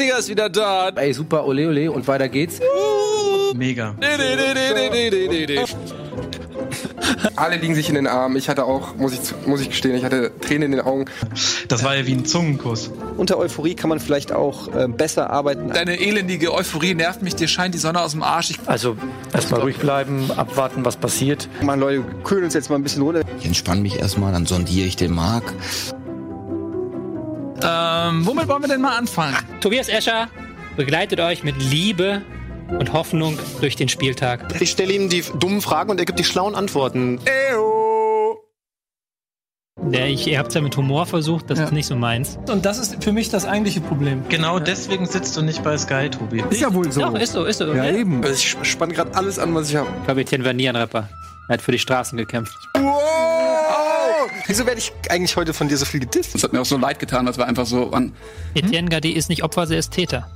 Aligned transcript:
Bundesliga 0.00 0.18
ist 0.18 0.28
wieder 0.30 0.48
da. 0.48 0.88
Ey, 0.96 1.12
super, 1.12 1.46
ole 1.46 1.68
ole 1.68 1.92
und 1.92 2.08
weiter 2.08 2.30
geht's. 2.30 2.58
Mega. 3.54 3.94
Alle 7.36 7.56
liegen 7.56 7.74
sich 7.74 7.90
in 7.90 7.96
den 7.96 8.06
Armen. 8.06 8.36
Ich 8.36 8.48
hatte 8.48 8.64
auch, 8.64 8.96
muss 8.96 9.12
ich, 9.12 9.46
muss 9.46 9.60
ich 9.60 9.68
gestehen, 9.68 9.94
ich 9.94 10.04
hatte 10.04 10.32
Tränen 10.40 10.62
in 10.64 10.72
den 10.72 10.80
Augen. 10.80 11.04
Das 11.68 11.84
war 11.84 11.96
ja 11.96 12.06
wie 12.06 12.14
ein 12.14 12.24
Zungenkuss. 12.24 12.90
Unter 13.18 13.36
Euphorie 13.36 13.74
kann 13.74 13.90
man 13.90 14.00
vielleicht 14.00 14.32
auch 14.32 14.74
äh, 14.74 14.88
besser 14.88 15.28
arbeiten. 15.28 15.68
Deine 15.68 16.00
elendige 16.00 16.54
Euphorie 16.54 16.94
nervt 16.94 17.20
mich, 17.20 17.36
dir 17.36 17.48
scheint 17.48 17.74
die 17.74 17.78
Sonne 17.78 18.00
aus 18.00 18.12
dem 18.12 18.22
Arsch. 18.22 18.50
Ich 18.50 18.58
Also 18.66 18.96
erstmal 19.34 19.60
ruhig 19.60 19.76
bleiben, 19.76 20.30
abwarten, 20.34 20.82
was 20.84 20.96
passiert. 20.96 21.46
Mann, 21.62 21.78
Leute, 21.78 22.04
kühlen 22.24 22.44
uns 22.44 22.54
jetzt 22.54 22.70
mal 22.70 22.76
ein 22.76 22.82
bisschen 22.82 23.02
runter. 23.02 23.20
Ich 23.38 23.44
entspanne 23.44 23.82
mich 23.82 23.98
erstmal, 23.98 24.32
dann 24.32 24.46
sondiere 24.46 24.86
ich 24.86 24.96
den 24.96 25.12
Mark. 25.12 25.52
Ähm, 27.62 28.26
womit 28.26 28.48
wollen 28.48 28.62
wir 28.62 28.68
denn 28.68 28.80
mal 28.80 28.96
anfangen? 28.96 29.36
Tobias 29.60 29.88
Escher 29.88 30.28
begleitet 30.76 31.20
euch 31.20 31.42
mit 31.42 31.56
Liebe 31.62 32.22
und 32.78 32.92
Hoffnung 32.92 33.38
durch 33.60 33.76
den 33.76 33.88
Spieltag. 33.88 34.60
Ich 34.60 34.70
stelle 34.70 34.92
ihm 34.92 35.08
die 35.08 35.22
dummen 35.38 35.60
Fragen 35.60 35.90
und 35.90 35.98
er 35.98 36.04
gibt 36.06 36.18
die 36.18 36.24
schlauen 36.24 36.54
Antworten. 36.54 37.18
Ja, 39.90 40.04
ich, 40.04 40.26
ihr 40.26 40.38
habt 40.38 40.48
es 40.48 40.54
ja 40.54 40.60
mit 40.60 40.76
Humor 40.76 41.06
versucht, 41.06 41.50
das 41.50 41.58
ist 41.58 41.72
nicht 41.72 41.86
so 41.86 41.96
meins. 41.96 42.38
Und 42.48 42.64
das 42.66 42.78
ist 42.78 43.02
für 43.02 43.12
mich 43.12 43.30
das 43.30 43.46
eigentliche 43.46 43.80
Problem. 43.80 44.22
Genau 44.28 44.58
deswegen 44.58 45.06
sitzt 45.06 45.36
du 45.36 45.42
nicht 45.42 45.64
bei 45.64 45.76
Sky, 45.78 46.10
Tobi. 46.10 46.44
Ist 46.50 46.60
ja 46.60 46.72
wohl 46.72 46.92
so. 46.92 47.00
Doch, 47.00 47.14
ist 47.14 47.32
so, 47.32 47.44
ist 47.44 47.58
so. 47.58 47.72
Ja, 47.72 47.86
Ja, 47.86 47.96
eben. 47.96 48.22
Also 48.22 48.34
ich 48.34 48.56
spann 48.70 48.92
gerade 48.92 49.14
alles 49.14 49.38
an, 49.38 49.54
was 49.54 49.70
ich 49.70 49.76
habe. 49.76 49.88
Kapitän 50.06 50.44
war 50.44 50.52
nie 50.52 50.68
ein 50.68 50.76
Rapper. 50.76 51.08
Er 51.48 51.54
hat 51.54 51.62
für 51.62 51.72
die 51.72 51.78
Straßen 51.78 52.16
gekämpft. 52.18 52.54
Wieso 54.50 54.66
werde 54.66 54.80
ich 54.80 54.92
eigentlich 55.08 55.36
heute 55.36 55.54
von 55.54 55.68
dir 55.68 55.76
so 55.78 55.84
viel 55.84 56.00
gedisst? 56.00 56.34
Das 56.34 56.42
hat 56.42 56.52
mir 56.52 56.60
auch 56.60 56.66
so 56.66 56.76
leid 56.76 56.98
getan, 56.98 57.24
dass 57.24 57.38
wir 57.38 57.46
einfach 57.46 57.66
so 57.66 57.92
an. 57.92 58.12
Etienne 58.54 58.88
Gade 58.88 59.08
ist 59.12 59.28
nicht 59.28 59.44
Opfer, 59.44 59.68
sie 59.68 59.76
ist 59.76 59.92
Täter. 59.92 60.28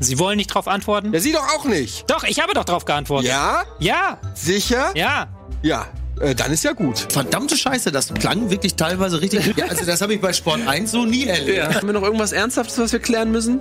Sie 0.00 0.18
wollen 0.18 0.38
nicht 0.38 0.46
drauf 0.46 0.66
antworten? 0.68 1.12
Ja, 1.12 1.20
sie 1.20 1.32
doch 1.32 1.46
auch 1.54 1.66
nicht. 1.66 2.10
Doch, 2.10 2.24
ich 2.24 2.40
habe 2.40 2.54
doch 2.54 2.64
drauf 2.64 2.86
geantwortet. 2.86 3.28
Ja? 3.28 3.64
Ja, 3.78 4.18
Sicher? 4.34 4.92
ja. 4.94 5.28
Ja. 5.60 5.86
Äh, 6.18 6.34
dann 6.34 6.50
ist 6.50 6.64
ja 6.64 6.72
gut. 6.72 6.98
Verdammte 7.12 7.58
Scheiße, 7.58 7.92
das 7.92 8.14
klang 8.14 8.48
wirklich 8.48 8.74
teilweise 8.74 9.20
richtig. 9.20 9.54
Ja, 9.54 9.66
also 9.66 9.84
das 9.84 10.00
habe 10.00 10.14
ich 10.14 10.22
bei 10.22 10.32
Sport 10.32 10.66
1 10.66 10.90
so 10.90 11.04
nie 11.04 11.26
erlebt. 11.26 11.74
Haben 11.74 11.88
wir 11.88 11.92
noch 11.92 12.02
irgendwas 12.02 12.32
Ernsthaftes, 12.32 12.78
was 12.78 12.92
wir 12.92 13.00
klären 13.00 13.32
müssen? 13.32 13.60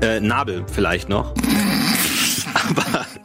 Äh, 0.00 0.20
Nabel 0.20 0.64
vielleicht 0.72 1.10
noch. 1.10 1.34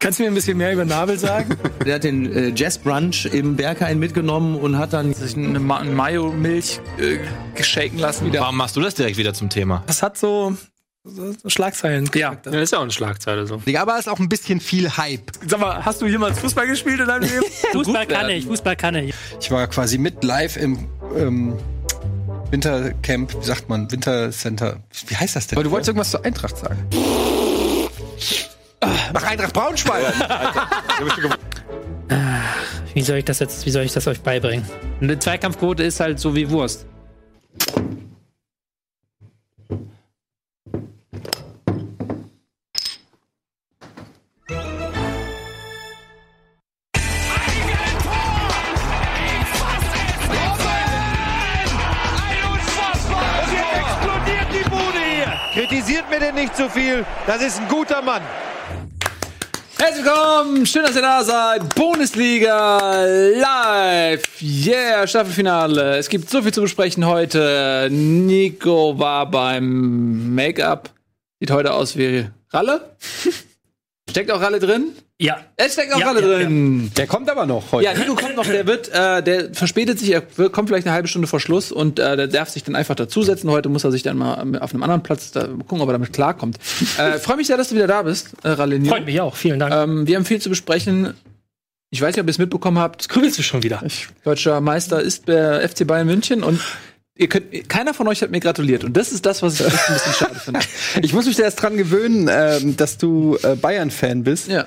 Kannst 0.00 0.18
du 0.18 0.22
mir 0.22 0.28
ein 0.28 0.34
bisschen 0.34 0.56
mehr 0.56 0.72
über 0.72 0.84
Nabel 0.84 1.18
sagen? 1.18 1.56
Der 1.84 1.96
hat 1.96 2.04
den 2.04 2.32
äh, 2.32 2.52
Jazz 2.54 2.78
Brunch 2.78 3.26
im 3.26 3.56
Berghain 3.56 3.98
mitgenommen 3.98 4.54
und 4.54 4.78
hat 4.78 4.92
dann 4.92 5.12
Sich 5.12 5.36
eine 5.36 5.58
Ma 5.58 5.82
Mayo-Milch 5.82 6.80
äh, 6.98 7.18
geshaken 7.56 7.98
lassen 7.98 8.26
wieder. 8.26 8.40
Warum 8.40 8.56
machst 8.56 8.76
du 8.76 8.80
das 8.80 8.94
direkt 8.94 9.16
wieder 9.16 9.34
zum 9.34 9.50
Thema? 9.50 9.82
Das 9.88 10.02
hat 10.02 10.16
so, 10.16 10.56
so 11.02 11.34
Schlagzeilen. 11.46 12.08
Ja. 12.14 12.36
Ja. 12.44 12.52
Ja, 12.52 12.60
ist 12.60 12.72
ja 12.72 12.78
auch 12.78 12.82
eine 12.82 12.92
Schlagzeile 12.92 13.44
so. 13.48 13.60
Aber 13.76 13.98
ist 13.98 14.08
auch 14.08 14.20
ein 14.20 14.28
bisschen 14.28 14.60
viel 14.60 14.96
Hype. 14.96 15.32
Sag 15.44 15.58
mal, 15.58 15.84
hast 15.84 16.00
du 16.00 16.06
jemals 16.06 16.38
Fußball 16.38 16.68
gespielt 16.68 17.00
in 17.00 17.06
deinem 17.06 17.22
Leben? 17.22 17.44
Fußball 17.72 18.06
kann 18.06 18.30
ich, 18.30 18.46
Fußball 18.46 18.76
kann 18.76 18.94
ich. 18.94 19.14
Ich 19.40 19.50
war 19.50 19.66
quasi 19.66 19.98
mit 19.98 20.22
live 20.22 20.56
im 20.58 20.88
ähm, 21.16 21.54
Wintercamp, 22.52 23.34
wie 23.40 23.44
sagt 23.44 23.68
man, 23.68 23.90
Wintercenter. 23.90 24.80
Wie 25.08 25.16
heißt 25.16 25.34
das 25.34 25.48
denn? 25.48 25.58
Aber 25.58 25.64
du 25.64 25.72
wolltest 25.72 25.88
irgendwas 25.88 26.12
zur 26.12 26.24
Eintracht 26.24 26.56
sagen. 26.56 26.86
Nach 28.80 29.22
Eintracht 29.24 29.52
Braunschweig. 29.52 30.14
Wie 32.94 33.02
soll 33.02 33.18
ich 33.18 33.24
das 33.24 33.38
jetzt, 33.38 33.66
wie 33.66 33.70
soll 33.70 33.84
ich 33.84 33.92
das 33.92 34.06
euch 34.06 34.20
beibringen? 34.20 34.64
Eine 35.00 35.18
Zweikampfquote 35.18 35.82
ist 35.82 36.00
halt 36.00 36.18
so 36.18 36.34
wie 36.34 36.48
Wurst. 36.50 36.86
Denn 56.20 56.34
nicht 56.34 56.56
zu 56.56 56.68
viel. 56.68 57.06
Das 57.28 57.40
ist 57.40 57.60
ein 57.60 57.68
guter 57.68 58.02
Mann. 58.02 58.22
Herzlich 59.78 60.04
willkommen, 60.04 60.66
schön, 60.66 60.82
dass 60.82 60.96
ihr 60.96 61.02
da 61.02 61.22
seid. 61.22 61.72
Bundesliga 61.76 63.04
live. 63.04 64.24
Yeah, 64.42 65.06
Staffelfinale. 65.06 65.96
Es 65.96 66.08
gibt 66.08 66.28
so 66.28 66.42
viel 66.42 66.52
zu 66.52 66.62
besprechen 66.62 67.06
heute. 67.06 67.88
Nico 67.92 68.98
war 68.98 69.30
beim 69.30 70.34
Make-up. 70.34 70.90
Sieht 71.38 71.52
heute 71.52 71.72
aus 71.72 71.96
wie 71.96 72.28
Ralle. 72.50 72.96
Steckt 74.10 74.32
auch 74.32 74.40
Ralle 74.40 74.58
drin? 74.58 74.94
Ja. 75.20 75.38
Es 75.56 75.72
steckt 75.72 75.92
auch 75.92 75.98
Ja, 75.98 76.06
Ralle 76.08 76.20
ja, 76.20 76.38
drin. 76.38 76.92
Der 76.96 77.08
kommt 77.08 77.28
aber 77.28 77.44
noch 77.44 77.72
heute. 77.72 77.84
Ja, 77.86 77.92
Nico 77.94 78.14
kommt 78.14 78.36
noch, 78.36 78.46
der 78.46 78.66
wird, 78.68 78.88
äh, 78.92 79.20
der 79.20 79.52
verspätet 79.52 79.98
sich, 79.98 80.12
er 80.12 80.22
wird- 80.36 80.52
kommt 80.52 80.68
vielleicht 80.68 80.86
eine 80.86 80.94
halbe 80.94 81.08
Stunde 81.08 81.26
vor 81.26 81.40
Schluss 81.40 81.72
und 81.72 81.98
äh, 81.98 82.16
der 82.16 82.28
darf 82.28 82.50
sich 82.50 82.62
dann 82.62 82.76
einfach 82.76 82.94
dazusetzen. 82.94 83.50
Heute 83.50 83.68
muss 83.68 83.82
er 83.82 83.90
sich 83.90 84.04
dann 84.04 84.16
mal 84.16 84.58
auf 84.60 84.72
einem 84.72 84.82
anderen 84.84 85.02
Platz 85.02 85.32
da, 85.32 85.46
gucken, 85.48 85.80
ob 85.80 85.88
er 85.88 85.92
damit 85.94 86.12
klarkommt. 86.12 86.58
Äh, 86.98 87.18
Freue 87.18 87.36
mich 87.36 87.48
sehr, 87.48 87.56
dass 87.56 87.68
du 87.70 87.74
wieder 87.74 87.86
da 87.88 88.02
bist, 88.02 88.30
äh, 88.44 88.48
Ralle 88.50 88.80
Freut 88.84 89.04
mich 89.06 89.20
auch, 89.20 89.34
vielen 89.36 89.58
Dank. 89.58 89.72
Ähm, 89.74 90.06
wir 90.06 90.16
haben 90.16 90.24
viel 90.24 90.40
zu 90.40 90.48
besprechen. 90.48 91.14
Ich 91.90 92.00
weiß 92.00 92.14
nicht, 92.14 92.20
ob 92.20 92.26
ihr 92.28 92.30
es 92.30 92.38
mitbekommen 92.38 92.78
habt. 92.78 93.08
Grübelst 93.08 93.38
du 93.38 93.42
schon 93.42 93.62
wieder? 93.62 93.82
Deutscher 94.24 94.60
Meister 94.60 95.00
ist 95.00 95.26
der 95.26 95.66
FC 95.68 95.86
Bayern 95.86 96.06
München 96.06 96.42
und 96.44 96.60
ihr 97.16 97.28
könnt, 97.28 97.68
keiner 97.68 97.94
von 97.94 98.06
euch 98.08 98.22
hat 98.22 98.30
mir 98.30 98.40
gratuliert. 98.40 98.84
Und 98.84 98.96
das 98.96 99.10
ist 99.12 99.26
das, 99.26 99.42
was 99.42 99.58
ich 99.60 99.66
echt 99.66 99.88
ein 99.88 99.94
bisschen 99.94 100.12
schade 100.14 100.34
finde. 100.38 100.60
Ich 101.02 101.12
muss 101.12 101.26
mich 101.26 101.36
da 101.36 101.42
erst 101.44 101.60
dran 101.62 101.76
gewöhnen, 101.76 102.28
ähm, 102.30 102.76
dass 102.76 102.98
du 102.98 103.36
äh, 103.42 103.54
Bayern-Fan 103.56 104.22
bist. 104.22 104.48
Ja. 104.48 104.66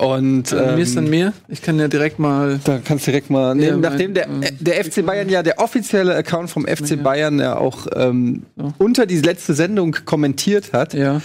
Und 0.00 0.52
Ähm, 0.52 0.76
mir 0.76 0.78
ist 0.82 0.96
dann 0.96 1.04
ähm, 1.04 1.10
mir. 1.10 1.32
Ich 1.48 1.60
kann 1.60 1.78
ja 1.78 1.86
direkt 1.86 2.18
mal. 2.18 2.58
da 2.64 2.80
kannst 2.82 3.06
du 3.06 3.10
direkt 3.10 3.28
mal, 3.28 3.58
Ja, 3.60 3.76
nachdem 3.76 4.14
der, 4.14 4.28
mein- 4.28 4.56
der 4.58 4.82
FC 4.82 5.04
Bayern 5.04 5.28
ja, 5.28 5.42
der 5.42 5.58
offizielle 5.58 6.14
Account 6.16 6.48
vom 6.48 6.66
FC 6.66 7.02
Bayern 7.02 7.38
ja 7.38 7.58
auch 7.58 7.86
ähm, 7.94 8.44
unter 8.78 9.04
die 9.04 9.20
letzte 9.20 9.52
Sendung 9.52 9.94
kommentiert 10.06 10.72
hat. 10.72 10.94
Ja. 10.94 11.20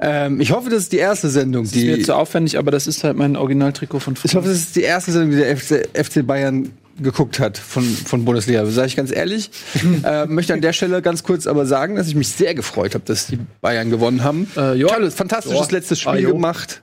Ähm, 0.00 0.40
ich 0.40 0.52
hoffe, 0.52 0.70
das 0.70 0.84
ist 0.84 0.92
die 0.92 0.98
erste 0.98 1.28
Sendung, 1.28 1.64
Das 1.64 1.72
ist 1.74 1.84
mir 1.84 1.96
die. 1.96 2.02
zu 2.02 2.14
aufwendig, 2.16 2.56
aber 2.58 2.70
das 2.70 2.86
ist 2.86 3.04
halt 3.04 3.16
mein 3.16 3.36
Originaltrikot 3.36 4.00
von 4.00 4.16
früher. 4.16 4.30
Ich 4.30 4.36
hoffe, 4.36 4.48
das 4.48 4.56
ist 4.58 4.76
die 4.76 4.82
erste 4.82 5.12
Sendung, 5.12 5.30
die 5.30 5.36
der 5.36 5.54
FC, 5.56 5.86
FC 5.92 6.26
Bayern 6.26 6.70
geguckt 7.02 7.40
hat 7.40 7.58
von, 7.58 7.82
von 7.82 8.24
Bundesliga. 8.24 8.64
Sage 8.66 8.86
ich 8.86 8.96
ganz 8.96 9.10
ehrlich. 9.14 9.50
äh, 10.04 10.24
möchte 10.26 10.54
an 10.54 10.62
der 10.62 10.72
Stelle 10.72 11.02
ganz 11.02 11.24
kurz 11.24 11.46
aber 11.46 11.66
sagen, 11.66 11.96
dass 11.96 12.06
ich 12.08 12.14
mich 12.14 12.28
sehr 12.28 12.54
gefreut 12.54 12.94
habe, 12.94 13.04
dass 13.04 13.26
die 13.26 13.38
Bayern 13.60 13.90
gewonnen 13.90 14.24
haben. 14.24 14.46
Äh, 14.56 14.78
ja. 14.78 14.86
Tolles, 14.86 15.12
fantastisches 15.14 15.66
Ja. 15.68 15.76
letztes 15.76 16.06
Ah, 16.06 16.12
Spiel 16.12 16.22
jo. 16.28 16.32
gemacht. 16.32 16.80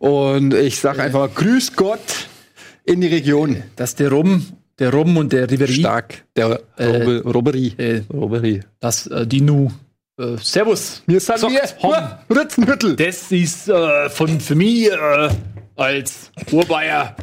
Und 0.00 0.54
ich 0.54 0.78
sage 0.80 1.02
einfach 1.02 1.18
mal, 1.20 1.28
Grüß 1.28 1.76
Gott 1.76 2.00
in 2.84 3.02
die 3.02 3.08
Region. 3.08 3.62
Das 3.76 3.90
ist 3.90 4.00
der 4.00 4.10
Rum, 4.10 4.46
der 4.78 4.92
Rum 4.94 5.18
und 5.18 5.30
der 5.32 5.50
Ribery. 5.50 5.74
Stark. 5.74 6.24
Der 6.36 6.58
Äh, 6.78 6.86
Robe, 6.86 7.22
Roberie. 7.30 7.74
Äh, 7.76 8.00
Roberie. 8.10 8.60
das, 8.80 9.06
äh, 9.08 9.26
die 9.26 9.42
Nu. 9.42 9.70
Äh, 10.18 10.36
servus. 10.42 11.02
Wir 11.06 11.20
sind 11.20 11.38
So, 11.38 11.50
wir. 11.50 11.62
Hom. 11.82 11.94
Ritzenhüttel. 12.34 12.96
Das 12.96 13.30
ist 13.30 13.68
äh, 13.68 14.08
von 14.08 14.40
für 14.40 14.54
mich 14.54 14.90
äh, 14.90 15.28
als 15.76 16.30
Urbayer 16.50 17.14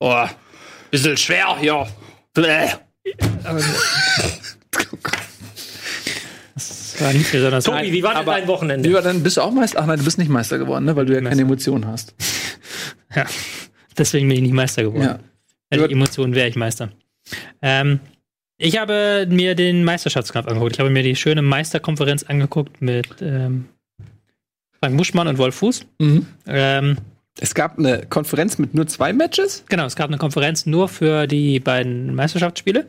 oh, 0.00 0.24
bisschen 0.90 1.16
schwer 1.16 1.56
hier. 1.60 1.86
Bläh. 2.34 2.70
Das 6.54 7.02
war 7.02 7.12
nicht 7.12 7.32
besonders. 7.32 7.64
Tobi, 7.64 7.90
wie 7.92 8.02
war 8.04 8.14
denn 8.14 8.24
dein 8.26 8.46
Wochenende? 8.46 8.88
Wie 8.88 8.94
war 8.94 9.02
denn, 9.02 9.22
bist 9.24 9.36
du 9.36 9.40
auch 9.40 9.50
Meister? 9.50 9.80
Ach 9.80 9.86
nein, 9.86 9.98
du 9.98 10.04
bist 10.04 10.16
nicht 10.18 10.28
Meister 10.30 10.58
geworden, 10.58 10.84
ne? 10.84 10.94
weil 10.94 11.06
du 11.06 11.12
ja 11.12 11.20
keine 11.20 11.42
Emotionen 11.42 11.88
hast. 11.88 12.14
Ja. 13.14 13.26
Deswegen 13.96 14.28
bin 14.28 14.36
ich 14.36 14.42
nicht 14.42 14.52
Meister 14.54 14.82
geworden. 14.82 15.02
Ja. 15.02 15.18
Hätte 15.70 15.86
ich 15.86 15.92
Emotionen, 15.92 16.34
wäre 16.34 16.48
ich 16.48 16.56
Meister. 16.56 16.90
Ähm, 17.62 18.00
ich 18.56 18.78
habe 18.78 19.26
mir 19.28 19.54
den 19.54 19.84
Meisterschaftskampf 19.84 20.46
angeguckt. 20.48 20.72
Ich 20.74 20.80
habe 20.80 20.90
mir 20.90 21.02
die 21.02 21.16
schöne 21.16 21.42
Meisterkonferenz 21.42 22.24
angeguckt 22.24 22.80
mit 22.82 23.06
ähm, 23.20 23.66
Frank 24.80 24.96
Buschmann 24.96 25.28
und 25.28 25.38
Wolf 25.38 25.54
Fuß. 25.56 25.86
Mhm. 25.98 26.26
Ähm, 26.46 26.96
Es 27.40 27.54
gab 27.54 27.78
eine 27.78 28.06
Konferenz 28.06 28.58
mit 28.58 28.74
nur 28.74 28.86
zwei 28.86 29.12
Matches. 29.12 29.64
genau, 29.68 29.86
es 29.86 29.96
gab 29.96 30.08
eine 30.08 30.18
Konferenz 30.18 30.66
nur 30.66 30.88
für 30.88 31.26
die 31.26 31.58
beiden 31.60 32.14
Meisterschaftsspiele. 32.14 32.86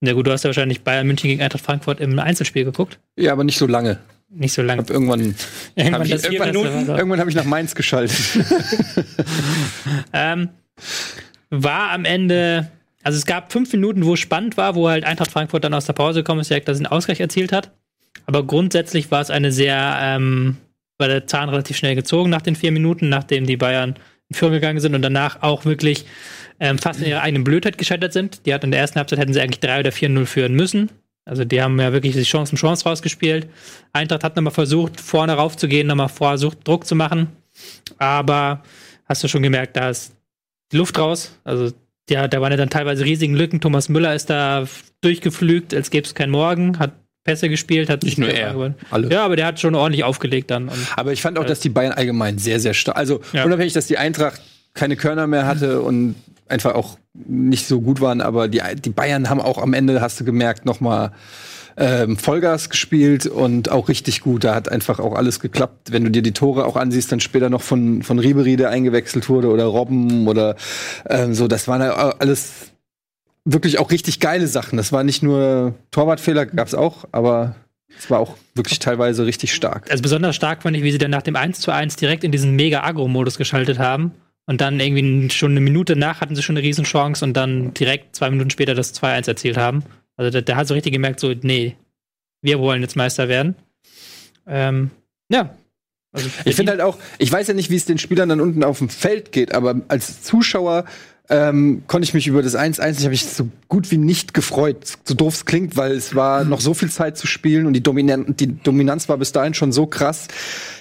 Na 0.00 0.12
gut, 0.14 0.26
du 0.26 0.32
hast 0.32 0.44
ja 0.44 0.48
wahrscheinlich 0.48 0.82
Bayern 0.82 1.06
München 1.06 1.28
gegen 1.28 1.42
Eintracht 1.42 1.64
Frankfurt 1.64 2.00
im 2.00 2.18
Einzelspiel 2.18 2.64
geguckt. 2.64 2.98
Ja, 3.16 3.32
aber 3.32 3.44
nicht 3.44 3.58
so 3.58 3.66
lange. 3.66 3.98
Nicht 4.32 4.52
so 4.52 4.62
lange. 4.62 4.84
Irgendwann, 4.88 5.34
Irgendwann 5.74 6.00
hab 6.00 6.06
ich, 6.06 6.12
irgendwann, 6.24 6.52
Minuten. 6.52 6.88
irgendwann 6.88 7.20
habe 7.20 7.30
ich 7.30 7.36
nach 7.36 7.44
Mainz 7.44 7.74
geschaltet. 7.74 8.16
Ähm, 10.12 10.48
war 11.50 11.90
am 11.90 12.04
Ende, 12.04 12.70
also 13.02 13.18
es 13.18 13.26
gab 13.26 13.52
fünf 13.52 13.72
Minuten, 13.72 14.04
wo 14.04 14.14
es 14.14 14.20
spannend 14.20 14.56
war, 14.56 14.74
wo 14.74 14.88
halt 14.88 15.04
Eintracht 15.04 15.30
Frankfurt 15.30 15.64
dann 15.64 15.74
aus 15.74 15.84
der 15.84 15.92
Pause 15.92 16.20
gekommen 16.20 16.40
ist, 16.40 16.50
direkt 16.50 16.68
das 16.68 16.78
einen 16.78 16.86
Ausgleich 16.86 17.20
erzielt 17.20 17.52
hat. 17.52 17.72
Aber 18.26 18.46
grundsätzlich 18.46 19.10
war 19.10 19.20
es 19.20 19.30
eine 19.30 19.52
sehr, 19.52 19.98
ähm, 20.00 20.56
war 20.98 21.08
der 21.08 21.26
Zahn 21.26 21.48
relativ 21.48 21.76
schnell 21.76 21.94
gezogen 21.94 22.30
nach 22.30 22.42
den 22.42 22.56
vier 22.56 22.72
Minuten, 22.72 23.08
nachdem 23.08 23.46
die 23.46 23.56
Bayern 23.56 23.96
in 24.28 24.36
Führung 24.36 24.54
gegangen 24.54 24.80
sind 24.80 24.94
und 24.94 25.02
danach 25.02 25.42
auch 25.42 25.64
wirklich 25.64 26.06
ähm, 26.60 26.78
fast 26.78 27.00
in 27.00 27.06
ihrer 27.08 27.22
eigenen 27.22 27.44
Blödheit 27.44 27.78
gescheitert 27.78 28.12
sind. 28.12 28.46
Die 28.46 28.54
hatten 28.54 28.66
in 28.66 28.70
der 28.72 28.80
ersten 28.80 28.98
Halbzeit 28.98 29.18
hätten 29.18 29.32
sie 29.32 29.40
eigentlich 29.40 29.60
3 29.60 29.80
oder 29.80 29.90
4-0 29.90 30.26
führen 30.26 30.54
müssen. 30.54 30.90
Also 31.24 31.44
die 31.44 31.60
haben 31.62 31.78
ja 31.80 31.92
wirklich 31.92 32.14
die 32.14 32.22
Chance 32.22 32.52
um 32.52 32.58
Chance 32.58 32.84
rausgespielt. 32.88 33.48
Eintracht 33.92 34.24
hat 34.24 34.36
nochmal 34.36 34.52
versucht, 34.52 35.00
vorne 35.00 35.34
raufzugehen, 35.34 35.86
nochmal 35.86 36.08
versucht, 36.08 36.66
Druck 36.66 36.86
zu 36.86 36.94
machen. 36.94 37.28
Aber 37.98 38.62
hast 39.06 39.22
du 39.22 39.28
schon 39.28 39.42
gemerkt, 39.42 39.76
da 39.76 39.90
ist 39.90 40.12
die 40.72 40.76
Luft 40.76 40.98
raus. 40.98 41.32
Also 41.44 41.72
ja, 42.08 42.26
da 42.26 42.40
waren 42.40 42.50
ja 42.50 42.56
dann 42.56 42.70
teilweise 42.70 43.04
riesigen 43.04 43.34
Lücken. 43.34 43.60
Thomas 43.60 43.88
Müller 43.88 44.14
ist 44.14 44.30
da 44.30 44.66
durchgeflügt, 45.02 45.74
als 45.74 45.90
gäbe 45.90 46.06
es 46.06 46.14
keinen 46.14 46.30
Morgen, 46.30 46.78
hat 46.78 46.92
Pässe 47.22 47.48
gespielt, 47.48 47.90
hat 47.90 48.02
Nicht 48.02 48.18
nur 48.18 48.30
er, 48.30 48.74
alle. 48.90 49.10
Ja, 49.10 49.24
aber 49.24 49.36
der 49.36 49.46
hat 49.46 49.60
schon 49.60 49.74
ordentlich 49.74 50.04
aufgelegt 50.04 50.50
dann. 50.50 50.70
Aber 50.96 51.12
ich 51.12 51.20
fand 51.22 51.38
auch, 51.38 51.44
dass 51.44 51.60
die 51.60 51.68
Bayern 51.68 51.92
allgemein 51.92 52.38
sehr, 52.38 52.58
sehr 52.60 52.74
stark. 52.74 52.96
Also 52.96 53.20
Ja. 53.32 53.44
unabhängig, 53.44 53.74
dass 53.74 53.86
die 53.86 53.98
Eintracht 53.98 54.40
keine 54.72 54.96
Körner 54.96 55.26
mehr 55.26 55.46
hatte 55.46 55.82
und 55.82 56.14
einfach 56.50 56.74
auch 56.74 56.98
nicht 57.14 57.66
so 57.66 57.80
gut 57.80 58.00
waren, 58.00 58.20
aber 58.20 58.48
die, 58.48 58.62
die 58.84 58.90
Bayern 58.90 59.28
haben 59.28 59.40
auch 59.40 59.58
am 59.58 59.74
Ende, 59.74 60.00
hast 60.00 60.20
du 60.20 60.24
gemerkt, 60.24 60.64
noch 60.64 60.80
mal 60.80 61.12
ähm, 61.76 62.16
Vollgas 62.16 62.68
gespielt 62.68 63.26
und 63.26 63.70
auch 63.70 63.88
richtig 63.88 64.20
gut. 64.20 64.44
Da 64.44 64.54
hat 64.54 64.68
einfach 64.68 64.98
auch 64.98 65.14
alles 65.14 65.40
geklappt. 65.40 65.92
Wenn 65.92 66.04
du 66.04 66.10
dir 66.10 66.22
die 66.22 66.32
Tore 66.32 66.66
auch 66.66 66.76
ansiehst, 66.76 67.10
dann 67.10 67.20
später 67.20 67.50
noch 67.50 67.62
von, 67.62 68.02
von 68.02 68.18
Ribery, 68.18 68.56
der 68.56 68.70
eingewechselt 68.70 69.28
wurde, 69.28 69.48
oder 69.48 69.64
Robben 69.64 70.28
oder 70.28 70.56
ähm, 71.08 71.34
so, 71.34 71.48
das 71.48 71.68
waren 71.68 71.82
alles 71.82 72.72
wirklich 73.44 73.78
auch 73.78 73.90
richtig 73.90 74.20
geile 74.20 74.46
Sachen. 74.46 74.76
Das 74.76 74.92
war 74.92 75.04
nicht 75.04 75.22
nur 75.22 75.74
Torwartfehler, 75.90 76.46
gab's 76.46 76.74
auch, 76.74 77.04
aber 77.12 77.54
es 77.98 78.10
war 78.10 78.20
auch 78.20 78.36
wirklich 78.54 78.78
teilweise 78.78 79.26
richtig 79.26 79.54
stark. 79.54 79.90
Also 79.90 80.02
besonders 80.02 80.36
stark 80.36 80.62
fand 80.62 80.76
ich, 80.76 80.82
wie 80.82 80.92
sie 80.92 80.98
dann 80.98 81.10
nach 81.10 81.22
dem 81.22 81.36
1 81.36 81.60
zu 81.60 81.70
1 81.72 81.96
direkt 81.96 82.24
in 82.24 82.32
diesen 82.32 82.54
Mega-Agro-Modus 82.56 83.38
geschaltet 83.38 83.78
haben. 83.78 84.12
Und 84.50 84.60
dann 84.60 84.80
irgendwie 84.80 85.30
schon 85.30 85.52
eine 85.52 85.60
Minute 85.60 85.94
nach 85.94 86.20
hatten 86.20 86.34
sie 86.34 86.42
schon 86.42 86.56
eine 86.56 86.66
Riesenchance 86.66 87.24
und 87.24 87.34
dann 87.34 87.72
direkt 87.72 88.16
zwei 88.16 88.30
Minuten 88.30 88.50
später 88.50 88.74
das 88.74 88.92
2-1 89.00 89.28
erzielt 89.28 89.56
haben. 89.56 89.84
Also 90.16 90.32
da, 90.32 90.40
da 90.40 90.56
hat 90.56 90.66
so 90.66 90.74
richtig 90.74 90.92
gemerkt, 90.92 91.20
so, 91.20 91.32
nee, 91.42 91.76
wir 92.42 92.58
wollen 92.58 92.82
jetzt 92.82 92.96
Meister 92.96 93.28
werden. 93.28 93.54
Ähm, 94.48 94.90
ja. 95.30 95.54
Also 96.10 96.28
Ich 96.44 96.56
finde 96.56 96.72
halt 96.72 96.80
auch, 96.80 96.98
ich 97.18 97.30
weiß 97.30 97.46
ja 97.46 97.54
nicht, 97.54 97.70
wie 97.70 97.76
es 97.76 97.84
den 97.84 97.98
Spielern 97.98 98.28
dann 98.28 98.40
unten 98.40 98.64
auf 98.64 98.78
dem 98.78 98.88
Feld 98.88 99.30
geht, 99.30 99.54
aber 99.54 99.82
als 99.86 100.24
Zuschauer 100.24 100.84
ähm, 101.30 101.84
konnte 101.86 102.04
ich 102.04 102.12
mich 102.12 102.26
über 102.26 102.42
das 102.42 102.56
1-1, 102.56 102.98
ich 102.98 102.98
habe 102.98 103.10
mich 103.10 103.24
so 103.24 103.48
gut 103.68 103.90
wie 103.92 103.96
nicht 103.96 104.34
gefreut, 104.34 104.98
so 105.04 105.14
doof 105.14 105.34
es 105.34 105.44
klingt, 105.44 105.76
weil 105.76 105.92
es 105.92 106.16
war 106.16 106.44
noch 106.44 106.60
so 106.60 106.74
viel 106.74 106.90
Zeit 106.90 107.16
zu 107.16 107.28
spielen 107.28 107.66
und 107.66 107.72
die, 107.72 107.82
Dominan 107.82 108.34
die 108.36 108.60
Dominanz 108.60 109.08
war 109.08 109.16
bis 109.16 109.30
dahin 109.30 109.54
schon 109.54 109.70
so 109.70 109.86
krass, 109.86 110.26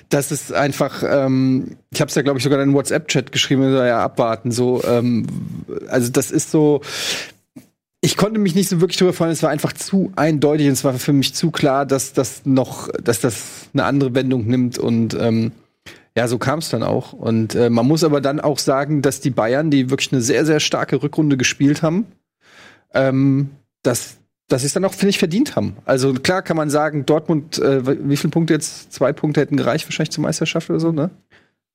dass 0.10 0.31
es 0.31 0.51
einfach, 0.51 1.04
ähm, 1.07 1.78
ich 1.92 2.01
habe 2.01 2.10
es 2.10 2.16
ja 2.16 2.24
glaube 2.24 2.40
ich 2.40 2.44
sogar 2.44 2.60
in 2.62 2.69
den 2.69 2.75
WhatsApp-Chat 2.75 3.31
geschrieben, 3.31 3.72
ja 3.74 4.04
abwarten, 4.04 4.51
so, 4.51 4.84
ähm, 4.84 5.28
also 5.88 6.12
das 6.12 6.31
ist 6.31 6.50
so, 6.50 6.81
ich 8.02 8.18
konnte 8.18 8.40
mich 8.40 8.56
nicht 8.56 8.69
so 8.69 8.81
wirklich 8.81 8.98
drüber 8.98 9.13
freuen. 9.13 9.31
Es 9.31 9.44
war 9.44 9.50
einfach 9.50 9.74
zu 9.74 10.12
eindeutig 10.16 10.68
und 10.68 10.74
es 10.74 10.84
war 10.84 10.94
für 10.94 11.12
mich 11.12 11.34
zu 11.34 11.52
klar, 11.52 11.86
dass 11.86 12.13
das 12.13 12.45
noch, 12.45 12.88
dass 13.04 13.19
das 13.19 13.69
eine 13.74 13.84
andere 13.84 14.16
Wendung 14.16 14.48
nimmt 14.48 14.78
und 14.78 15.16
ähm, 15.19 15.52
ja, 16.19 16.27
so 16.27 16.38
kam 16.38 16.60
es 16.60 16.68
dann 16.68 16.83
auch. 16.83 17.13
Und 17.13 17.56
äh, 17.56 17.69
man 17.69 17.88
muss 17.88 18.04
aber 18.04 18.19
dann 18.19 18.42
auch 18.42 18.60
sagen, 18.60 19.01
dass 19.01 19.21
die 19.21 19.30
Bayern, 19.30 19.71
die 19.71 19.89
wirklich 19.89 20.12
eine 20.12 20.21
sehr, 20.21 20.45
sehr 20.45 20.60
starke 20.60 21.01
Rückrunde 21.01 21.38
gespielt 21.38 21.81
haben, 21.81 22.07
ähm, 22.94 23.51
dass, 23.83 24.18
dass 24.50 24.62
sie 24.63 24.68
es 24.68 24.74
dann 24.74 24.83
auch, 24.83 24.94
finde 24.94 25.12
ich, 25.12 25.18
verdient 25.18 25.56
haben. 25.56 25.77
Also 25.86 26.13
klar 26.13 26.42
kann 26.42 26.57
man 26.57 26.69
sagen, 26.69 27.06
Dortmund, 27.06 27.57
äh, 27.60 28.10
wie 28.10 28.18
viele 28.18 28.31
Punkte 28.31 28.54
jetzt? 28.54 28.92
Zwei 28.92 29.13
Punkte 29.13 29.39
hätten 29.39 29.56
gereicht 29.56 29.86
wahrscheinlich 29.88 30.12
zur 30.12 30.24
Meisterschaft 30.24 30.69
oder 30.69 30.81
so, 30.81 30.92
ne? 30.92 31.10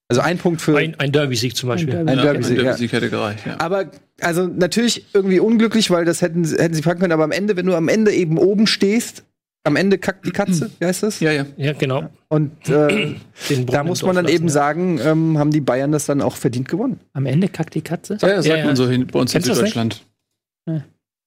Also 0.08 0.20
ein 0.20 0.36
Punkt 0.36 0.60
für 0.60 0.76
Ein, 0.76 0.94
ein 1.00 1.10
Derby-Sieg 1.10 1.56
zum 1.56 1.70
Beispiel. 1.70 1.96
ein 1.96 2.06
Derby-Sieg. 2.06 2.56
Der 2.58 2.66
Ja. 2.66 2.76
Sieg 2.76 2.92
hätte 2.92 3.08
gereicht, 3.08 3.46
ja. 3.46 3.58
Aber 3.60 3.86
also 4.20 4.46
natürlich 4.46 5.06
irgendwie 5.14 5.40
unglücklich, 5.40 5.90
weil 5.90 6.04
das 6.04 6.20
hätten, 6.20 6.44
hätten 6.44 6.74
sie 6.74 6.82
packen 6.82 7.00
können. 7.00 7.12
Aber 7.12 7.24
am 7.24 7.32
Ende, 7.32 7.56
wenn 7.56 7.64
du 7.64 7.74
am 7.74 7.88
Ende 7.88 8.12
eben 8.12 8.36
oben 8.36 8.66
stehst, 8.66 9.24
am 9.64 9.76
Ende 9.76 9.98
kackt 9.98 10.26
die 10.26 10.30
Katze, 10.30 10.70
wie 10.78 10.84
heißt 10.84 11.02
das? 11.02 11.20
Ja, 11.20 11.32
ja. 11.32 11.46
Ja, 11.56 11.72
genau. 11.72 12.10
Und 12.28 12.68
äh, 12.68 13.14
Den 13.48 13.66
da 13.66 13.82
muss 13.82 14.02
man 14.02 14.14
dann 14.16 14.28
eben 14.28 14.44
lassen, 14.44 14.48
sagen, 14.54 15.00
ähm, 15.02 15.38
haben 15.38 15.50
die 15.50 15.60
Bayern 15.60 15.90
das 15.90 16.06
dann 16.06 16.20
auch 16.22 16.36
verdient 16.36 16.68
gewonnen. 16.68 17.00
am 17.14 17.26
Ende 17.26 17.48
kackt 17.48 17.74
die 17.74 17.82
Katze. 17.82 18.18
Ja, 18.20 18.28
sagt 18.36 18.46
Ja, 18.46 18.56
ja. 18.56 18.64
man 18.66 18.76
so 18.76 18.88
hin, 18.88 19.06
bei 19.06 19.18
uns 19.18 19.32
Kennst 19.32 19.48
in? 19.48 19.54
Süddeutschland. 19.54 20.04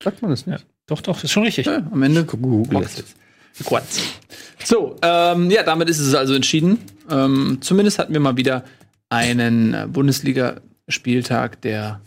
Sagt 0.04 0.22
man 0.22 0.30
das 0.30 0.46
nicht? 0.46 0.60
Ja. 0.60 0.66
Doch, 0.86 1.02
doch, 1.02 1.24
ist 1.24 1.32
schon 1.32 1.44
richtig. 1.44 1.66
Ja, 1.66 1.78
am 1.92 2.04
Ende 2.04 2.24
Google. 2.24 2.88
Quatsch. 3.66 4.00
So, 4.64 4.96
ähm, 5.02 5.50
ja, 5.50 5.64
damit 5.64 5.90
ist 5.90 6.00
es 6.00 6.14
also 6.14 6.36
entschieden. 6.36 6.78
Ähm, 7.10 7.58
zumindest 7.62 7.98
hatten 7.98 8.14
wir 8.14 8.20
mal 8.20 8.38
wieder 8.38 8.64
einen 9.10 9.74
äh, 9.74 9.88
Bundesliga-Spieltag, 9.90 11.62
der 11.62 12.02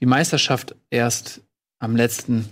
die 0.00 0.06
Meisterschaft 0.06 0.76
erst 0.90 1.40
am 1.80 1.96
letzten 1.96 2.44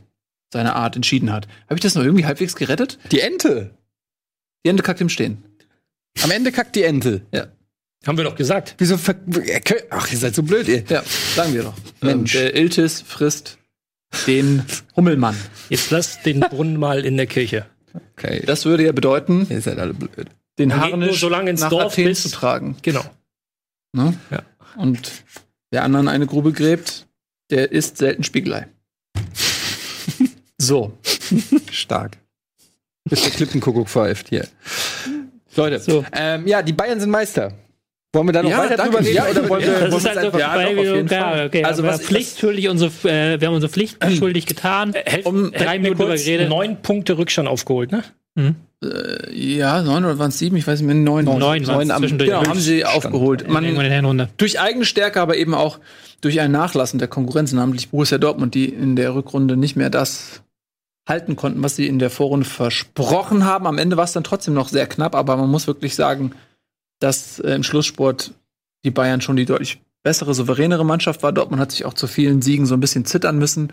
seiner 0.52 0.76
Art 0.76 0.97
entschieden 0.97 1.32
hat. 1.32 1.47
Habe 1.64 1.75
ich 1.76 1.81
das 1.81 1.94
noch 1.94 2.02
irgendwie 2.02 2.26
halbwegs 2.26 2.56
gerettet? 2.56 2.99
Die 3.12 3.20
Ente. 3.20 3.70
Die 4.64 4.69
Ende 4.70 4.82
kackt 4.82 5.00
im 5.00 5.08
Stehen. 5.08 5.43
Am 6.23 6.31
Ende 6.31 6.52
kackt 6.52 6.76
die 6.76 6.82
Ente. 6.82 7.23
Ja. 7.32 7.47
Haben 8.06 8.17
wir 8.17 8.25
doch 8.25 8.35
gesagt. 8.35 8.75
Wieso? 8.79 8.97
ver- 8.97 9.17
Ach, 9.91 10.11
ihr 10.11 10.19
seid 10.19 10.35
so 10.35 10.43
blöd, 10.43 10.67
ihr. 10.69 10.85
Ja, 10.88 11.02
sagen 11.37 11.55
wir 11.55 11.62
doch. 11.64 11.75
Mensch. 12.00 12.35
Ähm, 12.35 12.41
der 12.41 12.56
Iltis 12.56 13.00
frisst 13.02 13.58
den 14.26 14.64
Hummelmann. 14.97 15.37
Jetzt 15.69 15.91
lass 15.91 16.23
den 16.23 16.41
Brunnen 16.41 16.76
mal 16.79 17.05
in 17.05 17.17
der 17.17 17.26
Kirche. 17.26 17.67
Okay. 18.17 18.43
Das 18.46 18.64
würde 18.64 18.85
ja 18.85 18.93
bedeuten, 18.93 19.46
Ihr 19.50 19.61
seid 19.61 19.79
alle 19.79 19.94
blöd. 19.94 20.29
den 20.58 20.69
geht 20.70 20.79
nur 20.79 20.81
Harnisch 20.81 21.20
so 21.20 21.29
lange 21.29 21.50
ins 21.50 21.61
nach 21.61 21.69
Dorf, 21.70 21.93
Athen 21.93 22.05
bis- 22.06 22.23
zu 22.23 22.31
tragen. 22.31 22.76
Genau. 22.82 23.05
Ne? 23.93 24.14
Ja. 24.31 24.43
Und 24.76 25.11
der 25.73 25.85
anderen 25.85 26.08
eine 26.08 26.26
Grube 26.26 26.53
gräbt, 26.53 27.06
der 27.50 27.70
isst 27.73 27.99
selten 27.99 28.25
Spiegelei. 28.25 28.67
So. 30.60 30.92
Stark. 31.70 32.18
Bis 33.08 33.22
der 33.22 33.30
Klippenkuckuck 33.32 33.88
pfeift 33.88 34.28
hier. 34.28 34.46
Leute, 35.56 35.80
So. 35.80 36.04
ähm, 36.12 36.46
ja, 36.46 36.62
die 36.62 36.72
Bayern 36.72 37.00
sind 37.00 37.10
Meister. 37.10 37.52
Wollen 38.12 38.26
wir 38.26 38.32
da 38.32 38.42
noch 38.42 38.50
Ja, 38.50 38.58
weiter 38.58 38.76
danke. 38.76 38.96
drüber 38.96 39.06
reden? 39.06 39.16
Ja, 39.16 39.24
oder 39.30 39.48
wollen 39.48 39.62
wir, 39.62 39.70
Das 39.72 39.80
wollen 39.82 39.92
ist 39.96 40.04
wir 40.04 40.10
halt 40.16 40.32
so, 40.32 40.38
ja, 40.38 40.54
doch, 40.54 40.64
auf 40.70 40.76
wir, 40.76 40.94
jeden 40.96 41.08
ja, 41.08 41.20
Fall. 41.30 41.46
okay, 41.46 41.64
Also 41.64 41.82
also 41.84 42.02
was- 42.04 42.12
was 42.14 42.38
schuldig 42.40 42.68
unsere, 42.68 42.90
äh, 43.08 43.40
wir 43.40 43.46
haben 43.48 43.54
unsere 43.54 43.72
Pflicht 43.72 43.96
schuldig 44.18 44.46
getan. 44.46 44.94
Um 45.24 45.50
drei 45.52 45.58
Hätten 45.58 45.58
wir 45.58 45.78
Minuten 45.80 45.98
drüber 46.02 46.16
geredet. 46.16 46.48
neun 46.48 46.82
Punkte 46.82 47.18
Rückstand 47.18 47.48
aufgeholt, 47.48 47.92
ne? 47.92 48.02
äh, 48.82 49.32
ja, 49.34 49.82
neun 49.82 50.04
oder 50.04 50.18
waren 50.18 50.30
es 50.30 50.38
sieben? 50.38 50.56
Ich 50.56 50.66
weiß 50.66 50.81
nicht 50.81 50.86
mehr. 50.86 50.94
Neun. 50.96 51.24
Neun 51.24 51.62
neun 51.62 51.90
am- 51.90 51.98
zwischendurch. 52.00 52.31
Genau, 52.31 52.44
haben 52.46 52.58
sie 52.58 52.84
aufgeholt. 52.84 53.48
Man, 53.48 53.64
durch 54.38 54.58
eigene 54.60 54.84
Stärke, 54.84 55.20
aber 55.20 55.36
eben 55.36 55.55
auch 55.55 55.79
durch 56.20 56.40
ein 56.40 56.50
Nachlassen 56.52 56.98
der 56.98 57.08
Konkurrenz, 57.08 57.52
namentlich 57.52 57.90
Borussia 57.90 58.19
Dortmund, 58.19 58.55
die 58.55 58.67
in 58.67 58.96
der 58.96 59.14
Rückrunde 59.14 59.56
nicht 59.56 59.76
mehr 59.76 59.90
das 59.90 60.43
halten 61.10 61.36
konnten, 61.36 61.62
was 61.62 61.76
sie 61.76 61.86
in 61.86 61.98
der 61.98 62.08
Vorrunde 62.08 62.46
versprochen 62.46 63.44
haben. 63.44 63.67
Am 63.67 63.76
Ende 63.76 63.98
war 63.98 64.05
es 64.05 64.12
dann 64.12 64.24
trotzdem 64.24 64.55
noch 64.55 64.69
sehr 64.69 64.86
knapp, 64.86 65.14
aber 65.14 65.36
man 65.36 65.50
muss 65.50 65.67
wirklich 65.67 65.94
sagen, 65.94 66.32
dass 67.00 67.38
äh, 67.40 67.55
im 67.55 67.62
Schlusssport 67.62 68.32
die 68.84 68.90
Bayern 68.90 69.20
schon 69.20 69.36
die 69.36 69.44
deutlich 69.44 69.82
bessere, 70.02 70.32
souveränere 70.32 70.84
Mannschaft 70.86 71.22
war. 71.22 71.32
Dortmund 71.32 71.60
hat 71.60 71.72
sich 71.72 71.84
auch 71.84 71.94
zu 71.94 72.06
vielen 72.06 72.40
Siegen 72.40 72.64
so 72.64 72.74
ein 72.74 72.81
bisschen 72.81 73.05
zittern 73.05 73.38
müssen. 73.38 73.72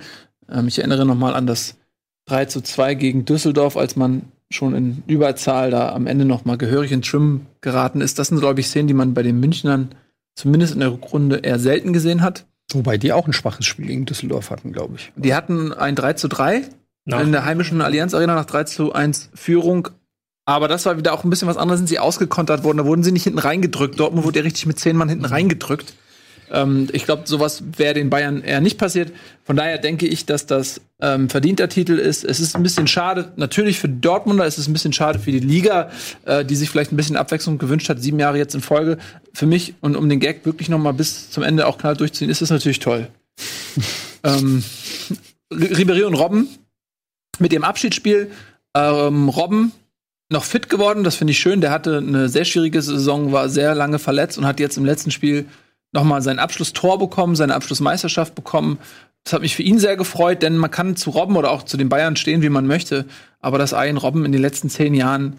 Ähm, 0.50 0.68
ich 0.68 0.80
erinnere 0.80 1.06
noch 1.06 1.16
mal 1.16 1.34
an 1.34 1.48
das 1.48 1.78
3 2.26 2.46
zu 2.46 2.62
2 2.62 2.96
gegen 2.96 3.24
Düsseldorf, 3.24 3.78
als 3.78 3.96
man 3.96 4.24
schon 4.50 4.76
in 4.76 5.04
Überzahl 5.08 5.72
da 5.72 5.94
am 5.94 6.08
Ende 6.08 6.26
noch 6.26 6.46
mal 6.46 6.58
gehörig 6.58 6.92
ins 6.92 7.08
Schwimmen 7.08 7.48
geraten 7.62 8.02
ist. 8.02 8.20
Das 8.20 8.30
sind, 8.30 8.40
glaube 8.40 8.60
ich, 8.60 8.68
Szenen, 8.68 8.88
die 8.88 8.94
man 8.94 9.14
bei 9.14 9.24
den 9.24 9.40
Münchnern 9.40 9.90
zumindest 10.36 10.74
in 10.74 10.80
der 10.80 10.92
Rückrunde 10.92 11.38
eher 11.38 11.60
selten 11.60 11.94
gesehen 11.94 12.22
hat. 12.22 12.46
Wobei 12.72 12.98
die 12.98 13.14
auch 13.14 13.28
ein 13.28 13.34
schwaches 13.34 13.66
Spiel 13.66 13.88
gegen 13.88 14.06
Düsseldorf 14.06 14.50
hatten, 14.50 14.74
glaube 14.74 14.96
ich. 14.98 15.12
Die 15.16 15.34
hatten 15.34 15.72
ein 15.74 15.96
3 15.96 16.14
zu 16.14 16.28
3 16.28 16.64
Nach- 17.08 17.22
in 17.22 17.32
der 17.32 17.46
heimischen 17.46 17.82
Allianz 17.82 18.14
Arena 18.14 18.36
nach 18.36 18.46
3 18.46 18.66
zu 18.66 18.94
1 18.94 19.30
Führung. 19.34 19.90
Aber 20.46 20.68
das 20.68 20.86
war 20.86 20.98
wieder 20.98 21.14
auch 21.14 21.24
ein 21.24 21.30
bisschen 21.30 21.48
was 21.48 21.58
anderes, 21.58 21.80
sind 21.80 21.88
sie 21.88 22.00
ausgekontert 22.00 22.64
worden. 22.64 22.78
Da 22.78 22.86
wurden 22.86 23.04
sie 23.04 23.12
nicht 23.12 23.24
hinten 23.24 23.40
reingedrückt. 23.40 24.00
Dortmund 24.00 24.26
wurde 24.26 24.40
ja 24.40 24.44
richtig 24.44 24.66
mit 24.66 24.80
zehn 24.80 24.96
Mann 24.96 25.10
hinten 25.10 25.26
reingedrückt. 25.26 25.94
Ähm, 26.52 26.88
ich 26.94 27.06
glaube, 27.06 27.24
sowas 27.26 27.64
wäre 27.78 27.94
den 27.94 28.10
Bayern 28.10 28.42
eher 28.42 28.62
nicht 28.62 28.78
passiert. 28.78 29.12
Von 29.44 29.56
daher 29.56 29.78
denke 29.78 30.08
ich, 30.08 30.26
dass 30.26 30.46
das 30.46 30.82
ähm, 31.02 31.30
verdienter 31.30 31.70
Titel 31.70 31.94
ist. 31.94 32.24
Es 32.24 32.40
ist 32.40 32.56
ein 32.56 32.64
bisschen 32.64 32.88
schade, 32.88 33.32
natürlich 33.36 33.80
für 33.80 33.90
die 33.90 34.00
Dortmunder, 34.00 34.46
es 34.46 34.58
ist 34.58 34.68
ein 34.68 34.74
bisschen 34.74 34.94
schade 34.94 35.20
für 35.20 35.32
die 35.32 35.40
Liga, 35.40 35.92
äh, 36.26 36.46
die 36.46 36.56
sich 36.56 36.70
vielleicht 36.70 36.92
ein 36.92 36.98
bisschen 36.98 37.18
Abwechslung 37.18 37.58
gewünscht 37.58 37.90
hat, 37.90 38.02
sieben 38.02 38.20
Jahre 38.20 38.38
jetzt 38.38 38.56
in 38.56 38.62
Folge. 38.62 38.98
Für 39.34 39.46
mich 39.46 39.76
und 39.82 39.96
um 39.96 40.08
den 40.08 40.20
Gag 40.20 40.46
wirklich 40.46 40.70
noch 40.70 40.80
mal 40.80 40.94
bis 40.94 41.30
zum 41.30 41.44
Ende 41.44 41.68
auch 41.68 41.78
knall 41.78 41.96
durchzuziehen, 41.96 42.32
ist 42.32 42.42
das 42.42 42.50
natürlich 42.50 42.80
toll. 42.80 43.10
ähm, 44.24 44.64
Ribéry 45.52 46.04
und 46.04 46.16
Robben 46.16 46.48
mit 47.40 47.52
dem 47.52 47.64
Abschiedsspiel. 47.64 48.32
Ähm, 48.76 49.30
Robben 49.30 49.72
noch 50.30 50.44
fit 50.44 50.70
geworden, 50.70 51.04
das 51.04 51.16
finde 51.16 51.32
ich 51.32 51.40
schön. 51.40 51.62
Der 51.62 51.72
hatte 51.72 51.98
eine 51.98 52.30
sehr 52.30 52.46
schwierige 52.46 52.82
Saison, 52.82 53.32
war 53.32 53.50
sehr 53.50 53.76
lange 53.76 54.00
verletzt 54.00 54.38
und 54.38 54.46
hat 54.46 54.60
jetzt 54.60 54.78
im 54.78 54.86
letzten 54.86 55.12
Spiel 55.12 55.46
noch 55.94 56.04
mal 56.04 56.22
sein 56.22 56.40
Abschlusstor 56.40 57.00
bekommen, 57.00 57.36
seine 57.36 57.56
Abschlussmeisterschaft 57.56 58.36
bekommen. 58.36 58.78
Das 59.24 59.34
hat 59.34 59.42
mich 59.42 59.56
für 59.56 59.64
ihn 59.64 59.80
sehr 59.80 59.98
gefreut, 59.98 60.42
denn 60.42 60.58
man 60.58 60.72
kann 60.72 60.96
zu 60.96 61.10
Robben 61.12 61.38
oder 61.38 61.52
auch 61.52 61.64
zu 61.64 61.78
den 61.78 61.90
Bayern 61.90 62.16
stehen, 62.16 62.42
wie 62.42 62.50
man 62.50 62.68
möchte. 62.68 63.06
Aber 63.40 63.58
dass 63.58 63.74
ein 63.74 63.98
Robben 63.98 64.26
in 64.26 64.32
den 64.32 64.42
letzten 64.42 64.70
zehn 64.70 64.94
Jahren 64.94 65.38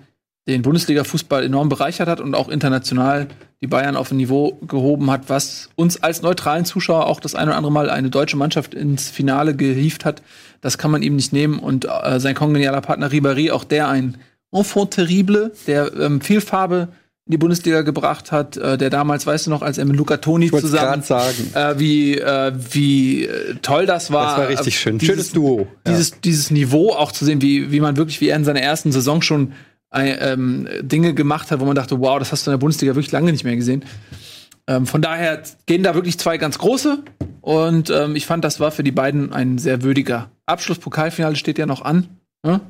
den 0.52 0.62
Bundesliga-Fußball 0.62 1.44
enorm 1.44 1.68
bereichert 1.68 2.08
hat 2.08 2.20
und 2.20 2.34
auch 2.34 2.48
international 2.48 3.28
die 3.60 3.66
Bayern 3.66 3.96
auf 3.96 4.10
ein 4.10 4.16
Niveau 4.16 4.58
gehoben 4.66 5.10
hat, 5.10 5.28
was 5.28 5.68
uns 5.74 6.02
als 6.02 6.22
neutralen 6.22 6.64
Zuschauer 6.64 7.06
auch 7.06 7.20
das 7.20 7.34
ein 7.34 7.48
oder 7.48 7.56
andere 7.56 7.72
Mal 7.72 7.90
eine 7.90 8.08
deutsche 8.08 8.36
Mannschaft 8.36 8.74
ins 8.74 9.08
Finale 9.08 9.54
gehievt 9.56 10.04
hat. 10.04 10.22
Das 10.60 10.78
kann 10.78 10.90
man 10.90 11.02
ihm 11.02 11.16
nicht 11.16 11.32
nehmen. 11.32 11.58
Und 11.58 11.86
äh, 11.86 12.20
sein 12.20 12.34
kongenialer 12.34 12.80
Partner 12.80 13.10
Ribéry, 13.10 13.50
auch 13.50 13.64
der 13.64 13.88
ein 13.88 14.16
Enfant 14.52 14.92
terrible, 14.92 15.52
der 15.66 15.92
ähm, 15.94 16.20
viel 16.20 16.40
Farbe 16.40 16.88
in 17.26 17.32
die 17.32 17.38
Bundesliga 17.38 17.82
gebracht 17.82 18.32
hat, 18.32 18.56
äh, 18.56 18.78
der 18.78 18.88
damals, 18.88 19.26
weißt 19.26 19.46
du 19.46 19.50
noch, 19.50 19.60
als 19.60 19.76
er 19.76 19.84
mit 19.84 19.96
Luca 19.96 20.16
Toni 20.16 20.50
zusammen, 20.50 21.02
sagen. 21.02 21.52
Äh, 21.52 21.78
wie, 21.78 22.16
äh, 22.16 22.52
wie 22.70 23.24
äh, 23.24 23.56
toll 23.60 23.84
das 23.84 24.10
war. 24.10 24.28
Das 24.28 24.38
war 24.38 24.48
richtig 24.48 24.78
schön. 24.78 24.96
Äh, 24.96 24.98
Dieses, 25.00 25.14
Schönes 25.14 25.32
Duo. 25.32 25.68
Ja. 25.84 25.92
Dieses, 25.92 26.20
dieses 26.20 26.50
Niveau 26.50 26.92
auch 26.92 27.12
zu 27.12 27.26
sehen, 27.26 27.42
wie, 27.42 27.70
wie 27.70 27.80
man 27.80 27.98
wirklich, 27.98 28.22
wie 28.22 28.28
er 28.28 28.36
in 28.36 28.44
seiner 28.44 28.62
ersten 28.62 28.92
Saison 28.92 29.20
schon 29.20 29.52
ähm, 29.92 30.68
Dinge 30.82 31.14
gemacht 31.14 31.50
hat, 31.50 31.60
wo 31.60 31.64
man 31.64 31.74
dachte, 31.74 32.00
wow, 32.00 32.18
das 32.18 32.32
hast 32.32 32.46
du 32.46 32.50
in 32.50 32.54
der 32.54 32.58
Bundesliga 32.58 32.94
wirklich 32.94 33.12
lange 33.12 33.32
nicht 33.32 33.44
mehr 33.44 33.56
gesehen. 33.56 33.84
Ähm, 34.66 34.86
von 34.86 35.00
daher 35.00 35.42
gehen 35.66 35.82
da 35.82 35.94
wirklich 35.94 36.18
zwei 36.18 36.36
ganz 36.36 36.58
große. 36.58 37.02
Und 37.40 37.88
ähm, 37.90 38.14
ich 38.14 38.26
fand, 38.26 38.44
das 38.44 38.60
war 38.60 38.70
für 38.70 38.82
die 38.82 38.92
beiden 38.92 39.32
ein 39.32 39.58
sehr 39.58 39.82
würdiger 39.82 40.30
Abschluss. 40.44 40.78
Pokalfinale 40.78 41.36
steht 41.36 41.58
ja 41.58 41.66
noch 41.66 41.82
an. 41.82 42.08
Ne? 42.44 42.60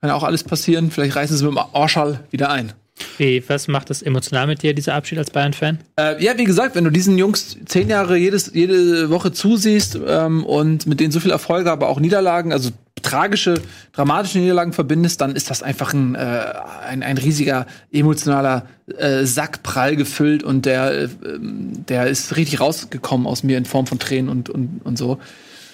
Kann 0.00 0.08
ja 0.08 0.14
auch 0.14 0.22
alles 0.22 0.44
passieren. 0.44 0.90
Vielleicht 0.90 1.16
reißen 1.16 1.36
sie 1.36 1.44
mit 1.44 1.54
dem 1.54 1.64
Orschall 1.72 2.20
wieder 2.30 2.50
ein. 2.50 2.72
Wie, 3.18 3.42
was 3.48 3.68
macht 3.68 3.90
das 3.90 4.02
emotional 4.02 4.46
mit 4.46 4.62
dir, 4.62 4.74
dieser 4.74 4.94
Abschied 4.94 5.18
als 5.18 5.30
Bayern-Fan? 5.30 5.78
Äh, 5.98 6.22
ja, 6.22 6.36
wie 6.38 6.44
gesagt, 6.44 6.76
wenn 6.76 6.84
du 6.84 6.90
diesen 6.90 7.18
Jungs 7.18 7.56
zehn 7.64 7.88
Jahre 7.88 8.16
jedes, 8.16 8.52
jede 8.54 9.10
Woche 9.10 9.32
zusiehst 9.32 9.98
ähm, 10.06 10.44
und 10.44 10.86
mit 10.86 11.00
denen 11.00 11.10
so 11.10 11.18
viel 11.18 11.30
Erfolge, 11.30 11.70
aber 11.70 11.88
auch 11.88 11.98
Niederlagen, 11.98 12.52
also 12.52 12.70
tragische, 13.02 13.60
dramatische 13.92 14.38
Niederlagen 14.38 14.72
verbindest, 14.72 15.20
dann 15.20 15.36
ist 15.36 15.50
das 15.50 15.62
einfach 15.62 15.92
ein, 15.92 16.14
äh, 16.14 16.44
ein, 16.86 17.02
ein 17.02 17.18
riesiger 17.18 17.66
emotionaler 17.92 18.66
äh, 18.96 19.24
Sack 19.24 19.62
prall 19.62 19.96
gefüllt 19.96 20.42
und 20.42 20.66
der, 20.66 21.02
äh, 21.02 21.08
der 21.40 22.06
ist 22.06 22.36
richtig 22.36 22.60
rausgekommen 22.60 23.26
aus 23.26 23.42
mir 23.42 23.58
in 23.58 23.64
Form 23.64 23.86
von 23.86 23.98
Tränen 23.98 24.28
und, 24.28 24.48
und, 24.48 24.80
und 24.84 24.96
so. 24.96 25.18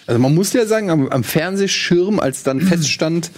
Also 0.07 0.21
man 0.21 0.35
muss 0.35 0.53
ja 0.55 0.65
sagen, 0.67 0.91
am, 0.91 1.09
am 1.09 1.23
Fernsehschirm, 1.23 2.19
als 2.19 2.43
dann 2.43 2.61
feststand, 2.63 3.31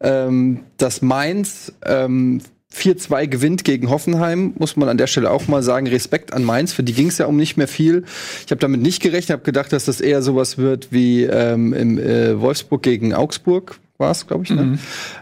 ähm, 0.00 0.60
dass 0.76 1.02
Mainz 1.02 1.72
ähm, 1.84 2.40
4-2 2.76 3.26
gewinnt 3.26 3.64
gegen 3.64 3.90
Hoffenheim, 3.90 4.54
muss 4.58 4.76
man 4.76 4.88
an 4.88 4.98
der 4.98 5.06
Stelle 5.06 5.30
auch 5.30 5.48
mal 5.48 5.62
sagen, 5.62 5.86
Respekt 5.86 6.32
an 6.32 6.44
Mainz, 6.44 6.72
für 6.72 6.82
die 6.82 6.92
ging 6.92 7.08
es 7.08 7.18
ja 7.18 7.26
um 7.26 7.36
nicht 7.36 7.56
mehr 7.56 7.68
viel. 7.68 8.04
Ich 8.44 8.50
habe 8.50 8.60
damit 8.60 8.80
nicht 8.82 9.02
gerechnet, 9.02 9.30
habe 9.30 9.44
gedacht, 9.44 9.72
dass 9.72 9.86
das 9.86 10.00
eher 10.00 10.22
sowas 10.22 10.58
wird 10.58 10.88
wie 10.90 11.24
ähm, 11.24 11.72
im 11.72 11.98
äh, 11.98 12.40
Wolfsburg 12.40 12.82
gegen 12.82 13.14
Augsburg, 13.14 13.78
war 13.98 14.10
es, 14.10 14.26
glaube 14.26 14.44
ich. 14.44 14.50
Ne? 14.50 14.62
Mhm. 14.62 14.78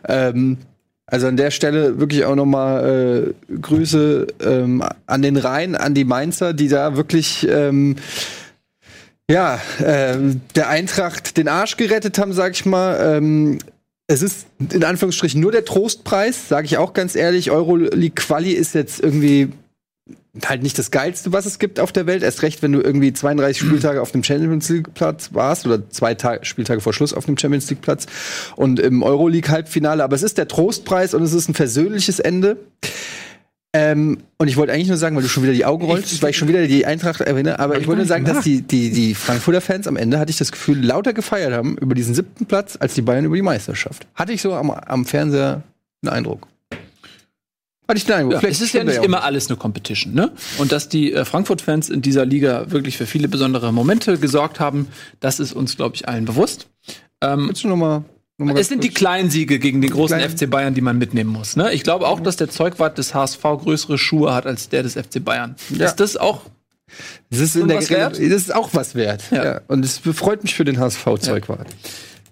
Ähm, 0.08 0.58
also 1.06 1.26
an 1.26 1.36
der 1.36 1.50
Stelle 1.50 2.00
wirklich 2.00 2.24
auch 2.24 2.34
noch 2.34 2.46
mal 2.46 3.34
äh, 3.48 3.54
Grüße 3.60 4.26
ähm, 4.42 4.82
an 5.06 5.22
den 5.22 5.36
Rhein, 5.36 5.76
an 5.76 5.94
die 5.94 6.04
Mainzer, 6.04 6.54
die 6.54 6.68
da 6.68 6.96
wirklich 6.96 7.46
ähm, 7.48 7.96
ja, 9.30 9.58
ähm, 9.82 10.40
der 10.54 10.68
Eintracht 10.68 11.36
den 11.36 11.48
Arsch 11.48 11.76
gerettet 11.76 12.18
haben, 12.18 12.32
sag 12.32 12.52
ich 12.52 12.66
mal. 12.66 13.16
Ähm, 13.16 13.58
es 14.06 14.22
ist 14.22 14.46
in 14.58 14.84
Anführungsstrichen 14.84 15.40
nur 15.40 15.52
der 15.52 15.64
Trostpreis, 15.64 16.48
sage 16.48 16.66
ich 16.66 16.76
auch 16.76 16.92
ganz 16.92 17.14
ehrlich. 17.14 17.50
Euroleague 17.50 18.14
Quali 18.14 18.52
ist 18.52 18.74
jetzt 18.74 19.00
irgendwie 19.00 19.52
halt 20.44 20.62
nicht 20.62 20.78
das 20.78 20.90
geilste, 20.90 21.32
was 21.32 21.46
es 21.46 21.58
gibt 21.58 21.80
auf 21.80 21.92
der 21.92 22.06
Welt. 22.06 22.22
Erst 22.22 22.42
recht, 22.42 22.62
wenn 22.62 22.72
du 22.72 22.80
irgendwie 22.80 23.12
32 23.12 23.58
Spieltage 23.66 24.02
auf 24.02 24.12
dem 24.12 24.22
Champions 24.22 24.68
League 24.68 24.92
Platz 24.94 25.30
warst 25.32 25.66
oder 25.66 25.88
zwei 25.90 26.14
Tage, 26.14 26.44
Spieltage 26.44 26.80
vor 26.80 26.92
Schluss 26.92 27.14
auf 27.14 27.24
dem 27.24 27.38
Champions 27.38 27.70
League 27.70 27.80
Platz 27.80 28.06
und 28.56 28.78
im 28.78 29.02
Euroleague 29.02 29.50
Halbfinale. 29.50 30.04
Aber 30.04 30.16
es 30.16 30.22
ist 30.22 30.36
der 30.36 30.48
Trostpreis 30.48 31.14
und 31.14 31.22
es 31.22 31.32
ist 31.32 31.48
ein 31.48 31.54
versöhnliches 31.54 32.18
Ende. 32.18 32.58
Ähm, 33.76 34.18
und 34.38 34.46
ich 34.46 34.56
wollte 34.56 34.72
eigentlich 34.72 34.86
nur 34.86 34.96
sagen, 34.96 35.16
weil 35.16 35.24
du 35.24 35.28
schon 35.28 35.42
wieder 35.42 35.52
die 35.52 35.64
Augen 35.64 35.84
rollst, 35.84 36.22
weil 36.22 36.30
ich 36.30 36.36
schon 36.36 36.46
wieder 36.46 36.64
die 36.68 36.86
Eintracht 36.86 37.20
erwähne, 37.20 37.58
aber 37.58 37.76
ich 37.76 37.88
wollte 37.88 38.02
nur 38.02 38.06
sagen, 38.06 38.24
dass 38.24 38.44
die, 38.44 38.62
die, 38.62 38.92
die 38.92 39.16
Frankfurter 39.16 39.60
Fans 39.60 39.88
am 39.88 39.96
Ende, 39.96 40.20
hatte 40.20 40.30
ich 40.30 40.38
das 40.38 40.52
Gefühl, 40.52 40.80
lauter 40.80 41.12
gefeiert 41.12 41.52
haben 41.52 41.76
über 41.78 41.96
diesen 41.96 42.14
siebten 42.14 42.46
Platz, 42.46 42.76
als 42.78 42.94
die 42.94 43.02
Bayern 43.02 43.24
über 43.24 43.34
die 43.34 43.42
Meisterschaft. 43.42 44.06
Hatte 44.14 44.32
ich 44.32 44.42
so 44.42 44.54
am, 44.54 44.70
am 44.70 45.04
Fernseher 45.04 45.64
einen 46.02 46.14
Eindruck. 46.14 46.46
Hatte 47.88 47.98
ich 47.98 48.06
den 48.06 48.14
Eindruck. 48.14 48.34
Ja, 48.34 48.38
Vielleicht 48.38 48.60
es 48.60 48.68
ist 48.68 48.74
ja 48.74 48.84
nicht 48.84 49.02
immer 49.02 49.24
alles 49.24 49.48
eine 49.48 49.56
Competition, 49.56 50.14
ne? 50.14 50.30
Und 50.58 50.70
dass 50.70 50.88
die 50.88 51.12
äh, 51.12 51.24
Frankfurt-Fans 51.24 51.90
in 51.90 52.00
dieser 52.00 52.24
Liga 52.24 52.70
wirklich 52.70 52.96
für 52.96 53.06
viele 53.06 53.26
besondere 53.26 53.72
Momente 53.72 54.18
gesorgt 54.18 54.60
haben, 54.60 54.86
das 55.18 55.40
ist 55.40 55.52
uns, 55.52 55.76
glaube 55.76 55.96
ich, 55.96 56.08
allen 56.08 56.26
bewusst. 56.26 56.68
Ähm, 57.20 57.48
Willst 57.48 57.64
du 57.64 57.68
noch 57.68 57.76
mal 57.76 58.04
es 58.56 58.68
sind 58.68 58.82
die 58.82 58.90
kleinen 58.90 59.30
Siege 59.30 59.58
gegen 59.58 59.80
den 59.80 59.90
großen 59.90 60.16
kleinen- 60.18 60.36
FC 60.36 60.48
Bayern, 60.50 60.74
die 60.74 60.80
man 60.80 60.98
mitnehmen 60.98 61.30
muss. 61.30 61.56
Ne? 61.56 61.72
Ich 61.72 61.82
glaube 61.84 62.06
auch, 62.08 62.20
dass 62.20 62.36
der 62.36 62.48
Zeugwart 62.50 62.98
des 62.98 63.14
HSV 63.14 63.40
größere 63.42 63.96
Schuhe 63.98 64.34
hat 64.34 64.46
als 64.46 64.68
der 64.68 64.82
des 64.82 64.94
FC 64.94 65.20
Bayern. 65.24 65.54
Ja. 65.70 65.86
Ist 65.86 65.96
das 65.96 66.16
auch 66.16 66.42
Das 67.30 67.40
ist, 67.40 67.56
in 67.56 67.68
der 67.68 67.78
was 67.78 67.90
wert? 67.90 68.12
das 68.14 68.20
ist 68.20 68.54
auch 68.54 68.70
was 68.72 68.94
wert. 68.94 69.22
Ja. 69.30 69.60
Und 69.68 69.84
es 69.84 69.98
freut 69.98 70.42
mich 70.42 70.54
für 70.54 70.64
den 70.64 70.78
HSV-Zeugwart. 70.78 71.68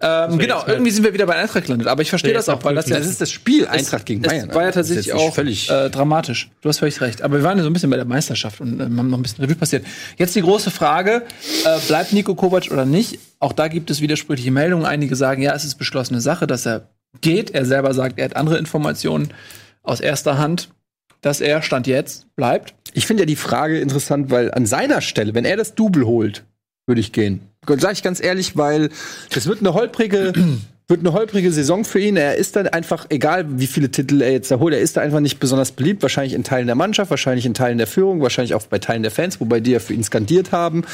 Ähm, 0.03 0.37
genau, 0.39 0.59
halt- 0.59 0.69
irgendwie 0.69 0.91
sind 0.91 1.05
wir 1.05 1.15
wieder 1.15 1.27
bei 1.27 1.37
Eintracht 1.37 1.65
gelandet, 1.65 1.87
aber 1.87 2.03
ich 2.03 2.11
verstehe 2.11 2.33
Das 2.33 2.47
das 2.47 2.55
auch, 2.57 2.65
weil 2.65 2.75
das 2.75 2.89
ja 2.89 2.99
Das 2.99 3.07
ist 3.07 3.21
das 3.21 3.31
Spiel 3.31 3.67
Eintracht 3.69 4.05
gegen 4.05 4.21
Bayern. 4.23 4.49
war 4.53 4.63
ja 4.63 4.67
Das 4.69 4.75
tatsächlich 4.75 5.13
auch 5.13 5.33
völlig. 5.35 5.71
äh, 5.71 5.91
dramatisch. 5.91 6.51
Du 6.61 6.69
hast 6.69 6.79
völlig 6.81 7.01
recht. 7.01 7.23
Aber 7.23 7.37
wir 7.37 7.45
waren 7.45 7.57
ja 7.57 7.63
so 7.65 7.71
ein 7.71 7.73
bisschen 7.73 7.91
bei 7.91 7.97
der 7.97 8.05
Meisterschaft 8.05 8.61
und 8.61 8.81
äh, 8.81 8.85
haben 8.85 9.09
noch 9.11 9.19
ein 9.19 9.23
bisschen 9.23 9.45
Revue 9.45 9.55
passiert. 9.57 9.85
Jetzt 10.19 10.35
die 10.35 10.43
große 10.43 10.71
Frage: 10.73 11.23
äh, 11.65 11.79
Bleibt 11.87 12.13
Nico 12.13 12.35
Kovac 12.35 12.71
oder 12.73 12.85
nicht? 12.85 13.19
Auch 13.39 13.53
da 13.53 13.69
gibt 13.69 13.91
es 13.91 14.01
widersprüchliche 14.01 14.51
Meldungen. 14.51 14.87
Einige 14.87 15.15
sagen, 15.15 15.41
ja, 15.43 15.55
es 15.55 15.65
ist 15.65 15.77
beschlossene 15.77 16.21
Sache, 16.21 16.47
dass 16.47 16.67
er 16.67 16.89
geht. 17.21 17.51
Er 17.53 17.65
selber 17.65 17.95
sagt, 17.95 18.19
er 18.19 18.25
hat 18.27 18.37
andere 18.37 18.59
Informationen 18.59 19.33
aus 19.85 20.01
erster 20.01 20.37
Hand, 20.39 20.71
dass 21.21 21.41
er 21.41 21.63
Stand 21.63 21.87
jetzt 21.87 22.27
bleibt. 22.35 22.75
Ich 22.95 23.07
finde 23.07 23.23
ja 23.23 23.27
die 23.27 23.37
Frage 23.37 23.79
interessant, 23.81 24.31
weil 24.31 24.51
an 24.53 24.67
seiner 24.67 25.01
Stelle, 25.01 25.35
wenn 25.35 25.45
er 25.45 25.57
das 25.57 25.75
Double 25.75 26.05
holt, 26.07 26.45
würde 26.87 27.01
ich 27.01 27.13
gehen. 27.13 27.41
Sag 27.67 27.93
ich 27.93 28.03
ganz 28.03 28.23
ehrlich, 28.23 28.57
weil 28.57 28.91
das 29.33 29.47
wird 29.47 29.61
eine 29.61 29.73
holprige, 29.73 30.33
wird 30.89 31.01
eine 31.01 31.13
holprige 31.13 31.53
Saison 31.53 31.85
für 31.85 32.01
ihn. 32.01 32.17
Er 32.17 32.35
ist 32.35 32.57
dann 32.57 32.67
einfach, 32.67 33.07
egal 33.09 33.61
wie 33.61 33.69
viele 33.69 33.91
Titel 33.91 34.21
er 34.21 34.33
jetzt 34.33 34.51
da 34.51 34.59
holt, 34.59 34.75
er 34.75 34.81
ist 34.81 34.97
da 34.97 35.01
einfach 35.01 35.21
nicht 35.21 35.39
besonders 35.39 35.71
beliebt. 35.71 36.03
Wahrscheinlich 36.03 36.35
in 36.35 36.43
Teilen 36.43 36.67
der 36.67 36.75
Mannschaft, 36.75 37.11
wahrscheinlich 37.11 37.47
in 37.47 37.55
Teilen 37.55 37.79
der 37.79 37.87
Führung, 37.87 38.21
wahrscheinlich 38.21 38.55
auch 38.55 38.67
bei 38.67 38.81
Teilen 38.81 39.03
der 39.03 39.13
Fans, 39.13 39.41
wobei 39.41 39.61
die 39.61 39.71
ja 39.71 39.79
für 39.79 39.95
ihn 39.95 40.03
skandiert 40.03 40.51
haben. 40.51 40.85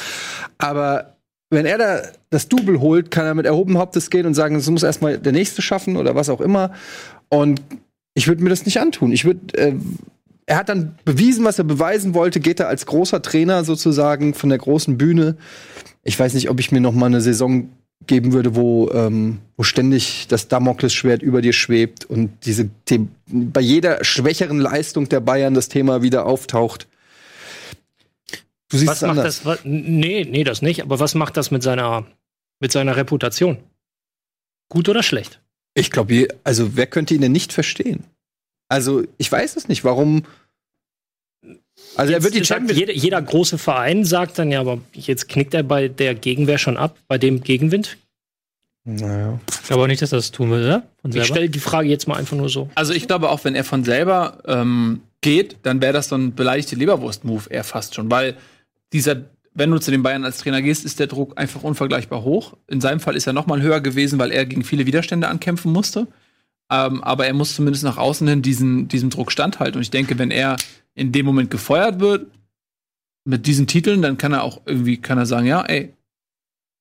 Aber 0.59 1.17
wenn 1.51 1.65
er 1.65 1.79
da 1.79 2.03
das 2.29 2.49
Double 2.49 2.81
holt, 2.81 3.11
kann 3.11 3.25
er 3.25 3.35
mit 3.35 3.47
erhobenem 3.47 3.79
Hauptes 3.79 4.11
gehen 4.11 4.27
und 4.27 4.35
sagen, 4.35 4.57
es 4.57 4.69
muss 4.69 4.83
erstmal 4.83 5.17
der 5.17 5.33
nächste 5.33 5.63
schaffen 5.63 5.97
oder 5.97 6.15
was 6.15 6.29
auch 6.29 6.43
immer. 6.43 6.75
Und 7.31 7.63
ich 8.13 8.29
würde 8.29 8.43
mir 8.43 8.51
das 8.51 8.67
nicht 8.67 8.81
antun. 8.81 9.13
Ich 9.13 9.25
würde, 9.25 9.57
äh, 9.57 9.75
er 10.49 10.57
hat 10.57 10.69
dann 10.71 10.97
bewiesen, 11.05 11.45
was 11.45 11.59
er 11.59 11.65
beweisen 11.65 12.15
wollte, 12.15 12.41
geht 12.41 12.59
er 12.59 12.69
als 12.69 12.87
großer 12.87 13.21
Trainer 13.23 13.65
sozusagen 13.65 14.33
von 14.35 14.49
der 14.49 14.59
großen 14.59 14.97
Bühne. 14.97 15.37
Ich 16.05 16.19
weiß 16.19 16.33
nicht, 16.35 16.49
ob 16.49 16.59
ich 16.59 16.73
mir 16.73 16.81
noch 16.81 16.93
mal 16.95 17.07
eine 17.07 17.21
Saison 17.21 17.69
geben 18.07 18.33
würde, 18.33 18.57
wo, 18.57 18.89
ähm, 18.93 19.39
wo 19.59 19.63
ständig 19.63 20.27
das 20.29 20.49
Damoklesschwert 20.49 21.21
über 21.23 21.43
dir 21.43 21.53
schwebt 21.53 22.07
und 22.07 22.31
diese 22.47 22.71
The 22.89 23.07
bei 23.27 23.61
jeder 23.61 24.03
schwächeren 24.05 24.59
Leistung 24.59 25.09
der 25.11 25.21
Bayern 25.21 25.53
das 25.53 25.69
Thema 25.69 26.01
wieder 26.03 26.25
auftaucht. 26.25 26.87
Du 28.71 28.77
siehst 28.79 28.89
Was 28.89 28.97
es 28.99 29.03
macht 29.03 29.11
anders. 29.19 29.43
das? 29.43 29.45
wa- 29.45 29.59
Nee, 29.65 30.27
nee, 30.31 30.45
das 30.45 30.63
nicht. 30.63 30.83
Aber 30.83 30.99
was 31.01 31.15
macht 31.15 31.37
das 31.37 31.51
mit 31.51 31.63
seiner, 31.63 32.07
mit 32.61 32.73
seiner 32.73 32.97
Reputation? 32.97 33.59
Gut 34.71 34.89
oder 34.89 35.03
schlecht? 35.03 35.41
Ich 35.75 35.91
glaube, 35.91 36.29
also 36.45 36.77
wer 36.77 36.87
könnte 36.87 37.15
ihn 37.15 37.21
denn 37.21 37.33
nicht 37.33 37.53
verstehen? 37.53 38.05
Also 38.69 39.05
ich 39.17 39.31
weiß 39.31 39.57
es 39.57 39.69
nicht. 39.69 39.85
Warum? 39.85 40.25
Also 41.97 42.13
er 42.13 42.23
wird 42.23 42.35
die 42.35 42.39
Jetzt 42.39 42.49
sagt 42.49 42.61
Champions 42.61 42.79
jeder, 42.79 42.93
jeder 42.93 43.23
große 43.23 43.59
Verein 43.59 44.05
sagt 44.05 44.39
dann 44.39 44.51
ja, 44.51 44.61
aber 44.61 44.81
jetzt 44.93 45.29
knickt 45.29 45.55
er 45.55 45.63
bei 45.63 45.89
der 45.89 46.15
Gegenwehr 46.15 46.59
schon 46.59 46.77
ab, 46.77 46.97
bei 47.07 47.19
dem 47.19 47.43
Gegenwind. 47.43 47.97
Naja. 48.85 49.39
Ich 49.51 49.67
glaube 49.67 49.83
auch 49.83 49.87
nicht, 49.87 50.01
dass 50.01 50.13
er 50.13 50.19
das 50.19 50.31
tun 50.31 50.51
will, 50.51 50.65
oder? 50.65 50.83
Ich 51.13 51.27
stelle 51.27 51.51
die 51.51 51.59
Frage 51.59 51.89
jetzt 51.89 52.09
mal 52.09 52.17
einfach 52.17 52.37
nur 52.37 52.49
so. 52.49 52.71
Also 52.75 52.95
ich 52.95 53.07
glaube 53.07 53.29
auch, 53.29 53.45
wenn 53.45 53.55
er 53.55 53.65
von 53.65 53.85
selber 53.85 54.39
ähm, 54.47 55.03
geht, 55.21 55.57
dann 55.63 55.83
wäre 55.83 55.93
das 55.93 56.09
so 56.09 56.17
ein 56.17 56.35
beleidigte 56.35 56.75
Leberwurst-Move 56.77 57.51
eher 57.51 57.65
fast 57.65 57.95
schon, 57.95 58.11
weil 58.11 58.37
dieser, 58.93 59.17
wenn 59.53 59.71
du 59.71 59.79
zu 59.79 59.91
den 59.91 60.03
Bayern 60.03 60.25
als 60.25 60.39
Trainer 60.39 60.63
gehst, 60.63 60.85
ist 60.87 61.01
der 61.01 61.07
Druck 61.07 61.39
einfach 61.39 61.63
unvergleichbar 61.63 62.23
hoch. 62.23 62.57
In 62.67 62.81
seinem 62.81 63.01
Fall 63.01 63.17
ist 63.17 63.27
er 63.27 63.35
noch 63.35 63.47
mal 63.47 63.61
höher 63.61 63.81
gewesen, 63.81 64.19
weil 64.19 64.33
er 64.33 64.47
gegen 64.47 64.65
viele 64.65 64.87
Widerstände 64.87 65.29
ankämpfen 65.29 65.71
musste. 65.71 66.07
Ähm, 66.71 67.03
aber 67.03 67.27
er 67.27 67.35
muss 67.35 67.55
zumindest 67.55 67.85
nach 67.85 67.97
außen 67.97 68.29
hin 68.29 68.43
diesen, 68.43 68.89
diesem 68.89 69.11
Druck 69.11 69.33
standhalten. 69.33 69.77
Und 69.77 69.83
ich 69.83 69.91
denke, 69.91 70.19
wenn 70.19 70.31
er 70.31 70.57
in 70.95 71.13
dem 71.13 71.25
Moment 71.25 71.51
gefeuert 71.51 72.01
wird 72.01 72.27
mit 73.25 73.47
diesen 73.47 73.67
Titeln, 73.67 74.03
dann 74.03 74.19
kann 74.19 74.33
er 74.33 74.43
auch 74.43 74.61
irgendwie 74.67 74.97
kann 74.99 75.19
er 75.19 75.27
sagen, 75.27 75.47
ja, 75.47 75.63
ey, 75.63 75.95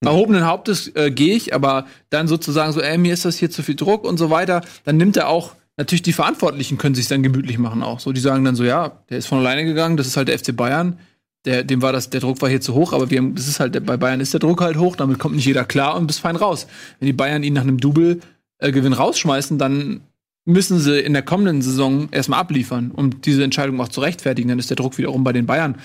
erhobenen 0.02 0.46
Hauptes 0.46 0.92
äh, 0.96 1.12
gehe 1.12 1.36
ich, 1.36 1.54
aber 1.54 1.88
dann 2.10 2.28
sozusagen 2.28 2.72
so, 2.72 2.82
ey, 2.82 2.98
mir 2.98 3.14
ist 3.14 3.26
das 3.26 3.38
hier 3.38 3.50
zu 3.50 3.64
viel 3.64 3.76
Druck 3.76 4.04
und 4.04 4.18
so 4.18 4.30
weiter, 4.30 4.62
dann 4.84 4.98
nimmt 4.98 5.18
er 5.18 5.28
auch 5.28 5.56
natürlich 5.78 6.02
die 6.02 6.14
Verantwortlichen 6.14 6.78
können 6.78 6.96
sich 6.96 7.08
dann 7.08 7.24
gemütlich 7.24 7.58
machen 7.58 7.84
auch. 7.84 8.00
So, 8.00 8.12
die 8.12 8.20
sagen 8.20 8.44
dann 8.44 8.56
so, 8.56 8.64
ja, 8.64 9.04
der 9.10 9.20
ist 9.20 9.28
von 9.28 9.40
alleine 9.40 9.64
gegangen, 9.64 9.96
das 9.96 10.08
ist 10.08 10.18
halt 10.18 10.28
der 10.28 10.38
FC 10.38 10.56
Bayern. 10.56 11.00
Der, 11.46 11.64
dem 11.64 11.82
war 11.82 11.94
das, 11.94 12.10
der 12.10 12.20
Druck 12.20 12.42
war 12.42 12.50
hier 12.50 12.60
zu 12.60 12.74
hoch, 12.74 12.94
aber 12.94 13.10
wir 13.10 13.20
haben, 13.20 13.36
das 13.36 13.48
ist 13.48 13.60
halt, 13.60 13.86
bei 13.86 13.96
Bayern 13.96 14.20
ist 14.20 14.34
der 14.34 14.40
Druck 14.40 14.60
halt 14.60 14.78
hoch, 14.78 14.96
damit 14.96 15.20
kommt 15.20 15.36
nicht 15.36 15.46
jeder 15.46 15.64
klar 15.64 15.96
und 15.96 16.08
bist 16.08 16.20
fein 16.20 16.36
raus. 16.36 16.68
Wenn 17.00 17.06
die 17.06 17.14
Bayern 17.14 17.44
ihn 17.44 17.54
nach 17.54 17.62
einem 17.62 17.80
Double 17.80 18.20
äh, 18.60 18.72
Gewinn 18.72 18.94
rausschmeißen, 18.94 19.58
dann 19.58 20.02
müssen 20.46 20.80
sie 20.80 21.00
in 21.00 21.14
der 21.14 21.24
kommenden 21.24 21.62
Saison 21.62 22.08
erstmal 22.12 22.40
abliefern, 22.40 22.92
um 22.92 23.22
diese 23.22 23.44
Entscheidung 23.44 23.80
auch 23.82 23.90
zu 23.90 24.02
rechtfertigen. 24.02 24.48
Dann 24.50 24.60
ist 24.60 24.70
der 24.70 24.78
Druck 24.78 24.98
wiederum 24.98 25.24
bei 25.24 25.34
den 25.34 25.46
Bayern. 25.46 25.76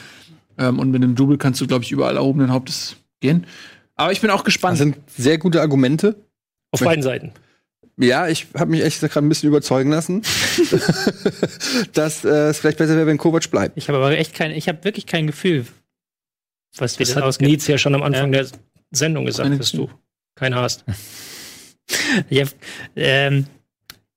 Ähm, 0.58 0.78
und 0.78 0.90
mit 0.90 1.02
einem 1.02 1.14
Double 1.14 1.38
kannst 1.38 1.60
du, 1.60 1.66
glaube 1.66 1.84
ich, 1.84 1.90
überall 1.92 2.16
erhobenen 2.16 2.52
Hauptes 2.52 2.96
gehen. 3.20 3.46
Aber 3.96 4.12
ich 4.12 4.20
bin 4.20 4.30
auch 4.30 4.44
gespannt. 4.44 4.74
Das 4.74 4.78
sind 4.80 4.96
sehr 5.16 5.38
gute 5.38 5.60
Argumente. 5.60 6.16
Auf 6.70 6.80
beiden 6.80 7.02
Seiten. 7.02 7.32
Ja, 7.98 8.26
ich 8.28 8.46
habe 8.56 8.70
mich 8.70 8.82
echt 8.82 9.00
gerade 9.00 9.26
ein 9.26 9.28
bisschen 9.28 9.48
überzeugen 9.48 9.90
lassen, 9.90 10.22
dass 11.92 12.24
äh, 12.24 12.28
es 12.48 12.58
vielleicht 12.58 12.78
besser 12.78 12.96
wäre, 12.96 13.06
wenn 13.06 13.18
Kovac 13.18 13.50
bleibt. 13.50 13.76
Ich 13.76 13.88
habe 13.88 13.98
aber 13.98 14.16
echt 14.16 14.34
kein, 14.34 14.50
ich 14.52 14.68
habe 14.68 14.82
wirklich 14.84 15.06
kein 15.06 15.26
Gefühl, 15.26 15.66
was 16.76 16.98
wie 16.98 17.02
Das 17.04 17.10
das, 17.10 17.16
hat 17.16 17.24
ausgeht. 17.24 17.48
Nietz 17.48 17.66
ja 17.66 17.76
schon 17.78 17.94
am 17.94 18.02
Anfang 18.02 18.32
Ja. 18.32 18.42
der 18.42 18.48
Sendung 18.92 19.26
gesagt, 19.26 19.58
dass 19.58 19.72
du 19.72 19.90
keinen 20.34 20.54
hast. 20.54 20.84
Ich, 22.30 22.40
hab, 22.40 22.48
ähm, 22.96 23.46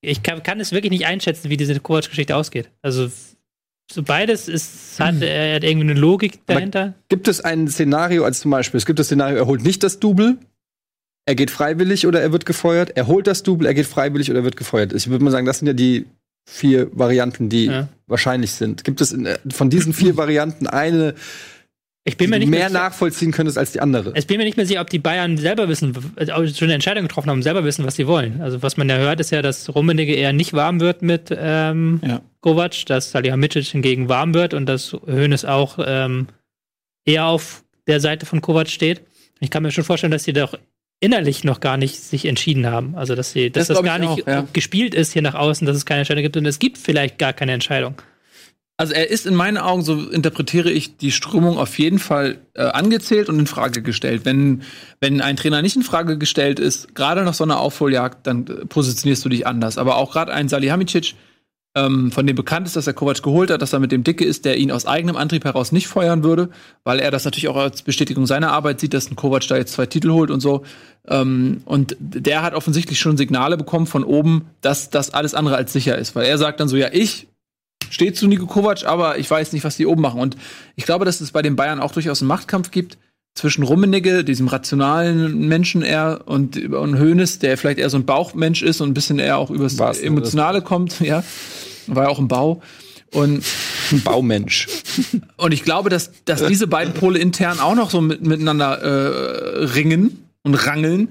ich 0.01 0.23
kann, 0.23 0.43
kann 0.43 0.59
es 0.59 0.71
wirklich 0.71 0.91
nicht 0.91 1.05
einschätzen, 1.05 1.49
wie 1.49 1.57
diese 1.57 1.79
Kovac-Geschichte 1.79 2.35
ausgeht. 2.35 2.69
Also 2.81 3.09
so 3.91 4.03
beides 4.03 4.47
ist, 4.47 4.99
hat, 4.99 5.21
er 5.21 5.55
hat 5.55 5.63
irgendwie 5.63 5.89
eine 5.91 5.99
Logik 5.99 6.45
dahinter. 6.47 6.95
Gibt 7.09 7.27
es 7.27 7.41
ein 7.41 7.67
Szenario, 7.67 8.23
als 8.25 8.39
zum 8.39 8.51
Beispiel, 8.51 8.77
es 8.79 8.85
gibt 8.85 8.99
das 8.99 9.07
Szenario, 9.07 9.37
er 9.37 9.45
holt 9.45 9.63
nicht 9.63 9.83
das 9.83 9.99
Double, 9.99 10.37
er 11.27 11.35
geht 11.35 11.51
freiwillig 11.51 12.07
oder 12.07 12.21
er 12.21 12.31
wird 12.31 12.45
gefeuert, 12.45 12.91
er 12.95 13.07
holt 13.07 13.27
das 13.27 13.43
Double, 13.43 13.67
er 13.67 13.73
geht 13.73 13.85
freiwillig 13.87 14.29
oder 14.29 14.39
er 14.39 14.43
wird 14.43 14.57
gefeuert. 14.57 14.93
Ich 14.93 15.07
würde 15.09 15.23
mal 15.23 15.31
sagen, 15.31 15.45
das 15.45 15.59
sind 15.59 15.67
ja 15.67 15.73
die 15.73 16.05
vier 16.47 16.89
Varianten, 16.93 17.49
die 17.49 17.65
Ja. 17.65 17.87
wahrscheinlich 18.07 18.51
sind. 18.51 18.83
Gibt 18.83 19.01
es 19.01 19.11
in, 19.11 19.25
äh, 19.25 19.37
von 19.51 19.69
diesen 19.69 19.93
vier 19.93 20.17
Varianten 20.17 20.67
eine, 20.67 21.15
Ich 22.07 22.17
bin 22.17 22.29
mir 22.29 22.37
nicht 22.37 22.49
mehr 22.49 22.59
mehr 22.59 22.69
sicher- 22.69 22.79
nachvollziehen 22.83 23.31
könntest 23.31 23.57
als 23.57 23.71
die 23.71 23.79
andere? 23.81 24.13
Ich 24.15 24.27
bin 24.27 24.37
mir 24.37 24.43
nicht 24.43 24.57
mehr 24.57 24.65
sicher, 24.67 24.79
ob 24.81 24.89
die 24.91 24.99
Bayern 24.99 25.37
selber 25.37 25.67
wissen, 25.67 25.89
ob 26.15 26.47
sie 26.47 26.53
schon 26.53 26.65
eine 26.67 26.75
Entscheidung 26.75 27.03
getroffen 27.07 27.31
haben, 27.31 27.41
selber 27.41 27.63
wissen, 27.63 27.83
was 27.83 27.95
sie 27.95 28.05
wollen. 28.05 28.41
Also 28.41 28.61
was 28.61 28.77
man 28.77 28.87
ja 28.87 28.97
hört, 28.97 29.19
ist 29.19 29.31
ja, 29.31 29.41
dass 29.41 29.73
Rummenigge 29.73 30.13
eher 30.13 30.31
nicht 30.31 30.53
warm 30.53 30.79
wird 30.79 31.01
mit 31.01 31.35
ähm, 31.35 31.99
Ja. 32.05 32.21
Kovac, 32.41 32.85
dass 32.85 33.09
Salihamidzic 33.09 33.65
hingegen 33.65 34.07
warm 34.07 34.35
wird 34.35 34.53
und 34.53 34.67
dass 34.67 34.93
Hoeneß 34.93 35.45
auch 35.45 35.79
ähm, 35.83 36.27
eher 37.05 37.25
auf 37.25 37.63
der 37.87 37.99
Seite 37.99 38.27
von 38.27 38.39
Kovac 38.39 38.69
steht. 38.69 39.01
Ich 39.39 39.49
kann 39.49 39.63
mir 39.63 39.71
schon 39.71 39.83
vorstellen, 39.83 40.11
dass 40.11 40.23
sie 40.25 40.33
doch 40.33 40.53
innerlich 40.99 41.43
noch 41.43 41.59
gar 41.59 41.77
nicht 41.77 41.99
sich 41.99 42.25
entschieden 42.25 42.67
haben. 42.67 42.95
Also 42.95 43.15
dass 43.15 43.31
sie, 43.31 43.49
dass 43.49 43.67
Das 43.67 43.77
das, 43.77 43.83
gar 43.85 43.99
ich 44.01 44.07
nicht 44.09 44.23
auch, 44.23 44.27
ja. 44.27 44.47
gespielt 44.53 44.93
ist 44.93 45.11
hier 45.11 45.21
nach 45.23 45.35
außen, 45.35 45.65
dass 45.65 45.75
es 45.75 45.85
keine 45.85 45.99
Entscheidung 46.01 46.21
gibt 46.23 46.37
und 46.37 46.45
es 46.45 46.59
gibt 46.59 46.77
vielleicht 46.77 47.17
gar 47.17 47.33
keine 47.33 47.53
Entscheidung. 47.53 47.95
Also 48.77 48.93
er 48.93 49.09
ist 49.09 49.25
in 49.25 49.35
meinen 49.35 49.57
Augen, 49.57 49.83
so 49.83 50.09
interpretiere 50.09 50.69
ich 50.69 50.97
die 50.97 51.11
Strömung 51.11 51.57
auf 51.57 51.79
jeden 51.79 51.97
Fall 51.97 52.39
äh, 52.55 52.63
angezählt 52.63 53.29
und 53.29 53.39
in 53.39 53.47
Frage 53.47 53.81
gestellt. 53.81 54.25
Wenn, 54.25 54.63
wenn 54.99 55.21
ein 55.21 55.37
Trainer 55.37 55.61
nicht 55.61 55.77
in 55.77 55.83
Frage 55.83 56.17
gestellt 56.17 56.59
ist, 56.59 56.93
gerade 56.93 57.23
nach 57.23 57.33
so 57.33 57.45
einer 57.45 57.59
Aufholjagd, 57.59 58.27
dann 58.27 58.45
äh, 58.47 58.65
positionierst 58.65 59.23
du 59.23 59.29
dich 59.29 59.47
anders. 59.47 59.77
Aber 59.77 59.95
auch 59.95 60.11
gerade 60.11 60.33
ein 60.33 60.49
Salihamidzic, 60.49 61.15
ähm, 61.75 62.11
von 62.11 62.25
dem 62.25 62.35
bekannt 62.35 62.67
ist, 62.67 62.75
dass 62.75 62.87
er 62.87 62.93
Kovac 62.93 63.21
geholt 63.21 63.51
hat, 63.51 63.61
dass 63.61 63.73
er 63.73 63.79
mit 63.79 63.91
dem 63.91 64.03
Dicke 64.03 64.25
ist, 64.25 64.45
der 64.45 64.57
ihn 64.57 64.71
aus 64.71 64.85
eigenem 64.85 65.17
Antrieb 65.17 65.43
heraus 65.43 65.71
nicht 65.71 65.87
feuern 65.87 66.23
würde, 66.23 66.49
weil 66.83 66.99
er 66.99 67.11
das 67.11 67.25
natürlich 67.25 67.49
auch 67.49 67.57
als 67.57 67.81
Bestätigung 67.81 68.25
seiner 68.25 68.51
Arbeit 68.51 68.79
sieht, 68.79 68.93
dass 68.93 69.11
ein 69.11 69.15
Kovac 69.15 69.47
da 69.47 69.57
jetzt 69.57 69.73
zwei 69.73 69.85
Titel 69.85 70.11
holt 70.11 70.31
und 70.31 70.39
so. 70.39 70.63
Ähm, 71.07 71.61
und 71.65 71.95
der 71.99 72.41
hat 72.41 72.53
offensichtlich 72.53 72.99
schon 72.99 73.17
Signale 73.17 73.57
bekommen 73.57 73.87
von 73.87 74.03
oben, 74.03 74.49
dass 74.61 74.89
das 74.89 75.13
alles 75.13 75.33
andere 75.33 75.57
als 75.57 75.73
sicher 75.73 75.97
ist. 75.97 76.15
Weil 76.15 76.25
er 76.25 76.37
sagt 76.37 76.59
dann 76.59 76.69
so, 76.69 76.77
ja, 76.77 76.89
ich 76.91 77.27
stehe 77.89 78.13
zu 78.13 78.27
Nico 78.27 78.45
Kovac, 78.45 78.85
aber 78.85 79.17
ich 79.17 79.29
weiß 79.29 79.53
nicht, 79.53 79.63
was 79.63 79.77
die 79.77 79.85
oben 79.85 80.01
machen. 80.01 80.19
Und 80.19 80.37
ich 80.75 80.85
glaube, 80.85 81.05
dass 81.05 81.21
es 81.21 81.31
bei 81.31 81.41
den 81.41 81.55
Bayern 81.55 81.79
auch 81.79 81.91
durchaus 81.91 82.21
einen 82.21 82.27
Machtkampf 82.27 82.71
gibt 82.71 82.97
zwischen 83.35 83.63
Rummenigge, 83.63 84.23
diesem 84.23 84.47
rationalen 84.47 85.47
Menschen 85.47 85.81
eher, 85.81 86.21
und, 86.25 86.57
und 86.73 86.99
Hoeneß, 86.99 87.39
der 87.39 87.57
vielleicht 87.57 87.79
eher 87.79 87.89
so 87.89 87.97
ein 87.97 88.05
Bauchmensch 88.05 88.61
ist 88.61 88.79
und 88.81 88.89
ein 88.89 88.93
bisschen 88.93 89.19
eher 89.19 89.37
auch 89.37 89.49
übers 89.49 89.77
Was? 89.77 89.99
Emotionale 89.99 90.61
kommt, 90.61 90.99
ja. 91.01 91.23
War 91.87 92.05
ja 92.05 92.09
auch 92.09 92.19
im 92.19 92.27
Bau. 92.27 92.61
Und 93.11 93.45
Ein 93.91 94.01
Baumensch. 94.01 94.67
und 95.37 95.53
ich 95.53 95.63
glaube, 95.63 95.89
dass, 95.89 96.11
dass 96.25 96.45
diese 96.45 96.67
beiden 96.67 96.93
Pole 96.93 97.19
intern 97.19 97.59
auch 97.59 97.75
noch 97.75 97.89
so 97.89 98.01
mit, 98.01 98.25
miteinander 98.25 98.81
äh, 98.81 99.65
ringen 99.65 100.29
und 100.43 100.55
rangeln. 100.55 101.09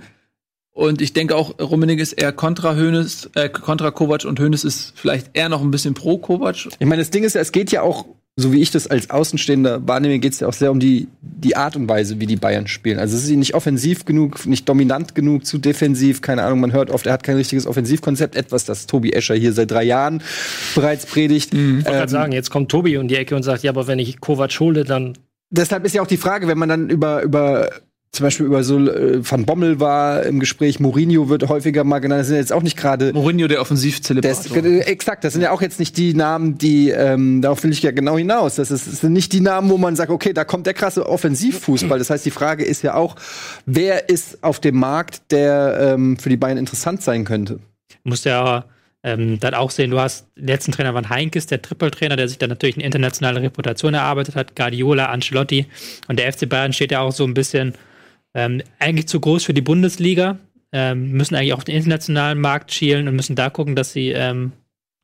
Und 0.75 1.01
ich 1.01 1.13
denke 1.13 1.37
auch, 1.37 1.59
Rummenigge 1.61 2.03
ist 2.03 2.15
eher 2.15 2.33
kontra 2.33 2.75
Hönes, 2.75 3.31
äh, 3.37 3.49
kontra 3.49 3.93
Kovac 3.93 4.25
und 4.25 4.41
Hönes 4.41 4.65
ist 4.65 4.93
vielleicht 4.97 5.31
eher 5.33 5.49
noch 5.49 5.63
ein 5.63 5.71
bisschen 5.71 5.95
pro 5.95 6.19
Kovac. 6.19 6.67
Ich 6.79 6.87
meine, 6.87 7.01
das 7.01 7.11
Ding 7.11 7.23
ist 7.23 7.35
ja, 7.35 7.41
es 7.41 7.53
geht 7.53 7.71
ja 7.71 7.83
auch, 7.83 8.07
so 8.37 8.53
wie 8.53 8.61
ich 8.61 8.73
das 8.73 8.89
als 8.89 9.09
Außenstehender 9.09 9.87
wahrnehme, 9.87 10.19
geht 10.19 10.33
es 10.33 10.41
ja 10.41 10.49
auch 10.49 10.53
sehr 10.53 10.73
um 10.73 10.81
die, 10.81 11.07
die 11.23 11.55
Art 11.55 11.77
und 11.77 11.89
Weise, 11.89 12.19
wie 12.19 12.27
die 12.27 12.35
Bayern 12.35 12.67
spielen. 12.67 12.99
Also 12.99 13.17
es 13.17 13.23
ist 13.23 13.29
ihnen 13.31 13.39
nicht 13.39 13.55
offensiv 13.55 14.05
genug, 14.05 14.45
nicht 14.47 14.69
dominant 14.69 15.15
genug, 15.15 15.47
zu 15.47 15.59
defensiv, 15.59 16.21
keine 16.23 16.43
Ahnung, 16.43 16.59
man 16.59 16.73
hört 16.73 16.91
oft, 16.91 17.07
er 17.07 17.13
hat 17.13 17.23
kein 17.23 17.37
richtiges 17.37 17.69
Offensivkonzept, 17.69 18.35
etwas, 18.35 18.65
das 18.65 18.87
Tobi 18.87 19.13
Escher 19.13 19.37
hier 19.37 19.53
seit 19.53 19.71
drei 19.71 19.85
Jahren 19.85 20.21
bereits 20.75 21.07
predigt. 21.07 21.55
Ich 21.55 21.61
wollte 21.61 21.77
Ähm, 21.77 21.85
gerade 21.85 22.11
sagen, 22.11 22.33
jetzt 22.33 22.51
kommt 22.51 22.69
Tobi 22.69 22.97
um 22.97 23.07
die 23.07 23.15
Ecke 23.15 23.37
und 23.37 23.45
sagt, 23.45 23.63
ja, 23.63 23.71
aber 23.71 23.87
wenn 23.87 24.01
ich 24.01 24.19
Kovac 24.19 24.59
hole, 24.59 24.83
dann 24.83 25.17
deshalb 25.51 25.85
ist 25.85 25.95
ja 25.95 26.03
auch 26.03 26.09
die 26.09 26.17
Frage, 26.17 26.49
wenn 26.49 26.59
man 26.59 26.69
dann 26.69 26.91
über, 26.91 27.23
über 27.23 27.71
zum 28.15 28.25
Beispiel 28.25 28.47
über 28.47 28.65
so 28.65 28.79
äh, 28.79 29.21
Van 29.29 29.45
Bommel 29.45 29.81
war 29.81 30.23
im 30.25 30.41
Gespräch, 30.41 30.81
Mourinho 30.81 31.29
wird 31.29 31.49
häufiger 31.49 31.85
mal 31.85 31.99
genannt, 31.99 32.21
das 32.21 32.29
sind 32.29 32.37
jetzt 32.37 32.53
auch 32.53 32.63
nicht 32.63 32.77
gerade 32.77 33.13
Mourinho, 33.13 33.49
der 33.49 33.61
Offensivzelebrator. 33.61 34.65
äh, 34.65 34.81
exakt, 34.81 35.25
das 35.25 35.33
sind 35.33 35.43
ja 35.43 35.51
auch 35.51 35.63
jetzt 35.63 35.79
nicht 35.79 35.97
die 35.97 36.15
Namen, 36.15 36.57
die, 36.59 36.91
ähm, 36.91 37.43
darauf 37.43 37.63
will 37.65 37.73
ich 37.73 37.83
ja 37.83 37.91
genau 37.91 38.17
hinaus. 38.17 38.55
Das, 38.55 38.71
ist, 38.71 38.87
das 38.87 39.01
sind 39.01 39.13
nicht 39.13 39.33
die 39.33 39.41
Namen, 39.41 39.71
wo 39.71 39.79
man 39.79 39.97
sagt, 39.97 40.11
okay, 40.11 40.33
da 40.33 40.45
kommt 40.45 40.67
der 40.67 40.75
krasse 40.75 41.07
Offensivfußball. 41.07 41.99
Das 41.99 42.11
heißt, 42.11 42.25
die 42.25 42.31
Frage 42.31 42.65
ist 42.65 42.83
ja 42.83 42.95
auch, 42.95 43.17
wer 43.67 44.09
ist 44.09 44.43
auf 44.43 44.61
dem 44.61 44.77
Markt, 44.77 45.31
der 45.31 45.95
ähm, 45.95 46.17
für 46.17 46.29
die 46.29 46.37
Bayern 46.37 46.59
interessant 46.59 47.03
sein 47.03 47.25
könnte? 47.25 47.55
Du 48.05 48.11
musst 48.11 48.25
ja 48.25 48.65
ähm, 49.05 49.39
dann 49.39 49.55
auch 49.55 49.71
sehen, 49.71 49.91
du 49.91 50.01
hast, 50.01 50.27
den 50.37 50.47
letzten 50.47 50.73
Trainer 50.73 50.95
war 50.95 51.09
Heinkes, 51.09 51.47
der 51.47 51.61
Trippeltrainer, 51.61 52.17
der 52.17 52.27
sich 52.27 52.39
dann 52.39 52.49
natürlich 52.49 52.77
eine 52.77 52.85
internationale 52.85 53.43
Reputation 53.43 53.95
erarbeitet 53.95 54.35
hat, 54.35 54.57
Guardiola, 54.57 55.07
Ancelotti 55.07 55.67
und 56.09 56.19
der 56.19 56.33
FC 56.33 56.49
Bayern 56.49 56.73
steht 56.73 56.91
ja 56.91 57.01
auch 57.01 57.13
so 57.13 57.25
ein 57.25 57.35
bisschen 57.35 57.75
ähm, 58.35 58.63
eigentlich 58.79 59.09
zu 59.09 59.21
groß 59.21 59.45
für 59.45 59.55
die 59.55 59.63
Bundesliga, 59.63 60.39
ähm, 60.73 61.13
müssen 61.13 61.35
eigentlich 61.35 61.53
auch 61.53 61.63
den 61.63 61.77
internationalen 61.77 62.41
Markt 62.41 62.73
schielen 62.73 63.09
und 63.09 63.17
müssen 63.17 63.37
da 63.37 63.51
gucken, 63.51 63.77
dass 63.77 63.93
sie 63.93 64.11
ähm, 64.11 64.53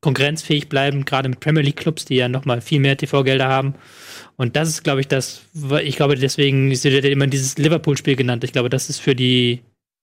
konkurrenzfähig 0.01 0.69
bleiben, 0.69 1.05
gerade 1.05 1.29
mit 1.29 1.41
Premier 1.41 1.63
League 1.63 1.77
Clubs, 1.77 2.05
die 2.05 2.17
ja 2.17 2.29
nochmal 2.29 2.61
viel 2.61 2.81
mehr 2.81 2.97
TV-Gelder 2.97 3.49
haben. 3.49 3.75
Und 4.37 4.57
das 4.57 4.69
ist, 4.69 4.83
glaube 4.83 5.01
ich, 5.01 5.09
das, 5.09 5.43
ich 5.83 5.97
glaube, 5.97 6.17
deswegen 6.17 6.71
ist 6.71 6.85
ja 6.85 6.91
immer 6.91 7.27
dieses 7.27 7.59
Liverpool-Spiel 7.59 8.17
genannt. 8.17 8.43
Ich 8.43 8.53
glaube, 8.53 8.71
das 8.71 8.89
ist 8.89 8.99
für 8.99 9.15
die 9.15 9.61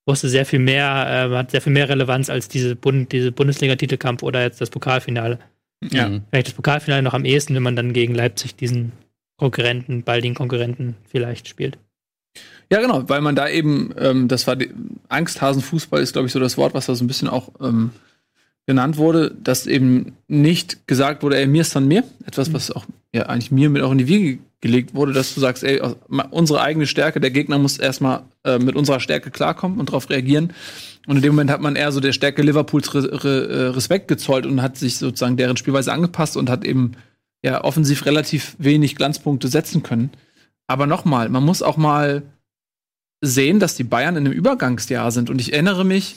wusste 0.07 0.29
sehr 0.29 0.45
viel 0.45 0.59
mehr, 0.59 1.29
äh, 1.29 1.35
hat 1.35 1.51
sehr 1.51 1.61
viel 1.61 1.73
mehr 1.73 1.89
Relevanz 1.89 2.29
als 2.29 2.47
diese, 2.47 2.75
Bund 2.75 3.11
diese 3.11 3.31
Bundesliga-Titelkampf 3.31 4.23
oder 4.23 4.41
jetzt 4.41 4.61
das 4.61 4.69
Pokalfinale. 4.69 5.37
Ja. 5.91 6.21
Vielleicht 6.29 6.47
das 6.47 6.53
Pokalfinale 6.53 7.03
noch 7.03 7.13
am 7.13 7.25
ehesten, 7.25 7.53
wenn 7.53 7.63
man 7.63 7.75
dann 7.75 7.93
gegen 7.93 8.15
Leipzig 8.15 8.55
diesen 8.55 8.93
Konkurrenten, 9.37 10.03
baldigen 10.03 10.33
Konkurrenten 10.33 10.95
vielleicht 11.09 11.47
spielt. 11.47 11.77
Ja, 12.69 12.81
genau, 12.81 13.07
weil 13.07 13.21
man 13.21 13.35
da 13.35 13.47
eben, 13.47 13.93
ähm, 13.97 14.27
das 14.27 14.45
war 14.45 14.55
die, 14.55 14.69
Angsthasenfußball 15.09 16.01
ist, 16.01 16.13
glaube 16.13 16.27
ich, 16.27 16.33
so 16.33 16.39
das 16.39 16.57
Wort, 16.57 16.73
was 16.73 16.87
da 16.87 16.95
so 16.95 17.03
ein 17.03 17.07
bisschen 17.07 17.29
auch 17.29 17.49
ähm, 17.61 17.91
genannt 18.65 18.97
wurde, 18.97 19.33
dass 19.41 19.67
eben 19.67 20.13
nicht 20.27 20.85
gesagt 20.87 21.23
wurde, 21.23 21.37
ey, 21.37 21.47
mir 21.47 21.61
ist 21.61 21.75
dann 21.75 21.87
mir, 21.87 22.03
etwas, 22.25 22.51
was 22.51 22.71
auch 22.71 22.85
ja 23.13 23.23
eigentlich 23.23 23.51
mir 23.51 23.69
mit 23.69 23.81
auch 23.81 23.91
in 23.91 23.97
die 23.97 24.07
Wiege 24.07 24.39
gelegt 24.59 24.93
wurde, 24.93 25.13
dass 25.13 25.33
du 25.33 25.39
sagst, 25.39 25.63
ey, 25.63 25.81
unsere 26.31 26.61
eigene 26.61 26.87
Stärke, 26.87 27.21
der 27.21 27.31
Gegner 27.31 27.57
muss 27.57 27.77
erstmal 27.77 28.23
äh, 28.43 28.59
mit 28.59 28.75
unserer 28.75 28.99
Stärke 28.99 29.31
klarkommen 29.31 29.79
und 29.79 29.89
darauf 29.89 30.09
reagieren. 30.09 30.53
Und 31.05 31.17
in 31.17 31.21
dem 31.21 31.33
Moment 31.33 31.51
hat 31.51 31.61
man 31.61 31.75
eher 31.75 31.91
so 31.91 31.99
der 31.99 32.11
Stärke 32.11 32.41
Liverpools 32.41 32.93
re 32.93 33.23
re 33.23 33.47
äh, 33.47 33.67
Respekt 33.69 34.07
gezollt 34.07 34.45
und 34.45 34.61
hat 34.61 34.77
sich 34.77 34.97
sozusagen 34.97 35.37
deren 35.37 35.57
Spielweise 35.57 35.93
angepasst 35.93 36.35
und 36.35 36.49
hat 36.49 36.65
eben 36.65 36.93
ja 37.43 37.63
offensiv 37.63 38.05
relativ 38.05 38.55
wenig 38.57 38.95
Glanzpunkte 38.95 39.47
setzen 39.47 39.83
können. 39.83 40.09
Aber 40.67 40.85
nochmal, 40.85 41.29
man 41.29 41.43
muss 41.43 41.61
auch 41.61 41.77
mal 41.77 42.23
sehen, 43.21 43.59
dass 43.59 43.75
die 43.75 43.83
Bayern 43.83 44.15
in 44.15 44.25
einem 44.25 44.33
Übergangsjahr 44.33 45.11
sind. 45.11 45.29
Und 45.29 45.39
ich 45.39 45.53
erinnere 45.53 45.85
mich, 45.85 46.15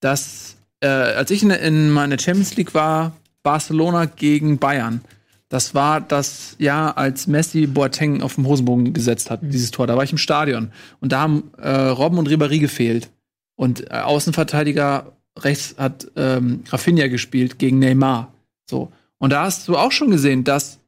dass 0.00 0.56
äh, 0.80 0.88
als 0.88 1.30
ich 1.30 1.42
in, 1.42 1.50
in 1.50 1.90
meiner 1.90 2.18
Champions 2.18 2.56
League 2.56 2.74
war, 2.74 3.12
Barcelona 3.42 4.04
gegen 4.04 4.58
Bayern. 4.58 5.00
Das 5.48 5.74
war 5.74 6.00
das 6.00 6.56
Jahr, 6.58 6.96
als 6.96 7.26
Messi 7.26 7.66
Boateng 7.66 8.22
auf 8.22 8.36
dem 8.36 8.46
Hosenbogen 8.46 8.92
gesetzt 8.92 9.30
hat, 9.30 9.40
dieses 9.42 9.70
Tor. 9.70 9.86
Da 9.86 9.96
war 9.96 10.04
ich 10.04 10.12
im 10.12 10.18
Stadion. 10.18 10.72
Und 11.00 11.12
da 11.12 11.20
haben 11.20 11.50
äh, 11.58 11.70
Robben 11.70 12.18
und 12.18 12.28
Ribéry 12.28 12.58
gefehlt. 12.58 13.10
Und 13.54 13.90
äh, 13.90 13.94
Außenverteidiger 13.96 15.12
rechts 15.38 15.74
hat 15.78 16.10
ähm, 16.16 16.64
Rafinha 16.68 17.08
gespielt 17.08 17.58
gegen 17.58 17.78
Neymar. 17.78 18.32
So. 18.68 18.90
Und 19.18 19.30
da 19.30 19.44
hast 19.44 19.68
du 19.68 19.76
auch 19.76 19.92
schon 19.92 20.10
gesehen, 20.10 20.44
dass 20.44 20.78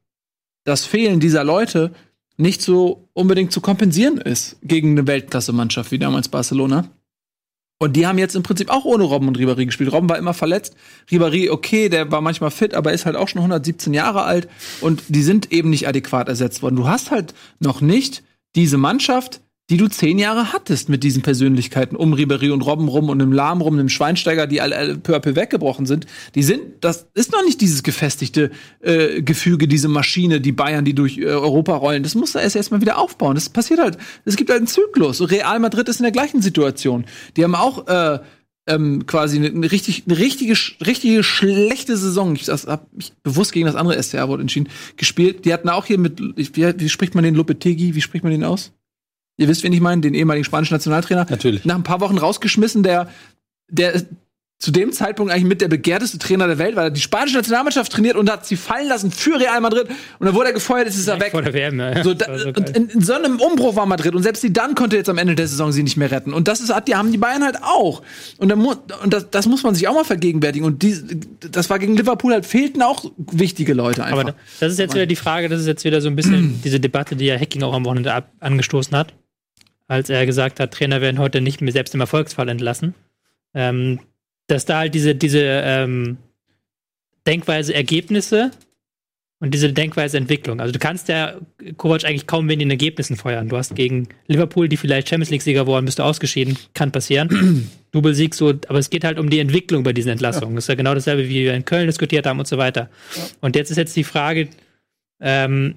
das 0.63 0.83
Fehlen 0.83 1.19
dieser 1.19 1.43
Leute 1.43 1.91
nicht 2.37 2.61
so 2.61 3.07
unbedingt 3.13 3.51
zu 3.51 3.61
kompensieren 3.61 4.17
ist 4.17 4.57
gegen 4.61 4.91
eine 4.91 5.07
Weltklasse-Mannschaft 5.07 5.91
wie 5.91 5.99
damals 5.99 6.29
Barcelona. 6.29 6.89
Und 7.77 7.95
die 7.95 8.07
haben 8.07 8.17
jetzt 8.17 8.35
im 8.35 8.43
Prinzip 8.43 8.69
auch 8.69 8.85
ohne 8.85 9.03
Robben 9.03 9.27
und 9.27 9.37
Ribéry 9.37 9.65
gespielt. 9.65 9.91
Robben 9.91 10.09
war 10.09 10.17
immer 10.17 10.33
verletzt. 10.33 10.75
Ribéry, 11.09 11.49
okay, 11.51 11.89
der 11.89 12.09
war 12.09 12.21
manchmal 12.21 12.51
fit, 12.51 12.73
aber 12.73 12.93
ist 12.93 13.05
halt 13.05 13.17
auch 13.17 13.27
schon 13.27 13.39
117 13.39 13.93
Jahre 13.93 14.23
alt. 14.23 14.47
Und 14.79 15.03
die 15.09 15.23
sind 15.23 15.51
eben 15.51 15.69
nicht 15.69 15.87
adäquat 15.87 16.29
ersetzt 16.29 16.61
worden. 16.61 16.77
Du 16.77 16.87
hast 16.87 17.11
halt 17.11 17.33
noch 17.59 17.81
nicht 17.81 18.23
diese 18.55 18.77
Mannschaft, 18.77 19.41
die 19.69 19.77
du 19.77 19.87
zehn 19.87 20.19
Jahre 20.19 20.53
hattest 20.53 20.89
mit 20.89 21.03
diesen 21.03 21.23
Persönlichkeiten 21.23 21.95
um 21.95 22.13
Ribery 22.13 22.51
und 22.51 22.61
Robben 22.61 22.87
rum 22.87 23.09
und 23.09 23.19
einem 23.19 23.31
Lahm 23.31 23.61
rum, 23.61 23.73
einem 23.73 23.89
Schweinsteiger, 23.89 24.45
die 24.45 24.61
alle, 24.61 24.77
alle 24.77 24.97
peu 24.97 25.35
weggebrochen 25.35 25.87
sind. 25.87 26.05
Die 26.35 26.43
sind, 26.43 26.61
das 26.81 27.07
ist 27.15 27.31
noch 27.31 27.43
nicht 27.43 27.61
dieses 27.61 27.81
gefestigte 27.81 28.51
äh, 28.81 29.23
Gefüge, 29.23 29.67
diese 29.67 29.87
Maschine, 29.87 30.39
die 30.39 30.51
Bayern, 30.51 30.85
die 30.85 30.93
durch 30.93 31.17
äh, 31.17 31.25
Europa 31.25 31.75
rollen. 31.75 32.03
Das 32.03 32.13
muss 32.13 32.35
er 32.35 32.41
erst 32.43 32.55
erstmal 32.55 32.81
wieder 32.81 32.99
aufbauen. 32.99 33.33
Das 33.33 33.49
passiert 33.49 33.79
halt. 33.79 33.97
Es 34.23 34.35
gibt 34.35 34.51
halt 34.51 34.59
einen 34.59 34.67
Zyklus. 34.67 35.31
Real 35.31 35.59
Madrid 35.59 35.89
ist 35.89 35.99
in 35.99 36.03
der 36.03 36.11
gleichen 36.11 36.43
Situation. 36.43 37.05
Die 37.35 37.43
haben 37.43 37.55
auch 37.55 37.87
äh, 37.87 38.19
ähm, 38.67 39.07
quasi 39.07 39.37
eine, 39.37 39.47
eine, 39.47 39.71
richtig, 39.71 40.03
eine 40.07 40.19
richtige, 40.19 40.53
richtige 40.85 41.23
schlechte 41.23 41.97
Saison. 41.97 42.35
Ich 42.35 42.47
habe 42.47 42.85
mich 42.91 43.13
bewusst 43.23 43.51
gegen 43.51 43.65
das 43.65 43.75
andere 43.75 44.01
SCR-Wort 44.01 44.41
entschieden, 44.41 44.69
gespielt. 44.95 45.45
Die 45.45 45.53
hatten 45.53 45.69
auch 45.69 45.85
hier 45.85 45.97
mit, 45.97 46.19
wie, 46.19 46.79
wie 46.79 46.89
spricht 46.89 47.15
man 47.15 47.23
den 47.23 47.33
Lopetegi, 47.33 47.95
wie 47.95 48.01
spricht 48.01 48.23
man 48.23 48.31
den 48.31 48.43
aus? 48.43 48.71
Ihr 49.37 49.47
wisst, 49.47 49.63
wen 49.63 49.73
ich 49.73 49.81
meine, 49.81 50.01
den 50.01 50.13
ehemaligen 50.13 50.45
spanischen 50.45 50.73
Nationaltrainer. 50.73 51.25
Natürlich. 51.29 51.65
Nach 51.65 51.75
ein 51.75 51.83
paar 51.83 51.99
Wochen 51.99 52.17
rausgeschmissen, 52.17 52.83
der, 52.83 53.09
der 53.69 54.05
zu 54.57 54.71
dem 54.71 54.93
Zeitpunkt 54.93 55.33
eigentlich 55.33 55.45
mit 55.45 55.59
der 55.59 55.67
begehrteste 55.67 56.17
Trainer 56.17 56.47
der 56.47 56.57
Welt, 56.57 56.77
weil 56.77 56.85
er 56.85 56.89
die 56.89 57.01
spanische 57.01 57.35
Nationalmannschaft 57.35 57.91
trainiert 57.91 58.15
und 58.15 58.31
hat 58.31 58.47
sie 58.47 58.55
fallen 58.55 58.87
lassen 58.87 59.11
für 59.11 59.37
Real 59.37 59.59
Madrid 59.59 59.89
und 60.17 60.25
dann 60.25 60.33
wurde 60.33 60.47
er 60.47 60.53
gefeuert, 60.53 60.87
ist 60.87 61.07
er 61.07 61.19
weg. 61.19 61.31
Vor 61.31 61.41
der 61.41 61.53
WM, 61.53 61.77
ja. 61.77 62.03
So, 62.03 62.13
da, 62.13 62.37
so 62.37 62.47
und 62.47 62.69
in, 62.69 62.87
in, 62.87 63.01
so 63.01 63.13
einem 63.13 63.39
Umbruch 63.41 63.75
war 63.75 63.85
Madrid 63.85 64.15
und 64.15 64.23
selbst 64.23 64.43
die 64.43 64.53
dann 64.53 64.73
konnte 64.73 64.95
jetzt 64.95 65.09
am 65.09 65.17
Ende 65.17 65.35
der 65.35 65.47
Saison 65.47 65.73
sie 65.73 65.83
nicht 65.83 65.97
mehr 65.97 66.09
retten 66.09 66.33
und 66.33 66.47
das 66.47 66.61
ist 66.61 66.73
die 66.87 66.95
haben 66.95 67.11
die 67.11 67.17
Bayern 67.17 67.43
halt 67.43 67.57
auch 67.61 68.01
und, 68.37 68.47
dann, 68.47 68.65
und 68.65 69.13
das, 69.13 69.29
das 69.29 69.45
muss 69.45 69.61
man 69.63 69.75
sich 69.75 69.89
auch 69.89 69.93
mal 69.93 70.05
vergegenwärtigen 70.05 70.65
und 70.65 70.81
die, 70.81 70.95
das 71.51 71.69
war 71.69 71.77
gegen 71.77 71.97
Liverpool 71.97 72.31
halt 72.31 72.45
fehlten 72.45 72.81
auch 72.81 73.05
wichtige 73.17 73.73
Leute 73.73 74.05
einfach. 74.05 74.21
Aber 74.21 74.35
das 74.61 74.71
ist 74.71 74.79
jetzt 74.79 74.95
wieder 74.95 75.05
die 75.05 75.17
Frage, 75.17 75.49
das 75.49 75.59
ist 75.59 75.67
jetzt 75.67 75.83
wieder 75.83 75.99
so 75.99 76.07
ein 76.07 76.15
bisschen 76.15 76.61
diese 76.63 76.79
Debatte, 76.79 77.17
die 77.17 77.25
ja 77.25 77.37
Hacking 77.37 77.61
auch 77.61 77.73
am 77.73 77.83
Wochenende 77.83 78.13
ab, 78.13 78.31
angestoßen 78.39 78.95
hat 78.97 79.13
als 79.87 80.09
er 80.09 80.25
gesagt 80.25 80.59
hat, 80.59 80.73
Trainer 80.73 81.01
werden 81.01 81.19
heute 81.19 81.41
nicht 81.41 81.61
mehr 81.61 81.73
selbst 81.73 81.93
im 81.93 82.01
Erfolgsfall 82.01 82.49
entlassen. 82.49 82.95
Ähm, 83.53 83.99
dass 84.47 84.65
da 84.65 84.79
halt 84.79 84.93
diese, 84.93 85.15
diese 85.15 85.41
ähm, 85.41 86.17
Denkweise 87.25 87.73
Ergebnisse 87.73 88.51
und 89.39 89.53
diese 89.53 89.73
Denkweise 89.73 90.17
Entwicklung. 90.17 90.59
Also 90.59 90.71
du 90.71 90.79
kannst 90.79 91.07
ja 91.07 91.35
Kovac 91.77 92.05
eigentlich 92.05 92.27
kaum 92.27 92.47
wegen 92.47 92.59
den 92.59 92.69
Ergebnissen 92.69 93.15
feuern. 93.15 93.49
Du 93.49 93.57
hast 93.57 93.75
gegen 93.75 94.07
Liverpool, 94.27 94.69
die 94.69 94.77
vielleicht 94.77 95.09
Champions 95.09 95.29
League-Sieger 95.31 95.67
wurden, 95.67 95.85
bist 95.85 95.99
du 95.99 96.03
ausgeschieden. 96.03 96.57
Kann 96.73 96.91
passieren. 96.91 97.69
Double-Sieg 97.91 98.33
so, 98.33 98.49
aber 98.49 98.79
es 98.79 98.89
geht 98.89 99.03
halt 99.03 99.19
um 99.19 99.29
die 99.29 99.39
Entwicklung 99.39 99.83
bei 99.83 99.93
diesen 99.93 100.11
Entlassungen. 100.11 100.51
Ja. 100.51 100.55
Das 100.55 100.65
ist 100.65 100.69
ja 100.69 100.75
genau 100.75 100.93
dasselbe, 100.93 101.27
wie 101.27 101.43
wir 101.43 101.53
in 101.53 101.65
Köln 101.65 101.87
diskutiert 101.87 102.25
haben 102.25 102.39
und 102.39 102.47
so 102.47 102.57
weiter. 102.57 102.89
Ja. 103.15 103.23
Und 103.41 103.55
jetzt 103.55 103.71
ist 103.71 103.77
jetzt 103.77 103.95
die 103.95 104.03
Frage, 104.03 104.49
ähm, 105.19 105.75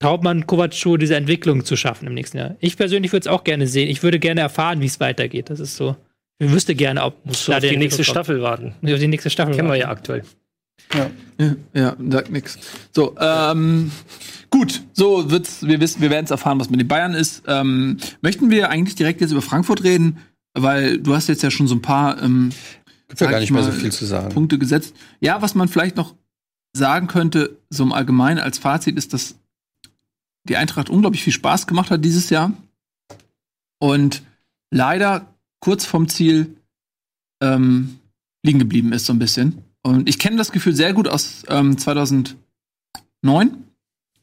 traut 0.00 0.22
man 0.22 0.46
Kovac 0.46 0.72
diese 1.00 1.16
Entwicklung 1.16 1.64
zu 1.64 1.76
schaffen 1.76 2.06
im 2.06 2.14
nächsten 2.14 2.38
Jahr? 2.38 2.56
Ich 2.60 2.76
persönlich 2.76 3.12
würde 3.12 3.24
es 3.24 3.26
auch 3.26 3.44
gerne 3.44 3.66
sehen. 3.66 3.88
Ich 3.88 4.02
würde 4.02 4.18
gerne 4.18 4.40
erfahren, 4.40 4.80
wie 4.80 4.86
es 4.86 5.00
weitergeht. 5.00 5.50
Das 5.50 5.60
ist 5.60 5.76
so. 5.76 5.96
Ich 6.38 6.50
wüsste 6.50 6.74
gerne, 6.74 7.02
ob 7.02 7.24
muss 7.26 7.48
auf 7.48 7.58
die 7.58 7.76
nächste 7.76 8.04
Staffel 8.04 8.42
warten. 8.42 8.74
Auf 8.82 8.98
die 8.98 9.08
nächste 9.08 9.30
Staffel. 9.30 9.54
Kennen 9.54 9.68
wir 9.68 9.76
ja 9.76 9.88
aktuell. 9.88 10.22
Ja, 10.94 11.10
ja, 11.38 11.56
ja 11.74 11.96
sagt 12.10 12.30
nix. 12.30 12.58
So, 12.92 13.16
ähm, 13.18 13.90
gut, 14.48 14.82
so 14.92 15.30
wird's, 15.30 15.66
wir 15.66 15.80
wissen, 15.80 16.00
wir 16.00 16.10
werden 16.10 16.26
es 16.26 16.30
erfahren, 16.30 16.60
was 16.60 16.70
mit 16.70 16.80
den 16.80 16.86
Bayern 16.86 17.14
ist. 17.14 17.42
Ähm, 17.48 17.98
möchten 18.20 18.50
wir 18.50 18.70
eigentlich 18.70 18.94
direkt 18.94 19.20
jetzt 19.20 19.32
über 19.32 19.42
Frankfurt 19.42 19.82
reden? 19.82 20.18
Weil 20.54 20.98
du 20.98 21.14
hast 21.14 21.28
jetzt 21.28 21.42
ja 21.42 21.50
schon 21.50 21.68
so 21.68 21.74
ein 21.74 21.82
paar 21.82 22.22
ähm, 22.22 22.50
Gibt 23.08 23.20
ja 23.20 23.30
gar 23.30 23.40
nicht 23.40 23.50
mehr 23.50 23.62
so 23.62 23.72
viel 23.72 23.92
zu 23.92 24.04
sagen. 24.04 24.28
Punkte 24.30 24.58
gesetzt. 24.58 24.94
Ja, 25.20 25.40
was 25.42 25.54
man 25.54 25.68
vielleicht 25.68 25.96
noch 25.96 26.14
sagen 26.72 27.06
könnte, 27.06 27.58
so 27.70 27.82
im 27.82 27.92
Allgemeinen 27.92 28.38
als 28.38 28.58
Fazit, 28.58 28.96
ist, 28.96 29.12
dass 29.14 29.36
die 30.48 30.56
Eintracht 30.56 30.90
unglaublich 30.90 31.22
viel 31.22 31.32
Spaß 31.32 31.66
gemacht 31.66 31.90
hat 31.90 32.04
dieses 32.04 32.30
Jahr. 32.30 32.52
Und 33.78 34.22
leider 34.70 35.26
kurz 35.60 35.84
vom 35.84 36.08
Ziel 36.08 36.56
ähm, 37.42 37.98
liegen 38.42 38.58
geblieben 38.58 38.92
ist, 38.92 39.06
so 39.06 39.12
ein 39.12 39.18
bisschen. 39.18 39.62
Und 39.82 40.08
ich 40.08 40.18
kenne 40.18 40.36
das 40.36 40.52
Gefühl 40.52 40.74
sehr 40.74 40.92
gut 40.92 41.08
aus 41.08 41.44
ähm, 41.48 41.78
2009, 41.78 42.36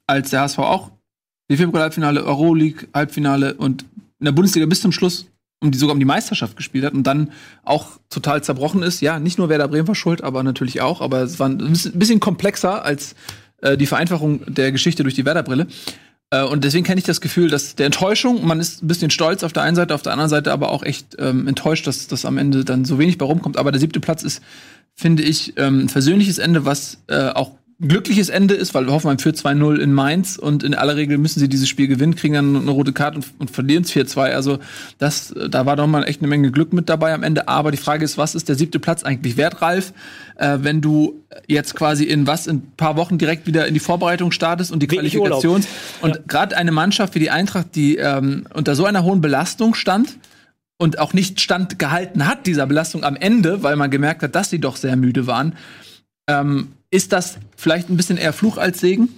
als 0.07 0.29
der 0.29 0.41
HSV 0.41 0.59
auch 0.59 0.91
die 1.49 1.57
Februar-Halbfinale, 1.57 2.23
Euroleague-Halbfinale 2.23 3.55
und 3.55 3.83
in 4.19 4.25
der 4.25 4.31
Bundesliga 4.31 4.65
bis 4.65 4.81
zum 4.81 4.91
Schluss 4.91 5.27
um 5.61 5.71
die 5.71 5.77
sogar 5.77 5.93
um 5.93 5.99
die 5.99 6.05
Meisterschaft 6.05 6.57
gespielt 6.57 6.85
hat 6.85 6.93
und 6.93 7.03
dann 7.03 7.31
auch 7.63 7.99
total 8.09 8.43
zerbrochen 8.43 8.83
ist. 8.83 9.01
Ja, 9.01 9.19
nicht 9.19 9.37
nur 9.37 9.49
Werder 9.49 9.67
Bremen 9.67 9.87
war 9.87 9.95
schuld, 9.95 10.23
aber 10.23 10.43
natürlich 10.43 10.81
auch. 10.81 11.01
Aber 11.01 11.21
es 11.21 11.39
war 11.39 11.49
ein 11.49 11.73
bisschen 11.93 12.19
komplexer 12.19 12.83
als 12.83 13.15
äh, 13.61 13.77
die 13.77 13.85
Vereinfachung 13.85 14.41
der 14.53 14.71
Geschichte 14.71 15.03
durch 15.03 15.15
die 15.15 15.25
Werder-Brille. 15.25 15.67
Äh, 16.31 16.43
und 16.43 16.63
deswegen 16.63 16.85
kenne 16.85 16.99
ich 16.99 17.05
das 17.05 17.21
Gefühl, 17.21 17.49
dass 17.49 17.75
der 17.75 17.85
Enttäuschung, 17.85 18.45
man 18.45 18.59
ist 18.59 18.83
ein 18.83 18.87
bisschen 18.87 19.09
stolz 19.09 19.43
auf 19.43 19.53
der 19.53 19.63
einen 19.63 19.75
Seite, 19.75 19.93
auf 19.93 20.01
der 20.01 20.13
anderen 20.13 20.29
Seite 20.29 20.51
aber 20.51 20.69
auch 20.69 20.83
echt 20.83 21.15
ähm, 21.19 21.47
enttäuscht, 21.47 21.87
dass 21.87 22.07
das 22.07 22.25
am 22.25 22.37
Ende 22.37 22.65
dann 22.65 22.85
so 22.85 22.99
wenig 22.99 23.17
bei 23.17 23.25
rumkommt. 23.25 23.57
Aber 23.57 23.71
der 23.71 23.79
siebte 23.79 23.99
Platz 23.99 24.23
ist, 24.23 24.41
finde 24.95 25.23
ich, 25.23 25.53
ähm, 25.57 25.81
ein 25.81 25.89
versöhnliches 25.89 26.37
Ende, 26.37 26.65
was 26.65 26.99
äh, 27.07 27.29
auch 27.29 27.51
glückliches 27.81 28.29
Ende 28.29 28.53
ist, 28.53 28.73
weil 28.73 28.87
Hoffenheim 28.87 29.19
führt 29.19 29.35
2-0 29.35 29.77
in 29.77 29.93
Mainz 29.93 30.37
und 30.37 30.63
in 30.63 30.73
aller 30.73 30.95
Regel 30.95 31.17
müssen 31.17 31.41
sie 31.41 31.49
dieses 31.49 31.67
Spiel 31.67 31.87
gewinnen, 31.87 32.15
kriegen 32.15 32.33
dann 32.33 32.55
eine 32.55 32.71
rote 32.71 32.93
Karte 32.93 33.17
und, 33.17 33.25
und 33.37 33.51
verlieren 33.51 33.83
es 33.83 33.91
4-2. 33.91 34.31
Also 34.31 34.59
das, 34.97 35.33
da 35.49 35.65
war 35.65 35.75
doch 35.75 35.85
mal 35.85 36.03
echt 36.03 36.21
eine 36.21 36.29
Menge 36.29 36.51
Glück 36.51 36.71
mit 36.71 36.87
dabei 36.87 37.13
am 37.13 37.21
Ende. 37.21 37.49
Aber 37.49 37.71
die 37.71 37.77
Frage 37.77 38.05
ist, 38.05 38.17
was 38.17 38.33
ist 38.33 38.47
der 38.47 38.55
siebte 38.55 38.79
Platz 38.79 39.03
eigentlich 39.03 39.35
wert, 39.35 39.61
Ralf? 39.61 39.91
Äh, 40.37 40.59
wenn 40.61 40.79
du 40.79 41.21
jetzt 41.47 41.75
quasi 41.75 42.05
in 42.05 42.27
was 42.27 42.47
in 42.47 42.57
ein 42.57 42.71
paar 42.77 42.95
Wochen 42.95 43.17
direkt 43.17 43.45
wieder 43.45 43.67
in 43.67 43.73
die 43.73 43.81
Vorbereitung 43.81 44.31
startest 44.31 44.71
und 44.71 44.81
die 44.81 44.89
Wenig 44.89 45.13
Qualifikation 45.13 45.65
und 46.01 46.15
ja. 46.15 46.21
gerade 46.27 46.55
eine 46.55 46.71
Mannschaft 46.71 47.13
wie 47.15 47.19
die 47.19 47.29
Eintracht, 47.29 47.75
die 47.75 47.97
ähm, 47.97 48.47
unter 48.53 48.75
so 48.75 48.85
einer 48.85 49.03
hohen 49.03 49.19
Belastung 49.19 49.75
stand 49.75 50.17
und 50.77 50.99
auch 50.99 51.13
nicht 51.13 51.41
stand 51.41 51.79
gehalten 51.79 52.25
hat 52.27 52.47
dieser 52.47 52.67
Belastung 52.67 53.03
am 53.03 53.15
Ende, 53.15 53.63
weil 53.63 53.75
man 53.75 53.91
gemerkt 53.91 54.23
hat, 54.23 54.35
dass 54.35 54.49
sie 54.49 54.59
doch 54.59 54.75
sehr 54.75 54.95
müde 54.95 55.27
waren. 55.27 55.55
Ähm, 56.27 56.73
ist 56.91 57.11
das 57.11 57.37
vielleicht 57.55 57.89
ein 57.89 57.97
bisschen 57.97 58.17
eher 58.17 58.33
Fluch 58.33 58.57
als 58.57 58.79
Segen? 58.79 59.09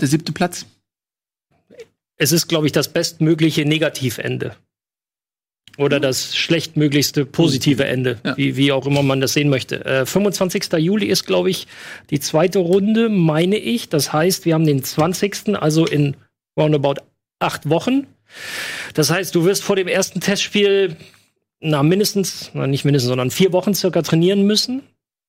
Der 0.00 0.08
siebte 0.08 0.32
Platz? 0.32 0.66
Es 2.16 2.32
ist, 2.32 2.48
glaube 2.48 2.66
ich, 2.66 2.72
das 2.72 2.92
bestmögliche 2.92 3.64
Negativende. 3.64 4.56
Oder 5.78 6.00
das 6.00 6.34
schlechtmöglichste 6.34 7.26
positive 7.26 7.84
Ende, 7.84 8.18
ja. 8.24 8.36
wie, 8.36 8.56
wie 8.56 8.72
auch 8.72 8.86
immer 8.86 9.02
man 9.02 9.20
das 9.20 9.34
sehen 9.34 9.50
möchte. 9.50 9.84
Äh, 9.84 10.06
25. 10.06 10.72
Juli 10.78 11.06
ist, 11.06 11.26
glaube 11.26 11.50
ich, 11.50 11.66
die 12.08 12.18
zweite 12.18 12.60
Runde, 12.60 13.10
meine 13.10 13.58
ich. 13.58 13.90
Das 13.90 14.12
heißt, 14.12 14.46
wir 14.46 14.54
haben 14.54 14.66
den 14.66 14.82
20. 14.82 15.56
also 15.60 15.86
in 15.86 16.16
roundabout 16.58 17.02
acht 17.40 17.68
Wochen. 17.68 18.06
Das 18.94 19.10
heißt, 19.10 19.34
du 19.34 19.44
wirst 19.44 19.62
vor 19.62 19.76
dem 19.76 19.88
ersten 19.88 20.20
Testspiel 20.20 20.96
na 21.60 21.82
mindestens, 21.82 22.50
na 22.54 22.66
nicht 22.66 22.84
mindestens, 22.84 23.08
sondern 23.08 23.30
vier 23.30 23.52
Wochen 23.52 23.74
circa 23.74 24.02
trainieren 24.02 24.42
müssen. 24.42 24.82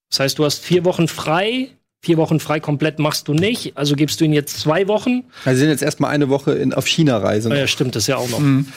Das 0.09 0.19
heißt, 0.19 0.39
du 0.39 0.45
hast 0.45 0.63
vier 0.63 0.85
Wochen 0.85 1.07
frei. 1.07 1.69
Vier 1.99 2.17
Wochen 2.17 2.39
frei 2.39 2.59
komplett 2.59 2.99
machst 2.99 3.27
du 3.27 3.33
nicht. 3.33 3.75
Also 3.75 3.95
gibst 3.95 4.21
du 4.21 4.25
ihn 4.25 4.31
jetzt 4.31 4.59
zwei 4.59 4.87
Wochen. 4.87 5.23
Also 5.45 5.59
sind 5.59 5.69
jetzt 5.69 5.81
erstmal 5.81 6.11
eine 6.11 6.29
Woche 6.29 6.53
in, 6.53 6.73
auf 6.73 6.85
China-Reise. 6.85 7.49
Ja, 7.49 7.65
stimmt, 7.65 7.95
das 7.95 8.05
ja 8.05 8.17
auch 8.17 8.29
noch. 8.29 8.39
Mhm. 8.39 8.67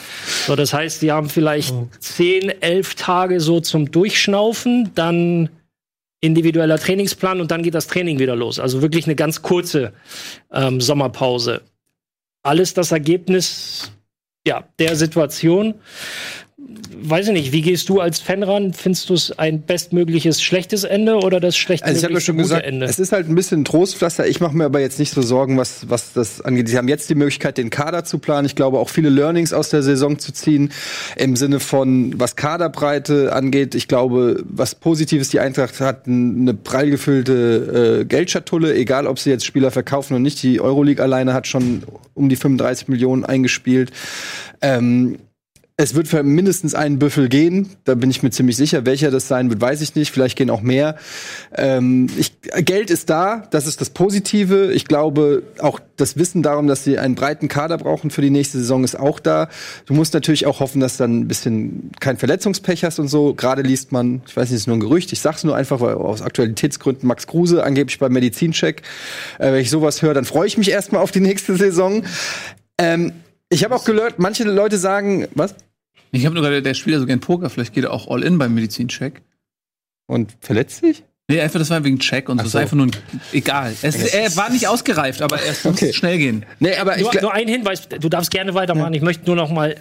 So, 0.47 0.55
das 0.55 0.73
heißt, 0.73 1.01
die 1.03 1.11
haben 1.11 1.29
vielleicht 1.29 1.71
oh. 1.71 1.87
zehn, 1.99 2.49
elf 2.61 2.95
Tage 2.95 3.39
so 3.39 3.59
zum 3.59 3.91
Durchschnaufen, 3.91 4.91
dann 4.95 5.49
individueller 6.19 6.79
Trainingsplan 6.79 7.41
und 7.41 7.51
dann 7.51 7.61
geht 7.61 7.75
das 7.75 7.87
Training 7.87 8.17
wieder 8.17 8.35
los. 8.35 8.59
Also 8.59 8.81
wirklich 8.81 9.05
eine 9.05 9.15
ganz 9.15 9.43
kurze 9.43 9.93
ähm, 10.51 10.81
Sommerpause. 10.81 11.61
Alles 12.43 12.73
das 12.73 12.91
Ergebnis 12.91 13.91
ja, 14.45 14.63
der 14.79 14.95
Situation 14.95 15.75
weiß 17.03 17.27
ich 17.27 17.33
nicht, 17.33 17.51
wie 17.51 17.61
gehst 17.61 17.89
du 17.89 17.99
als 17.99 18.19
Fan 18.19 18.43
ran? 18.43 18.73
Findest 18.73 19.09
du 19.09 19.13
es 19.13 19.37
ein 19.37 19.61
bestmögliches 19.61 20.41
schlechtes 20.41 20.83
Ende 20.83 21.15
oder 21.15 21.39
das 21.39 21.57
schlechtmögliche 21.57 22.07
also 22.07 22.17
ich 22.17 22.21
ja 22.21 22.25
schon 22.25 22.37
gesagt, 22.37 22.65
Ende? 22.65 22.85
Es 22.85 22.99
ist 22.99 23.11
halt 23.11 23.27
ein 23.27 23.35
bisschen 23.35 23.61
ein 23.61 23.65
Trostpflaster. 23.65 24.27
Ich 24.27 24.39
mache 24.39 24.55
mir 24.55 24.65
aber 24.65 24.79
jetzt 24.79 24.99
nicht 24.99 25.11
so 25.11 25.21
Sorgen, 25.21 25.57
was, 25.57 25.89
was 25.89 26.13
das 26.13 26.41
angeht. 26.41 26.69
Sie 26.69 26.77
haben 26.77 26.87
jetzt 26.87 27.09
die 27.09 27.15
Möglichkeit, 27.15 27.57
den 27.57 27.69
Kader 27.69 28.03
zu 28.03 28.19
planen. 28.19 28.45
Ich 28.45 28.55
glaube, 28.55 28.79
auch 28.79 28.89
viele 28.89 29.09
Learnings 29.09 29.53
aus 29.53 29.69
der 29.69 29.83
Saison 29.83 30.19
zu 30.19 30.31
ziehen. 30.31 30.71
Im 31.15 31.35
Sinne 31.35 31.59
von, 31.59 32.19
was 32.19 32.35
Kaderbreite 32.35 33.33
angeht. 33.33 33.75
Ich 33.75 33.87
glaube, 33.87 34.43
was 34.47 34.75
Positives, 34.75 35.29
die 35.29 35.39
Eintracht 35.39 35.79
hat 35.79 36.07
eine 36.07 36.53
prall 36.53 36.89
gefüllte 36.89 38.01
äh, 38.01 38.05
Geldschatulle, 38.05 38.75
egal 38.75 39.07
ob 39.07 39.19
sie 39.19 39.29
jetzt 39.29 39.45
Spieler 39.45 39.71
verkaufen 39.71 40.13
oder 40.13 40.21
nicht. 40.21 40.41
Die 40.43 40.61
Euroleague 40.61 41.03
alleine 41.03 41.33
hat 41.33 41.47
schon 41.47 41.83
um 42.13 42.29
die 42.29 42.35
35 42.35 42.87
Millionen 42.87 43.25
eingespielt. 43.25 43.91
Ähm, 44.61 45.17
es 45.77 45.95
wird 45.95 46.07
für 46.07 46.21
mindestens 46.21 46.75
einen 46.75 46.99
Büffel 46.99 47.27
gehen, 47.27 47.69
da 47.85 47.95
bin 47.95 48.11
ich 48.11 48.21
mir 48.21 48.29
ziemlich 48.29 48.55
sicher. 48.55 48.85
Welcher 48.85 49.09
das 49.09 49.27
sein 49.27 49.49
wird, 49.49 49.61
weiß 49.61 49.81
ich 49.81 49.95
nicht. 49.95 50.11
Vielleicht 50.11 50.37
gehen 50.37 50.49
auch 50.49 50.61
mehr. 50.61 50.95
Ähm, 51.55 52.07
ich, 52.17 52.33
Geld 52.63 52.91
ist 52.91 53.09
da, 53.09 53.43
das 53.51 53.65
ist 53.65 53.81
das 53.81 53.89
Positive. 53.89 54.71
Ich 54.73 54.85
glaube, 54.85 55.43
auch 55.59 55.79
das 55.97 56.17
Wissen 56.17 56.43
darum, 56.43 56.67
dass 56.67 56.83
sie 56.83 56.99
einen 56.99 57.15
breiten 57.15 57.47
Kader 57.47 57.77
brauchen 57.77 58.11
für 58.11 58.21
die 58.21 58.29
nächste 58.29 58.59
Saison, 58.59 58.83
ist 58.83 58.99
auch 58.99 59.19
da. 59.19 59.49
Du 59.85 59.93
musst 59.93 60.13
natürlich 60.13 60.45
auch 60.45 60.59
hoffen, 60.59 60.81
dass 60.81 60.97
dann 60.97 61.21
ein 61.21 61.27
bisschen 61.27 61.91
kein 61.99 62.17
Verletzungspech 62.17 62.83
hast 62.83 62.99
und 62.99 63.07
so. 63.07 63.33
Gerade 63.33 63.63
liest 63.63 63.91
man, 63.91 64.21
ich 64.27 64.37
weiß 64.37 64.49
nicht, 64.49 64.57
es 64.57 64.61
ist 64.61 64.67
nur 64.67 64.77
ein 64.77 64.81
Gerücht, 64.81 65.11
ich 65.13 65.19
sag's 65.19 65.43
nur 65.43 65.55
einfach, 65.55 65.81
weil 65.81 65.95
aus 65.95 66.21
Aktualitätsgründen 66.21 67.07
Max 67.07 67.25
Kruse 67.25 67.63
angeblich 67.63 67.97
beim 67.97 68.11
Medizincheck. 68.11 68.83
Äh, 69.39 69.53
wenn 69.53 69.61
ich 69.61 69.69
sowas 69.69 70.01
höre, 70.01 70.13
dann 70.13 70.25
freue 70.25 70.47
ich 70.47 70.57
mich 70.57 70.69
erstmal 70.69 71.01
auf 71.01 71.11
die 71.11 71.21
nächste 71.21 71.55
Saison. 71.55 72.03
Ähm, 72.77 73.13
ich 73.51 73.63
habe 73.63 73.75
auch 73.75 73.85
gehört, 73.85 74.17
manche 74.17 74.43
Leute 74.43 74.77
sagen, 74.79 75.27
was? 75.35 75.53
Ich 76.11 76.25
habe 76.25 76.33
nur 76.33 76.43
gerade, 76.43 76.61
der 76.61 76.73
Spieler 76.73 76.99
so 76.99 77.05
gern 77.05 77.19
Poker, 77.19 77.49
vielleicht 77.49 77.73
geht 77.73 77.83
er 77.83 77.93
auch 77.93 78.07
all 78.09 78.23
in 78.23 78.37
beim 78.37 78.53
Medizincheck. 78.55 79.21
Und 80.07 80.33
verletzt 80.41 80.81
sich? 80.81 81.03
Nee, 81.29 81.39
einfach, 81.39 81.59
das 81.59 81.69
war 81.69 81.81
wegen 81.85 81.99
Check 81.99 82.27
und 82.27 82.39
so. 82.39 82.43
Das 82.43 82.53
ist 82.53 82.55
einfach 82.55 82.75
nur 82.75 82.87
ein, 82.87 82.91
egal. 83.31 83.73
Es, 83.81 83.95
er 84.13 84.35
war 84.35 84.49
nicht 84.49 84.67
ausgereift, 84.67 85.21
aber 85.21 85.37
es 85.41 85.63
muss 85.63 85.75
Okay. 85.75 85.93
schnell 85.93 86.17
gehen. 86.17 86.45
Nee, 86.59 86.75
aber 86.75 86.97
ich 86.97 87.03
Nur, 87.03 87.21
nur 87.21 87.33
ein 87.33 87.47
Hinweis, 87.47 87.87
du 87.87 88.09
darfst 88.09 88.31
gerne 88.31 88.53
weitermachen. 88.53 88.93
Ich 88.93 89.01
möchte 89.01 89.25
nur 89.27 89.37
noch 89.37 89.49
mal, 89.49 89.75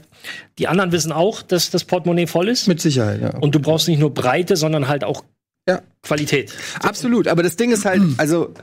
die 0.58 0.68
anderen 0.68 0.92
wissen 0.92 1.10
auch, 1.10 1.42
dass 1.42 1.70
das 1.70 1.82
Portemonnaie 1.84 2.28
voll 2.28 2.48
ist. 2.48 2.68
mit 2.68 2.80
Sicherheit, 2.80 3.20
ja. 3.20 3.30
Und 3.38 3.54
du 3.56 3.60
brauchst 3.60 3.88
nicht 3.88 3.98
nur 3.98 4.14
Breite, 4.14 4.54
sondern 4.56 4.86
halt 4.86 5.02
auch 5.02 5.24
Ja. 5.68 5.82
Qualität. 6.02 6.52
Absolut, 6.80 7.26
aber 7.26 7.42
das 7.42 7.56
Ding 7.56 7.72
ist 7.72 7.84
halt, 7.84 8.00
also 8.18 8.54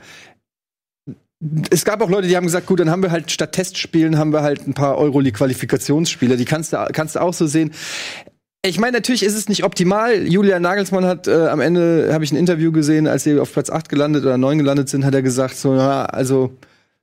es 1.70 1.84
gab 1.84 2.02
auch 2.02 2.10
Leute, 2.10 2.26
die 2.26 2.36
haben 2.36 2.46
gesagt, 2.46 2.66
gut, 2.66 2.80
dann 2.80 2.90
haben 2.90 3.02
wir 3.02 3.12
halt 3.12 3.30
statt 3.30 3.52
Testspielen 3.52 4.18
haben 4.18 4.32
wir 4.32 4.42
halt 4.42 4.66
ein 4.66 4.74
paar 4.74 4.98
Euroleague-Qualifikationsspiele. 4.98 6.36
Die 6.36 6.44
kannst 6.44 6.72
du, 6.72 6.88
kannst 6.92 7.14
du 7.14 7.20
auch 7.20 7.34
so 7.34 7.46
sehen. 7.46 7.72
Ich 8.66 8.80
meine, 8.80 8.96
natürlich 8.96 9.22
ist 9.22 9.36
es 9.36 9.48
nicht 9.48 9.62
optimal. 9.62 10.26
Julian 10.26 10.62
Nagelsmann 10.62 11.04
hat 11.04 11.28
äh, 11.28 11.46
am 11.46 11.60
Ende, 11.60 12.10
habe 12.12 12.24
ich 12.24 12.32
ein 12.32 12.36
Interview 12.36 12.72
gesehen, 12.72 13.06
als 13.06 13.22
sie 13.22 13.38
auf 13.38 13.52
Platz 13.52 13.70
8 13.70 13.88
gelandet 13.88 14.24
oder 14.24 14.36
9 14.36 14.58
gelandet 14.58 14.88
sind, 14.88 15.04
hat 15.04 15.14
er 15.14 15.22
gesagt, 15.22 15.56
so, 15.56 15.76
ja, 15.76 16.06
also 16.06 16.58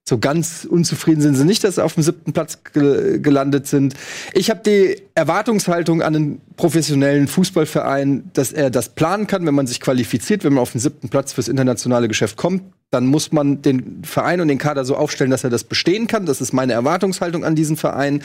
so 0.08 0.20
ganz 0.20 0.68
unzufrieden 0.70 1.22
sind 1.22 1.34
sie 1.34 1.46
nicht, 1.46 1.63
dass 1.63 1.76
sie 1.76 1.84
auf 1.84 1.96
dem 1.96 2.04
siebten 2.04 2.32
Platz 2.32 2.60
ge 2.74 3.20
gelandet 3.20 3.65
sind. 3.65 3.96
Ich 4.34 4.52
habe 4.52 4.62
die 4.63 5.02
Erwartungshaltung 5.15 6.04
an 6.04 6.15
einen 6.15 6.41
professionellen 6.58 7.28
Fußballverein, 7.28 8.30
dass 8.34 8.52
er 8.52 8.70
das 8.70 8.89
planen 8.89 9.26
kann, 9.26 9.48
wenn 9.48 9.56
man 9.56 9.65
sich 9.65 9.82
qualifiziert, 9.82 10.44
wenn 10.44 10.54
man 10.54 10.62
auf 10.62 10.74
den 10.74 10.80
siebten 10.80 11.10
Platz 11.10 11.34
fürs 11.34 11.48
internationale 11.48 12.08
Geschäft 12.08 12.38
kommt, 12.38 12.62
dann 12.91 13.08
muss 13.08 13.32
man 13.32 13.63
den 13.63 14.04
Verein 14.04 14.41
und 14.41 14.48
den 14.48 14.60
Kader 14.60 14.86
so 14.86 14.96
aufstellen, 14.96 15.32
dass 15.32 15.44
er 15.44 15.50
das 15.50 15.63
bestehen 15.63 16.06
kann. 16.06 16.28
Das 16.28 16.39
ist 16.39 16.54
meine 16.54 16.74
Erwartungshaltung 16.74 17.44
an 17.44 17.56
diesen 17.56 17.76
Verein. 17.76 18.22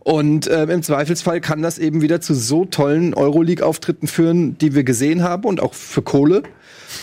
Und 0.00 0.50
ähm, 0.50 0.70
im 0.70 0.82
Zweifelsfall 0.82 1.40
kann 1.40 1.62
das 1.62 1.78
eben 1.78 2.02
wieder 2.02 2.20
zu 2.20 2.34
so 2.34 2.64
tollen 2.64 3.14
Euroleague-Auftritten 3.14 4.08
führen, 4.08 4.58
die 4.58 4.74
wir 4.74 4.82
gesehen 4.82 5.22
haben 5.22 5.44
und 5.44 5.60
auch 5.60 5.74
für 5.74 6.02
Kohle. 6.02 6.42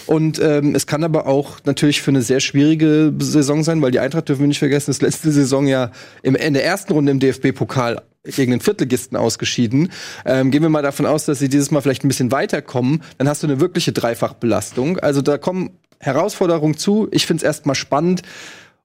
Und 0.05 0.39
ähm, 0.41 0.75
es 0.75 0.87
kann 0.87 1.03
aber 1.03 1.27
auch 1.27 1.57
natürlich 1.65 2.01
für 2.01 2.11
eine 2.11 2.21
sehr 2.21 2.39
schwierige 2.39 3.13
Saison 3.19 3.63
sein, 3.63 3.81
weil 3.81 3.91
die 3.91 3.99
Eintracht 3.99 4.29
dürfen 4.29 4.41
wir 4.41 4.47
nicht 4.47 4.59
vergessen, 4.59 4.91
ist 4.91 5.01
letzte 5.01 5.31
Saison 5.31 5.67
ja 5.67 5.91
im, 6.23 6.35
in 6.35 6.53
der 6.53 6.65
ersten 6.65 6.93
Runde 6.93 7.11
im 7.11 7.19
DFB-Pokal 7.19 8.01
gegen 8.23 8.51
den 8.51 8.59
Viertligisten 8.59 9.17
ausgeschieden. 9.17 9.91
Ähm, 10.25 10.51
gehen 10.51 10.61
wir 10.61 10.69
mal 10.69 10.81
davon 10.81 11.05
aus, 11.05 11.25
dass 11.25 11.39
sie 11.39 11.49
dieses 11.49 11.71
Mal 11.71 11.81
vielleicht 11.81 12.03
ein 12.03 12.09
bisschen 12.09 12.31
weiterkommen, 12.31 13.01
dann 13.17 13.29
hast 13.29 13.43
du 13.43 13.47
eine 13.47 13.59
wirkliche 13.59 13.91
Dreifachbelastung. 13.91 14.99
Also 14.99 15.21
da 15.21 15.37
kommen 15.37 15.71
Herausforderungen 15.99 16.77
zu. 16.77 17.07
Ich 17.11 17.25
finde 17.25 17.41
es 17.41 17.45
erstmal 17.45 17.75
spannend 17.75 18.21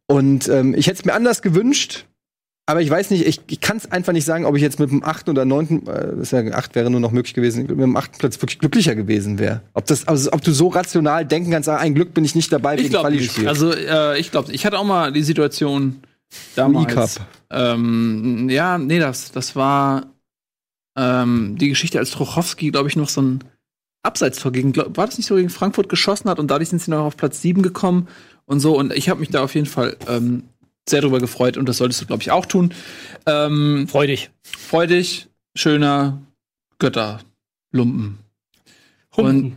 und 0.07 0.49
ähm, 0.49 0.75
ich 0.75 0.87
hätte 0.87 1.01
es 1.01 1.05
mir 1.05 1.15
anders 1.15 1.43
gewünscht. 1.43 2.07
Aber 2.67 2.81
ich 2.81 2.89
weiß 2.89 3.11
nicht, 3.11 3.27
ich, 3.27 3.41
ich 3.47 3.61
kann 3.61 3.77
es 3.77 3.93
einfach 3.93 4.15
nicht 4.15 4.25
sagen, 4.25 4.47
ob 4.47 4.57
ich 4.57 4.63
jetzt 4.63 4.81
mit 4.81 4.91
dem 4.91 5.05
achten 5.05 5.29
oder 5.31 5.45
neunten, 5.45 5.87
äh, 5.87 6.17
das 6.17 6.31
ja 6.31 6.41
acht 6.53 6.75
wäre 6.75 6.89
nur 6.89 7.01
noch 7.01 7.11
möglich 7.11 7.35
gewesen, 7.35 7.67
mit 7.67 7.79
dem 7.79 7.97
achten 7.97 8.17
Platz 8.17 8.41
wirklich 8.41 8.59
glücklicher 8.59 8.95
gewesen 8.95 9.39
wäre. 9.39 9.61
Ob 9.75 9.85
das, 9.85 10.09
also 10.09 10.33
ob 10.33 10.41
du 10.41 10.51
so 10.51 10.69
rational 10.69 11.27
denken 11.27 11.51
kannst, 11.51 11.69
ah, 11.69 11.77
ein 11.77 11.95
Glück 11.95 12.15
bin 12.15 12.25
ich 12.25 12.35
nicht 12.35 12.51
dabei 12.51 12.79
Ich 12.79 12.89
glaube 12.89 13.11
nicht. 13.11 13.47
Also 13.47 13.73
äh, 13.73 14.19
ich 14.19 14.31
glaube, 14.31 14.51
ich 14.53 14.65
hatte 14.65 14.79
auch 14.79 14.85
mal 14.85 15.13
die 15.13 15.23
Situation 15.23 16.01
damals. 16.55 17.21
Ähm, 17.51 18.49
ja, 18.49 18.79
nee, 18.79 18.99
das, 18.99 19.31
das 19.31 19.55
war 19.57 20.07
ähm, 20.97 21.57
die 21.59 21.69
Geschichte, 21.69 21.99
als 21.99 22.13
Trochowski, 22.13 22.71
glaube 22.71 22.89
ich, 22.89 22.97
noch 22.97 23.11
so 23.11 23.21
ein 23.21 23.45
Abseitstor 24.03 24.53
gegen, 24.53 24.73
glaub, 24.73 24.97
war 24.97 25.07
das 25.07 25.19
nicht 25.19 25.27
so 25.27 25.37
gegen 25.37 25.51
Frankfurt 25.51 25.91
geschossen 25.91 26.31
hat 26.31 26.39
und 26.39 26.51
dadurch 26.51 26.71
sind 26.71 26.81
sie 26.81 26.91
noch 26.91 27.05
auf 27.05 27.17
Platz 27.17 27.43
7 27.43 27.63
gekommen 27.63 28.09
und 28.47 28.61
so. 28.61 28.77
Und 28.77 28.93
ich 28.93 29.09
habe 29.09 29.21
mich 29.21 29.31
da 29.31 29.43
auf 29.43 29.55
jeden 29.55 29.67
Fall 29.67 29.97
ähm, 30.09 30.45
sehr 30.89 31.01
drüber 31.01 31.19
gefreut 31.21 31.57
und 31.57 31.69
das 31.69 31.79
solltest 31.79 32.01
du, 32.03 32.07
glaube 32.07 32.23
ich, 32.23 32.31
auch 32.31 32.47
tun. 32.47 32.73
Ähm, 33.27 33.87
Freu 33.89 34.07
dich. 34.07 34.31
freu 34.43 34.87
dich, 34.87 35.29
schöner 35.57 36.21
Götterlumpen. 36.79 38.19
Humpen. 39.17 39.57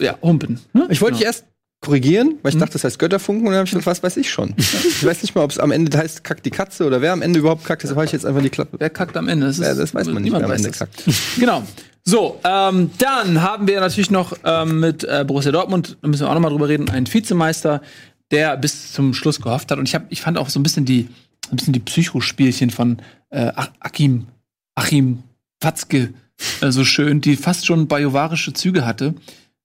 ja, 0.00 0.16
Humpen. 0.22 0.60
Ne? 0.72 0.86
Ich 0.90 1.00
wollte 1.00 1.14
dich 1.14 1.20
Genau. 1.20 1.28
erst 1.30 1.44
korrigieren, 1.80 2.38
weil 2.42 2.52
ich 2.52 2.58
dachte, 2.58 2.72
das 2.72 2.84
heißt 2.84 2.98
Götterfunken 2.98 3.46
und 3.46 3.52
dann 3.52 3.58
habe 3.60 3.66
ich 3.66 3.70
gedacht, 3.72 3.86
was 3.86 4.02
weiß 4.02 4.16
ich 4.16 4.30
schon. 4.30 4.54
ich 4.58 5.04
weiß 5.04 5.22
nicht 5.22 5.34
mal, 5.34 5.42
ob 5.44 5.50
es 5.50 5.58
am 5.58 5.70
Ende 5.70 5.96
heißt, 5.96 6.24
kackt 6.24 6.44
die 6.44 6.50
Katze 6.50 6.84
oder 6.84 7.00
wer 7.00 7.12
am 7.12 7.22
Ende 7.22 7.38
überhaupt 7.38 7.64
kackt, 7.64 7.82
deshalb 7.82 7.96
habe 7.96 8.06
ich 8.06 8.12
jetzt 8.12 8.26
einfach 8.26 8.42
die 8.42 8.50
Klappe. 8.50 8.76
Wer 8.80 8.90
kackt 8.90 9.16
am 9.16 9.28
Ende? 9.28 9.46
Das, 9.46 9.58
ist, 9.58 9.64
Ja, 9.64 9.74
das 9.74 9.94
weiß 9.94 10.06
man 10.06 10.14
nicht, 10.16 10.24
niemand 10.24 10.42
wer 10.42 10.46
am 10.50 10.56
Ende 10.56 10.68
das. 10.70 10.78
kackt. 10.78 11.04
Genau. 11.38 11.62
So, 12.04 12.40
ähm, 12.44 12.90
dann 12.98 13.42
haben 13.42 13.66
wir 13.68 13.80
natürlich 13.80 14.10
noch 14.10 14.32
ähm, 14.42 14.80
mit 14.80 15.04
äh, 15.04 15.24
Borussia 15.26 15.52
Dortmund, 15.52 15.98
da 16.00 16.08
müssen 16.08 16.22
wir 16.22 16.30
auch 16.30 16.34
noch 16.34 16.40
mal 16.40 16.48
drüber 16.48 16.68
reden, 16.68 16.88
einen 16.88 17.12
Vizemeister, 17.12 17.82
der 18.30 18.56
bis 18.56 18.92
zum 18.92 19.14
Schluss 19.14 19.40
gehofft 19.40 19.70
hat. 19.70 19.78
Und 19.78 19.88
ich, 19.88 19.94
hab, 19.94 20.04
ich 20.10 20.20
fand 20.20 20.38
auch 20.38 20.48
so 20.48 20.58
ein 20.60 20.62
bisschen 20.62 20.84
die, 20.84 21.08
ein 21.50 21.56
bisschen 21.56 21.72
die 21.72 21.80
Psychospielchen 21.80 22.70
von 22.70 22.98
äh, 23.30 23.52
Ach- 23.54 23.70
Achim, 23.80 24.26
Achim 24.74 25.22
Watzke 25.60 26.12
äh, 26.60 26.70
so 26.70 26.84
schön, 26.84 27.20
die 27.20 27.36
fast 27.36 27.66
schon 27.66 27.88
bajovarische 27.88 28.52
Züge 28.52 28.84
hatte, 28.86 29.14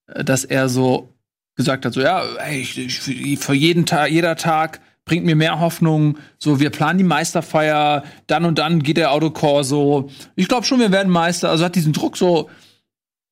äh, 0.07 0.23
dass 0.23 0.45
er 0.45 0.69
so 0.69 1.09
gesagt 1.55 1.85
hat, 1.85 1.93
so 1.93 2.01
ja, 2.01 2.23
ey, 2.37 2.61
ich, 2.61 2.77
ich, 2.77 3.39
für 3.39 3.53
jeden 3.53 3.85
Tag, 3.85 4.09
jeder 4.09 4.35
Tag 4.35 4.81
bringt 5.05 5.25
mir 5.25 5.35
mehr 5.35 5.59
Hoffnung. 5.59 6.17
So, 6.39 6.59
wir 6.59 6.69
planen 6.69 6.97
die 6.97 7.03
Meisterfeier, 7.03 8.03
dann 8.27 8.45
und 8.45 8.57
dann 8.57 8.81
geht 8.81 8.97
der 8.97 9.11
Autokorso. 9.11 10.09
Ich 10.35 10.47
glaube 10.47 10.65
schon, 10.65 10.79
wir 10.79 10.91
werden 10.91 11.11
Meister. 11.11 11.49
Also 11.49 11.65
hat 11.65 11.75
diesen 11.75 11.93
Druck 11.93 12.17
so. 12.17 12.49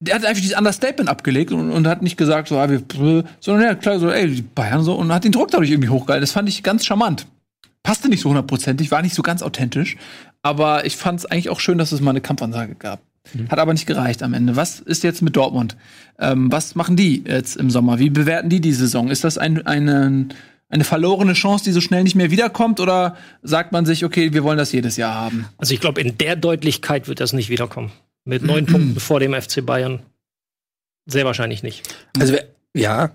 Der 0.02 0.16
hat 0.16 0.26
einfach 0.26 0.42
dieses 0.42 0.58
Understatement 0.58 1.10
abgelegt 1.10 1.52
und, 1.52 1.72
und 1.72 1.88
hat 1.88 2.02
nicht 2.02 2.18
gesagt, 2.18 2.48
so, 2.50 2.58
ah, 2.58 2.70
wir, 2.70 2.84
sondern 3.40 3.64
ja, 3.64 3.76
klar, 3.76 4.00
so, 4.00 4.10
ey, 4.10 4.28
die 4.28 4.42
Bayern 4.42 4.84
so, 4.84 4.96
und 4.96 5.14
hat 5.14 5.24
den 5.24 5.32
Druck 5.32 5.52
dadurch 5.52 5.70
irgendwie 5.70 5.90
hochgehalten. 5.90 6.22
Das 6.22 6.32
fand 6.32 6.50
ich 6.50 6.64
ganz 6.64 6.86
charmant. 6.86 7.28
Passte 7.84 8.10
nicht 8.10 8.22
so 8.22 8.30
hundertprozentig, 8.30 8.92
war 8.92 9.02
nicht 9.02 9.16
so 9.16 9.22
ganz 9.22 9.42
authentisch, 9.42 9.98
aber 10.42 10.86
ich 10.86 10.98
fand 10.98 11.20
es 11.20 11.26
eigentlich 11.26 11.50
auch 11.50 11.60
schön, 11.60 11.78
dass 11.78 11.92
es 11.92 12.02
mal 12.02 12.12
eine 12.12 12.22
Kampfansage 12.22 12.76
gab. 12.76 13.02
Hat 13.50 13.60
aber 13.60 13.74
nicht 13.74 13.86
gereicht 13.86 14.24
am 14.24 14.34
Ende. 14.34 14.56
Was 14.56 14.80
ist 14.80 15.04
jetzt 15.04 15.22
mit 15.22 15.36
Dortmund? 15.36 15.78
Ähm, 16.20 16.52
was 16.52 16.76
machen 16.76 16.96
die 16.96 17.24
jetzt 17.26 17.56
im 17.56 17.70
Sommer? 17.70 18.00
Wie 18.00 18.10
bewerten 18.10 18.50
die 18.50 18.62
die 18.62 18.74
Saison? 18.74 19.10
Ist 19.10 19.24
das 19.24 19.38
ein, 19.38 19.66
eine, 19.66 20.28
eine 20.70 20.84
verlorene 20.84 21.34
Chance, 21.34 21.64
die 21.64 21.72
so 21.72 21.82
schnell 21.82 22.04
nicht 22.04 22.16
mehr 22.16 22.32
wiederkommt? 22.32 22.80
Oder 22.80 23.16
sagt 23.44 23.72
man 23.72 23.86
sich, 23.86 24.04
okay, 24.04 24.34
wir 24.34 24.44
wollen 24.44 24.58
das 24.58 24.72
jedes 24.72 24.98
Jahr 24.98 25.14
haben? 25.14 25.46
Also 25.58 25.74
ich 25.74 25.80
glaube, 25.80 26.02
in 26.02 26.18
der 26.18 26.36
Deutlichkeit 26.36 27.08
wird 27.08 27.20
das 27.20 27.32
nicht 27.32 27.50
wiederkommen. 27.50 27.92
Mit 28.26 28.44
neun 28.44 28.66
Punkten 28.68 29.00
vor 29.00 29.20
dem 29.20 29.34
FC 29.34 29.66
Bayern. 29.66 30.02
Sehr 31.06 31.26
wahrscheinlich 31.26 31.64
nicht. 31.64 31.84
Also 32.20 32.38
ja, 32.76 33.12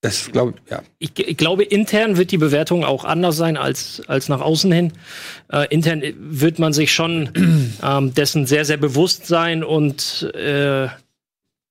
das 0.00 0.30
glaube 0.30 0.54
ja. 0.70 0.82
Ich, 0.98 1.18
ich 1.18 1.36
glaube, 1.36 1.64
intern 1.64 2.16
wird 2.16 2.30
die 2.30 2.38
Bewertung 2.38 2.84
auch 2.84 3.04
anders 3.04 3.36
sein 3.36 3.56
als, 3.56 4.02
als 4.06 4.28
nach 4.28 4.40
außen 4.40 4.70
hin. 4.70 4.92
Äh, 5.50 5.66
intern 5.74 6.02
wird 6.18 6.58
man 6.60 6.72
sich 6.72 6.92
schon 6.92 7.74
ähm, 7.82 8.14
dessen 8.14 8.46
sehr, 8.46 8.64
sehr 8.64 8.76
bewusst 8.76 9.26
sein 9.26 9.64
und 9.64 10.30
äh, 10.34 10.88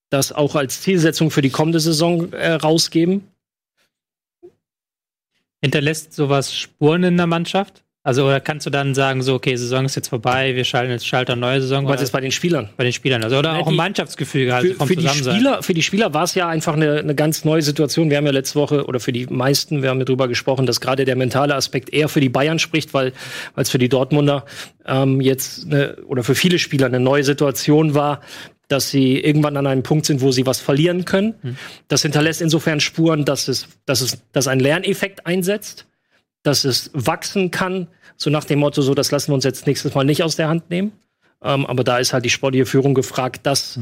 das 0.10 0.34
auch 0.34 0.56
als 0.56 0.82
Zielsetzung 0.82 1.32
für 1.32 1.42
die 1.42 1.50
kommende 1.50 1.80
Saison 1.80 2.34
äh, 2.34 2.52
rausgeben. 2.52 3.28
Hinterlässt 5.62 6.14
sowas 6.14 6.56
Spuren 6.56 7.04
in 7.04 7.18
der 7.18 7.28
Mannschaft? 7.28 7.85
Also 8.06 8.26
oder 8.26 8.40
kannst 8.40 8.68
du 8.68 8.70
dann 8.70 8.94
sagen, 8.94 9.24
so, 9.24 9.34
okay, 9.34 9.56
Saison 9.56 9.84
ist 9.86 9.96
jetzt 9.96 10.10
vorbei, 10.10 10.56
wir 10.56 10.64
schalten 10.64 10.92
jetzt 10.92 11.08
schalten 11.08 11.40
neue 11.40 11.60
Saison? 11.60 11.88
Was 11.88 12.04
ist 12.04 12.12
bei 12.12 12.22
den 12.22 12.32
Spielern? 12.32 12.70
Bei 12.78 12.84
den 12.84 12.94
Spielern. 12.94 13.24
Also, 13.24 13.40
oder 13.40 13.54
Ja, 13.54 13.60
auch 13.60 13.68
im 13.68 13.76
Mannschaftsgefüge 13.76 14.54
halt 14.54 14.68
Für, 14.68 14.74
vom 14.76 14.88
für, 14.88 14.96
die. 14.96 15.08
Spieler, 15.08 15.64
für 15.64 15.74
die 15.74 15.82
Spieler 15.82 16.14
war 16.14 16.24
es 16.24 16.36
ja 16.36 16.48
einfach 16.48 16.76
eine, 16.76 17.00
eine 17.00 17.16
ganz 17.16 17.46
neue 17.46 17.64
Situation. 17.64 18.12
Wir 18.12 18.18
haben 18.18 18.28
ja 18.28 18.32
letzte 18.32 18.60
Woche, 18.60 18.86
oder 18.86 19.00
für 19.00 19.12
die 19.12 19.26
meisten, 19.26 19.82
wir 19.82 19.90
haben 19.90 19.98
ja 19.98 20.06
drüber 20.06 20.28
gesprochen, 20.28 20.68
dass 20.68 20.80
gerade 20.82 21.04
der 21.04 21.16
mentale 21.16 21.56
Aspekt 21.56 21.92
eher 21.92 22.08
für 22.08 22.22
die 22.22 22.30
Bayern 22.30 22.60
spricht, 22.60 22.94
weil 22.94 23.12
weil 23.56 23.64
es 23.64 23.70
für 23.70 23.78
die 23.80 23.90
Dortmunder 23.90 24.46
ähm, 24.86 25.22
jetzt 25.22 25.66
eine, 25.66 25.96
oder 26.06 26.24
für 26.24 26.36
viele 26.36 26.60
Spieler 26.60 26.86
eine 26.86 27.00
neue 27.00 27.24
Situation 27.24 27.96
war, 27.96 28.22
dass 28.68 28.90
sie 28.90 29.20
irgendwann 29.20 29.58
an 29.58 29.68
einem 29.68 29.84
Punkt 29.84 30.06
sind, 30.06 30.22
wo 30.22 30.32
sie 30.32 30.46
was 30.46 30.60
verlieren 30.60 31.06
können. 31.06 31.58
Das 31.88 32.02
hinterlässt 32.02 32.42
insofern 32.42 32.80
Spuren, 32.80 33.26
dass 33.26 33.48
es, 33.48 33.68
dass 33.86 34.02
es, 34.02 34.18
dass 34.32 34.48
ein 34.48 34.60
Lerneffekt 34.60 35.26
einsetzt, 35.28 35.86
dass 36.46 36.64
es 36.64 36.92
wachsen 36.94 37.52
kann, 37.52 37.88
so 38.18 38.30
nach 38.30 38.46
dem 38.46 38.60
Motto, 38.60 38.82
so 38.82 38.94
das 38.94 39.12
lassen 39.12 39.32
wir 39.32 39.36
uns 39.36 39.44
jetzt 39.44 39.68
nächstes 39.68 39.94
Mal 39.94 40.04
nicht 40.04 40.24
aus 40.24 40.36
der 40.36 40.48
Hand 40.48 40.70
nehmen. 40.70 40.94
Ähm, 41.44 41.66
aber 41.66 41.84
da 41.84 41.98
ist 41.98 42.14
halt 42.14 42.24
die 42.26 42.30
sportliche 42.30 42.66
Führung 42.66 42.94
gefragt, 42.94 43.42
das 43.44 43.80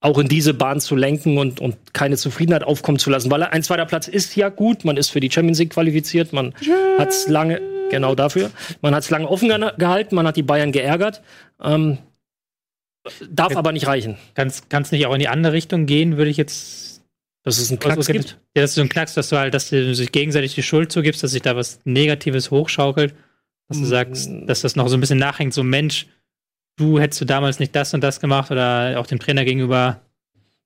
auch 0.00 0.18
in 0.18 0.28
diese 0.28 0.54
Bahn 0.54 0.80
zu 0.80 0.94
lenken 0.96 1.38
und, 1.38 1.60
und 1.60 1.76
keine 1.92 2.16
Zufriedenheit 2.16 2.64
aufkommen 2.64 2.98
zu 2.98 3.10
lassen. 3.10 3.30
Weil 3.30 3.42
ein 3.42 3.62
zweiter 3.62 3.86
Platz 3.86 4.08
ist 4.08 4.36
ja 4.36 4.48
gut, 4.48 4.84
man 4.84 4.96
ist 4.96 5.10
für 5.10 5.20
die 5.20 5.30
Champions 5.30 5.58
League 5.58 5.70
qualifiziert, 5.70 6.32
man 6.32 6.54
hat 6.98 7.08
es 7.08 7.28
lange, 7.28 7.60
genau 7.90 8.14
dafür, 8.14 8.50
man 8.82 8.94
hat 8.94 9.02
es 9.02 9.10
lange 9.10 9.28
offen 9.28 9.48
ge- 9.48 9.72
gehalten, 9.78 10.14
man 10.14 10.26
hat 10.26 10.36
die 10.36 10.42
Bayern 10.42 10.72
geärgert. 10.72 11.22
Ähm, 11.62 11.98
darf 13.28 13.56
aber 13.56 13.72
nicht 13.72 13.86
reichen. 13.86 14.16
Kann 14.34 14.48
es 14.48 14.92
nicht 14.92 15.06
auch 15.06 15.14
in 15.14 15.20
die 15.20 15.28
andere 15.28 15.52
Richtung 15.52 15.86
gehen, 15.86 16.16
würde 16.16 16.30
ich 16.30 16.36
jetzt. 16.36 16.85
Dass 17.46 17.58
es 17.58 17.70
einen 17.70 17.78
Also, 17.78 17.90
Knacks 17.94 18.08
es 18.08 18.12
gibt. 18.12 18.40
Ja, 18.56 18.62
dass 18.62 18.74
du 18.74 18.80
einen 18.80 18.90
Knacks, 18.90 19.14
dass 19.14 19.28
du 19.28 19.38
halt, 19.38 19.54
dass 19.54 19.70
du 19.70 19.94
sich 19.94 20.10
gegenseitig 20.10 20.56
die 20.56 20.64
Schuld 20.64 20.90
zugibst, 20.90 21.22
dass 21.22 21.30
sich 21.30 21.42
da 21.42 21.54
was 21.54 21.78
Negatives 21.84 22.50
hochschaukelt. 22.50 23.14
Dass 23.68 23.78
du 23.78 23.84
sagst, 23.84 24.28
dass 24.46 24.62
das 24.62 24.74
noch 24.74 24.88
so 24.88 24.96
ein 24.96 25.00
bisschen 25.00 25.20
nachhängt, 25.20 25.54
so 25.54 25.62
Mensch, 25.62 26.08
du 26.76 26.98
hättest 26.98 27.20
du 27.20 27.24
damals 27.24 27.60
nicht 27.60 27.74
das 27.76 27.94
und 27.94 28.00
das 28.00 28.18
gemacht 28.18 28.50
oder 28.50 28.98
auch 28.98 29.06
dem 29.06 29.20
Trainer 29.20 29.44
gegenüber. 29.44 30.00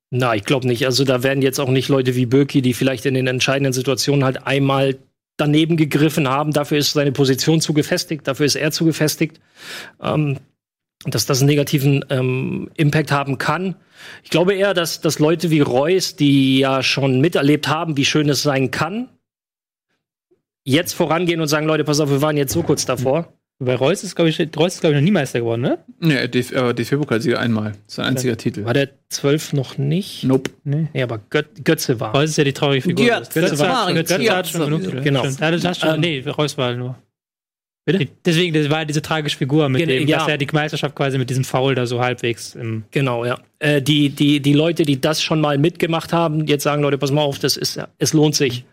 Na, 0.08 0.34
ich 0.34 0.44
glaube 0.44 0.66
nicht. 0.66 0.86
Also 0.86 1.04
da 1.04 1.22
werden 1.22 1.42
jetzt 1.42 1.60
auch 1.60 1.68
nicht 1.68 1.90
Leute 1.90 2.16
wie 2.16 2.24
Birki, 2.24 2.62
die 2.62 2.72
vielleicht 2.72 3.04
in 3.04 3.12
den 3.12 3.26
entscheidenden 3.26 3.74
Situationen 3.74 4.24
halt 4.24 4.46
einmal 4.46 4.96
daneben 5.36 5.76
gegriffen 5.76 6.28
haben. 6.28 6.50
Dafür 6.50 6.78
ist 6.78 6.92
seine 6.92 7.12
Position 7.12 7.60
zu 7.60 7.74
gefestigt, 7.74 8.26
dafür 8.26 8.46
ist 8.46 8.56
er 8.56 8.72
zu 8.72 8.86
gefestigt. 8.86 9.38
Ähm, 10.02 10.38
dass 11.04 11.26
das 11.26 11.40
einen 11.40 11.48
negativen 11.48 12.04
ähm, 12.10 12.70
Impact 12.76 13.10
haben 13.10 13.38
kann. 13.38 13.76
Ich 14.22 14.30
glaube 14.30 14.54
eher, 14.54 14.74
dass, 14.74 15.00
dass 15.00 15.18
Leute 15.18 15.50
wie 15.50 15.60
Reus, 15.60 16.16
die 16.16 16.58
ja 16.58 16.82
schon 16.82 17.20
miterlebt 17.20 17.68
haben, 17.68 17.96
wie 17.96 18.04
schön 18.04 18.28
es 18.28 18.42
sein 18.42 18.70
kann, 18.70 19.08
jetzt 20.64 20.92
vorangehen 20.92 21.40
und 21.40 21.48
sagen, 21.48 21.66
Leute, 21.66 21.84
pass 21.84 22.00
auf, 22.00 22.10
wir 22.10 22.22
waren 22.22 22.36
jetzt 22.36 22.52
so 22.52 22.62
kurz 22.62 22.84
davor. 22.84 23.32
Bei 23.62 23.74
Reus 23.74 24.02
ist, 24.04 24.14
glaube 24.16 24.30
ich, 24.30 24.38
Reus 24.56 24.74
ist, 24.74 24.80
glaube 24.80 24.94
ich, 24.94 25.00
noch 25.00 25.04
nie 25.04 25.10
Meister 25.10 25.40
geworden, 25.40 25.60
ne? 25.60 25.78
Nee, 25.98 26.26
DF 26.28 26.56
aber 26.56 26.72
DFB-Pokalsieger 26.72 27.38
einmal. 27.38 27.72
Das 27.72 27.78
ist 27.88 27.94
sein 27.96 28.06
einziger 28.06 28.36
Titel. 28.38 28.64
War 28.64 28.72
der 28.72 28.88
12 29.10 29.52
noch 29.52 29.76
nicht? 29.76 30.24
Nope. 30.24 30.50
Nee. 30.64 30.88
Nee, 30.94 31.02
aber 31.02 31.18
Göt 31.28 31.62
Götze 31.62 32.00
war. 32.00 32.14
Reus 32.14 32.30
ist 32.30 32.38
ja 32.38 32.44
die 32.44 32.54
traurige 32.54 32.80
Figur. 32.80 33.04
Götze. 33.04 33.38
Götze, 33.38 33.58
war, 33.58 33.92
Götze. 33.92 34.14
Götze, 34.14 34.18
Götze. 34.18 34.36
hat 34.36 34.48
schon 34.48 34.64
genug. 34.64 35.04
Genau. 35.04 35.26
Ja, 35.26 35.50
das 35.50 35.64
hast 35.66 35.80
schon, 35.80 35.94
Ähm, 35.96 36.00
nee, 36.00 36.24
Reus 36.26 36.56
war 36.56 36.74
nur. 36.74 36.96
Bitte? 37.98 38.10
Deswegen, 38.24 38.54
das 38.54 38.70
war 38.70 38.84
diese 38.84 39.02
tragische 39.02 39.36
Figur, 39.36 39.68
mit 39.68 39.80
Gen- 39.80 39.88
dem, 39.88 40.08
ja. 40.08 40.18
dass 40.18 40.28
er 40.28 40.38
die 40.38 40.46
Meisterschaft 40.52 40.94
quasi 40.94 41.18
mit 41.18 41.30
diesem 41.30 41.44
Foul 41.44 41.74
da 41.74 41.86
so 41.86 42.00
halbwegs 42.00 42.54
im. 42.54 42.84
Genau, 42.90 43.24
ja. 43.24 43.38
Äh, 43.58 43.82
die, 43.82 44.10
die, 44.10 44.40
die 44.40 44.52
Leute, 44.52 44.84
die 44.84 45.00
das 45.00 45.22
schon 45.22 45.40
mal 45.40 45.58
mitgemacht 45.58 46.12
haben, 46.12 46.46
jetzt 46.46 46.62
sagen, 46.64 46.82
Leute, 46.82 46.98
pass 46.98 47.10
mal 47.10 47.22
auf, 47.22 47.38
das 47.38 47.56
ist, 47.56 47.80
es 47.98 48.12
lohnt 48.12 48.34
sich. 48.34 48.64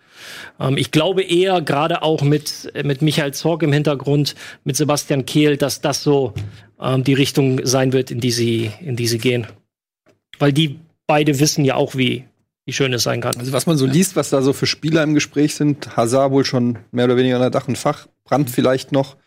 Ähm, 0.60 0.78
ich 0.78 0.92
glaube 0.92 1.24
eher, 1.24 1.62
gerade 1.62 2.02
auch 2.02 2.22
mit, 2.22 2.72
mit 2.84 3.02
Michael 3.02 3.34
Zorg 3.34 3.64
im 3.64 3.72
Hintergrund, 3.72 4.36
mit 4.64 4.76
Sebastian 4.76 5.26
Kehl, 5.26 5.58
dass 5.58 5.82
das 5.82 6.04
so 6.04 6.34
ähm, 6.82 7.04
die 7.04 7.14
Richtung 7.14 7.66
sein 7.66 7.94
wird, 7.94 8.12
in 8.12 8.20
die 8.20 8.32
sie, 8.32 8.72
in 8.82 8.96
die 8.96 9.08
sie 9.08 9.18
gehen. 9.18 9.48
Weil 10.40 10.54
die 10.54 10.80
beide 11.08 11.40
wissen 11.40 11.66
ja 11.66 11.76
auch, 11.76 11.96
wie, 11.96 12.26
wie 12.66 12.74
schön 12.74 12.94
es 12.94 13.04
sein 13.04 13.22
kann. 13.22 13.36
Also 13.38 13.54
was 13.54 13.66
man 13.66 13.78
so 13.78 13.86
liest, 13.86 14.16
was 14.16 14.30
da 14.30 14.42
so 14.42 14.54
für 14.54 14.68
Spieler 14.68 15.02
im 15.04 15.14
Gespräch 15.14 15.56
sind, 15.56 15.96
Hazard 15.96 16.32
wohl 16.32 16.46
schon 16.46 16.80
mehr 16.92 17.06
oder 17.06 17.18
weniger 17.18 17.38
unter 17.38 17.50
Dach 17.50 17.68
und 17.68 17.78
Fach, 17.78 18.08
Brandt 18.28 18.50
vielleicht 18.50 18.92
noch. 18.92 19.18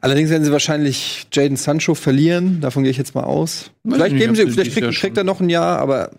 Allerdings 0.00 0.30
werden 0.30 0.44
sie 0.44 0.52
wahrscheinlich 0.52 1.26
Jaden 1.30 1.56
Sancho 1.56 1.94
verlieren, 1.94 2.62
davon 2.62 2.84
gehe 2.84 2.90
ich 2.90 2.96
jetzt 2.96 3.14
mal 3.14 3.24
aus. 3.24 3.70
Weiß 3.84 3.96
vielleicht 3.96 4.14
nicht, 4.14 4.22
geben 4.22 4.34
sie, 4.34 4.50
vielleicht 4.50 4.72
kriegt, 4.72 4.98
kriegt 4.98 5.16
er 5.18 5.24
noch 5.24 5.40
ein 5.40 5.50
Jahr, 5.50 5.78
aber 5.78 6.10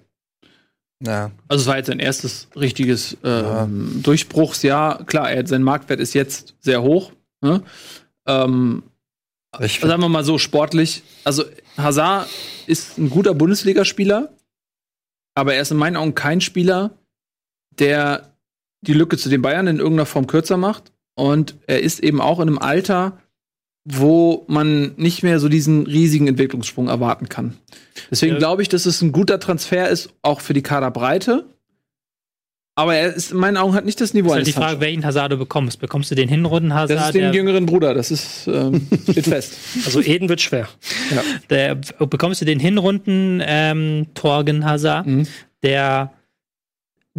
na, 1.04 1.32
Also 1.47 1.63
es 1.63 1.67
war 1.67 1.78
jetzt 1.78 1.88
sein 1.88 2.00
erstes 2.00 2.47
richtiges 2.56 3.17
ähm, 3.24 4.02
Durchbruchsjahr. 4.04 5.04
Klar, 5.06 5.32
er 5.32 5.47
sein 5.47 5.63
Marktwert 5.63 6.00
ist 6.00 6.13
jetzt 6.13 6.54
sehr 6.60 6.84
hoch. 6.84 7.12
Ne? 7.41 7.63
Ähm, 8.28 8.84
ich 9.60 9.80
sagen 9.80 10.02
wir 10.02 10.10
mal 10.10 10.24
so 10.24 10.38
sportlich. 10.38 11.02
Also 11.24 11.43
Hazard 11.76 12.30
ist 12.67 13.00
ein 13.00 13.10
guter 13.10 13.34
Bundesligaspieler, 13.34 14.32
aber 15.34 15.56
er 15.56 15.63
ist 15.63 15.71
in 15.71 15.78
meinen 15.78 15.97
Augen 15.97 16.13
kein 16.13 16.39
Spieler, 16.39 16.91
der 17.71 18.36
die 18.82 18.93
Lücke 18.93 19.17
zu 19.17 19.30
den 19.30 19.41
Bayern 19.41 19.65
in 19.67 19.78
irgendeiner 19.78 20.06
Form 20.06 20.28
kürzer 20.28 20.58
macht. 20.58 20.91
Und 21.15 21.56
er 21.67 21.82
ist 21.82 22.00
eben 22.00 22.21
auch 22.21 22.39
in 22.39 22.47
einem 22.47 22.58
Alter, 22.60 23.17
wo 23.84 24.45
man 24.47 24.93
nicht 24.97 25.24
mehr 25.24 25.39
so 25.39 25.50
diesen 25.50 25.86
riesigen 25.88 26.28
Entwicklungssprung 26.28 26.88
erwarten 26.88 27.30
kann. 27.30 27.58
Deswegen 28.12 28.34
Ja. 28.34 28.39
glaube 28.39 28.62
ich, 28.62 28.69
dass 28.69 28.86
es 28.86 29.02
ein 29.02 29.12
guter 29.12 29.39
Transfer 29.39 29.89
ist, 29.89 30.13
auch 30.21 30.39
für 30.41 30.54
die 30.54 30.62
Kaderbreite. 30.62 31.45
Aber 32.76 32.95
er 32.95 33.13
ist 33.13 33.32
in 33.32 33.38
meinen 33.38 33.58
Augen 33.58 33.74
hat 33.74 33.84
nicht 33.86 34.00
das 34.00 34.13
Niveau 34.13 34.30
Das 34.30 34.38
ist 34.38 34.39
halt 34.39 34.47
die 34.47 34.52
Frage, 34.54 34.67
Sancho. 34.71 34.82
welchen 34.82 35.06
Hazard 35.06 35.32
du 35.34 35.38
bekommst. 35.38 35.80
Bekommst 35.82 36.10
du 36.10 36.15
den 36.15 36.30
Hinrunden-Hazard? 36.30 36.97
Das 36.97 37.06
ist 37.08 37.15
den 37.15 37.34
jüngeren 37.34 37.65
Bruder, 37.65 37.93
das 37.93 38.12
ist 38.12 38.47
ähm, 38.47 38.88
steht 39.10 39.26
fest. 39.26 39.54
Also 39.86 40.02
Eden 40.02 40.30
wird 40.30 40.41
schwer. 40.41 40.69
Der, 41.50 41.76
bekommst 41.76 42.39
du 42.41 42.45
den 42.45 42.60
Hinrunden 42.60 43.41
ähm, 43.45 44.08
Torgen 44.13 44.63
Hazard, 44.65 45.06
Mhm. 45.06 45.28
der 45.63 46.13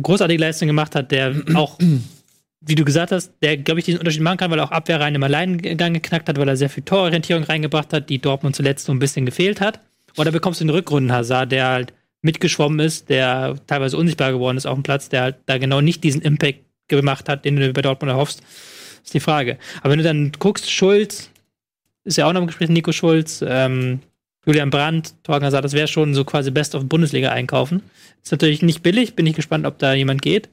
großartige 0.00 0.40
Leistung 0.40 0.68
gemacht 0.68 0.94
hat, 0.94 1.10
der 1.10 1.34
auch, 1.54 1.78
wie 2.64 2.74
du 2.74 2.84
gesagt 2.84 3.12
hast, 3.12 3.32
der, 3.42 3.56
glaube 3.56 3.80
ich, 3.80 3.86
diesen 3.86 3.98
Unterschied 3.98 4.22
machen 4.22 4.38
kann, 4.38 4.50
weil 4.50 4.58
er 4.58 4.64
auch 4.64 4.70
Abwehrreihen 4.70 5.14
im 5.14 5.22
Alleingang 5.22 5.94
geknackt 5.94 6.28
hat, 6.28 6.38
weil 6.38 6.48
er 6.48 6.56
sehr 6.56 6.70
viel 6.70 6.84
Tororientierung 6.84 7.44
reingebracht 7.44 7.92
hat, 7.92 8.08
die 8.08 8.18
Dortmund 8.18 8.54
zuletzt 8.54 8.86
so 8.86 8.92
ein 8.92 8.98
bisschen 8.98 9.26
gefehlt 9.26 9.60
hat. 9.60 9.80
Oder 10.16 10.30
bekommst 10.30 10.60
du 10.60 10.64
den 10.64 10.70
Rückrunden 10.70 11.12
Hazard, 11.12 11.52
der 11.52 11.68
halt 11.68 11.92
mitgeschwommen 12.20 12.78
ist, 12.78 13.08
der 13.08 13.56
teilweise 13.66 13.96
unsichtbar 13.96 14.32
geworden 14.32 14.56
ist 14.56 14.66
auf 14.66 14.74
dem 14.74 14.84
Platz, 14.84 15.08
der 15.08 15.22
halt 15.22 15.36
da 15.46 15.58
genau 15.58 15.80
nicht 15.80 16.04
diesen 16.04 16.22
Impact 16.22 16.60
gemacht 16.86 17.28
hat, 17.28 17.44
den 17.44 17.56
du 17.56 17.72
bei 17.72 17.82
Dortmund 17.82 18.10
erhoffst, 18.10 18.42
ist 19.02 19.14
die 19.14 19.20
Frage. 19.20 19.58
Aber 19.80 19.90
wenn 19.90 19.98
du 19.98 20.04
dann 20.04 20.32
guckst, 20.38 20.70
Schulz, 20.70 21.30
ist 22.04 22.18
ja 22.18 22.26
auch 22.26 22.32
noch 22.32 22.40
im 22.40 22.46
Gespräch, 22.46 22.68
Nico 22.68 22.92
Schulz, 22.92 23.44
ähm, 23.46 24.00
Julian 24.46 24.70
Brandt, 24.70 25.14
Torgen 25.24 25.44
Hazard, 25.44 25.64
das 25.64 25.72
wäre 25.72 25.88
schon 25.88 26.14
so 26.14 26.24
quasi 26.24 26.50
Best 26.50 26.74
of 26.74 26.84
Bundesliga 26.86 27.30
einkaufen. 27.30 27.82
Ist 28.22 28.32
natürlich 28.32 28.62
nicht 28.62 28.82
billig, 28.82 29.14
bin 29.14 29.26
ich 29.26 29.34
gespannt, 29.34 29.66
ob 29.66 29.78
da 29.78 29.94
jemand 29.94 30.22
geht. 30.22 30.48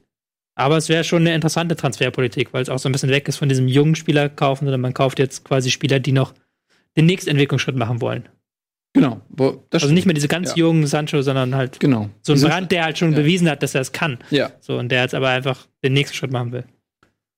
Aber 0.60 0.76
es 0.76 0.88
wäre 0.88 1.04
schon 1.04 1.22
eine 1.22 1.34
interessante 1.34 1.74
Transferpolitik, 1.76 2.52
weil 2.52 2.62
es 2.62 2.68
auch 2.68 2.78
so 2.78 2.88
ein 2.88 2.92
bisschen 2.92 3.10
weg 3.10 3.28
ist 3.28 3.36
von 3.38 3.48
diesem 3.48 3.66
jungen 3.68 3.94
Spieler 3.94 4.28
kaufen, 4.28 4.64
sondern 4.66 4.80
man 4.80 4.94
kauft 4.94 5.18
jetzt 5.18 5.44
quasi 5.44 5.70
Spieler, 5.70 5.98
die 6.00 6.12
noch 6.12 6.34
den 6.96 7.06
nächsten 7.06 7.30
Entwicklungsschritt 7.30 7.76
machen 7.76 8.00
wollen. 8.00 8.28
Genau. 8.92 9.20
Wo- 9.28 9.64
Das 9.70 9.82
Also 9.84 9.94
nicht 9.94 10.06
mehr 10.06 10.14
diese 10.14 10.26
ganz 10.28 10.50
Ja. 10.50 10.56
jungen 10.56 10.86
Sancho, 10.86 11.22
sondern 11.22 11.54
halt 11.54 11.78
Genau. 11.80 12.10
so 12.22 12.32
ein 12.32 12.40
Brand, 12.40 12.72
der 12.72 12.84
halt 12.84 12.98
schon 12.98 13.12
Ja. 13.12 13.18
bewiesen 13.18 13.48
hat, 13.48 13.62
dass 13.62 13.74
er 13.74 13.80
es 13.82 13.92
kann. 13.92 14.18
Ja. 14.30 14.50
So, 14.60 14.76
und 14.78 14.88
der 14.90 15.02
jetzt 15.02 15.14
aber 15.14 15.28
einfach 15.28 15.66
den 15.84 15.92
nächsten 15.92 16.16
Schritt 16.16 16.32
machen 16.32 16.50
will. 16.52 16.64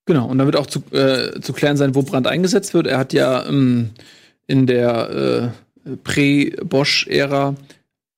Genau, 0.07 0.27
und 0.27 0.39
da 0.39 0.47
wird 0.47 0.57
auch 0.57 0.67
zu, 0.67 0.83
äh, 0.93 1.41
zu 1.41 1.53
klären 1.53 1.77
sein, 1.77 1.95
wo 1.95 2.03
Brandt 2.03 2.27
eingesetzt 2.27 2.73
wird. 2.75 2.87
Er 2.87 2.99
hat 2.99 3.13
ja 3.13 3.47
ähm, 3.47 3.91
in 4.47 4.67
der 4.67 5.53
äh, 5.87 5.97
Prä-Bosch-Ära 6.03 7.55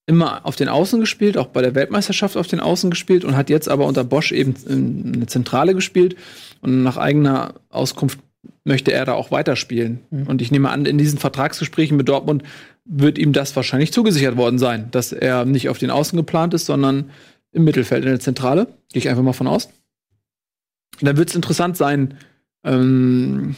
immer 0.06 0.44
auf 0.44 0.56
den 0.56 0.68
Außen 0.68 1.00
gespielt, 1.00 1.38
auch 1.38 1.46
bei 1.46 1.62
der 1.62 1.74
Weltmeisterschaft 1.74 2.36
auf 2.36 2.46
den 2.46 2.60
Außen 2.60 2.90
gespielt 2.90 3.24
und 3.24 3.36
hat 3.36 3.48
jetzt 3.48 3.68
aber 3.68 3.86
unter 3.86 4.04
Bosch 4.04 4.32
eben 4.32 4.54
in 4.68 5.14
eine 5.14 5.26
Zentrale 5.26 5.74
gespielt. 5.74 6.16
Und 6.60 6.82
nach 6.82 6.96
eigener 6.96 7.54
Auskunft 7.70 8.18
möchte 8.64 8.92
er 8.92 9.04
da 9.04 9.14
auch 9.14 9.30
weiterspielen. 9.30 10.00
Und 10.10 10.42
ich 10.42 10.50
nehme 10.50 10.70
an, 10.70 10.84
in 10.84 10.98
diesen 10.98 11.18
Vertragsgesprächen 11.18 11.96
mit 11.96 12.08
Dortmund 12.08 12.42
wird 12.84 13.18
ihm 13.18 13.32
das 13.32 13.56
wahrscheinlich 13.56 13.92
zugesichert 13.92 14.36
worden 14.36 14.58
sein, 14.58 14.90
dass 14.90 15.12
er 15.12 15.46
nicht 15.46 15.68
auf 15.68 15.78
den 15.78 15.90
Außen 15.90 16.16
geplant 16.16 16.52
ist, 16.52 16.66
sondern 16.66 17.10
im 17.52 17.64
Mittelfeld 17.64 18.04
in 18.04 18.10
der 18.10 18.20
Zentrale. 18.20 18.66
Gehe 18.92 19.00
ich 19.00 19.08
einfach 19.08 19.22
mal 19.22 19.32
von 19.32 19.46
aus. 19.46 19.66
Und 21.00 21.06
dann 21.06 21.16
wird 21.16 21.30
es 21.30 21.36
interessant 21.36 21.76
sein, 21.76 22.14
ähm, 22.62 23.56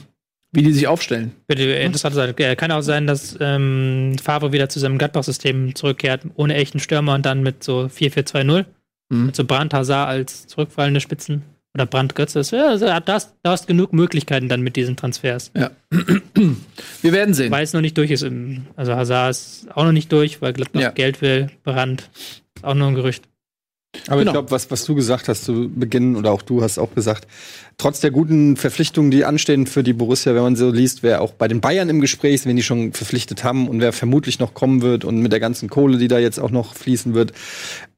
wie 0.52 0.62
die 0.62 0.72
sich 0.72 0.86
aufstellen. 0.86 1.32
Würde 1.48 1.74
interessant 1.74 2.14
sein. 2.14 2.34
Ja, 2.38 2.54
Kann 2.54 2.70
auch 2.70 2.80
sein, 2.82 3.06
dass 3.06 3.36
ähm, 3.40 4.16
Favre 4.22 4.52
wieder 4.52 4.68
zu 4.68 4.78
seinem 4.78 4.98
Gladbach-System 4.98 5.74
zurückkehrt, 5.74 6.22
ohne 6.36 6.54
echten 6.54 6.78
Stürmer 6.80 7.14
und 7.14 7.26
dann 7.26 7.42
mit 7.42 7.62
so 7.62 7.86
4-4-2-0. 7.94 8.64
Mhm. 9.08 9.26
Mit 9.26 9.36
so 9.36 9.44
Brandt 9.44 9.74
Hazard 9.74 10.08
als 10.08 10.46
zurückfallende 10.46 11.00
Spitzen. 11.00 11.42
Oder 11.74 11.84
Brandt 11.84 12.14
Götze. 12.14 12.40
Ja, 12.56 13.00
da 13.00 13.12
hast, 13.12 13.34
da 13.42 13.50
hast 13.50 13.66
genug 13.66 13.92
Möglichkeiten 13.92 14.48
dann 14.48 14.62
mit 14.62 14.76
diesen 14.76 14.96
Transfers. 14.96 15.50
Ja. 15.54 15.70
Wir 17.02 17.12
werden 17.12 17.34
sehen. 17.34 17.50
Weil 17.52 17.64
es 17.64 17.74
noch 17.74 17.82
nicht 17.82 17.98
durch 17.98 18.10
ist. 18.10 18.22
Im, 18.22 18.66
also 18.76 18.94
Hazard 18.94 19.30
ist 19.32 19.66
auch 19.74 19.84
noch 19.84 19.92
nicht 19.92 20.10
durch, 20.10 20.40
weil 20.40 20.54
Gladbach 20.54 20.80
Ja. 20.80 20.90
Geld 20.90 21.20
will. 21.20 21.50
Brandt 21.64 22.08
ist 22.54 22.64
auch 22.64 22.74
nur 22.74 22.88
ein 22.88 22.94
Gerücht. 22.94 23.24
Aber 24.08 24.18
Genau. 24.20 24.30
ich 24.30 24.34
glaube, 24.34 24.50
was, 24.50 24.70
was 24.70 24.84
du 24.84 24.94
gesagt 24.94 25.28
hast 25.28 25.44
zu 25.44 25.70
Beginn, 25.74 26.16
oder 26.16 26.32
auch 26.32 26.42
du 26.42 26.62
hast 26.62 26.78
auch 26.78 26.94
gesagt, 26.94 27.26
trotz 27.78 28.00
der 28.00 28.10
guten 28.10 28.56
Verpflichtungen, 28.56 29.10
die 29.10 29.24
anstehen 29.24 29.66
für 29.66 29.82
die 29.82 29.92
Borussia, 29.92 30.34
wenn 30.34 30.42
man 30.42 30.56
so 30.56 30.70
liest, 30.70 31.02
wer 31.02 31.20
auch 31.22 31.32
bei 31.32 31.48
den 31.48 31.60
Bayern 31.60 31.88
im 31.88 32.00
Gespräch 32.00 32.34
ist, 32.34 32.46
wen 32.46 32.56
die 32.56 32.62
schon 32.62 32.92
verpflichtet 32.92 33.44
haben 33.44 33.68
und 33.68 33.80
wer 33.80 33.92
vermutlich 33.92 34.38
noch 34.38 34.54
kommen 34.54 34.82
wird 34.82 35.04
und 35.04 35.20
mit 35.20 35.32
der 35.32 35.40
ganzen 35.40 35.68
Kohle, 35.68 35.98
die 35.98 36.08
da 36.08 36.18
jetzt 36.18 36.38
auch 36.38 36.50
noch 36.50 36.74
fließen 36.74 37.14
wird, 37.14 37.32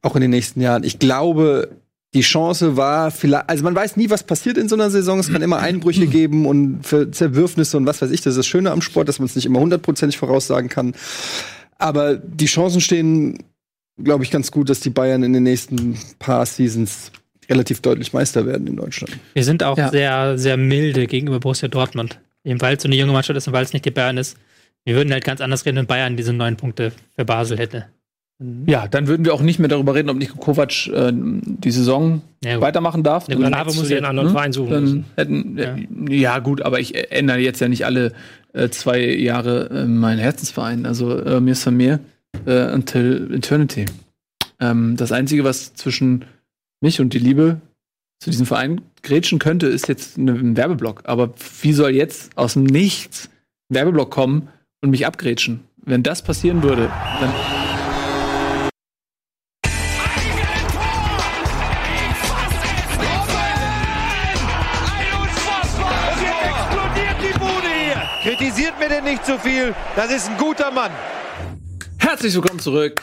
auch 0.01 0.15
in 0.15 0.21
den 0.21 0.31
nächsten 0.31 0.61
Jahren. 0.61 0.83
Ich 0.83 0.99
glaube, 0.99 1.69
die 2.15 2.21
Chance 2.21 2.75
war 2.75 3.11
vielleicht, 3.11 3.49
also 3.49 3.63
man 3.63 3.75
weiß 3.75 3.95
nie, 3.95 4.09
was 4.09 4.23
passiert 4.23 4.57
in 4.57 4.67
so 4.67 4.75
einer 4.75 4.89
Saison. 4.89 5.19
Es 5.19 5.31
kann 5.31 5.43
immer 5.43 5.59
Einbrüche 5.59 6.07
geben 6.07 6.45
und 6.47 6.79
für 6.83 7.11
Zerwürfnisse 7.11 7.77
und 7.77 7.85
was 7.85 8.01
weiß 8.01 8.09
ich. 8.11 8.21
Das 8.21 8.31
ist 8.31 8.37
das 8.37 8.47
Schöne 8.47 8.71
am 8.71 8.81
Sport, 8.81 9.07
dass 9.07 9.19
man 9.19 9.27
es 9.27 9.35
nicht 9.35 9.45
immer 9.45 9.59
hundertprozentig 9.59 10.17
voraussagen 10.17 10.69
kann. 10.69 10.95
Aber 11.77 12.15
die 12.15 12.47
Chancen 12.47 12.81
stehen, 12.81 13.37
glaube 14.03 14.23
ich, 14.23 14.31
ganz 14.31 14.51
gut, 14.51 14.69
dass 14.69 14.79
die 14.79 14.89
Bayern 14.89 15.23
in 15.23 15.33
den 15.33 15.43
nächsten 15.43 15.97
paar 16.19 16.45
Seasons 16.45 17.11
relativ 17.49 17.81
deutlich 17.81 18.13
Meister 18.13 18.45
werden 18.45 18.67
in 18.67 18.75
Deutschland. 18.75 19.17
Wir 19.33 19.43
sind 19.43 19.63
auch 19.63 19.77
Ja. 19.77 19.89
sehr, 19.89 20.37
sehr 20.37 20.57
milde 20.57 21.07
gegenüber 21.07 21.39
Borussia 21.39 21.67
Dortmund. 21.67 22.19
Eben 22.43 22.61
weil 22.61 22.77
es 22.77 22.83
so 22.83 22.87
eine 22.87 22.95
junge 22.95 23.11
Mannschaft 23.11 23.35
ist 23.37 23.47
und 23.47 23.53
weil 23.53 23.63
es 23.63 23.73
nicht 23.73 23.85
die 23.85 23.91
Bayern 23.91 24.17
ist. 24.17 24.37
Wir 24.85 24.95
würden 24.95 25.11
halt 25.11 25.23
ganz 25.25 25.41
anders 25.41 25.65
reden, 25.65 25.77
wenn 25.77 25.87
Bayern 25.87 26.15
diese 26.15 26.31
neun 26.31 26.55
Punkte 26.55 26.91
für 27.17 27.25
Basel 27.25 27.57
hätte. 27.57 27.85
Ja, 28.67 28.87
dann 28.87 29.07
würden 29.07 29.25
wir 29.25 29.33
auch 29.33 29.41
nicht 29.41 29.59
mehr 29.59 29.67
darüber 29.67 29.93
reden, 29.95 30.09
ob 30.09 30.15
Nico 30.15 30.37
Kovac 30.37 30.87
äh, 30.87 31.11
die 31.13 31.71
Saison 31.71 32.21
Ja, 32.41 32.61
weitermachen 32.61 33.03
darf. 33.03 33.27
Ja, 33.27 33.35
gut, 33.35 33.43
Dann- 33.43 33.53
aber 33.53 33.73
muss 33.73 33.91
einen 33.91 34.05
anderen 34.05 34.29
hm? 34.29 34.33
Verein 34.33 34.53
suchen 34.53 35.05
hätten, 35.17 35.57
ja. 35.57 35.75
ja 36.09 36.39
gut, 36.39 36.61
aber 36.61 36.79
ich 36.79 36.95
äh, 36.95 37.07
ändere 37.09 37.39
jetzt 37.39 37.59
ja 37.59 37.67
nicht 37.67 37.85
alle 37.85 38.13
äh, 38.53 38.69
zwei 38.69 39.01
Jahre 39.03 39.69
äh, 39.71 39.85
meinen 39.85 40.19
Herzensverein. 40.19 40.85
Also 40.85 41.17
äh, 41.19 41.41
mir 41.41 41.51
ist 41.51 41.63
von 41.63 41.75
mir 41.75 41.99
äh, 42.45 42.73
Until 42.73 43.29
Eternity. 43.33 43.85
Ähm, 44.59 44.95
das 44.97 45.11
Einzige, 45.11 45.43
was 45.43 45.73
zwischen 45.73 46.25
mich 46.81 46.99
und 46.99 47.13
die 47.13 47.19
Liebe 47.19 47.61
zu 48.19 48.29
diesem 48.29 48.45
Verein 48.45 48.81
grätschen 49.01 49.39
könnte, 49.39 49.67
ist 49.67 49.87
jetzt 49.87 50.17
ein 50.17 50.57
Werbeblock. 50.57 51.03
Aber 51.05 51.33
wie 51.61 51.73
soll 51.73 51.91
jetzt 51.91 52.37
aus 52.37 52.53
dem 52.53 52.63
Nichts 52.63 53.29
ein 53.69 53.75
Werbeblock 53.75 54.11
kommen 54.11 54.49
und 54.81 54.89
mich 54.89 55.05
abgrätschen? 55.05 55.61
Wenn 55.77 56.03
das 56.03 56.21
passieren 56.21 56.61
würde, 56.61 56.91
dann. 57.19 57.33
Kritisiert 68.21 68.77
mir 68.77 68.89
denn 68.89 69.05
nicht 69.05 69.25
zu 69.25 69.31
so 69.33 69.37
viel, 69.39 69.73
das 69.95 70.11
ist 70.11 70.29
ein 70.29 70.37
guter 70.37 70.69
Mann. 70.71 70.91
Herzlich 71.99 72.33
willkommen 72.33 72.59
zurück, 72.59 73.01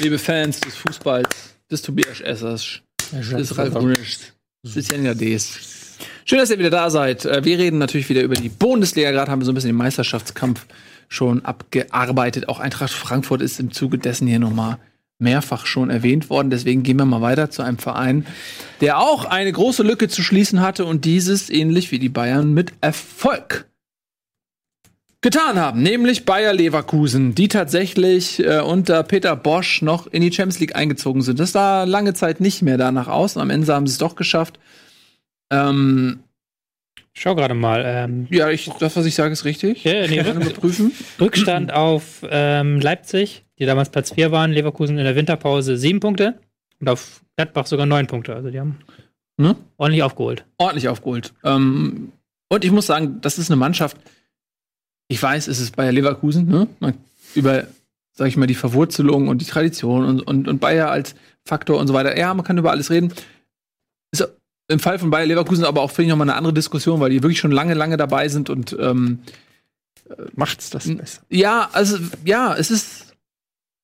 liebe 0.00 0.18
Fans 0.18 0.60
des 0.60 0.74
Fußballs, 0.76 1.28
des 1.70 1.82
Tobias 1.82 2.20
Essers, 2.20 2.80
des 3.12 3.56
Ralf 3.56 3.72
Brunisch, 3.74 4.18
des 4.64 4.88
Jenja 4.88 5.14
Ds. 5.14 5.98
Schön, 6.24 6.38
dass 6.38 6.50
ihr 6.50 6.58
wieder 6.58 6.70
da 6.70 6.90
seid. 6.90 7.24
Äh, 7.24 7.44
Wir 7.44 7.58
reden 7.58 7.78
natürlich 7.78 8.08
wieder 8.08 8.22
über 8.22 8.34
die 8.34 8.48
Bundesliga. 8.48 9.10
Gerade 9.12 9.30
haben 9.30 9.40
wir 9.40 9.44
so 9.46 9.52
ein 9.52 9.54
bisschen 9.54 9.70
den 9.70 9.76
Meisterschaftskampf 9.76 10.66
schon 11.08 11.44
abgearbeitet. 11.44 12.48
Auch 12.48 12.58
Eintracht 12.58 12.92
Frankfurt 12.92 13.42
ist 13.42 13.60
im 13.60 13.70
Zuge 13.70 13.98
dessen 13.98 14.26
hier 14.26 14.40
nochmal 14.40 14.78
mehrfach 15.18 15.66
schon 15.66 15.88
erwähnt 15.88 16.28
worden. 16.28 16.50
Deswegen 16.50 16.82
gehen 16.82 16.98
wir 16.98 17.04
mal 17.06 17.22
weiter 17.22 17.50
zu 17.50 17.62
einem 17.62 17.78
Verein, 17.78 18.26
der 18.80 18.98
auch 18.98 19.24
eine 19.24 19.52
große 19.52 19.82
Lücke 19.82 20.08
zu 20.08 20.22
schließen 20.22 20.60
hatte 20.60 20.84
und 20.84 21.04
dieses 21.04 21.48
ähnlich 21.48 21.92
wie 21.92 21.98
die 21.98 22.08
Bayern 22.08 22.52
mit 22.52 22.72
Erfolg 22.80 23.66
getan 25.26 25.58
haben, 25.58 25.82
nämlich 25.82 26.24
Bayer 26.24 26.52
Leverkusen, 26.52 27.34
die 27.34 27.48
tatsächlich 27.48 28.38
äh, 28.38 28.60
unter 28.60 29.02
Peter 29.02 29.34
Bosch 29.34 29.82
noch 29.82 30.06
in 30.06 30.22
die 30.22 30.30
Champions 30.32 30.60
League 30.60 30.76
eingezogen 30.76 31.20
sind. 31.22 31.40
Das 31.40 31.50
sah 31.50 31.82
lange 31.82 32.14
Zeit 32.14 32.40
nicht 32.40 32.62
mehr 32.62 32.78
danach 32.78 33.08
aus. 33.08 33.34
und 33.34 33.42
Am 33.42 33.50
Ende 33.50 33.74
haben 33.74 33.88
sie 33.88 33.92
es 33.94 33.98
doch 33.98 34.14
geschafft. 34.14 34.60
Ähm, 35.52 36.20
Schau 37.12 37.34
gerade 37.34 37.54
mal. 37.54 37.82
Ähm, 37.84 38.28
ja, 38.30 38.50
ich, 38.50 38.70
das, 38.78 38.94
was 38.94 39.04
ich 39.04 39.16
sage, 39.16 39.32
ist 39.32 39.44
richtig. 39.44 39.82
Ja, 39.82 40.06
nee, 40.06 40.20
ich 40.20 40.26
überprüfen. 40.28 40.92
Rückstand 41.20 41.72
auf 41.72 42.24
ähm, 42.30 42.78
Leipzig, 42.80 43.44
die 43.58 43.66
damals 43.66 43.90
Platz 43.90 44.12
4 44.12 44.30
waren, 44.30 44.52
Leverkusen 44.52 44.96
in 44.96 45.04
der 45.04 45.16
Winterpause 45.16 45.76
sieben 45.76 45.98
Punkte 45.98 46.38
und 46.80 46.88
auf 46.88 47.22
Gladbach 47.36 47.66
sogar 47.66 47.86
neun 47.86 48.06
Punkte. 48.06 48.32
Also 48.36 48.50
die 48.50 48.60
haben 48.60 48.78
Ne? 49.38 49.56
ordentlich 49.76 50.04
aufgeholt. 50.04 50.44
ordentlich 50.58 50.88
aufgeholt. 50.88 51.34
Ähm, 51.42 52.12
und 52.48 52.64
ich 52.64 52.70
muss 52.70 52.86
sagen, 52.86 53.18
das 53.22 53.38
ist 53.38 53.50
eine 53.50 53.56
Mannschaft. 53.56 53.96
Ich 55.08 55.22
weiß, 55.22 55.48
es 55.48 55.60
ist 55.60 55.76
Bayer 55.76 55.92
Leverkusen, 55.92 56.48
ne? 56.48 56.66
Man, 56.80 56.94
über, 57.34 57.64
sag 58.12 58.28
ich 58.28 58.36
mal, 58.36 58.46
die 58.46 58.54
Verwurzelung 58.54 59.28
und 59.28 59.40
die 59.40 59.46
Tradition 59.46 60.04
und, 60.04 60.20
und, 60.22 60.48
und 60.48 60.60
Bayer 60.60 60.90
als 60.90 61.14
Faktor 61.44 61.78
und 61.78 61.86
so 61.86 61.94
weiter. 61.94 62.16
Ja, 62.18 62.34
man 62.34 62.44
kann 62.44 62.58
über 62.58 62.70
alles 62.70 62.90
reden. 62.90 63.12
Ist 64.10 64.28
im 64.68 64.80
Fall 64.80 64.98
von 64.98 65.10
Bayer 65.10 65.26
Leverkusen 65.26 65.64
aber 65.64 65.80
auch, 65.80 65.90
finde 65.90 66.06
ich, 66.06 66.10
nochmal 66.10 66.28
eine 66.28 66.36
andere 66.36 66.54
Diskussion, 66.54 66.98
weil 66.98 67.10
die 67.10 67.22
wirklich 67.22 67.38
schon 67.38 67.52
lange, 67.52 67.74
lange 67.74 67.96
dabei 67.96 68.28
sind 68.28 68.50
und 68.50 68.76
ähm, 68.80 69.20
Macht's 70.34 70.70
das 70.70 70.86
besser. 70.94 71.22
ja, 71.28 71.68
also 71.72 71.98
ja, 72.24 72.54
es 72.54 72.70
ist. 72.70 73.05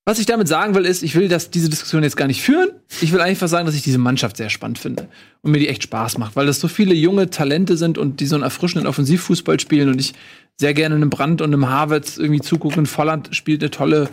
Was 0.05 0.19
ich 0.19 0.25
damit 0.25 0.49
sagen 0.49 0.75
will, 0.75 0.85
ist, 0.85 1.01
ich 1.01 1.15
will 1.15 1.29
das, 1.29 1.49
diese 1.49 1.69
Diskussion 1.69 2.03
jetzt 2.03 2.17
gar 2.17 2.27
nicht 2.27 2.41
führen. 2.41 2.71
Ich 2.99 3.13
will 3.13 3.21
einfach 3.21 3.47
sagen, 3.47 3.65
dass 3.65 3.75
ich 3.75 3.83
diese 3.83 3.97
Mannschaft 3.97 4.35
sehr 4.35 4.49
spannend 4.49 4.77
finde 4.77 5.07
und 5.41 5.51
mir 5.51 5.59
die 5.59 5.69
echt 5.69 5.83
Spaß 5.83 6.17
macht, 6.17 6.35
weil 6.35 6.45
das 6.45 6.59
so 6.59 6.67
viele 6.67 6.93
junge 6.93 7.29
Talente 7.29 7.77
sind 7.77 7.97
und 7.97 8.19
die 8.19 8.25
so 8.25 8.35
einen 8.35 8.43
erfrischenden 8.43 8.85
Offensivfußball 8.85 9.61
spielen 9.61 9.87
und 9.87 10.01
ich 10.01 10.13
sehr 10.57 10.73
gerne 10.73 10.95
einem 10.95 11.09
Brandt 11.09 11.41
und 11.41 11.53
einem 11.53 11.69
Havertz 11.69 12.17
irgendwie 12.17 12.41
zugucken. 12.41 12.85
Volland 12.85 13.33
spielt 13.33 13.63
eine 13.63 13.71
tolle 13.71 14.09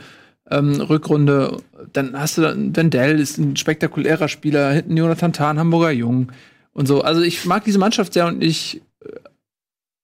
ähm, 0.48 0.80
Rückrunde. 0.80 1.56
Dann 1.92 2.18
hast 2.18 2.38
du 2.38 2.42
dann 2.42 2.76
Wendell, 2.76 3.18
ist 3.18 3.38
ein 3.38 3.56
spektakulärer 3.56 4.28
Spieler. 4.28 4.70
Hinten 4.70 4.96
Jonathan 4.96 5.32
Tahn, 5.32 5.58
Hamburger 5.58 5.90
Jung 5.90 6.30
und 6.72 6.86
so. 6.86 7.02
Also 7.02 7.20
ich 7.20 7.44
mag 7.46 7.64
diese 7.64 7.80
Mannschaft 7.80 8.12
sehr 8.12 8.26
und 8.26 8.44
ich 8.44 8.80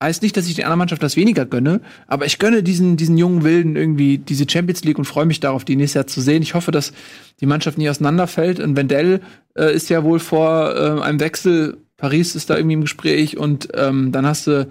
Heißt 0.02 0.22
nicht, 0.22 0.36
dass 0.36 0.46
ich 0.46 0.54
der 0.54 0.66
anderen 0.66 0.80
Mannschaft 0.80 1.02
das 1.02 1.16
weniger 1.16 1.46
gönne, 1.46 1.80
aber 2.06 2.26
ich 2.26 2.38
gönne 2.38 2.62
diesen, 2.62 2.98
diesen 2.98 3.16
jungen 3.16 3.44
Wilden 3.44 3.76
irgendwie 3.76 4.18
diese 4.18 4.44
Champions 4.48 4.84
League 4.84 4.98
und 4.98 5.06
freue 5.06 5.24
mich 5.24 5.40
darauf, 5.40 5.64
die 5.64 5.74
nächstes 5.74 5.94
Jahr 5.94 6.06
zu 6.06 6.20
sehen. 6.20 6.42
Ich 6.42 6.52
hoffe, 6.52 6.70
dass 6.70 6.92
die 7.40 7.46
Mannschaft 7.46 7.78
nie 7.78 7.88
auseinanderfällt. 7.88 8.60
Und 8.60 8.76
Wendell 8.76 9.20
äh, 9.56 9.74
ist 9.74 9.88
ja 9.88 10.04
wohl 10.04 10.18
vor 10.18 10.74
äh, 10.74 11.00
einem 11.00 11.18
Wechsel, 11.20 11.78
Paris 11.96 12.36
ist 12.36 12.50
da 12.50 12.56
irgendwie 12.58 12.74
im 12.74 12.80
Gespräch 12.82 13.38
und 13.38 13.68
ähm, 13.72 14.12
dann 14.12 14.26
hast 14.26 14.46
du 14.46 14.68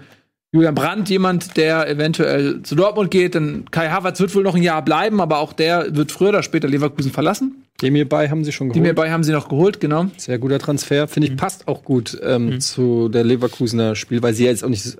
Julian 0.51 0.75
Brandt, 0.75 1.09
jemand, 1.09 1.57
der 1.57 1.89
eventuell 1.89 2.61
zu 2.61 2.75
Dortmund 2.75 3.11
geht. 3.11 3.35
Dann 3.35 3.65
Kai 3.71 3.89
Havertz 3.89 4.19
wird 4.19 4.33
wohl 4.35 4.43
noch 4.43 4.55
ein 4.55 4.63
Jahr 4.63 4.85
bleiben, 4.85 5.19
aber 5.19 5.39
auch 5.39 5.51
der 5.51 5.95
wird 5.95 6.11
früher 6.13 6.29
oder 6.29 6.43
später 6.43 6.67
Leverkusen 6.69 7.11
verlassen. 7.11 7.65
Dem 7.81 7.93
hierbei 7.95 8.29
haben 8.29 8.45
sie 8.45 8.53
schon 8.53 8.69
Die 8.69 8.79
geholt. 8.79 8.87
mir 8.87 8.95
bei 8.95 9.11
haben 9.11 9.23
sie 9.23 9.33
noch 9.33 9.49
geholt, 9.49 9.81
genau. 9.81 10.05
Sehr 10.15 10.37
guter 10.39 10.59
Transfer. 10.59 11.09
Finde 11.09 11.27
ich, 11.27 11.35
passt 11.35 11.67
auch 11.67 11.83
gut 11.83 12.17
ähm, 12.23 12.61
zu 12.61 13.09
der 13.09 13.25
Leverkusener 13.25 13.95
Spiel, 13.95 14.23
weil 14.23 14.33
sie 14.33 14.45
ja 14.45 14.51
jetzt 14.51 14.63
auch 14.63 14.69
nicht. 14.69 14.97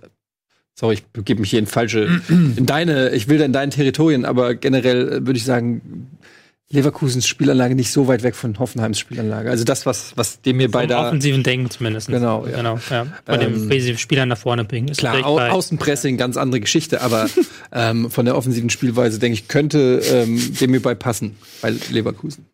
Sorry, 0.78 0.96
ich 0.96 1.06
begebe 1.06 1.40
mich 1.40 1.52
hier 1.52 1.60
in 1.60 1.68
falsche, 1.68 2.22
in 2.28 2.66
deine, 2.66 3.12
ich 3.12 3.30
will 3.30 3.38
da 3.38 3.46
in 3.46 3.54
deinen 3.54 3.72
Territorien, 3.72 4.26
aber 4.26 4.56
generell 4.56 5.08
äh, 5.08 5.26
würde 5.26 5.38
ich 5.38 5.46
sagen, 5.46 6.10
Leverkusens 6.70 7.28
Spielanlage 7.28 7.76
nicht 7.76 7.92
so 7.92 8.08
weit 8.08 8.24
weg 8.24 8.36
von 8.36 8.58
Hoffenheims 8.58 9.00
Spielanlage. 9.00 9.50
Also 9.50 9.64
das, 9.64 9.86
was, 9.86 10.18
was 10.18 10.42
dem 10.42 10.58
mir 10.58 10.70
bei 10.70 10.88
da. 10.88 11.08
offensiven 11.08 11.44
Denken 11.44 11.70
zumindest. 11.70 12.08
Genau, 12.08 12.46
ja. 12.48 12.58
genau 12.58 12.80
ja. 12.90 13.06
Bei 13.24 13.38
dem, 13.38 13.54
Ähm, 13.54 13.70
wie 13.70 13.80
sie 13.80 13.98
Spieler 13.98 14.26
nach 14.26 14.38
vorne 14.38 14.66
bringen. 14.66 14.88
Ist 14.88 14.98
Klar, 14.98 15.24
Au 15.26 15.40
Außenpressing, 15.40 16.18
ganz 16.18 16.38
andere 16.38 16.60
Geschichte, 16.60 17.02
aber 17.02 17.30
ähm, 17.72 18.10
von 18.10 18.26
der 18.26 18.36
offensiven 18.36 18.72
Spielweise, 18.72 19.20
denke 19.20 19.36
ich, 19.36 19.48
könnte 19.48 20.02
ähm, 20.12 20.56
dem 20.60 20.72
mir 20.72 20.82
bei 20.82 20.96
passen, 20.96 21.36
bei 21.62 21.74
Leverkusen. 21.92 22.46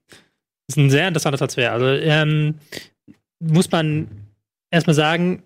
ist 0.67 0.77
ein 0.77 0.89
sehr 0.89 1.07
interessanter 1.07 1.37
Transfer. 1.37 1.71
Also 1.71 1.87
ähm, 1.87 2.55
muss 3.39 3.71
man 3.71 4.07
erstmal 4.69 4.95
sagen, 4.95 5.43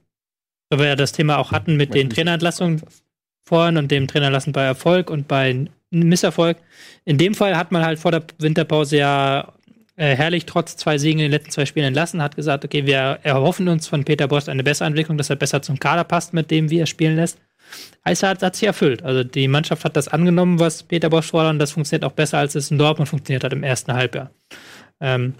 weil 0.78 0.86
wir 0.86 0.90
ja 0.90 0.96
das 0.96 1.12
Thema 1.12 1.38
auch 1.38 1.52
hatten 1.52 1.76
mit 1.76 1.94
den 1.94 2.10
Trainerentlassungen 2.10 2.82
vorhin 3.48 3.78
und 3.78 3.92
dem 3.92 4.08
Trainerlassen 4.08 4.54
bei 4.54 4.64
Erfolg 4.64 5.10
und 5.10 5.28
bei 5.28 5.68
Misserfolg. 5.92 6.58
In 7.06 7.18
dem 7.18 7.36
Fall 7.36 7.56
hat 7.56 7.72
man 7.72 7.86
halt 7.86 8.00
vor 8.00 8.12
der 8.12 8.24
Winterpause 8.40 8.98
ja 8.98 9.54
äh, 9.96 10.16
herrlich 10.16 10.46
trotz 10.46 10.76
zwei 10.76 10.98
Siegen 10.98 11.20
in 11.20 11.26
den 11.26 11.32
letzten 11.32 11.52
zwei 11.52 11.66
Spielen 11.66 11.88
entlassen, 11.88 12.22
hat 12.22 12.36
gesagt, 12.36 12.66
okay, 12.66 12.86
wir 12.86 13.20
erhoffen 13.24 13.68
uns 13.68 13.88
von 13.88 14.04
Peter 14.04 14.28
Bost 14.28 14.50
eine 14.50 14.64
bessere 14.64 14.88
Entwicklung, 14.88 15.18
dass 15.18 15.30
er 15.30 15.36
besser 15.38 15.62
zum 15.62 15.80
Kader 15.80 16.04
passt, 16.04 16.34
mit 16.34 16.52
dem 16.52 16.70
wie 16.70 16.80
er 16.80 16.86
spielen 16.86 17.16
lässt. 17.16 17.40
Heißt, 18.06 18.24
hat, 18.24 18.44
hat 18.44 18.56
sich 18.56 18.68
erfüllt. 18.68 19.04
Also 19.04 19.24
die 19.24 19.48
Mannschaft 19.48 19.86
hat 19.86 19.96
das 19.96 20.08
angenommen, 20.08 20.60
was 20.60 20.84
Peter 20.84 21.10
Bosch 21.10 21.28
fordert, 21.28 21.54
und 21.54 21.60
das 21.60 21.72
funktioniert 21.72 22.04
auch 22.04 22.14
besser, 22.14 22.38
als 22.38 22.56
es 22.56 22.72
in 22.72 22.78
Dortmund 22.78 23.10
funktioniert 23.10 23.44
hat 23.44 23.54
im 23.54 23.64
ersten 23.64 23.94
Halbjahr. 23.94 24.32
Ähm, 25.00 25.34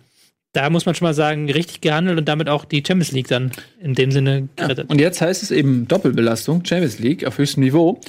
da 0.56 0.70
muss 0.70 0.86
man 0.86 0.96
schon 0.96 1.06
mal 1.06 1.14
sagen, 1.14 1.50
richtig 1.50 1.82
gehandelt 1.82 2.18
und 2.18 2.26
damit 2.28 2.50
auch 2.50 2.66
die 2.66 2.84
Champions 2.86 3.12
League 3.12 3.28
dann 3.28 3.52
in 3.80 3.94
dem 3.94 4.12
Sinne 4.12 4.48
gerettet. 4.56 4.90
Und 4.90 5.00
jetzt 5.00 5.22
heißt 5.22 5.44
es 5.44 5.52
eben 5.52 5.88
Doppelbelastung, 5.88 6.64
Champions 6.66 7.00
League 7.00 7.26
auf 7.26 7.38
höchstem 7.38 7.64
Niveau. 7.64 8.00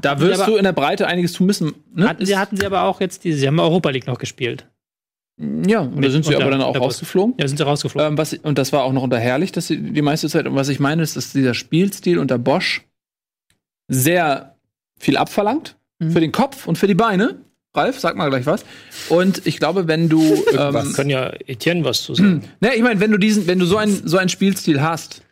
Da 0.00 0.20
wirst 0.20 0.42
aber- 0.42 0.52
du 0.52 0.56
in 0.58 0.64
der 0.64 0.72
Breite 0.72 1.06
einiges 1.06 1.32
tun 1.32 1.46
müssen. 1.46 1.72
Ne? 1.94 2.08
hatten, 2.08 2.24
sie, 2.26 2.36
hatten 2.36 2.56
sie 2.56 2.66
aber 2.66 2.82
auch 2.84 3.00
jetzt 3.00 3.24
diese, 3.24 3.38
sie 3.38 3.46
haben 3.48 3.58
Europa 3.58 3.90
League 3.90 4.06
noch 4.06 4.18
gespielt. 4.18 4.66
Ja, 5.38 5.80
und 5.80 5.94
da 5.96 6.00
Mit- 6.00 6.12
sind 6.12 6.24
sie 6.26 6.36
aber 6.36 6.50
dann 6.50 6.60
auch 6.60 6.76
rausgeflogen. 6.78 7.34
Ja, 7.40 7.48
sind 7.48 7.56
sie 7.56 7.64
rausgeflogen. 7.64 8.12
Ähm, 8.12 8.18
was, 8.18 8.34
und 8.34 8.58
das 8.58 8.72
war 8.72 8.84
auch 8.84 8.92
noch 8.92 9.02
unter 9.02 9.18
Herrlich, 9.18 9.50
dass 9.50 9.66
sie 9.66 9.78
die 9.80 10.02
meiste 10.02 10.28
Zeit. 10.28 10.46
Und 10.46 10.54
was 10.54 10.68
ich 10.68 10.78
meine, 10.78 11.02
ist, 11.02 11.16
dass 11.16 11.32
dieser 11.32 11.54
Spielstil 11.54 12.18
unter 12.18 12.38
Bosch 12.38 12.82
sehr 13.88 14.56
viel 14.98 15.16
abverlangt. 15.16 15.76
Mhm. 15.98 16.10
Für 16.10 16.20
den 16.20 16.32
Kopf 16.32 16.66
und 16.68 16.76
für 16.78 16.86
die 16.86 16.94
Beine. 16.94 17.36
Ralf, 17.74 17.98
sag 17.98 18.16
mal 18.16 18.28
gleich 18.28 18.46
was. 18.46 18.64
Und 19.08 19.46
ich 19.46 19.58
glaube, 19.58 19.88
wenn 19.88 20.08
du. 20.08 20.22
ähm, 20.58 20.92
Kann 20.94 21.08
ja 21.08 21.32
Etienne 21.46 21.84
was 21.84 22.02
zu 22.02 22.14
sagen. 22.14 22.44
Ne, 22.60 22.74
ich 22.74 22.82
meine, 22.82 23.00
wenn 23.00 23.10
du 23.10 23.18
diesen, 23.18 23.46
wenn 23.46 23.58
du 23.58 23.66
so 23.66 23.76
einen 23.76 24.06
so 24.06 24.18
einen 24.18 24.28
Spielstil 24.28 24.82
hast 24.82 25.22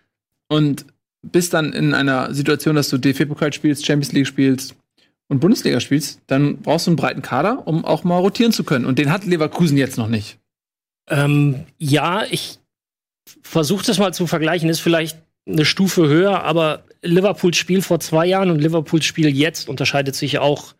und 0.48 0.86
bist 1.22 1.52
dann 1.52 1.72
in 1.72 1.94
einer 1.94 2.32
Situation, 2.32 2.76
dass 2.76 2.88
du 2.88 2.98
DFB-Pokal 2.98 3.52
spielst, 3.52 3.84
Champions 3.84 4.12
League 4.12 4.26
spielst 4.26 4.74
und 5.28 5.40
Bundesliga 5.40 5.80
spielst, 5.80 6.20
dann 6.26 6.58
brauchst 6.58 6.86
du 6.86 6.92
einen 6.92 6.96
breiten 6.96 7.22
Kader, 7.22 7.66
um 7.66 7.84
auch 7.84 8.04
mal 8.04 8.18
rotieren 8.18 8.52
zu 8.52 8.64
können. 8.64 8.86
Und 8.86 8.98
den 8.98 9.12
hat 9.12 9.26
Leverkusen 9.26 9.76
jetzt 9.76 9.98
noch 9.98 10.08
nicht. 10.08 10.38
Ähm, 11.08 11.66
ja, 11.78 12.24
ich 12.30 12.58
versuche 13.42 13.84
das 13.84 13.98
mal 13.98 14.14
zu 14.14 14.26
vergleichen, 14.26 14.70
ist 14.70 14.80
vielleicht 14.80 15.18
eine 15.46 15.64
Stufe 15.64 16.08
höher, 16.08 16.42
aber 16.44 16.84
Liverpools 17.02 17.56
Spiel 17.56 17.82
vor 17.82 18.00
zwei 18.00 18.26
Jahren 18.26 18.50
und 18.50 18.60
Liverpools 18.60 19.04
Spiel 19.04 19.28
jetzt 19.28 19.68
unterscheidet 19.68 20.14
sich 20.14 20.38
auch 20.38 20.74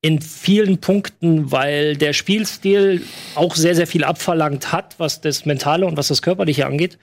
in 0.00 0.20
vielen 0.20 0.78
Punkten, 0.78 1.50
weil 1.50 1.96
der 1.96 2.12
Spielstil 2.12 3.02
auch 3.36 3.56
sehr, 3.56 3.74
sehr 3.74 3.86
viel 3.86 4.04
abverlangt 4.04 4.70
hat, 4.70 4.96
was 4.98 5.22
das 5.22 5.46
Mentale 5.46 5.86
und 5.86 5.96
was 5.96 6.08
das 6.08 6.20
Körperliche 6.20 6.66
angeht. 6.66 6.98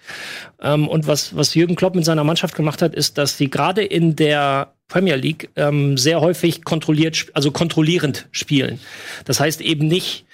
Ähm, 0.62 0.88
und 0.88 1.08
was, 1.08 1.36
was 1.36 1.56
Jürgen 1.56 1.76
Klopp 1.76 1.96
mit 1.96 2.06
seiner 2.06 2.24
Mannschaft 2.24 2.54
gemacht 2.54 2.84
hat, 2.84 2.94
ist, 2.94 3.18
dass 3.18 3.38
sie 3.38 3.50
gerade 3.50 3.84
in 3.84 4.16
der 4.16 4.74
Premier 4.88 5.16
League 5.16 5.50
ähm, 5.56 5.98
sehr 5.98 6.22
häufig 6.22 6.64
kontrolliert, 6.64 7.28
also 7.34 7.50
kontrollierend 7.50 8.28
spielen. 8.32 8.80
Das 9.26 9.40
heißt 9.40 9.62
eben 9.62 9.88
nicht, 9.88 10.26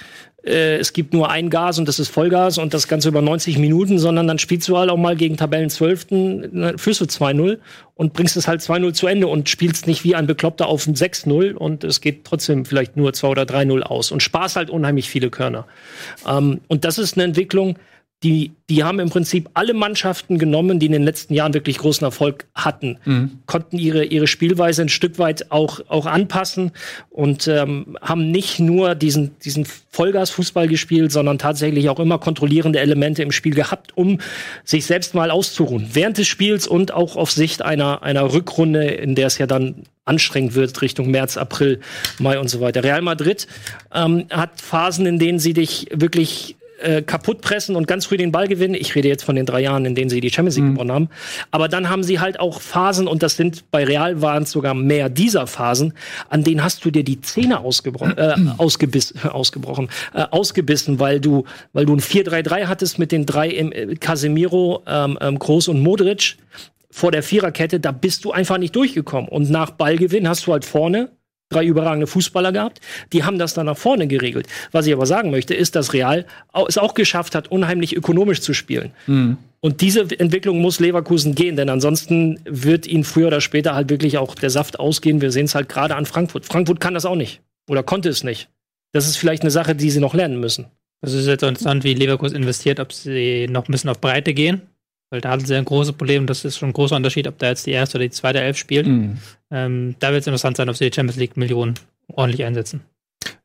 äh, 0.48 0.78
es 0.78 0.94
gibt 0.94 1.14
nur 1.14 1.30
ein 1.30 1.50
Gas 1.50 1.78
und 1.78 1.88
das 1.88 2.00
ist 2.00 2.10
Vollgas 2.10 2.58
und 2.58 2.74
das 2.74 2.88
Ganze 2.88 3.10
über 3.10 3.22
90 3.22 3.58
Minuten, 3.58 4.00
sondern 4.00 4.28
dann 4.28 4.40
spielst 4.40 4.68
du 4.68 4.78
halt 4.78 4.90
auch 4.90 4.98
mal 4.98 5.16
gegen 5.16 5.38
Tabellenzwölften, 5.38 6.50
ne, 6.52 6.74
führst 6.78 7.02
du 7.02 7.06
2-0 7.06 7.60
und 7.96 8.14
bringst 8.14 8.38
es 8.38 8.48
halt 8.48 8.62
2-0 8.62 8.94
zu 8.94 9.08
Ende 9.08 9.28
und 9.28 9.50
spielst 9.50 9.88
nicht 9.88 10.04
wie 10.04 10.16
ein 10.16 10.28
Bekloppter 10.28 10.68
auf 10.68 10.88
ein 10.88 10.96
6-0 10.96 11.54
und 11.54 11.84
es 11.84 12.02
geht 12.02 12.26
trotzdem 12.26 12.66
vielleicht 12.66 12.98
nur 12.98 13.14
2 13.14 13.28
oder 13.28 13.44
3-0 13.44 13.82
aus 13.82 14.12
und 14.12 14.24
sparst 14.24 14.56
halt 14.56 14.70
unheimlich 14.70 15.10
viele 15.10 15.30
Körner. 15.30 15.66
Ähm, 16.28 16.62
und 16.68 16.86
das 16.86 16.98
ist 16.98 17.18
eine 17.18 17.26
Entwicklung, 17.26 17.78
die, 18.24 18.54
die 18.68 18.84
haben 18.84 19.00
im 19.00 19.10
Prinzip 19.10 19.48
alle 19.54 19.76
Mannschaften 19.76 20.40
genommen, 20.40 20.80
die 20.80 20.88
in 20.88 20.92
den 20.92 21.04
letzten 21.04 21.36
Jahren 21.36 21.54
wirklich 21.54 21.78
großen 21.78 22.04
Erfolg 22.04 22.48
hatten, 22.56 22.98
Mhm. 23.06 23.40
konnten 23.46 23.78
ihre, 23.78 24.06
ihre 24.06 24.26
Spielweise 24.26 24.82
ein 24.82 24.90
Stück 24.90 25.20
weit 25.20 25.52
auch, 25.52 25.82
auch 25.88 26.08
anpassen 26.08 26.72
und 27.12 27.48
ähm, 27.48 27.96
haben 28.02 28.32
nicht 28.32 28.60
nur 28.60 28.96
diesen, 28.96 29.38
diesen 29.40 29.68
Vollgas-Fußball 29.92 30.68
gespielt, 30.68 31.12
sondern 31.12 31.38
tatsächlich 31.38 31.90
auch 31.90 32.00
immer 32.00 32.18
kontrollierende 32.18 32.80
Elemente 32.80 33.22
im 33.22 33.32
Spiel 33.32 33.54
gehabt, 33.54 33.96
um 33.96 34.20
sich 34.64 34.88
selbst 34.88 35.14
mal 35.14 35.30
auszuruhen. 35.30 35.90
Während 35.94 36.18
des 36.18 36.28
Spiels 36.28 36.68
und 36.68 36.92
auch 36.94 37.18
auf 37.18 37.32
Sicht 37.32 37.62
einer, 37.62 38.02
einer 38.02 38.34
Rückrunde, 38.34 38.84
in 38.86 39.14
der 39.14 39.28
es 39.28 39.38
ja 39.38 39.46
dann 39.46 39.84
anstrengend 40.06 40.56
wird 40.56 40.82
Richtung 40.82 41.12
März, 41.12 41.38
April, 41.38 41.82
Mai 42.18 42.40
und 42.40 42.50
so 42.50 42.62
weiter. 42.62 42.84
Real 42.84 43.02
Madrid 43.02 43.48
ähm, 43.94 44.26
hat 44.32 44.60
Phasen, 44.60 45.06
in 45.06 45.20
denen 45.20 45.38
sie 45.38 45.54
dich 45.54 45.88
wirklich 45.94 46.57
äh, 46.80 47.02
kaputt 47.02 47.42
pressen 47.42 47.76
und 47.76 47.88
ganz 47.88 48.06
früh 48.06 48.18
den 48.18 48.32
Ball 48.32 48.48
gewinnen. 48.48 48.76
Ich 48.76 48.96
rede 48.96 49.08
jetzt 49.08 49.24
von 49.24 49.36
den 49.36 49.46
drei 49.46 49.62
Jahren, 49.62 49.86
in 49.86 49.96
denen 49.96 50.10
sie 50.10 50.22
die 50.22 50.30
Champions 50.30 50.58
League 50.58 50.74
gewonnen 50.74 50.92
haben. 50.92 51.10
Aber 51.52 51.68
dann 51.68 51.90
haben 51.90 52.04
sie 52.04 52.20
halt 52.20 52.40
auch 52.40 52.62
Phasen, 52.62 53.08
und 53.08 53.24
das 53.24 53.36
sind 53.36 53.70
bei 53.72 53.84
Real 53.84 54.22
waren 54.22 54.44
es 54.44 54.52
sogar 54.52 54.74
mehr 54.74 55.10
dieser 55.10 55.48
Phasen, 55.48 55.94
an 56.30 56.44
denen 56.44 56.64
hast 56.64 56.86
du 56.86 56.92
dir 56.92 57.04
die 57.04 57.22
Zähne 57.22 57.60
ausgebrochen, 57.60 58.18
äh, 58.18 58.36
ausgebiss, 58.58 59.14
ausgebrochen, 59.26 59.90
äh, 60.14 60.24
ausgebissen, 60.30 61.00
weil 61.00 61.20
du, 61.20 61.46
weil 61.74 61.86
du 61.86 61.94
ein 61.94 62.02
4-3-3 62.02 62.68
hattest 62.68 63.00
mit 63.00 63.12
den 63.12 63.26
drei 63.26 63.50
im, 63.50 63.72
äh, 63.72 63.96
Casemiro, 63.96 64.84
ähm, 64.88 65.18
ähm, 65.22 65.40
Groß 65.40 65.70
und 65.70 65.82
Modric 65.82 66.38
vor 66.90 67.12
der 67.12 67.22
Viererkette, 67.22 67.80
da 67.80 67.92
bist 67.92 68.26
du 68.26 68.32
einfach 68.32 68.58
nicht 68.58 68.76
durchgekommen. 68.76 69.30
Und 69.30 69.50
nach 69.50 69.72
Ballgewinn 69.72 70.28
hast 70.28 70.48
du 70.48 70.54
halt 70.54 70.66
vorne 70.66 71.10
drei 71.50 71.66
überragende 71.66 72.08
Fußballer 72.08 72.52
gehabt. 72.52 72.82
Die 73.14 73.24
haben 73.24 73.40
das 73.40 73.54
dann 73.54 73.68
nach 73.68 73.78
vorne 73.78 74.08
geregelt. 74.08 74.48
Was 74.72 74.88
ich 74.88 74.94
aber 74.94 75.06
sagen 75.06 75.32
möchte, 75.32 75.54
ist, 75.54 75.76
dass 75.76 75.94
Real 75.94 76.26
es 76.68 76.78
auch 76.78 76.94
geschafft 76.94 77.36
hat, 77.36 77.50
unheimlich 77.50 77.96
ökonomisch 77.96 78.42
zu 78.42 78.54
spielen. 78.54 78.92
Und 79.60 79.82
diese 79.82 80.02
Entwicklung 80.20 80.62
muss 80.62 80.80
Leverkusen 80.80 81.36
gehen, 81.36 81.56
denn 81.56 81.70
ansonsten 81.70 82.40
wird 82.46 82.86
ihnen 82.86 83.04
früher 83.04 83.28
oder 83.28 83.42
später 83.42 83.74
halt 83.76 83.90
wirklich 83.90 84.18
auch 84.18 84.36
der 84.36 84.50
Saft 84.50 84.80
ausgehen. 84.80 85.22
Wir 85.22 85.32
sehen 85.32 85.46
es 85.46 85.56
halt 85.56 85.70
gerade 85.70 85.96
an 85.96 86.06
Frankfurt. 86.06 86.46
Frankfurt 86.46 86.80
kann 86.80 86.94
das 86.94 87.06
auch 87.06 87.16
nicht. 87.16 87.42
Oder 87.70 87.84
konnte 87.84 88.10
es 88.10 88.24
nicht. 88.24 88.50
Das 88.94 89.08
ist 89.08 89.18
vielleicht 89.18 89.42
eine 89.42 89.52
Sache, 89.52 89.76
die 89.76 89.90
sie 89.90 90.00
noch 90.00 90.14
lernen 90.14 90.40
müssen. 90.40 90.68
Das 91.02 91.14
ist 91.14 91.28
jetzt 91.28 91.44
interessant, 91.44 91.84
wie 91.84 91.94
Leverkusen 91.94 92.36
investiert, 92.36 92.80
ob 92.80 92.94
sie 92.94 93.48
noch 93.48 93.68
ein 93.68 93.72
bisschen 93.72 93.90
auf 93.90 94.02
Breite 94.02 94.34
gehen. 94.34 94.62
Weil 95.10 95.22
da 95.22 95.30
hatten 95.30 95.46
sie 95.46 95.56
ein 95.56 95.66
großes 95.66 95.94
Problem. 95.94 96.28
Das 96.28 96.44
ist 96.44 96.58
schon 96.58 96.70
ein 96.70 96.74
großer 96.74 96.96
Unterschied, 96.96 97.28
ob 97.28 97.38
da 97.38 97.48
jetzt 97.48 97.66
die 97.66 97.72
erste 97.72 97.98
oder 97.98 98.06
die 98.06 98.12
zweite 98.12 98.42
Elf 98.42 98.58
spielt. 98.58 98.88
Mhm. 98.88 99.18
Ähm, 99.52 99.96
da 100.00 100.12
wird 100.12 100.22
es 100.22 100.28
interessant 100.28 100.58
sein, 100.58 100.70
ob 100.70 100.76
sie 100.76 100.90
die 100.90 100.94
Champions 100.94 101.18
League 101.18 101.38
Millionen 101.38 101.76
ordentlich 102.08 102.44
einsetzen. 102.44 102.82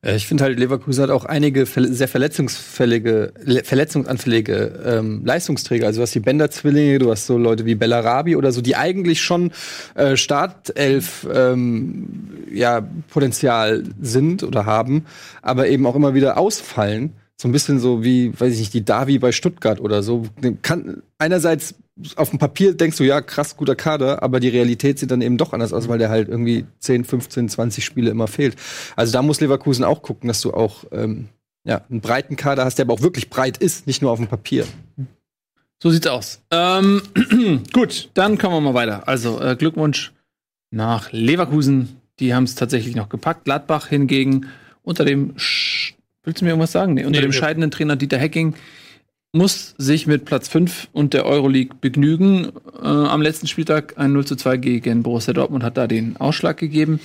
Äh, 0.01 0.15
Ich 0.17 0.27
finde 0.27 0.43
halt, 0.43 0.59
Leverkusen 0.59 1.03
hat 1.03 1.09
auch 1.09 1.23
einige 1.23 1.65
sehr 1.65 2.07
verletzungsfällige, 2.09 3.33
le- 3.43 3.63
verletzungsanfällige 3.63 4.81
ähm, 4.85 5.25
Leistungsträger. 5.25 5.87
Also 5.87 5.99
du 5.99 6.03
hast 6.03 6.13
die 6.13 6.19
Bender-Zwillinge, 6.19 6.99
du 6.99 7.09
hast 7.09 7.27
so 7.27 7.37
Leute 7.37 7.65
wie 7.65 7.75
Bellarabi 7.75 8.35
oder 8.35 8.51
so, 8.51 8.61
die 8.61 8.75
eigentlich 8.75 9.21
schon 9.21 9.51
äh, 9.95 10.17
Startelf 10.17 11.25
ähm, 11.33 12.07
ja, 12.51 12.85
Potenzial 13.09 13.83
sind 14.01 14.43
oder 14.43 14.65
haben, 14.65 15.05
aber 15.41 15.69
eben 15.69 15.85
auch 15.85 15.95
immer 15.95 16.13
wieder 16.13 16.37
ausfallen. 16.37 17.13
So 17.43 17.49
ein 17.49 17.51
bisschen 17.51 17.77
so 17.77 18.05
wie, 18.05 18.31
weiß 18.39 18.53
ich 18.53 18.59
nicht, 18.59 18.73
die 18.73 18.85
Davi 18.85 19.19
bei 19.19 19.33
Stuttgart 19.33 19.81
oder 19.81 20.01
so. 20.01 20.23
Kann, 20.61 21.03
einerseits 21.17 21.75
auf 22.15 22.29
dem 22.29 22.39
Papier 22.39 22.73
denkst 22.73 22.95
du, 22.95 23.03
ja, 23.03 23.19
krass, 23.19 23.57
guter 23.57 23.75
Kader, 23.75 24.23
aber 24.23 24.39
die 24.39 24.47
Realität 24.47 24.97
sieht 24.97 25.11
dann 25.11 25.19
eben 25.19 25.37
doch 25.37 25.51
anders 25.51 25.73
aus, 25.73 25.89
weil 25.89 25.97
der 25.97 26.07
halt 26.07 26.29
irgendwie 26.29 26.63
10, 26.79 27.03
15, 27.03 27.49
20 27.49 27.83
Spiele 27.83 28.11
immer 28.11 28.29
fehlt. 28.29 28.55
Also 28.95 29.11
da 29.11 29.21
muss 29.21 29.41
Leverkusen 29.41 29.83
auch 29.83 30.03
gucken, 30.03 30.29
dass 30.29 30.39
du 30.39 30.53
auch 30.53 30.85
ähm, 30.93 31.27
ja, 31.65 31.81
einen 31.89 31.99
breiten 31.99 32.37
Kader 32.37 32.63
hast, 32.63 32.77
der 32.77 32.85
aber 32.85 32.93
auch 32.93 33.01
wirklich 33.01 33.29
breit 33.29 33.57
ist, 33.57 33.87
nicht 33.87 34.01
nur 34.01 34.11
auf 34.11 34.19
dem 34.19 34.29
Papier. 34.29 34.65
So 35.81 35.89
sieht's 35.89 36.07
aus. 36.07 36.39
Ähm, 36.49 37.01
gut, 37.73 38.09
dann 38.13 38.37
kommen 38.37 38.55
wir 38.55 38.61
mal 38.61 38.73
weiter. 38.73 39.05
Also 39.09 39.41
äh, 39.41 39.57
Glückwunsch 39.57 40.13
nach 40.71 41.11
Leverkusen. 41.11 41.97
Die 42.21 42.33
haben 42.33 42.45
es 42.45 42.55
tatsächlich 42.55 42.95
noch 42.95 43.09
gepackt. 43.09 43.43
Gladbach 43.43 43.87
hingegen 43.87 44.45
unter 44.81 45.03
dem 45.03 45.37
Sch 45.37 45.95
Willst 46.23 46.41
du 46.41 46.45
mir 46.45 46.51
irgendwas 46.51 46.71
sagen? 46.71 46.93
Nee, 46.93 47.05
unter 47.05 47.19
Nee, 47.19 47.25
dem 47.25 47.33
scheidenden 47.33 47.71
Trainer 47.71 47.95
Dieter 47.95 48.17
Hecking 48.17 48.55
muss 49.33 49.73
sich 49.77 50.05
mit 50.07 50.25
Platz 50.25 50.47
5 50.47 50.89
und 50.93 51.13
der 51.13 51.25
Euroleague 51.25 51.75
begnügen. 51.81 52.51
Äh, 52.81 52.85
am 52.87 53.21
letzten 53.21 53.47
Spieltag 53.47 53.97
ein 53.97 54.13
0 54.13 54.25
zu 54.25 54.35
2 54.35 54.57
gegen 54.57 55.03
Borussia 55.03 55.33
Dortmund 55.33 55.63
hat 55.63 55.75
da 55.77 55.87
den 55.87 56.17
Ausschlag 56.17 56.57
gegeben. 56.57 56.99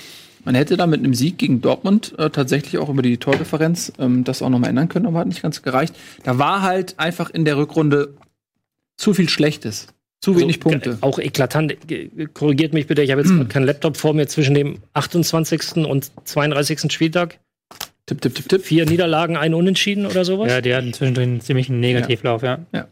Man 0.44 0.54
hätte 0.54 0.76
da 0.76 0.86
mit 0.86 1.00
einem 1.00 1.14
Sieg 1.14 1.38
gegen 1.38 1.60
Dortmund 1.62 2.14
äh, 2.18 2.30
tatsächlich 2.30 2.78
auch 2.78 2.88
über 2.90 3.02
die 3.02 3.16
Tordifferenz 3.16 3.92
ähm, 3.98 4.24
das 4.24 4.40
auch 4.42 4.50
nochmal 4.50 4.70
ändern 4.70 4.88
können, 4.88 5.06
aber 5.06 5.20
hat 5.20 5.26
nicht 5.28 5.42
ganz 5.42 5.62
gereicht. 5.62 5.94
Da 6.22 6.38
war 6.38 6.62
halt 6.62 6.94
einfach 6.98 7.30
in 7.30 7.44
der 7.44 7.56
Rückrunde 7.56 8.14
zu 8.96 9.14
viel 9.14 9.28
Schlechtes. 9.28 9.88
Zu 10.20 10.34
wenig 10.36 10.56
Also, 10.56 10.68
Punkte. 10.70 10.90
g- 10.90 10.96
Auch 11.00 11.18
eklatant. 11.18 11.76
Korrigiert 12.34 12.72
mich 12.74 12.86
bitte, 12.88 13.02
ich 13.02 13.10
habe 13.10 13.20
jetzt 13.22 13.30
Hm. 13.30 13.48
keinen 13.48 13.64
Laptop 13.66 13.96
vor 13.96 14.14
mir 14.14 14.26
zwischen 14.26 14.54
dem 14.54 14.78
28. 14.92 15.86
und 15.86 16.10
32. 16.24 16.92
Spieltag. 16.92 17.38
Tipp, 18.08 18.20
tipp, 18.22 18.34
tipp, 18.34 18.48
tipp. 18.48 18.64
Vier 18.64 18.86
Niederlagen, 18.86 19.36
ein 19.36 19.52
Unentschieden 19.54 20.06
oder 20.06 20.24
sowas? 20.24 20.50
Ja, 20.50 20.60
die 20.60 20.74
hatten 20.74 20.92
zwischendrin 20.94 21.30
einen 21.30 21.40
ziemlichen 21.40 21.78
Negativlauf, 21.78 22.42
ja. 22.42 22.58
Ganz 22.72 22.86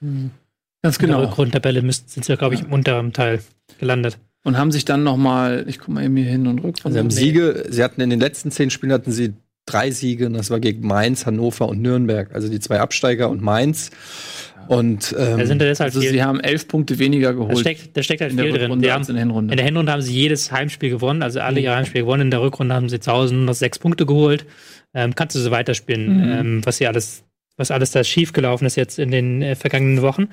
In 0.00 0.30
der 0.82 0.98
genau. 0.98 1.20
Rückrundentabelle 1.24 1.82
müssten- 1.82 2.08
sind 2.08 2.24
sie, 2.24 2.36
glaube 2.36 2.54
ich, 2.54 2.62
im 2.62 2.72
unteren 2.72 3.12
Teil 3.12 3.40
gelandet. 3.78 4.18
Und 4.44 4.56
haben 4.56 4.72
sich 4.72 4.84
dann 4.84 5.02
noch 5.02 5.16
mal, 5.16 5.64
ich 5.68 5.78
guck 5.78 5.88
mal 5.88 6.04
eben 6.04 6.16
hier 6.16 6.30
hin 6.30 6.46
und 6.46 6.60
rück. 6.60 6.76
Also 6.84 6.98
haben. 6.98 7.10
Siege, 7.10 7.66
sie 7.68 7.82
hatten 7.82 8.00
in 8.00 8.10
den 8.10 8.20
letzten 8.20 8.50
zehn 8.50 8.70
Spielen 8.70 8.92
hatten 8.92 9.10
sie 9.12 9.34
drei 9.66 9.90
Siege, 9.90 10.26
und 10.26 10.34
das 10.34 10.50
war 10.50 10.60
gegen 10.60 10.86
Mainz, 10.86 11.26
Hannover 11.26 11.68
und 11.68 11.82
Nürnberg. 11.82 12.34
Also 12.34 12.48
die 12.48 12.60
zwei 12.60 12.80
Absteiger 12.80 13.28
und 13.28 13.42
Mainz. 13.42 13.90
Und 14.68 15.14
ähm, 15.16 15.38
Da 15.38 15.46
sind 15.46 15.60
da 15.60 15.64
deshalb 15.64 15.88
Also 15.88 16.00
viel, 16.00 16.10
sie 16.10 16.22
haben 16.24 16.40
elf 16.40 16.66
Punkte 16.66 16.98
weniger 16.98 17.28
da 17.28 17.38
geholt 17.38 17.58
steckt, 17.58 17.96
da 17.96 18.02
steckt 18.02 18.20
halt 18.20 18.32
in 18.32 18.36
der 18.36 18.46
viel 18.46 18.54
drin. 18.54 18.70
Haben, 18.90 19.02
in 19.02 19.14
der 19.14 19.18
Hinrunde. 19.18 19.52
in 19.52 19.56
der 19.56 19.66
Hinrunde 19.66 19.92
haben 19.92 20.02
sie 20.02 20.12
jedes 20.12 20.50
Heimspiel 20.50 20.90
gewonnen, 20.90 21.22
also 21.22 21.38
alle 21.40 21.60
ihre 21.60 21.76
Heimspiele 21.76 22.02
gewonnen. 22.04 22.22
In 22.22 22.30
der 22.32 22.40
Rückrunde 22.40 22.74
haben 22.74 22.88
sie 22.88 22.98
zu 22.98 23.12
Hause 23.12 23.34
nur 23.34 23.44
noch 23.44 23.54
sechs 23.54 23.78
Punkte 23.78 24.06
geholt. 24.06 24.44
Ähm, 24.94 25.14
kannst 25.14 25.36
du 25.36 25.40
so 25.40 25.50
weiterspielen, 25.52 26.16
Mhm. 26.16 26.32
ähm, 26.32 26.60
was 26.66 26.78
hier 26.78 26.88
alles, 26.88 27.22
was 27.56 27.70
alles 27.70 27.92
da 27.92 28.02
schiefgelaufen 28.02 28.66
ist 28.66 28.76
jetzt 28.76 28.98
in 28.98 29.10
den 29.10 29.40
äh, 29.42 29.54
vergangenen 29.54 30.02
Wochen. 30.02 30.28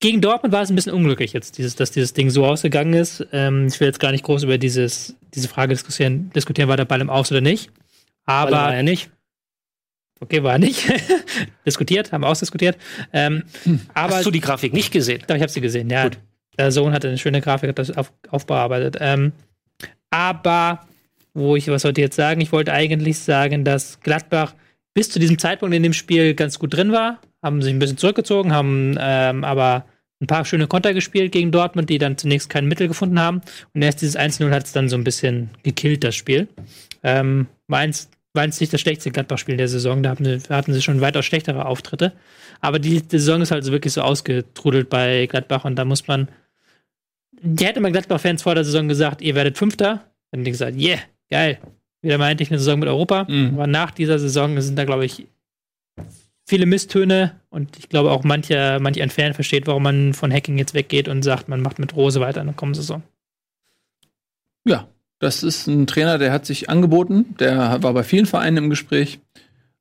Gegen 0.00 0.20
Dortmund 0.20 0.52
war 0.52 0.62
es 0.62 0.70
ein 0.70 0.76
bisschen 0.76 0.92
unglücklich 0.92 1.32
jetzt, 1.32 1.58
dieses, 1.58 1.74
dass 1.74 1.90
dieses 1.90 2.12
Ding 2.12 2.30
so 2.30 2.44
ausgegangen 2.46 2.92
ist. 2.92 3.26
Ähm, 3.32 3.66
ich 3.66 3.80
will 3.80 3.88
jetzt 3.88 3.98
gar 3.98 4.12
nicht 4.12 4.22
groß 4.22 4.44
über 4.44 4.56
dieses, 4.56 5.16
diese 5.34 5.48
Frage 5.48 5.74
diskutieren, 5.74 6.30
diskutieren, 6.36 6.68
war 6.68 6.76
der 6.76 6.84
Ball 6.84 7.00
im 7.00 7.10
Aus 7.10 7.32
oder 7.32 7.40
nicht. 7.40 7.70
Aber 8.28 8.58
Aber 8.58 8.74
er 8.74 8.82
nicht. 8.82 9.10
Okay, 10.20 10.42
war 10.42 10.58
nicht. 10.58 10.84
diskutiert, 11.66 12.12
haben 12.12 12.24
ausdiskutiert. 12.24 12.76
Ähm, 13.12 13.44
aber 13.94 14.16
Hast 14.16 14.26
du 14.26 14.30
die 14.30 14.40
Grafik 14.40 14.72
nicht 14.72 14.92
gesehen? 14.92 15.22
Doch, 15.26 15.34
ich 15.34 15.42
habe 15.42 15.50
sie 15.50 15.60
gesehen, 15.60 15.88
ja. 15.88 16.10
Der 16.58 16.72
Sohn 16.72 16.92
hatte 16.92 17.08
eine 17.08 17.18
schöne 17.18 17.40
Grafik, 17.40 17.70
hat 17.70 17.78
das 17.78 17.96
auf, 17.96 18.12
aufbearbeitet. 18.28 18.96
Ähm, 19.00 19.32
aber, 20.10 20.80
wo 21.32 21.56
ich, 21.56 21.68
was 21.68 21.84
wollte 21.84 22.00
ich 22.00 22.06
jetzt 22.06 22.16
sagen? 22.16 22.40
Ich 22.40 22.52
wollte 22.52 22.72
eigentlich 22.72 23.18
sagen, 23.20 23.64
dass 23.64 24.00
Gladbach 24.00 24.54
bis 24.92 25.08
zu 25.08 25.18
diesem 25.20 25.38
Zeitpunkt 25.38 25.74
in 25.74 25.82
dem 25.82 25.92
Spiel 25.92 26.34
ganz 26.34 26.58
gut 26.58 26.74
drin 26.74 26.92
war, 26.92 27.20
haben 27.42 27.62
sich 27.62 27.72
ein 27.72 27.78
bisschen 27.78 27.96
zurückgezogen, 27.96 28.52
haben 28.52 28.96
ähm, 28.98 29.44
aber 29.44 29.86
ein 30.20 30.26
paar 30.26 30.44
schöne 30.44 30.66
Konter 30.66 30.92
gespielt 30.92 31.30
gegen 31.30 31.52
Dortmund, 31.52 31.88
die 31.88 31.98
dann 31.98 32.18
zunächst 32.18 32.50
kein 32.50 32.66
Mittel 32.66 32.88
gefunden 32.88 33.20
haben. 33.20 33.40
Und 33.72 33.82
erst 33.82 34.02
dieses 34.02 34.18
1-0 34.18 34.50
hat 34.50 34.64
es 34.64 34.72
dann 34.72 34.88
so 34.88 34.96
ein 34.96 35.04
bisschen 35.04 35.50
gekillt, 35.62 36.02
das 36.02 36.16
Spiel. 36.16 36.48
Ähm, 37.04 37.46
Mainz 37.68 38.10
war 38.38 38.44
jetzt 38.44 38.60
nicht 38.60 38.72
das 38.72 38.80
schlechteste 38.80 39.10
Gladbach-Spiel 39.10 39.56
der 39.56 39.66
Saison, 39.66 40.00
da 40.00 40.10
hatten 40.10 40.24
sie, 40.24 40.38
hatten 40.48 40.72
sie 40.72 40.80
schon 40.80 41.00
weitaus 41.00 41.24
schlechtere 41.24 41.66
Auftritte. 41.66 42.12
Aber 42.60 42.78
die, 42.78 43.02
die 43.02 43.18
Saison 43.18 43.42
ist 43.42 43.50
halt 43.50 43.64
so 43.64 43.72
wirklich 43.72 43.92
so 43.92 44.00
ausgetrudelt 44.00 44.88
bei 44.88 45.26
Gladbach 45.26 45.64
und 45.64 45.74
da 45.74 45.84
muss 45.84 46.06
man. 46.06 46.28
Die 47.40 47.66
hätte 47.66 47.80
man 47.80 47.92
Gladbach-Fans 47.92 48.42
vor 48.42 48.54
der 48.54 48.64
Saison 48.64 48.86
gesagt, 48.86 49.22
ihr 49.22 49.34
werdet 49.34 49.58
Fünfter. 49.58 50.04
Dann 50.30 50.38
hätten 50.38 50.44
die 50.44 50.50
gesagt, 50.52 50.76
yeah, 50.76 50.98
geil. 51.30 51.58
Wieder 52.00 52.16
mal 52.16 52.30
endlich 52.30 52.50
eine 52.50 52.60
Saison 52.60 52.78
mit 52.78 52.88
Europa. 52.88 53.24
Mhm. 53.28 53.54
Aber 53.54 53.66
nach 53.66 53.90
dieser 53.90 54.20
Saison 54.20 54.60
sind 54.60 54.78
da, 54.78 54.84
glaube 54.84 55.04
ich, 55.04 55.26
viele 56.46 56.66
Misstöne 56.66 57.40
und 57.50 57.76
ich 57.76 57.88
glaube 57.88 58.12
auch 58.12 58.22
mancher, 58.22 58.78
manch 58.78 59.02
ein 59.02 59.10
Fan 59.10 59.34
versteht, 59.34 59.66
warum 59.66 59.82
man 59.82 60.14
von 60.14 60.32
Hacking 60.32 60.58
jetzt 60.58 60.74
weggeht 60.74 61.08
und 61.08 61.22
sagt, 61.22 61.48
man 61.48 61.60
macht 61.60 61.80
mit 61.80 61.96
Rose 61.96 62.20
weiter 62.20 62.40
in 62.40 62.46
der 62.46 62.56
kommenden 62.56 62.82
Saison. 62.82 63.02
Ja, 64.64 64.88
das 65.20 65.42
ist 65.42 65.66
ein 65.66 65.86
Trainer, 65.86 66.18
der 66.18 66.32
hat 66.32 66.46
sich 66.46 66.70
angeboten. 66.70 67.34
Der 67.40 67.82
war 67.82 67.92
bei 67.92 68.04
vielen 68.04 68.26
Vereinen 68.26 68.56
im 68.58 68.70
Gespräch. 68.70 69.20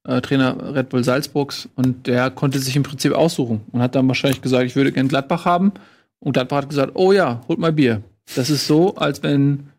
Äh, 0.04 0.22
Trainer 0.22 0.74
Red 0.76 0.90
Bull 0.90 1.04
Salzburgs. 1.04 1.70
Und 1.76 2.08
der 2.08 2.32
konnte 2.32 2.60
sich 2.60 2.76
im 2.76 2.84
Prinzip 2.84 3.12
aussuchen 3.14 3.62
und 3.72 3.82
hat 3.82 3.96
dann 3.96 4.08
wahrscheinlich 4.08 4.42
gesagt, 4.42 4.66
ich 4.66 4.76
würde 4.76 4.92
gern 4.92 5.08
Gladbach 5.08 5.46
haben. 5.46 5.74
Und 6.20 6.34
Gladbach 6.34 6.58
hat 6.64 6.70
gesagt, 6.70 6.94
oh 6.96 7.12
ja, 7.12 7.42
holt 7.48 7.60
mal 7.60 7.72
Bier. 7.74 8.02
Das 8.36 8.50
ist 8.50 8.66
so, 8.68 8.96
als 8.96 9.22
wenn 9.24 9.70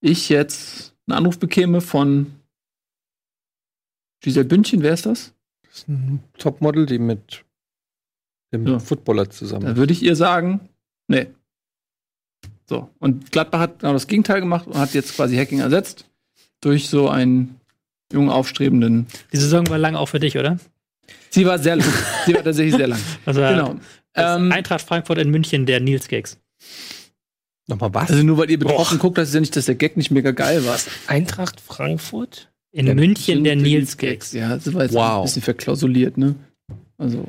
ich 0.00 0.28
jetzt 0.28 0.94
einen 1.06 1.18
Anruf 1.18 1.38
bekäme 1.38 1.80
von 1.80 2.34
Giselle 4.20 4.46
Bündchen, 4.46 4.82
wer 4.82 4.94
ist 4.94 5.06
das? 5.06 5.32
das 5.62 5.78
ist 5.78 5.88
ein 5.88 6.22
Topmodel, 6.38 6.86
die 6.86 6.98
mit 6.98 7.44
dem 8.52 8.66
Ja. 8.66 8.78
Footballer 8.78 9.30
zusammen. 9.30 9.66
Dann 9.66 9.76
würde 9.76 9.92
ich 9.92 10.02
ihr 10.02 10.16
sagen, 10.16 10.68
nee. 11.08 11.26
So. 12.68 12.88
Und 12.98 13.32
Gladbach 13.32 13.60
hat 13.60 13.78
genau 13.80 13.92
das 13.94 14.06
Gegenteil 14.06 14.40
gemacht 14.40 14.66
und 14.66 14.76
hat 14.76 14.94
jetzt 14.94 15.16
quasi 15.16 15.36
Hacking 15.36 15.60
ersetzt 15.60 16.04
durch 16.60 16.88
so 16.88 17.08
ein 17.08 17.56
jungen, 18.12 18.28
aufstrebenden. 18.30 19.06
Die 19.32 19.36
Saison 19.38 19.68
war 19.68 19.78
lang 19.78 19.94
auch 19.94 20.06
für 20.06 20.20
dich, 20.20 20.36
oder? 20.36 20.58
Sie 21.30 21.46
war 21.46 21.58
sehr 21.58 21.76
lang. 21.76 21.86
Sie 22.26 22.34
war 22.34 22.42
tatsächlich 22.44 22.74
sehr 22.74 22.88
lang. 22.88 23.00
War 23.24 23.34
Genau. 23.54 23.76
Ähm, 24.14 24.50
Eintracht 24.52 24.82
Frankfurt 24.82 25.18
in 25.18 25.30
München, 25.30 25.64
der 25.66 25.80
Nils 25.80 26.08
Gags. 26.08 26.38
Nochmal 27.68 27.92
was? 27.92 28.10
also 28.10 28.22
nur 28.22 28.38
weil 28.38 28.50
ihr 28.50 28.58
betroffen 28.58 28.98
guckt, 28.98 29.18
das 29.18 29.28
ist 29.28 29.34
ja 29.34 29.40
nicht, 29.40 29.54
dass 29.54 29.66
der 29.66 29.74
Gag 29.74 29.96
nicht 29.96 30.10
mega 30.10 30.30
geil 30.30 30.64
war. 30.64 30.78
Eintracht 31.06 31.60
Frankfurt? 31.60 32.50
In 32.72 32.86
München 32.94 33.44
der 33.44 33.56
Nils 33.56 33.96
Gags. 33.96 34.32
Ja, 34.32 34.54
das 34.56 34.72
war 34.74 34.82
jetzt 34.84 34.94
Wow. 34.94 35.18
ein 35.18 35.22
bisschen 35.24 35.42
verklausuliert, 35.42 36.16
ne? 36.18 36.34
Also, 36.96 37.26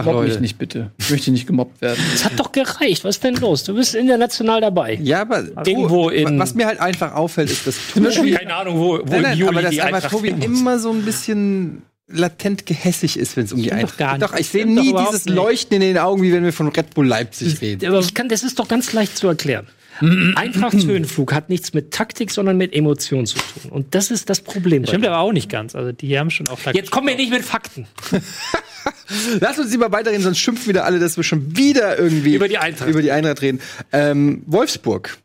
Ach, 0.00 0.04
mobb 0.06 0.20
mich 0.22 0.30
Leute. 0.30 0.40
nicht 0.42 0.58
bitte. 0.58 0.90
Ich 0.98 1.10
möchte 1.10 1.30
nicht 1.30 1.46
gemobbt 1.46 1.80
werden. 1.80 1.98
Das 2.12 2.24
hat 2.24 2.38
doch 2.38 2.52
gereicht. 2.52 3.04
Was 3.04 3.16
ist 3.16 3.24
denn 3.24 3.34
los? 3.36 3.64
Du 3.64 3.74
bist 3.74 3.94
international 3.94 4.60
dabei. 4.60 4.98
Ja, 5.02 5.22
aber 5.22 5.44
Irgendwo 5.66 6.08
in- 6.08 6.38
was 6.38 6.54
mir 6.54 6.66
halt 6.66 6.80
einfach 6.80 7.14
auffällt, 7.14 7.50
ist, 7.50 7.66
dass 7.66 7.76
Tobi, 7.94 8.32
Keine 8.32 8.54
Ahnung, 8.54 8.78
wo, 8.78 8.98
wo 8.98 9.02
nein, 9.10 9.22
nein, 9.22 9.32
im 9.34 9.38
Juli 9.38 9.50
aber 9.50 9.62
dass 9.62 9.70
die 9.70 9.80
einfach 9.82 9.96
Eintracht 9.96 10.12
Tobi 10.12 10.28
immer 10.28 10.78
so 10.78 10.90
ein 10.90 11.02
bisschen 11.02 11.82
latent 12.10 12.64
gehässig 12.64 13.18
ist, 13.18 13.36
wenn 13.36 13.44
es 13.44 13.52
um 13.52 13.60
die 13.62 13.68
doch 13.68 13.76
Eintracht 13.76 13.98
gar 13.98 14.12
geht. 14.12 14.20
nicht. 14.22 14.32
Doch, 14.32 14.38
ich 14.38 14.48
sehe 14.48 14.64
doch 14.64 14.72
nie 14.82 14.94
dieses 14.94 15.26
nicht. 15.26 15.34
Leuchten 15.34 15.74
in 15.76 15.80
den 15.82 15.98
Augen, 15.98 16.22
wie 16.22 16.32
wenn 16.32 16.42
wir 16.44 16.52
von 16.54 16.68
Red 16.68 16.94
Bull 16.94 17.06
Leipzig 17.06 17.60
reden. 17.60 17.86
Aber 17.86 17.98
ich 18.00 18.14
kann, 18.14 18.28
das 18.30 18.42
ist 18.42 18.58
doch 18.58 18.66
ganz 18.68 18.92
leicht 18.94 19.16
zu 19.18 19.28
erklären. 19.28 19.66
Eintracht 20.00 20.74
Höhenflug 20.74 21.32
hat 21.32 21.48
nichts 21.48 21.74
mit 21.74 21.92
Taktik, 21.92 22.30
sondern 22.30 22.56
mit 22.56 22.74
Emotion 22.74 23.26
zu 23.26 23.38
tun. 23.38 23.70
Und 23.70 23.94
das 23.94 24.10
ist 24.10 24.30
das 24.30 24.40
Problem. 24.40 24.82
Das 24.82 24.90
stimmt 24.90 25.06
aber 25.06 25.18
auch 25.18 25.32
nicht 25.32 25.50
ganz. 25.50 25.74
Also 25.74 25.92
die 25.92 26.18
haben 26.18 26.30
schon 26.30 26.48
auch 26.48 26.64
mir. 26.64 26.72
Jetzt 26.74 26.90
kommen 26.90 27.08
wir 27.08 27.16
nicht 27.16 27.30
mit 27.30 27.44
Fakten. 27.44 27.86
Lass 29.40 29.58
uns 29.58 29.72
lieber 29.72 29.90
weiterreden, 29.90 30.22
sonst 30.22 30.38
schimpfen 30.38 30.68
wieder 30.68 30.84
alle, 30.84 30.98
dass 30.98 31.16
wir 31.16 31.24
schon 31.24 31.56
wieder 31.56 31.98
irgendwie 31.98 32.34
Über 32.34 32.48
die 32.48 32.58
Eintracht. 32.58 32.88
über 32.88 33.02
die 33.02 33.10
Eintracht 33.10 33.42
reden. 33.42 33.60
Ähm, 33.92 34.42
Wolfsburg. 34.46 35.18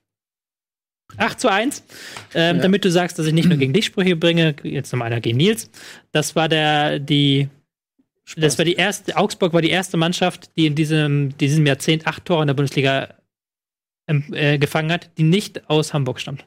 8 1.17 1.39
zu 1.39 1.51
1. 1.51 1.83
Ähm, 2.33 2.59
Damit 2.61 2.85
du 2.85 2.89
sagst, 2.89 3.19
dass 3.19 3.27
ich 3.27 3.33
nicht 3.33 3.47
nur 3.47 3.57
gegen 3.57 3.73
dich 3.73 3.85
Sprüche 3.85 4.15
bringe, 4.15 4.55
jetzt 4.63 4.91
noch 4.93 5.01
einer 5.01 5.21
gegen 5.21 5.37
Nils. 5.37 5.69
Das 6.11 6.35
war 6.35 6.49
der, 6.49 6.97
die, 6.99 7.49
das 8.35 8.57
war 8.57 8.65
die 8.65 8.73
erste, 8.73 9.15
Augsburg 9.17 9.53
war 9.53 9.61
die 9.61 9.69
erste 9.69 9.97
Mannschaft, 9.97 10.49
die 10.57 10.65
in 10.65 10.75
diesem, 10.75 11.37
diesem 11.37 11.65
Jahrzehnt 11.67 12.07
acht 12.07 12.25
Tore 12.25 12.41
in 12.41 12.47
der 12.47 12.55
Bundesliga 12.55 13.09
äh, 14.07 14.57
gefangen 14.57 14.91
hat, 14.91 15.09
die 15.17 15.23
nicht 15.23 15.69
aus 15.69 15.93
Hamburg 15.93 16.19
stammt. 16.19 16.45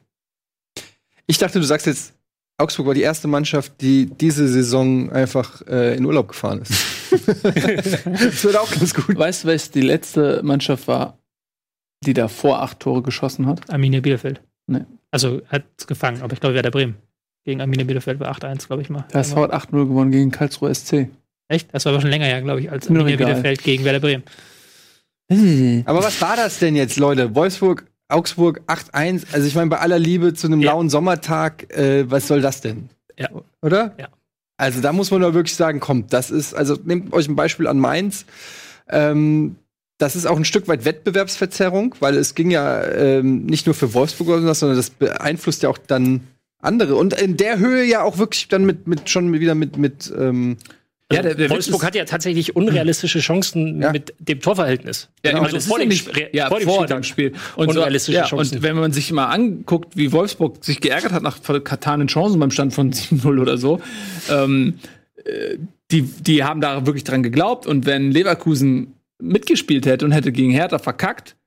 Ich 1.25 1.37
dachte, 1.37 1.59
du 1.59 1.65
sagst 1.65 1.85
jetzt, 1.85 2.13
Augsburg 2.59 2.87
war 2.87 2.93
die 2.93 3.01
erste 3.01 3.27
Mannschaft, 3.27 3.81
die 3.81 4.07
diese 4.07 4.47
Saison 4.47 5.11
einfach 5.11 5.61
äh, 5.67 5.95
in 5.95 6.05
Urlaub 6.05 6.29
gefahren 6.29 6.61
ist. 6.61 6.71
das 7.27 8.43
wird 8.43 8.57
auch 8.57 8.71
ganz 8.71 8.93
gut. 8.93 9.17
Weißt 9.17 9.43
du, 9.43 9.49
was 9.49 9.69
die 9.69 9.81
letzte 9.81 10.41
Mannschaft 10.43 10.87
war, 10.87 11.19
die 12.03 12.13
davor 12.13 12.61
acht 12.61 12.79
Tore 12.79 13.03
geschossen 13.03 13.45
hat? 13.45 13.69
Arminia 13.69 14.01
Bielefeld. 14.01 14.41
Nee. 14.67 14.85
Also 15.11 15.41
hat 15.47 15.65
es 15.77 15.85
gefangen, 15.85 16.21
aber 16.21 16.33
ich 16.33 16.39
glaube, 16.39 16.55
Werder 16.55 16.71
Bremen. 16.71 16.95
Gegen 17.45 17.61
Arminia 17.61 17.85
Bielefeld 17.85 18.19
war 18.19 18.31
8-1, 18.35 18.67
glaube 18.67 18.81
ich 18.81 18.89
mal. 18.89 19.05
Der 19.13 19.21
SV 19.21 19.43
hat 19.43 19.53
8-0 19.53 19.87
gewonnen 19.87 20.11
gegen 20.11 20.31
Karlsruhe 20.31 20.73
SC. 20.73 21.09
Echt? 21.47 21.73
Das 21.73 21.85
war 21.85 21.93
aber 21.93 22.01
schon 22.01 22.09
länger 22.09 22.25
her, 22.25 22.41
glaube 22.41 22.59
ich, 22.61 22.71
als 22.71 22.89
Nur 22.89 22.99
Arminia. 22.99 23.25
Bielefeld 23.25 23.63
gegen 23.63 23.85
Werder 23.85 23.99
Bremen. 23.99 24.23
Aber 25.29 26.03
was 26.03 26.21
war 26.21 26.35
das 26.35 26.59
denn 26.59 26.75
jetzt, 26.75 26.97
Leute? 26.97 27.35
Wolfsburg, 27.35 27.85
Augsburg 28.07 28.61
8-1. 28.67 29.25
Also 29.33 29.47
ich 29.47 29.55
meine, 29.55 29.69
bei 29.69 29.79
aller 29.79 29.99
Liebe 29.99 30.33
zu 30.33 30.47
einem 30.47 30.61
Ja. 30.61 30.71
lauen 30.71 30.89
Sommertag, 30.89 31.71
äh, 31.75 32.09
was 32.09 32.27
soll 32.27 32.41
das 32.41 32.61
denn? 32.61 32.89
Ja. 33.17 33.29
Oder? 33.61 33.93
Ja. 33.99 34.07
Also 34.57 34.81
da 34.81 34.93
muss 34.93 35.11
man 35.11 35.21
doch 35.21 35.33
wirklich 35.33 35.55
sagen, 35.55 35.79
kommt, 35.79 36.13
das 36.13 36.31
ist, 36.31 36.53
also 36.55 36.77
nehmt 36.83 37.13
euch 37.13 37.27
ein 37.27 37.35
Beispiel 37.35 37.67
an 37.67 37.77
Mainz. 37.79 38.25
Ähm, 38.89 39.55
das 39.99 40.15
ist 40.15 40.25
auch 40.25 40.37
ein 40.37 40.45
Stück 40.45 40.67
weit 40.67 40.85
Wettbewerbsverzerrung, 40.85 41.95
weil 41.99 42.15
es 42.15 42.33
ging 42.35 42.49
ja 42.51 42.83
ähm, 42.83 43.45
nicht 43.45 43.65
nur 43.65 43.75
für 43.75 43.93
Wolfsburg 43.93 44.29
oder 44.29 44.41
sowas, 44.41 44.59
sondern 44.59 44.77
das 44.77 44.89
beeinflusst 44.91 45.63
ja 45.63 45.69
auch 45.69 45.77
dann 45.77 46.21
andere. 46.59 46.95
Und 46.95 47.19
in 47.19 47.35
der 47.37 47.59
Höhe 47.59 47.83
ja 47.83 48.03
auch 48.03 48.17
wirklich 48.17 48.47
dann 48.47 48.65
mit, 48.65 48.87
mit 48.87 49.09
schon 49.09 49.33
wieder 49.33 49.55
mit, 49.55 49.77
mit 49.77 50.11
ähm, 50.17 50.57
Ja, 51.11 51.21
der, 51.21 51.35
der 51.35 51.49
Wolfsburg 51.49 51.85
hat 51.85 51.95
ja 51.95 52.03
tatsächlich 52.03 52.55
unrealistische 52.57 53.19
Chancen 53.19 53.81
Ja. 53.81 53.91
mit 53.93 54.13
dem 54.19 54.41
Torverhältnis. 54.41 55.07
Ja, 55.23 55.31
Also 55.31 55.41
genau, 55.43 55.53
das 55.55 55.65
vor 55.65 55.79
dem 55.79 55.87
nicht, 55.87 56.01
Sp- 56.11 56.29
ja, 56.33 56.49
vor 56.49 56.59
dem 56.59 56.67
vor 56.67 56.85
dem 56.85 57.03
Spiel. 57.03 57.31
Und, 57.55 57.71
so, 57.71 57.79
Unrealistische 57.79 58.17
ja, 58.17 58.25
Chancen. 58.25 58.57
und 58.57 58.63
wenn 58.63 58.75
man 58.75 58.91
sich 58.91 59.11
mal 59.13 59.27
anguckt, 59.27 59.95
wie 59.95 60.11
Wolfsburg 60.11 60.65
sich 60.65 60.81
geärgert 60.81 61.13
hat 61.13 61.23
nach 61.23 61.37
vertanen 61.41 62.07
Chancen 62.07 62.39
beim 62.41 62.51
Stand 62.51 62.73
von 62.73 62.91
7-0 62.93 63.39
oder 63.39 63.57
so, 63.57 63.79
ähm, 64.29 64.79
äh, 65.23 65.57
die, 65.91 66.01
die 66.01 66.43
haben 66.43 66.59
da 66.59 66.85
wirklich 66.85 67.05
dran 67.05 67.23
geglaubt. 67.23 67.65
Und 67.67 67.85
wenn 67.85 68.11
Leverkusen 68.11 68.93
mitgespielt 69.21 69.85
hätte 69.85 70.03
und 70.03 70.11
hätte 70.11 70.33
gegen 70.33 70.51
Hertha 70.51 70.77
verkackt, 70.77 71.37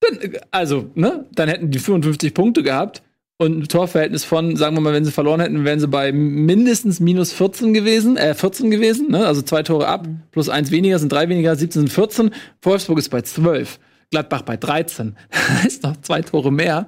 dann, 0.00 0.18
äh, 0.18 0.40
also, 0.50 0.90
ne, 0.94 1.26
dann 1.34 1.50
hätten 1.50 1.70
die 1.70 1.78
55 1.78 2.32
Punkte 2.32 2.62
gehabt. 2.62 3.02
Und 3.40 3.58
ein 3.58 3.68
Torverhältnis 3.68 4.22
von, 4.24 4.54
sagen 4.56 4.76
wir 4.76 4.82
mal, 4.82 4.92
wenn 4.92 5.06
sie 5.06 5.12
verloren 5.12 5.40
hätten, 5.40 5.64
wären 5.64 5.80
sie 5.80 5.88
bei 5.88 6.12
mindestens 6.12 7.00
minus 7.00 7.32
14 7.32 7.72
gewesen, 7.72 8.18
äh, 8.18 8.34
14 8.34 8.70
gewesen, 8.70 9.10
ne? 9.10 9.26
Also 9.26 9.40
zwei 9.40 9.62
Tore 9.62 9.88
ab, 9.88 10.06
plus 10.30 10.50
eins 10.50 10.70
weniger 10.70 10.98
sind 10.98 11.10
drei 11.10 11.26
weniger, 11.30 11.56
17 11.56 11.80
sind 11.80 11.88
14. 11.90 12.30
Wolfsburg 12.60 12.98
ist 12.98 13.08
bei 13.08 13.22
12. 13.22 13.78
Gladbach 14.10 14.42
bei 14.42 14.58
13. 14.58 15.16
Da 15.30 15.38
ist 15.66 15.82
noch 15.84 15.96
zwei 16.02 16.20
Tore 16.20 16.52
mehr. 16.52 16.86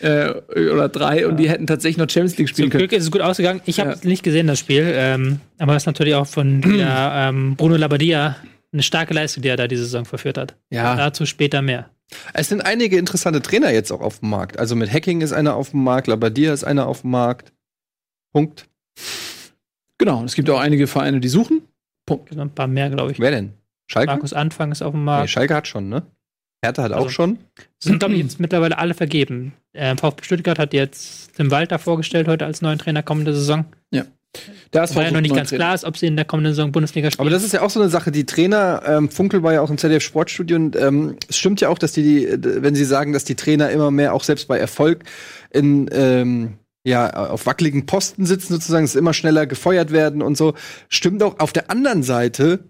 Äh, 0.00 0.30
oder 0.54 0.88
drei. 0.88 1.26
Und 1.26 1.38
die 1.38 1.48
hätten 1.50 1.66
tatsächlich 1.66 1.96
noch 1.96 2.08
Champions 2.08 2.38
League 2.38 2.48
spielen 2.48 2.66
Zum 2.66 2.70
können. 2.70 2.88
Glück 2.88 2.92
ist 2.92 3.02
es 3.02 3.10
gut 3.10 3.20
ausgegangen. 3.22 3.60
Ich 3.64 3.80
habe 3.80 3.90
Ja. 3.90 3.96
es 3.96 4.04
nicht 4.04 4.22
gesehen, 4.22 4.46
das 4.46 4.60
Spiel. 4.60 4.84
Ähm, 4.94 5.40
aber 5.58 5.74
es 5.74 5.82
ist 5.82 5.86
natürlich 5.86 6.14
auch 6.14 6.28
von 6.28 6.60
der, 6.78 7.12
ähm, 7.28 7.56
Bruno 7.56 7.74
Labbadia 7.74 8.36
eine 8.72 8.82
starke 8.84 9.14
Leistung, 9.14 9.42
die 9.42 9.48
er 9.48 9.56
da 9.56 9.66
diese 9.66 9.82
Saison 9.82 10.04
verführt 10.04 10.38
hat. 10.38 10.54
Ja. 10.70 10.94
Dazu 10.94 11.26
später 11.26 11.60
mehr. 11.60 11.90
Es 12.32 12.48
sind 12.48 12.62
einige 12.62 12.96
interessante 12.98 13.42
Trainer 13.42 13.70
jetzt 13.70 13.90
auch 13.92 14.00
auf 14.00 14.20
dem 14.20 14.30
Markt. 14.30 14.58
Also 14.58 14.74
mit 14.76 14.92
Hacking 14.92 15.20
ist 15.20 15.32
einer 15.32 15.56
auf 15.56 15.70
dem 15.70 15.84
Markt, 15.84 16.06
Labadia 16.06 16.52
ist 16.52 16.64
einer 16.64 16.86
auf 16.86 17.02
dem 17.02 17.10
Markt. 17.10 17.52
Punkt. 18.32 18.68
Genau. 19.98 20.24
Es 20.24 20.34
gibt 20.34 20.48
auch 20.50 20.60
einige 20.60 20.86
Vereine, 20.86 21.20
die 21.20 21.28
suchen. 21.28 21.62
Punkt. 22.06 22.36
Ein 22.36 22.50
paar 22.54 22.66
mehr, 22.68 22.88
glaube 22.90 23.12
ich. 23.12 23.18
Wer 23.18 23.30
denn? 23.30 23.52
Schalke? 23.90 24.12
Markus 24.12 24.32
Anfang 24.32 24.72
ist 24.72 24.82
auf 24.82 24.92
dem 24.92 25.00
Nee, 25.00 25.06
Markt. 25.06 25.30
Schalke 25.30 25.54
hat 25.54 25.66
schon, 25.66 25.88
ne? 25.88 26.02
Hertha 26.64 26.82
hat 26.84 26.92
Also- 26.92 27.06
auch 27.06 27.10
schon. 27.10 27.38
sind, 27.82 27.98
glaube 28.00 28.14
ich, 28.14 28.20
jetzt 28.22 28.40
mittlerweile 28.40 28.78
alle 28.78 28.94
vergeben. 28.94 29.52
Ähm, 29.74 29.96
VfB 29.98 30.24
Stuttgart 30.24 30.58
hat 30.58 30.72
jetzt 30.74 31.34
Tim 31.36 31.50
Walter 31.50 31.78
vorgestellt 31.78 32.26
heute 32.28 32.46
als 32.46 32.62
neuen 32.62 32.78
Trainer 32.78 33.02
kommende 33.02 33.34
Saison. 33.34 33.64
Da 33.92 34.04
ist 34.46 34.96
Weil 34.96 35.06
ja 35.06 35.10
noch 35.10 35.20
nicht 35.20 35.34
ganz 35.34 35.50
Trainer. 35.50 35.64
klar 35.64 35.74
ist, 35.74 35.84
ob 35.84 35.96
sie 35.96 36.06
in 36.06 36.16
der 36.16 36.24
kommenden 36.24 36.54
Saison 36.54 36.72
Bundesliga 36.72 37.10
spielen. 37.10 37.26
Aber 37.26 37.30
das 37.30 37.44
ist 37.44 37.52
ja 37.52 37.62
auch 37.62 37.70
so 37.70 37.80
eine 37.80 37.88
Sache. 37.88 38.10
Die 38.10 38.26
Trainer, 38.26 38.82
ähm, 38.86 39.08
Funkel 39.10 39.42
war 39.42 39.52
ja 39.52 39.60
auch 39.60 39.70
im 39.70 39.78
ZDF 39.78 40.02
Sportstudio 40.02 40.56
und 40.56 40.76
ähm, 40.76 41.16
es 41.28 41.36
stimmt 41.36 41.60
ja 41.60 41.68
auch, 41.68 41.78
dass 41.78 41.92
die, 41.92 42.28
wenn 42.38 42.74
sie 42.74 42.84
sagen, 42.84 43.12
dass 43.12 43.24
die 43.24 43.34
Trainer 43.34 43.70
immer 43.70 43.90
mehr 43.90 44.14
auch 44.14 44.24
selbst 44.24 44.48
bei 44.48 44.58
Erfolg 44.58 45.04
in 45.50 45.88
ähm, 45.92 46.58
ja, 46.84 47.10
auf 47.12 47.46
wackeligen 47.46 47.86
Posten 47.86 48.24
sitzen 48.24 48.54
sozusagen, 48.54 48.84
dass 48.84 48.94
immer 48.94 49.12
schneller 49.12 49.46
gefeuert 49.46 49.92
werden 49.92 50.22
und 50.22 50.36
so. 50.36 50.54
Stimmt 50.88 51.22
auch 51.22 51.38
auf 51.38 51.52
der 51.52 51.70
anderen 51.70 52.02
Seite, 52.02 52.60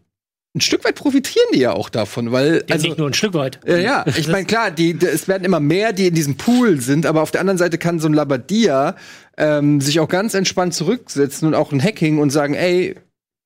ein 0.59 0.61
Stück 0.61 0.85
weit 0.85 0.95
profitieren 0.97 1.47
die 1.55 1.61
ja 1.61 1.73
auch 1.73 1.89
davon, 1.89 2.33
weil 2.33 2.65
Ja, 2.69 2.75
also 2.75 2.87
nicht 2.87 2.99
nur 2.99 3.09
ein 3.09 3.15
Stück 3.15 3.35
weit. 3.35 3.61
Ja, 3.67 3.77
ja, 3.79 4.05
ich 4.07 4.29
meine, 4.29 4.45
klar, 4.45 4.71
die, 4.71 4.95
die, 4.95 5.07
es 5.07 5.29
werden 5.29 5.45
immer 5.45 5.61
mehr, 5.61 5.93
die 5.93 6.09
in 6.09 6.15
diesem 6.15 6.37
Pool 6.37 6.81
sind, 6.81 7.07
aber 7.07 7.23
auf 7.23 7.31
der 7.31 7.41
anderen 7.41 7.59
Seite 7.59 7.79
kann 7.79 7.99
so 8.01 8.09
ein 8.09 8.15
Labadia 8.15 8.97
ähm, 9.37 9.81
sich 9.81 10.01
auch 10.01 10.09
ganz 10.09 10.35
entspannt 10.35 10.75
zurücksetzen 10.75 11.49
und 11.49 11.55
auch 11.55 11.73
ein 11.73 11.83
Hacking 11.83 12.19
und 12.19 12.31
sagen, 12.31 12.55
ey, 12.55 12.97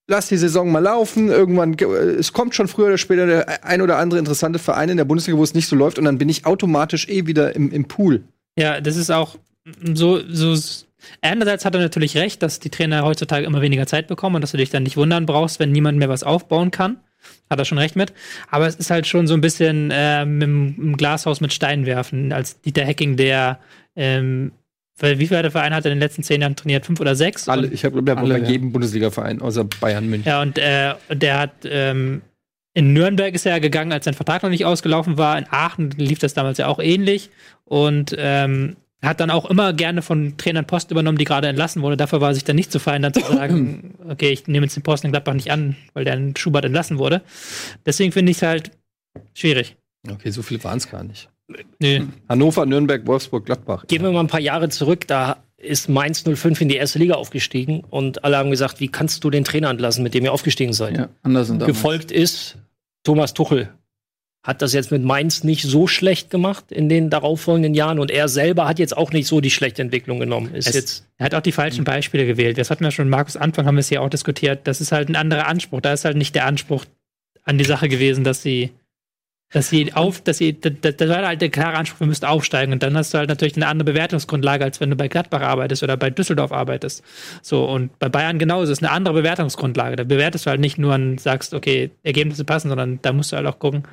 lass 0.08 0.28
die 0.28 0.36
Saison 0.36 0.72
mal 0.72 0.80
laufen, 0.80 1.28
irgendwann, 1.28 1.74
es 2.18 2.32
kommt 2.32 2.54
schon 2.54 2.68
früher 2.68 2.86
oder 2.86 2.98
später 2.98 3.26
der 3.26 3.64
ein 3.64 3.82
oder 3.82 3.98
andere 3.98 4.18
interessante 4.18 4.58
Verein 4.58 4.88
in 4.88 4.96
der 4.96 5.04
Bundesliga, 5.04 5.38
wo 5.38 5.44
es 5.44 5.54
nicht 5.54 5.68
so 5.68 5.76
läuft 5.76 5.98
und 5.98 6.04
dann 6.04 6.18
bin 6.18 6.28
ich 6.28 6.46
automatisch 6.46 7.08
eh 7.08 7.26
wieder 7.26 7.54
im, 7.54 7.70
im 7.70 7.86
Pool. 7.86 8.22
Ja, 8.58 8.80
das 8.80 8.96
ist 8.96 9.10
auch 9.10 9.36
so, 9.94 10.20
so. 10.28 10.56
Einerseits 11.20 11.64
hat 11.64 11.74
er 11.74 11.80
natürlich 11.80 12.16
recht, 12.16 12.42
dass 12.42 12.60
die 12.60 12.70
Trainer 12.70 13.04
heutzutage 13.04 13.46
immer 13.46 13.62
weniger 13.62 13.86
Zeit 13.86 14.06
bekommen 14.06 14.36
und 14.36 14.42
dass 14.42 14.52
du 14.52 14.56
dich 14.56 14.70
dann 14.70 14.82
nicht 14.82 14.96
wundern 14.96 15.26
brauchst, 15.26 15.60
wenn 15.60 15.72
niemand 15.72 15.98
mehr 15.98 16.08
was 16.08 16.22
aufbauen 16.22 16.70
kann. 16.70 16.98
Hat 17.48 17.58
er 17.58 17.64
schon 17.64 17.78
recht 17.78 17.96
mit. 17.96 18.12
Aber 18.50 18.66
es 18.66 18.74
ist 18.76 18.90
halt 18.90 19.06
schon 19.06 19.26
so 19.26 19.34
ein 19.34 19.40
bisschen 19.40 19.90
ähm, 19.92 20.40
im, 20.42 20.74
im 20.78 20.96
Glashaus 20.96 21.40
mit 21.40 21.52
Steinen 21.52 21.86
werfen, 21.86 22.32
als 22.32 22.60
Dieter 22.60 22.84
Hecking, 22.84 23.16
der 23.16 23.60
ähm, 23.94 24.52
weil 24.98 25.18
wie 25.18 25.26
viele 25.26 25.50
Vereine 25.50 25.74
hat 25.74 25.84
er 25.84 25.92
in 25.92 25.98
den 25.98 26.02
letzten 26.02 26.22
zehn 26.22 26.40
Jahren 26.40 26.54
trainiert? 26.54 26.86
Fünf 26.86 27.00
oder 27.00 27.16
sechs? 27.16 27.48
Alle, 27.48 27.66
ich 27.68 27.84
habe 27.84 28.00
bei 28.02 28.14
Alle, 28.14 28.38
ja. 28.38 28.48
jedem 28.48 28.72
Bundesliga-Verein 28.72 29.40
außer 29.40 29.64
Bayern 29.64 30.08
München. 30.08 30.28
Ja, 30.28 30.42
und 30.42 30.58
äh, 30.58 30.94
der 31.10 31.38
hat 31.38 31.52
ähm, 31.64 32.22
in 32.74 32.92
Nürnberg 32.92 33.34
ist 33.34 33.44
er 33.44 33.60
gegangen, 33.60 33.92
als 33.92 34.04
sein 34.04 34.14
Vertrag 34.14 34.42
noch 34.42 34.50
nicht 34.50 34.64
ausgelaufen 34.64 35.18
war. 35.18 35.36
In 35.38 35.46
Aachen 35.50 35.90
lief 35.90 36.18
das 36.18 36.34
damals 36.34 36.58
ja 36.58 36.68
auch 36.68 36.78
ähnlich. 36.78 37.30
Und 37.64 38.14
ähm, 38.16 38.76
hat 39.08 39.20
dann 39.20 39.30
auch 39.30 39.46
immer 39.50 39.72
gerne 39.72 40.00
von 40.00 40.36
Trainern 40.36 40.66
Post 40.66 40.90
übernommen, 40.90 41.18
die 41.18 41.24
gerade 41.24 41.48
entlassen 41.48 41.82
wurde. 41.82 41.96
Dafür 41.96 42.20
war 42.20 42.30
er 42.30 42.34
sich 42.34 42.44
dann 42.44 42.56
nicht 42.56 42.70
zu 42.70 42.78
fein, 42.78 43.02
dann 43.02 43.12
zu 43.12 43.20
sagen, 43.32 43.94
okay, 44.08 44.30
ich 44.30 44.46
nehme 44.46 44.66
jetzt 44.66 44.76
den 44.76 44.82
Posten 44.82 45.08
in 45.08 45.12
Gladbach 45.12 45.34
nicht 45.34 45.50
an, 45.50 45.76
weil 45.94 46.04
der 46.04 46.14
in 46.14 46.36
Schubert 46.36 46.64
entlassen 46.64 46.98
wurde. 46.98 47.22
Deswegen 47.84 48.12
finde 48.12 48.30
ich 48.30 48.38
es 48.38 48.42
halt 48.42 48.70
schwierig. 49.34 49.76
Okay, 50.08 50.30
so 50.30 50.42
viele 50.42 50.62
waren 50.64 50.78
es 50.78 50.88
gar 50.88 51.04
nicht. 51.04 51.28
Nö. 51.80 52.06
Hannover, 52.28 52.64
Nürnberg, 52.66 53.06
Wolfsburg, 53.06 53.44
Gladbach. 53.44 53.86
Gehen 53.86 54.02
wir 54.02 54.12
mal 54.12 54.20
ein 54.20 54.28
paar 54.28 54.40
Jahre 54.40 54.68
zurück, 54.68 55.06
da 55.06 55.42
ist 55.56 55.88
Mainz 55.88 56.24
05 56.24 56.60
in 56.60 56.68
die 56.68 56.76
erste 56.76 56.98
Liga 56.98 57.14
aufgestiegen 57.14 57.84
und 57.88 58.24
alle 58.24 58.36
haben 58.36 58.50
gesagt, 58.50 58.80
wie 58.80 58.88
kannst 58.88 59.22
du 59.22 59.30
den 59.30 59.44
Trainer 59.44 59.70
entlassen, 59.70 60.02
mit 60.02 60.14
dem 60.14 60.24
ihr 60.24 60.32
aufgestiegen 60.32 60.72
seid? 60.72 60.96
Ja, 60.96 61.08
anders 61.22 61.50
und 61.50 61.60
damals. 61.60 61.76
Gefolgt 61.76 62.10
ist 62.10 62.58
Thomas 63.04 63.32
Tuchel. 63.34 63.72
Hat 64.44 64.60
das 64.60 64.72
jetzt 64.72 64.90
mit 64.90 65.04
Mainz 65.04 65.44
nicht 65.44 65.62
so 65.62 65.86
schlecht 65.86 66.28
gemacht 66.30 66.72
in 66.72 66.88
den 66.88 67.10
darauffolgenden 67.10 67.74
Jahren 67.74 68.00
und 68.00 68.10
er 68.10 68.26
selber 68.28 68.66
hat 68.66 68.80
jetzt 68.80 68.96
auch 68.96 69.12
nicht 69.12 69.28
so 69.28 69.40
die 69.40 69.50
schlechte 69.52 69.82
Entwicklung 69.82 70.18
genommen. 70.18 70.52
Ist 70.54 70.68
Es- 70.68 70.74
jetzt 70.74 71.06
Er 71.18 71.26
hat 71.26 71.34
auch 71.34 71.40
die 71.42 71.52
falschen 71.52 71.84
Beispiele 71.84 72.26
gewählt. 72.26 72.58
Das 72.58 72.68
hatten 72.70 72.82
wir 72.82 72.90
schon, 72.90 73.08
Markus 73.08 73.36
Anfang 73.36 73.66
haben 73.66 73.76
wir 73.76 73.80
es 73.80 73.90
ja 73.90 74.00
auch 74.00 74.10
diskutiert. 74.10 74.62
Das 74.64 74.80
ist 74.80 74.90
halt 74.90 75.08
ein 75.08 75.14
anderer 75.16 75.46
Anspruch. 75.46 75.80
Da 75.80 75.92
ist 75.92 76.04
halt 76.04 76.16
nicht 76.16 76.34
der 76.34 76.46
Anspruch 76.46 76.84
an 77.44 77.56
die 77.58 77.64
Sache 77.64 77.88
gewesen, 77.88 78.24
dass 78.24 78.42
sie, 78.42 78.70
dass 79.52 79.68
sie 79.68 79.92
auf, 79.92 80.20
dass 80.22 80.38
sie, 80.38 80.58
da, 80.60 80.70
da 80.70 80.90
da 80.90 81.08
war 81.08 81.24
halt 81.26 81.40
der 81.40 81.50
klare 81.50 81.76
Anspruch, 81.76 82.00
wir 82.00 82.06
müssten 82.08 82.24
aufsteigen. 82.26 82.72
Und 82.72 82.82
dann 82.82 82.96
hast 82.96 83.14
du 83.14 83.18
halt 83.18 83.28
natürlich 83.28 83.54
eine 83.54 83.68
andere 83.68 83.92
Bewertungsgrundlage, 83.92 84.64
als 84.64 84.80
wenn 84.80 84.90
du 84.90 84.96
bei 84.96 85.06
Gladbach 85.06 85.42
arbeitest 85.42 85.84
oder 85.84 85.96
bei 85.96 86.10
Düsseldorf 86.10 86.50
arbeitest. 86.50 87.04
So, 87.42 87.64
und 87.64 87.96
bei 88.00 88.08
Bayern 88.08 88.40
genauso. 88.40 88.72
Es 88.72 88.78
ist 88.80 88.82
eine 88.82 88.90
andere 88.90 89.14
Bewertungsgrundlage. 89.14 89.94
Da 89.94 90.02
bewertest 90.02 90.46
du 90.46 90.50
halt 90.50 90.60
nicht 90.60 90.78
nur 90.78 90.94
und 90.94 91.20
sagst, 91.20 91.54
okay, 91.54 91.90
Ergebnisse 92.02 92.44
passen, 92.44 92.70
sondern 92.70 92.98
da 93.02 93.12
musst 93.12 93.30
du 93.30 93.36
halt 93.36 93.46
auch 93.46 93.60
gucken, 93.60 93.84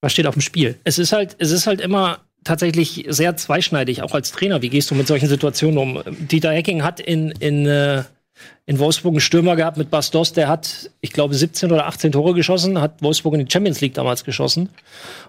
was 0.00 0.12
steht 0.12 0.26
auf 0.26 0.34
dem 0.34 0.42
Spiel. 0.42 0.78
es 0.84 0.98
ist 0.98 1.12
halt, 1.12 1.36
es 1.38 1.50
ist 1.50 1.66
halt 1.66 1.80
immer 1.80 2.20
tatsächlich 2.44 3.06
sehr 3.08 3.36
zweischneidig, 3.36 4.02
auch 4.02 4.14
als 4.14 4.32
Trainer. 4.32 4.62
Wie 4.62 4.68
gehst 4.68 4.90
du 4.90 4.94
mit 4.94 5.06
solchen 5.06 5.28
Situationen 5.28 5.78
um? 5.78 6.02
Dieter 6.06 6.52
Hecking 6.52 6.84
hat 6.84 7.00
in, 7.00 7.32
in, 7.32 7.66
äh, 7.66 8.04
in 8.66 8.78
Wolfsburg 8.78 9.12
einen 9.12 9.20
Stürmer 9.20 9.56
gehabt 9.56 9.78
mit 9.78 9.90
Bastos, 9.90 10.32
der 10.32 10.48
hat, 10.48 10.90
ich 11.00 11.12
glaube, 11.12 11.34
17 11.34 11.72
oder 11.72 11.86
18 11.86 12.12
Tore 12.12 12.34
geschossen, 12.34 12.80
hat 12.80 13.02
Wolfsburg 13.02 13.34
in 13.34 13.44
die 13.44 13.50
Champions 13.50 13.80
League 13.80 13.94
damals 13.94 14.24
geschossen. 14.24 14.68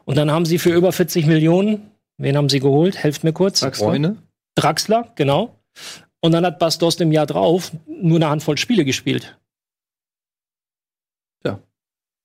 Und 0.05 0.17
dann 0.17 0.29
haben 0.31 0.45
sie 0.45 0.59
für 0.59 0.73
über 0.73 0.91
40 0.91 1.25
Millionen, 1.25 1.91
wen 2.17 2.37
haben 2.37 2.49
sie 2.49 2.59
geholt? 2.59 2.97
Helft 2.97 3.23
mir 3.23 3.33
kurz. 3.33 3.61
Freunde? 3.61 4.17
Draxler, 4.55 5.11
genau. 5.15 5.55
Und 6.19 6.33
dann 6.33 6.45
hat 6.45 6.59
Bastos 6.59 6.95
im 6.97 7.11
Jahr 7.11 7.25
drauf 7.25 7.71
nur 7.87 8.17
eine 8.17 8.29
Handvoll 8.29 8.57
Spiele 8.57 8.85
gespielt. 8.85 9.37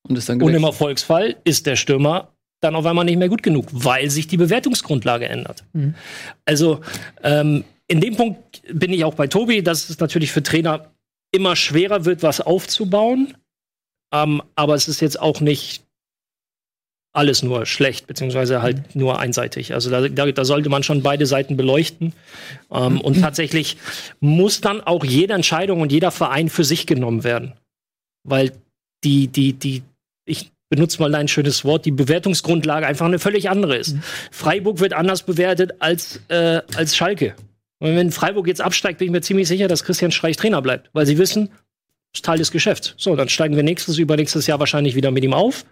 Und 0.08 0.18
ist 0.18 0.28
dann 0.28 0.42
Und 0.42 0.54
im. 0.54 0.64
Erfolgsfall 0.64 1.36
ist 1.44 1.66
der 1.66 1.76
Stürmer 1.76 2.31
dann 2.62 2.76
auf 2.76 2.86
einmal 2.86 3.04
nicht 3.04 3.18
mehr 3.18 3.28
gut 3.28 3.42
genug, 3.42 3.66
weil 3.72 4.08
sich 4.10 4.28
die 4.28 4.36
Bewertungsgrundlage 4.36 5.28
ändert. 5.28 5.64
Mhm. 5.72 5.94
Also 6.44 6.80
ähm, 7.22 7.64
in 7.88 8.00
dem 8.00 8.16
Punkt 8.16 8.62
bin 8.72 8.92
ich 8.92 9.04
auch 9.04 9.14
bei 9.14 9.26
Tobi, 9.26 9.62
dass 9.62 9.90
es 9.90 9.98
natürlich 9.98 10.32
für 10.32 10.42
Trainer 10.42 10.90
immer 11.32 11.56
schwerer 11.56 12.04
wird, 12.04 12.22
was 12.22 12.40
aufzubauen. 12.40 13.34
Ähm, 14.14 14.42
aber 14.54 14.74
es 14.74 14.88
ist 14.88 15.00
jetzt 15.00 15.20
auch 15.20 15.40
nicht 15.40 15.82
alles 17.14 17.42
nur 17.42 17.66
schlecht, 17.66 18.06
beziehungsweise 18.06 18.62
halt 18.62 18.96
nur 18.96 19.18
einseitig. 19.18 19.74
Also 19.74 19.90
da, 19.90 20.08
da, 20.08 20.44
sollte 20.44 20.70
man 20.70 20.82
schon 20.82 21.02
beide 21.02 21.26
Seiten 21.26 21.56
beleuchten. 21.56 22.14
Ähm, 22.70 23.00
und 23.00 23.20
tatsächlich 23.20 23.76
muss 24.20 24.60
dann 24.60 24.80
auch 24.80 25.04
jede 25.04 25.34
Entscheidung 25.34 25.80
und 25.80 25.92
jeder 25.92 26.10
Verein 26.10 26.48
für 26.48 26.64
sich 26.64 26.86
genommen 26.86 27.24
werden. 27.24 27.52
Weil 28.24 28.52
die, 29.04 29.28
die, 29.28 29.52
die, 29.52 29.82
ich 30.26 30.52
benutze 30.72 31.02
mal 31.02 31.14
ein 31.14 31.28
schönes 31.28 31.66
Wort, 31.66 31.84
die 31.84 31.90
Bewertungsgrundlage 31.90 32.86
einfach 32.86 33.04
eine 33.04 33.18
völlig 33.18 33.50
andere 33.50 33.76
ist. 33.76 33.94
Freiburg 34.30 34.80
wird 34.80 34.94
anders 34.94 35.22
bewertet 35.22 35.74
als, 35.80 36.18
äh, 36.28 36.62
als 36.74 36.96
Schalke. 36.96 37.34
Und 37.78 37.94
wenn 37.94 38.10
Freiburg 38.10 38.46
jetzt 38.46 38.62
absteigt, 38.62 38.98
bin 38.98 39.08
ich 39.08 39.12
mir 39.12 39.20
ziemlich 39.20 39.48
sicher, 39.48 39.68
dass 39.68 39.84
Christian 39.84 40.12
Streich 40.12 40.38
Trainer 40.38 40.62
bleibt, 40.62 40.88
weil 40.94 41.04
sie 41.04 41.18
wissen, 41.18 41.48
das 42.12 42.20
ist 42.20 42.24
Teil 42.24 42.38
des 42.38 42.50
Geschäfts. 42.50 42.94
So, 42.96 43.14
dann 43.16 43.28
steigen 43.28 43.54
wir 43.54 43.62
nächstes, 43.62 43.98
übernächstes 43.98 44.46
Jahr 44.46 44.60
wahrscheinlich 44.60 44.94
wieder 44.94 45.10
mit 45.10 45.22
ihm 45.22 45.34
auf 45.34 45.66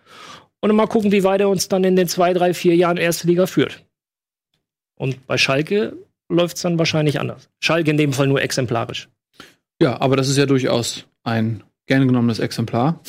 und 0.61 0.69
dann 0.69 0.77
mal 0.77 0.87
gucken, 0.87 1.13
wie 1.13 1.25
weit 1.25 1.41
er 1.41 1.49
uns 1.49 1.69
dann 1.69 1.83
in 1.83 1.97
den 1.97 2.07
zwei, 2.07 2.35
drei, 2.35 2.53
vier 2.53 2.77
Jahren 2.77 2.99
erste 2.99 3.27
Liga 3.27 3.47
führt. 3.47 3.83
Und 4.97 5.27
bei 5.27 5.39
Schalke 5.39 5.97
läuft 6.29 6.57
es 6.57 6.63
dann 6.63 6.79
wahrscheinlich 6.79 7.21
anders. 7.21 7.49
Schalke 7.59 7.91
in 7.91 7.97
dem 7.97 8.13
Fall 8.13 8.27
nur 8.27 8.43
exemplarisch. 8.43 9.09
Ja, 9.81 9.99
aber 9.99 10.17
das 10.17 10.29
ist 10.29 10.37
ja 10.37 10.45
durchaus 10.45 11.07
ein 11.25 11.63
gern 11.87 12.07
genommenes 12.07 12.39
Exemplar. 12.39 13.01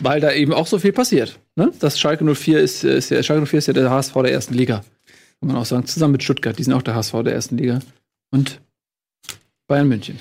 Weil 0.00 0.20
da 0.20 0.32
eben 0.32 0.52
auch 0.52 0.66
so 0.66 0.78
viel 0.78 0.92
passiert. 0.92 1.38
Ne? 1.56 1.72
Das 1.80 1.98
Schalke 1.98 2.24
04 2.24 2.60
ist, 2.60 2.84
ist 2.84 3.10
ja, 3.10 3.22
Schalke 3.22 3.46
04 3.46 3.58
ist 3.58 3.66
ja 3.68 3.72
der 3.72 3.90
HSV 3.90 4.14
der 4.14 4.32
ersten 4.32 4.54
Liga. 4.54 4.84
Kann 5.40 5.48
man 5.48 5.56
auch 5.56 5.64
sagen. 5.64 5.86
Zusammen 5.86 6.12
mit 6.12 6.22
Stuttgart, 6.22 6.58
die 6.58 6.62
sind 6.62 6.72
auch 6.72 6.82
der 6.82 6.94
HSV 6.94 7.12
der 7.24 7.32
ersten 7.32 7.56
Liga. 7.56 7.80
Und 8.30 8.60
Bayern 9.66 9.88
München. 9.88 10.18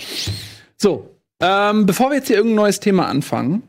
So, 0.77 1.15
ähm, 1.41 1.85
bevor 1.85 2.09
wir 2.09 2.17
jetzt 2.17 2.27
hier 2.27 2.37
irgendein 2.37 2.55
neues 2.55 2.79
Thema 2.79 3.07
anfangen, 3.07 3.63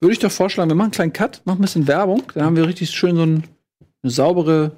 würde 0.00 0.12
ich 0.12 0.18
doch 0.18 0.30
vorschlagen, 0.30 0.70
wir 0.70 0.74
machen 0.74 0.86
einen 0.86 0.92
kleinen 0.92 1.12
Cut, 1.12 1.42
machen 1.44 1.58
ein 1.58 1.62
bisschen 1.62 1.86
Werbung. 1.86 2.24
Dann 2.34 2.44
haben 2.44 2.56
wir 2.56 2.66
richtig 2.66 2.90
schön 2.90 3.16
so 3.16 3.22
ein, 3.22 3.44
eine 4.02 4.10
saubere 4.10 4.72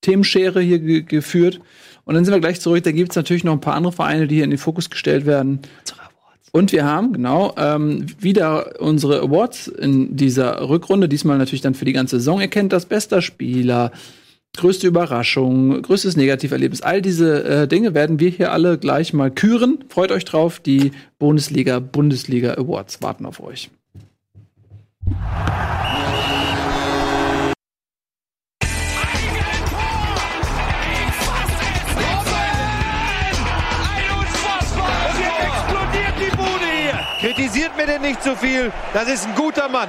Themenschere 0.00 0.60
hier 0.60 0.78
ge 0.78 1.02
geführt. 1.02 1.60
Und 2.04 2.14
dann 2.14 2.24
sind 2.24 2.32
wir 2.32 2.40
gleich 2.40 2.60
zurück. 2.60 2.82
Da 2.84 2.92
gibt 2.92 3.12
es 3.12 3.16
natürlich 3.16 3.44
noch 3.44 3.52
ein 3.52 3.60
paar 3.60 3.74
andere 3.74 3.92
Vereine, 3.92 4.26
die 4.26 4.36
hier 4.36 4.44
in 4.44 4.50
den 4.50 4.58
Fokus 4.58 4.90
gestellt 4.90 5.26
werden. 5.26 5.60
Und 6.52 6.72
wir 6.72 6.84
haben, 6.84 7.12
genau, 7.12 7.54
ähm, 7.56 8.06
wieder 8.18 8.80
unsere 8.80 9.20
Awards 9.20 9.68
in 9.68 10.16
dieser 10.16 10.68
Rückrunde. 10.68 11.08
Diesmal 11.08 11.38
natürlich 11.38 11.60
dann 11.60 11.74
für 11.74 11.84
die 11.84 11.92
ganze 11.92 12.16
Saison. 12.18 12.40
Ihr 12.40 12.48
kennt 12.48 12.72
das 12.72 12.86
bester 12.86 13.20
Spieler, 13.20 13.92
größte 14.56 14.86
Überraschung, 14.86 15.82
größtes 15.82 16.16
Negativerlebnis. 16.16 16.82
All 16.82 17.02
diese 17.02 17.44
äh, 17.44 17.68
Dinge 17.68 17.94
werden 17.94 18.18
wir 18.18 18.30
hier 18.30 18.52
alle 18.52 18.78
gleich 18.78 19.12
mal 19.12 19.30
küren. 19.30 19.84
Freut 19.88 20.10
euch 20.10 20.24
drauf. 20.24 20.60
Die 20.60 20.92
Bundesliga, 21.18 21.80
Bundesliga 21.80 22.54
Awards 22.54 23.02
warten 23.02 23.26
auf 23.26 23.40
euch. 23.40 23.70
Kritisiert 37.20 37.76
mir 37.76 37.86
denn 37.86 38.02
nicht 38.02 38.22
zu 38.22 38.36
viel. 38.36 38.72
Das 38.94 39.08
ist 39.08 39.26
ein 39.26 39.34
guter 39.34 39.68
Mann. 39.68 39.88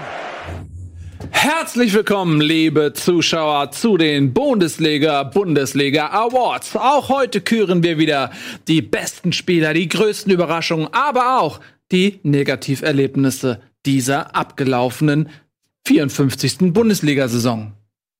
Herzlich 1.29 1.93
willkommen, 1.93 2.41
liebe 2.41 2.91
Zuschauer, 2.93 3.69
zu 3.69 3.97
den 3.97 4.33
Bundesliga 4.33 5.21
Bundesliga 5.23 6.07
Awards. 6.09 6.75
Auch 6.75 7.09
heute 7.09 7.41
küren 7.41 7.83
wir 7.83 7.99
wieder 7.99 8.31
die 8.67 8.81
besten 8.81 9.31
Spieler, 9.31 9.75
die 9.75 9.87
größten 9.87 10.33
Überraschungen, 10.33 10.87
aber 10.91 11.39
auch 11.39 11.59
die 11.91 12.19
Negativerlebnisse 12.23 13.61
dieser 13.85 14.35
abgelaufenen 14.35 15.29
54. 15.85 16.73
Bundesliga-Saison. 16.73 17.73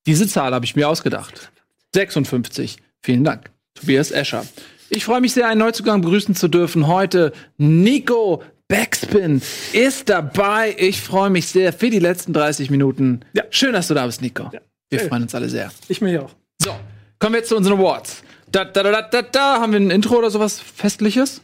Diese 0.06 0.28
Zahl 0.28 0.54
habe 0.54 0.66
ich 0.66 0.76
mir 0.76 0.88
ausgedacht. 0.88 1.52
56. 1.96 2.78
Vielen 3.02 3.24
Dank, 3.24 3.50
Tobias 3.74 4.12
Escher. 4.12 4.46
Ich 4.92 5.06
freue 5.06 5.22
mich 5.22 5.34
sehr, 5.34 5.48
einen 5.48 5.60
Neuzugang 5.62 6.02
begrüßen 6.02 6.36
zu 6.36 6.48
dürfen. 6.48 6.86
Heute 6.86 7.34
Nico 7.58 8.44
Backspin 8.70 9.42
ist 9.74 10.10
dabei. 10.10 10.76
Ich 10.78 11.02
freue 11.02 11.32
mich 11.32 11.48
sehr 11.48 11.74
für 11.74 11.90
die 11.90 11.98
letzten 11.98 12.34
30 12.34 12.70
Minuten. 12.70 13.22
Ja. 13.34 13.44
Schön, 13.50 13.74
dass 13.74 13.88
du 13.88 13.96
da 13.96 14.06
bist, 14.06 14.22
Nico. 14.22 14.50
Wir 14.92 15.00
freuen 15.02 15.24
uns 15.24 15.34
alle 15.34 15.50
sehr. 15.50 15.72
Ich 15.88 16.02
mich 16.02 16.18
auch. 16.20 16.30
So, 16.62 16.76
kommen 17.18 17.34
wir 17.34 17.40
jetzt 17.40 17.50
zu 17.50 17.58
unseren 17.58 17.80
Awards. 17.80 18.24
Da, 18.52 18.66
da, 18.66 18.84
da, 18.84 18.92
da, 18.92 19.02
da, 19.02 19.22
da. 19.24 19.60
Haben 19.60 19.74
wir 19.74 19.80
ein 19.80 19.90
Intro 19.90 20.18
oder 20.18 20.30
sowas 20.30 20.60
Festliches? 20.60 21.42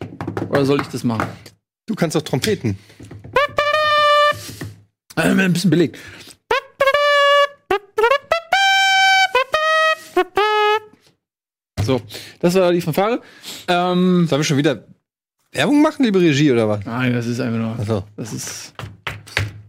Oder 0.49 0.65
soll 0.65 0.82
ich 0.82 0.88
das 0.88 1.03
machen? 1.03 1.28
Du 1.88 1.95
kannst 1.95 2.15
doch 2.15 2.21
Trompeten. 2.21 2.78
Äh, 5.15 5.21
ein 5.21 5.53
bisschen 5.53 5.71
belegt. 5.71 5.97
So, 11.84 12.01
das 12.39 12.53
war 12.55 12.71
die 12.71 12.82
Fanfare. 12.82 13.21
Ähm, 13.67 14.28
Sollen 14.28 14.39
wir 14.39 14.43
schon 14.43 14.57
wieder 14.57 14.86
Werbung 15.56 15.82
machen, 15.82 16.03
liebe 16.06 16.20
Regie, 16.20 16.51
oder 16.51 16.68
was? 16.68 16.86
Nein, 16.86 17.14
das 17.14 17.26
ist 17.28 17.39
einfach 17.39 17.58
nur. 17.60 17.80
Achso. 17.80 18.03
Das 18.18 18.34
ist. 18.34 18.74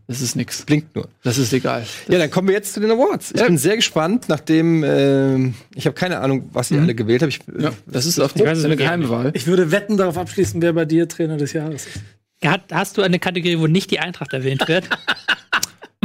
Das 0.08 0.20
ist 0.20 0.36
nix. 0.36 0.62
Blinkt 0.62 0.94
nur. 0.94 1.08
Das 1.24 1.36
ist 1.36 1.52
egal. 1.52 1.84
Ja, 2.08 2.18
dann 2.18 2.30
kommen 2.30 2.46
wir 2.46 2.54
jetzt 2.54 2.72
zu 2.74 2.78
den 2.80 2.92
Awards. 2.92 3.32
Ich 3.34 3.40
Ja. 3.40 3.46
bin 3.46 3.58
sehr 3.58 3.74
gespannt, 3.74 4.26
nachdem 4.28 4.84
ähm, 4.84 5.54
ich 5.74 5.84
habe 5.86 5.94
keine 5.94 6.20
Ahnung, 6.20 6.48
was 6.52 6.70
ihr 6.70 6.80
alle 6.80 6.94
gewählt 6.94 7.22
habt. 7.22 7.32
Ich, 7.32 7.40
Ja, 7.58 7.72
das 7.86 8.06
ist 8.06 8.20
auf 8.20 8.38
weiß 8.38 8.58
es 8.58 8.64
eine 8.64 8.76
geheime 8.76 9.08
Wahl. 9.08 9.30
Ich 9.34 9.48
würde 9.48 9.72
wetten 9.72 9.96
darauf 9.96 10.16
abschließen, 10.16 10.62
wer 10.62 10.72
bei 10.74 10.84
dir 10.84 11.08
Trainer 11.08 11.36
des 11.36 11.52
Jahres 11.54 11.86
ist. 11.86 12.00
Hat, 12.44 12.62
hast 12.70 12.98
du 12.98 13.02
eine 13.02 13.18
Kategorie, 13.18 13.58
wo 13.58 13.66
nicht 13.66 13.90
die 13.90 13.98
Eintracht 13.98 14.32
erwähnt 14.32 14.68
wird? 14.68 14.88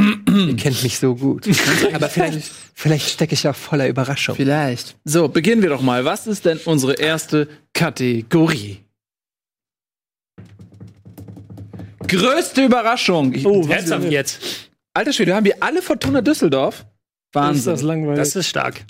ihr 0.00 0.56
kennt 0.56 0.82
mich 0.82 0.98
so 0.98 1.14
gut. 1.14 1.46
Aber 1.92 2.08
vielleicht, 2.08 2.50
vielleicht 2.74 3.08
stecke 3.08 3.34
ich 3.34 3.46
auch 3.46 3.54
voller 3.54 3.86
Überraschung. 3.86 4.34
Vielleicht. 4.34 4.96
So, 5.04 5.28
beginnen 5.28 5.62
wir 5.62 5.68
doch 5.68 5.82
mal. 5.82 6.04
Was 6.04 6.26
ist 6.26 6.44
denn 6.44 6.58
unsere 6.64 6.94
erste 6.94 7.46
Kategorie? 7.72 8.78
Größte 12.08 12.64
Überraschung. 12.64 13.32
Ich, 13.34 13.46
Oh, 13.46 13.62
denn 13.66 14.10
jetzt. 14.10 14.70
Alter 14.94 15.12
Schwede, 15.12 15.34
haben 15.34 15.44
wir 15.44 15.62
alle 15.62 15.82
Fortuna 15.82 16.20
Düsseldorf? 16.20 16.80
Ist 16.80 16.86
Wahnsinn. 17.34 17.72
das 17.72 17.82
langweilig. 17.82 18.18
Das 18.18 18.36
ist 18.36 18.48
stark. 18.48 18.84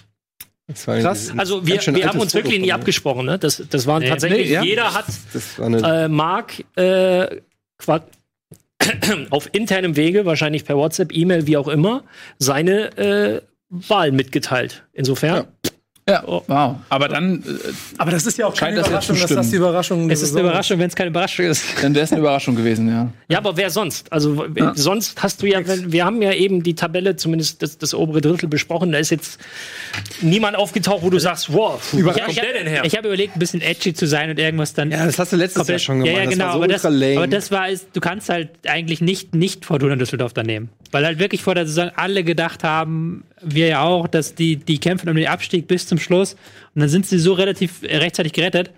Das 0.67 0.87
war 0.87 0.99
Krass. 0.99 1.33
Also 1.37 1.67
wir, 1.67 1.81
wir 1.95 2.09
haben 2.09 2.21
uns 2.21 2.35
wirklich 2.35 2.55
Foto 2.55 2.61
nie 2.61 2.61
von 2.61 2.67
mir. 2.67 2.75
abgesprochen. 2.75 3.27
Ne? 3.27 3.39
Das, 3.39 3.63
das 3.71 3.87
waren 3.87 4.03
tatsächlich, 4.05 4.49
nee, 4.49 4.55
ja. 4.55 4.63
jeder 4.63 4.95
hat 4.95 5.07
äh, 5.59 6.09
Mark 6.09 6.65
äh, 6.77 7.41
auf 9.31 9.49
internem 9.53 9.97
Wege, 9.97 10.25
wahrscheinlich 10.25 10.65
per 10.65 10.77
WhatsApp, 10.77 11.13
E-Mail, 11.15 11.47
wie 11.47 11.57
auch 11.57 11.69
immer, 11.69 12.05
seine 12.39 12.97
äh, 12.97 13.43
Wahl 13.69 14.13
mitgeteilt. 14.13 14.85
Insofern, 14.93 15.37
Ja, 15.37 15.71
wow. 16.07 16.77
Aber 16.89 17.09
dann. 17.09 17.43
Äh, 17.43 17.73
Aber 17.99 18.11
das 18.11 18.27
ist 18.27 18.37
ja 18.37 18.47
auch 18.47 18.55
keine 18.57 18.77
das 18.77 18.87
ja 18.87 18.91
Überraschung, 18.91 19.17
zu 19.17 19.23
dass 19.23 19.35
das 19.35 19.51
die. 19.51 19.57
Überraschung 19.57 20.09
der 20.09 20.17
Es 20.17 20.23
ist 20.23 20.33
eine 20.37 20.41
Überraschung, 20.49 20.79
wenn 20.81 20.89
es 20.89 20.97
keine 20.97 21.11
Überraschung 21.11 21.47
ist. 21.47 21.65
Dann 21.83 21.95
wäre 21.95 22.05
es 22.05 22.11
eine 22.13 22.21
Überraschung 22.21 22.57
gewesen, 22.57 22.89
ja. 22.89 23.09
Ja, 23.29 23.39
aber 23.39 23.57
wer 23.57 23.71
sonst? 23.71 24.13
Also 24.13 24.37
w- 24.39 24.73
sonst 24.75 25.23
hast 25.23 25.41
du 25.43 25.47
ja, 25.47 25.61
wir 25.65 26.05
haben 26.05 26.21
ja 26.21 26.33
eben 26.33 26.63
die 26.65 26.75
Tabelle, 26.75 27.15
zumindest 27.17 27.63
das, 27.63 27.79
das 27.79 27.95
obere 27.95 28.21
Drittel 28.21 28.49
besprochen, 28.49 28.91
da 28.93 28.99
ist 28.99 29.11
jetzt 29.11 29.39
niemand 30.21 30.57
aufgetaucht, 30.57 31.03
wo 31.03 31.11
du 31.11 31.19
sagst, 31.19 31.53
wow, 31.53 31.81
wo 31.93 31.99
Ich, 31.99 32.05
kommt 32.23 32.37
der 32.37 32.53
denn 32.53 32.67
her? 32.67 32.83
ich 32.85 32.97
habe 32.97 33.07
überlegt, 33.09 33.37
ein 33.37 33.39
bisschen 33.39 33.61
edgy 33.61 33.95
zu 33.95 34.07
sein 34.07 34.29
und 34.31 34.39
irgendwas 34.39 34.75
dann. 34.75 34.91
Ja, 34.91 35.07
das 35.07 35.19
hast 35.19 35.33
du 35.33 35.37
letztes 35.37 35.69
Jahr 35.69 35.79
schon 35.79 36.01
gemacht. 36.01 36.13
Ja, 36.13 36.19
ja, 36.19 36.25
Das 36.25 36.33
genau. 36.35 36.45
war 36.47 36.53
so 36.53 36.59
aber, 36.59 36.69
das, 36.69 36.85
aber 36.85 37.27
das 37.29 37.51
war, 37.53 37.69
ist, 37.69 37.87
du 37.95 38.01
kannst 38.01 38.29
halt 38.29 38.51
eigentlich 38.67 39.01
nicht, 39.01 39.35
nicht 39.35 39.65
Fortuna 39.65 39.97
Düsseldorf 39.97 40.33
da 40.33 40.43
nehmen. 40.43 40.69
Weil 40.91 41.07
halt 41.07 41.19
wirklich 41.19 41.43
vor 41.43 41.55
der 41.55 41.67
Saison 41.67 41.91
alle 41.97 42.25
gedacht 42.25 42.65
haben, 42.65 43.25
wir 43.45 43.69
ja 43.69 43.83
auch, 43.83 44.07
dass 44.07 44.35
die, 44.35 44.57
die 44.57 44.79
kämpfen 44.79 45.09
um 45.09 45.17
den 45.17 45.27
Abstieg 45.27 45.67
bis 45.67 45.87
zum 45.87 45.99
Schluss. 45.99 46.35
Und 46.75 46.81
dann 46.81 46.89
sind 46.89 47.07
sie 47.07 47.19
so 47.19 47.33
relativ 47.33 47.83
äh, 47.83 47.99
rechtzeitig 47.99 48.33
gerettet. 48.33 48.71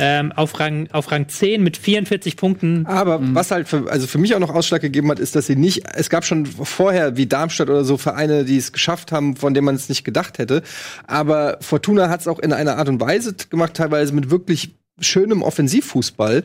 Ähm, 0.00 0.30
auf, 0.30 0.60
Rang, 0.60 0.88
auf 0.92 1.10
Rang 1.10 1.28
10 1.28 1.60
mit 1.60 1.76
44 1.76 2.36
Punkten. 2.36 2.86
Aber 2.86 3.18
was 3.20 3.50
halt 3.50 3.66
für, 3.66 3.90
also 3.90 4.06
für 4.06 4.18
mich 4.18 4.32
auch 4.36 4.38
noch 4.38 4.54
Ausschlag 4.54 4.80
gegeben 4.80 5.10
hat, 5.10 5.18
ist, 5.18 5.34
dass 5.34 5.48
sie 5.48 5.56
nicht, 5.56 5.82
es 5.92 6.08
gab 6.08 6.24
schon 6.24 6.46
vorher 6.46 7.16
wie 7.16 7.26
Darmstadt 7.26 7.68
oder 7.68 7.82
so 7.82 7.96
Vereine, 7.96 8.44
die 8.44 8.58
es 8.58 8.70
geschafft 8.70 9.10
haben, 9.10 9.34
von 9.34 9.54
denen 9.54 9.64
man 9.64 9.74
es 9.74 9.88
nicht 9.88 10.04
gedacht 10.04 10.38
hätte. 10.38 10.62
Aber 11.08 11.58
Fortuna 11.60 12.10
hat 12.10 12.20
es 12.20 12.28
auch 12.28 12.38
in 12.38 12.52
einer 12.52 12.76
Art 12.76 12.88
und 12.88 13.00
Weise 13.00 13.34
gemacht, 13.50 13.74
teilweise 13.74 14.14
mit 14.14 14.30
wirklich 14.30 14.77
schönem 15.00 15.42
Offensivfußball. 15.42 16.42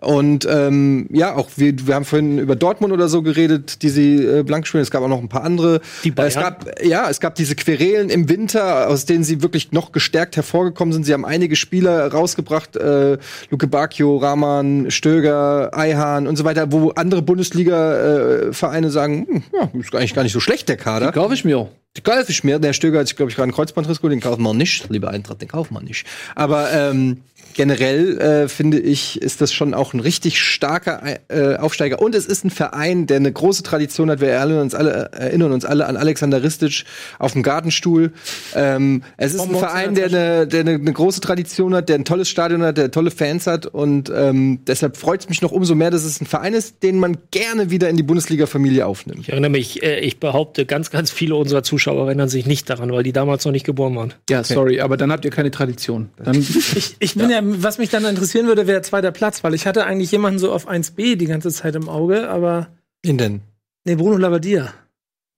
Und 0.00 0.46
ähm, 0.50 1.06
ja, 1.10 1.34
auch 1.34 1.48
wir, 1.56 1.74
wir 1.86 1.94
haben 1.94 2.04
vorhin 2.04 2.38
über 2.38 2.54
Dortmund 2.56 2.92
oder 2.92 3.08
so 3.08 3.22
geredet, 3.22 3.82
die 3.82 3.88
sie 3.88 4.16
äh, 4.24 4.42
blank 4.42 4.66
spielen. 4.66 4.82
Es 4.82 4.90
gab 4.90 5.02
auch 5.02 5.08
noch 5.08 5.20
ein 5.20 5.28
paar 5.28 5.42
andere. 5.44 5.80
Die 6.04 6.08
Äh, 6.10 6.22
es 6.22 6.34
Bayern. 6.34 6.40
gab 6.58 6.84
ja, 6.84 7.08
es 7.10 7.20
gab 7.20 7.34
diese 7.34 7.54
Querelen 7.56 8.08
im 8.10 8.28
Winter, 8.28 8.88
aus 8.88 9.04
denen 9.06 9.24
sie 9.24 9.42
wirklich 9.42 9.72
noch 9.72 9.92
gestärkt 9.92 10.36
hervorgekommen 10.36 10.92
sind. 10.92 11.04
Sie 11.04 11.12
haben 11.12 11.24
einige 11.24 11.56
Spieler 11.56 12.06
rausgebracht, 12.12 12.76
äh, 12.76 13.18
Luke 13.50 13.66
Bacchio, 13.66 14.16
Rahman, 14.18 14.90
Stöger, 14.90 15.70
Eihahn 15.76 16.26
und 16.26 16.36
so 16.36 16.44
weiter, 16.44 16.70
wo 16.72 16.90
andere 16.90 17.22
Bundesliga-Vereine 17.22 18.90
sagen, 18.90 19.26
hm, 19.28 19.42
ja, 19.52 19.70
ist 19.80 19.94
eigentlich 19.94 20.14
gar 20.14 20.22
nicht 20.22 20.32
so 20.32 20.40
schlecht, 20.40 20.68
der 20.68 20.76
Kader. 20.76 21.12
Kaufe 21.12 21.34
ich 21.34 21.44
mir. 21.44 21.68
Die 21.96 22.02
kaufe 22.02 22.26
ich 22.28 22.44
mir. 22.44 22.58
Der 22.58 22.72
Stöger 22.74 23.00
hat, 23.00 23.16
glaube 23.16 23.30
ich, 23.30 23.36
gerade 23.36 23.44
einen 23.44 23.52
Kreuzbandriss 23.54 23.98
geholt, 23.98 24.12
den 24.12 24.20
kaufen 24.20 24.42
wir 24.42 24.52
nicht. 24.54 24.88
Lieber 24.90 25.10
Eintracht, 25.10 25.40
den 25.40 25.48
kaufen 25.48 25.74
wir 25.74 25.82
nicht. 25.82 26.04
Aber 26.34 26.70
ähm, 26.72 27.22
generell 27.54 27.95
äh, 27.96 28.48
finde 28.48 28.78
ich, 28.78 29.20
ist 29.20 29.40
das 29.40 29.52
schon 29.52 29.74
auch 29.74 29.94
ein 29.94 30.00
richtig 30.00 30.40
starker 30.40 31.02
äh, 31.28 31.56
Aufsteiger. 31.56 32.00
Und 32.00 32.14
es 32.14 32.26
ist 32.26 32.44
ein 32.44 32.50
Verein, 32.50 33.06
der 33.06 33.16
eine 33.16 33.32
große 33.32 33.62
Tradition 33.62 34.10
hat. 34.10 34.20
Wir 34.20 34.28
erinnern 34.28 34.60
uns 34.60 34.74
alle, 34.74 35.10
erinnern 35.12 35.52
uns 35.52 35.64
alle 35.64 35.86
an 35.86 35.96
Alexander 35.96 36.42
Ristic 36.42 36.84
auf 37.18 37.32
dem 37.32 37.42
Gartenstuhl. 37.42 38.12
Ähm, 38.54 39.02
es 39.16 39.34
ist 39.34 39.40
ein 39.40 39.56
Verein, 39.56 39.94
der 39.94 40.06
eine, 40.06 40.46
der 40.46 40.60
eine, 40.60 40.78
große 40.78 41.20
Tradition 41.20 41.74
hat, 41.74 41.88
der 41.88 41.96
ein 41.96 42.04
tolles 42.04 42.28
Stadion 42.28 42.62
hat, 42.62 42.78
der 42.78 42.90
tolle 42.90 43.10
Fans 43.10 43.46
hat. 43.46 43.66
Und 43.66 44.10
ähm, 44.14 44.60
deshalb 44.66 44.96
freut 44.96 45.20
es 45.20 45.28
mich 45.28 45.42
noch 45.42 45.52
umso 45.52 45.74
mehr, 45.74 45.90
dass 45.90 46.04
es 46.04 46.20
ein 46.20 46.26
Verein 46.26 46.54
ist, 46.54 46.82
den 46.82 46.98
man 46.98 47.16
gerne 47.30 47.70
wieder 47.70 47.88
in 47.88 47.96
die 47.96 48.02
Bundesliga-Familie 48.02 48.86
aufnimmt. 48.86 49.20
Ich 49.20 49.28
erinnere 49.30 49.50
mich, 49.50 49.82
äh, 49.82 50.00
ich 50.00 50.20
behaupte, 50.20 50.66
ganz, 50.66 50.90
ganz 50.90 51.10
viele 51.10 51.36
unserer 51.36 51.62
Zuschauer 51.62 52.06
erinnern 52.06 52.28
sich 52.28 52.46
nicht 52.46 52.70
daran, 52.70 52.92
weil 52.92 53.02
die 53.02 53.12
damals 53.12 53.44
noch 53.44 53.52
nicht 53.52 53.66
geboren 53.66 53.96
waren. 53.96 54.14
Ja, 54.30 54.44
sorry, 54.44 54.80
aber 54.80 54.96
dann 54.96 55.12
habt 55.12 55.24
ihr 55.24 55.30
keine 55.30 55.50
Tradition. 55.50 56.10
Dann, 56.22 56.36
Ich, 56.76 56.96
ich 56.98 57.14
bin 57.14 57.30
ja. 57.30 57.40
was 57.42 57.78
mich 57.78 57.85
dann 57.90 58.04
interessieren 58.04 58.46
würde, 58.46 58.66
wäre 58.66 58.82
zweiter 58.82 59.12
Platz, 59.12 59.42
weil 59.44 59.54
ich 59.54 59.66
hatte 59.66 59.84
eigentlich 59.86 60.10
jemanden 60.12 60.38
so 60.38 60.52
auf 60.52 60.68
1b 60.68 61.16
die 61.16 61.26
ganze 61.26 61.50
Zeit 61.50 61.74
im 61.76 61.88
Auge, 61.88 62.28
aber. 62.28 62.68
Wen 63.02 63.18
denn? 63.18 63.40
Nee, 63.84 63.94
Bruno 63.96 64.16
Labbadia. 64.16 64.72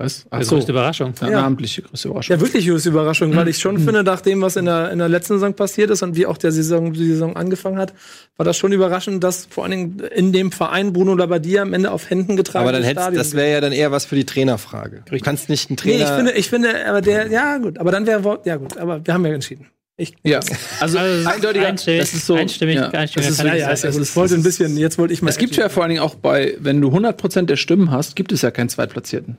was? 0.01 0.26
Ach 0.30 0.38
Die 0.38 0.44
so. 0.44 0.55
größte 0.55 0.70
Überraschung. 0.72 1.12
Ja, 1.20 1.28
Ja. 1.28 1.40
namentliche 1.42 1.82
größte 1.82 2.07
Überraschung. 2.09 2.36
Ja, 2.36 2.40
wirklich 2.40 2.68
große 2.68 2.88
Überraschung, 2.88 3.34
weil 3.34 3.49
ich 3.49 3.59
schon 3.59 3.78
finde, 3.80 4.05
nach 4.05 4.20
dem, 4.20 4.40
was 4.40 4.55
in 4.57 4.66
der, 4.66 4.90
in 4.92 4.99
der 5.01 5.09
letzten 5.09 5.34
Saison 5.34 5.55
passiert 5.55 5.90
ist 5.90 6.03
und 6.03 6.14
wie 6.16 6.24
auch 6.24 6.38
der 6.38 6.53
Saison, 6.53 6.92
die 6.92 7.05
Saison 7.09 7.34
angefangen 7.36 7.78
hat, 7.78 7.92
war 8.36 8.44
das 8.44 8.57
schon 8.57 8.70
überraschend, 8.72 9.24
dass 9.24 9.46
vor 9.51 9.64
allen 9.64 9.70
Dingen 9.72 9.99
in 10.14 10.32
dem 10.32 10.53
Verein 10.53 10.92
Bruno 10.92 11.14
Labbadia 11.16 11.62
am 11.62 11.74
Ende 11.74 11.90
auf 11.90 12.09
Händen 12.11 12.36
getragen 12.36 12.62
Aber 12.62 12.70
dann 12.72 12.84
hättest, 12.84 13.16
das 13.16 13.34
wäre 13.34 13.51
ja 13.51 13.61
dann 13.61 13.72
eher 13.72 13.90
was 13.90 14.05
für 14.05 14.14
die 14.14 14.24
Trainerfrage. 14.24 15.03
Du 15.11 15.18
kannst 15.18 15.49
nicht 15.49 15.68
einen 15.68 15.78
Nee, 15.84 15.99
Trainer. 15.99 16.05
ich 16.05 16.16
finde, 16.16 16.32
ich 16.32 16.49
finde, 16.49 16.86
aber 16.88 17.01
der, 17.01 17.26
ja 17.26 17.59
gut, 17.59 17.78
aber 17.78 17.90
dann 17.90 18.07
wäre, 18.07 18.38
ja 18.44 18.55
gut, 18.57 18.76
aber 18.78 19.05
wir 19.05 19.12
haben 19.14 19.26
ja 19.26 19.32
entschieden. 19.32 19.66
Ich, 20.01 20.14
Ja, 20.22 20.38
also, 20.38 20.99
Also, 20.99 21.28
eindeutiger, 21.28 21.66
einstimmig- 21.66 21.99
das 21.99 22.14
ist 22.14 22.24
so. 22.26 22.36
einstimmig- 22.36 22.76
ja, 22.76 22.88
einstimmig 22.90 23.26
das 23.28 23.38
ist 23.38 23.44
ja, 23.44 23.68
das 23.68 23.84
ist- 23.84 24.11
Ich 24.11 24.16
wollte 24.16 24.34
ein 24.36 24.44
bisschen, 24.44 24.76
jetzt 24.76 24.96
wollte 24.96 25.12
ich 25.12 25.22
mal. 25.22 25.28
Es 25.30 25.38
gibt 25.38 25.57
ja 25.57 25.68
vor 25.68 25.82
allen 25.82 25.90
Dingen 25.90 26.03
auch 26.03 26.14
bei, 26.14 26.57
wenn 26.61 26.80
du 26.80 26.92
100% 26.92 27.51
der 27.51 27.57
Stimmen 27.57 27.90
hast, 27.90 28.14
gibt 28.14 28.30
es 28.30 28.42
ja 28.42 28.53
keinen 28.53 28.68
Zweitplatzierten. 28.68 29.38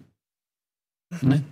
Ne? 1.21 1.43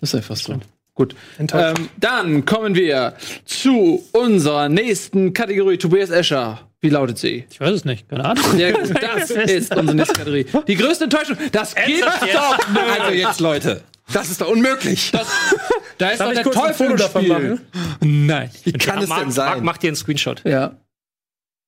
Das 0.00 0.10
ist 0.10 0.14
einfach 0.14 0.36
so. 0.36 0.60
Gut. 0.94 1.14
Ähm, 1.38 1.74
dann 1.98 2.44
kommen 2.46 2.74
wir 2.74 3.14
zu 3.44 4.02
unserer 4.12 4.68
nächsten 4.68 5.32
Kategorie, 5.34 5.76
Tobias 5.76 6.10
Escher. 6.10 6.60
Wie 6.86 6.90
lautet 6.90 7.18
sie? 7.18 7.44
Ich 7.50 7.60
weiß 7.60 7.72
es 7.72 7.84
nicht, 7.84 8.08
keine 8.08 8.24
Ahnung. 8.24 8.44
Ja, 8.56 8.70
das 9.16 9.30
ist 9.30 9.74
unsere 9.74 9.96
nächste 9.96 10.14
Kategorie. 10.14 10.46
Die 10.68 10.76
größte 10.76 11.04
Enttäuschung. 11.04 11.36
Das 11.50 11.74
gibt's 11.74 12.00
doch 12.00 12.22
nicht. 12.22 12.36
also 13.00 13.12
jetzt, 13.12 13.40
Leute. 13.40 13.82
Das 14.12 14.30
ist 14.30 14.40
doch 14.40 14.48
unmöglich. 14.48 15.10
Da 15.10 16.10
ist 16.10 16.20
Darf 16.20 16.32
doch 16.32 16.42
der 16.42 16.52
Teufel 16.52 16.92
im 16.92 16.96
davon 16.96 17.22
Spiel. 17.24 17.32
machen? 17.34 17.60
Nein. 18.02 18.50
Wie 18.62 18.70
kann 18.72 19.02
es 19.02 19.08
Marc, 19.08 19.18
denn 19.18 19.34
Marc, 19.34 19.34
sein? 19.34 19.64
mach 19.64 19.78
dir 19.78 19.88
einen 19.88 19.96
Screenshot. 19.96 20.42
Ja. 20.44 20.76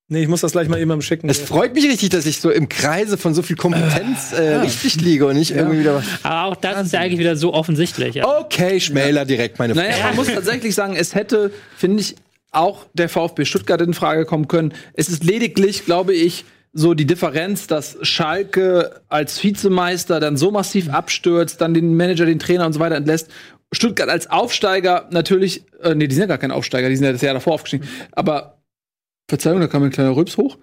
Nee, 0.07 0.21
ich 0.21 0.29
muss 0.29 0.39
das 0.39 0.53
gleich 0.53 0.69
mal 0.69 0.79
jemandem 0.79 1.01
schicken. 1.01 1.27
Es 1.27 1.39
freut 1.41 1.73
mich 1.73 1.83
richtig, 1.83 2.11
dass 2.11 2.25
ich 2.25 2.39
so 2.39 2.49
im 2.49 2.69
Kreise 2.69 3.17
von 3.17 3.33
so 3.33 3.41
viel 3.41 3.57
Kompetenz 3.57 4.31
äh, 4.31 4.55
richtig 4.55 5.01
liege 5.01 5.25
und 5.25 5.35
nicht 5.35 5.51
irgendwie 5.51 5.79
wieder 5.81 5.95
was. 5.95 6.05
Aber 6.23 6.45
auch 6.45 6.55
das 6.55 6.85
ist 6.85 6.93
ja 6.93 7.01
eigentlich 7.01 7.19
wieder 7.19 7.35
so 7.35 7.53
offensichtlich. 7.53 8.15
Ja. 8.15 8.39
Okay, 8.39 8.79
Schmäler 8.79 9.25
direkt, 9.25 9.59
meine 9.59 9.75
Naja, 9.75 10.05
man 10.05 10.15
muss 10.15 10.27
tatsächlich 10.27 10.73
sagen, 10.73 10.95
es 10.95 11.13
hätte, 11.13 11.51
finde 11.77 12.01
ich, 12.01 12.15
auch 12.51 12.87
der 12.93 13.09
VfB 13.09 13.45
Stuttgart 13.45 13.81
in 13.81 13.93
Frage 13.93 14.25
kommen 14.25 14.47
können. 14.47 14.73
Es 14.93 15.09
ist 15.09 15.23
lediglich, 15.23 15.85
glaube 15.85 16.13
ich, 16.13 16.45
so 16.73 16.93
die 16.93 17.05
Differenz, 17.05 17.67
dass 17.67 17.97
Schalke 18.01 19.01
als 19.09 19.43
Vizemeister 19.43 20.19
dann 20.19 20.37
so 20.37 20.51
massiv 20.51 20.89
abstürzt, 20.89 21.61
dann 21.61 21.73
den 21.73 21.95
Manager, 21.95 22.25
den 22.25 22.39
Trainer 22.39 22.65
und 22.65 22.73
so 22.73 22.79
weiter 22.79 22.95
entlässt. 22.95 23.31
Stuttgart 23.71 24.09
als 24.09 24.29
Aufsteiger 24.29 25.07
natürlich, 25.11 25.63
äh, 25.81 25.95
nee, 25.95 26.07
die 26.07 26.15
sind 26.15 26.23
ja 26.23 26.27
gar 26.27 26.37
kein 26.37 26.51
Aufsteiger, 26.51 26.89
die 26.89 26.95
sind 26.95 27.05
ja 27.05 27.11
das 27.11 27.21
Jahr 27.21 27.33
davor 27.33 27.53
aufgestiegen. 27.53 27.87
Aber 28.11 28.59
Verzeihung, 29.27 29.61
da 29.61 29.67
kam 29.67 29.83
ein 29.83 29.91
kleiner 29.91 30.15
Rülps 30.15 30.37
hoch. 30.37 30.57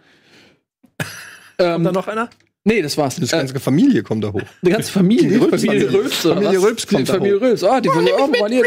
ähm, 1.59 1.75
Kommt 1.75 1.87
da 1.87 1.93
noch 1.93 2.09
einer? 2.09 2.31
Nee, 2.67 2.83
das 2.83 2.99
war's. 2.99 3.17
Das 3.17 3.33
Äh, 3.33 3.39
ganze 3.39 3.59
Familie 3.61 4.03
kommt 4.03 4.23
da 4.25 4.33
hoch. 4.33 4.43
die 4.61 4.71
ganze 4.71 4.93
Familie, 4.93 5.29
Die 5.31 5.37
Rülps- 5.39 5.65
Familie 5.67 5.93
Rülps. 5.93 6.17
Familie? 6.19 6.61
Rülps 6.63 6.87
kommt 6.87 7.01
Die 7.01 7.05
da 7.05 7.13
Familie. 7.15 7.41
Rülps. 7.41 7.63
Oh, 7.63 7.81
die, 7.81 7.89
oh, 7.89 8.27
mal 8.39 8.51
hier, 8.51 8.65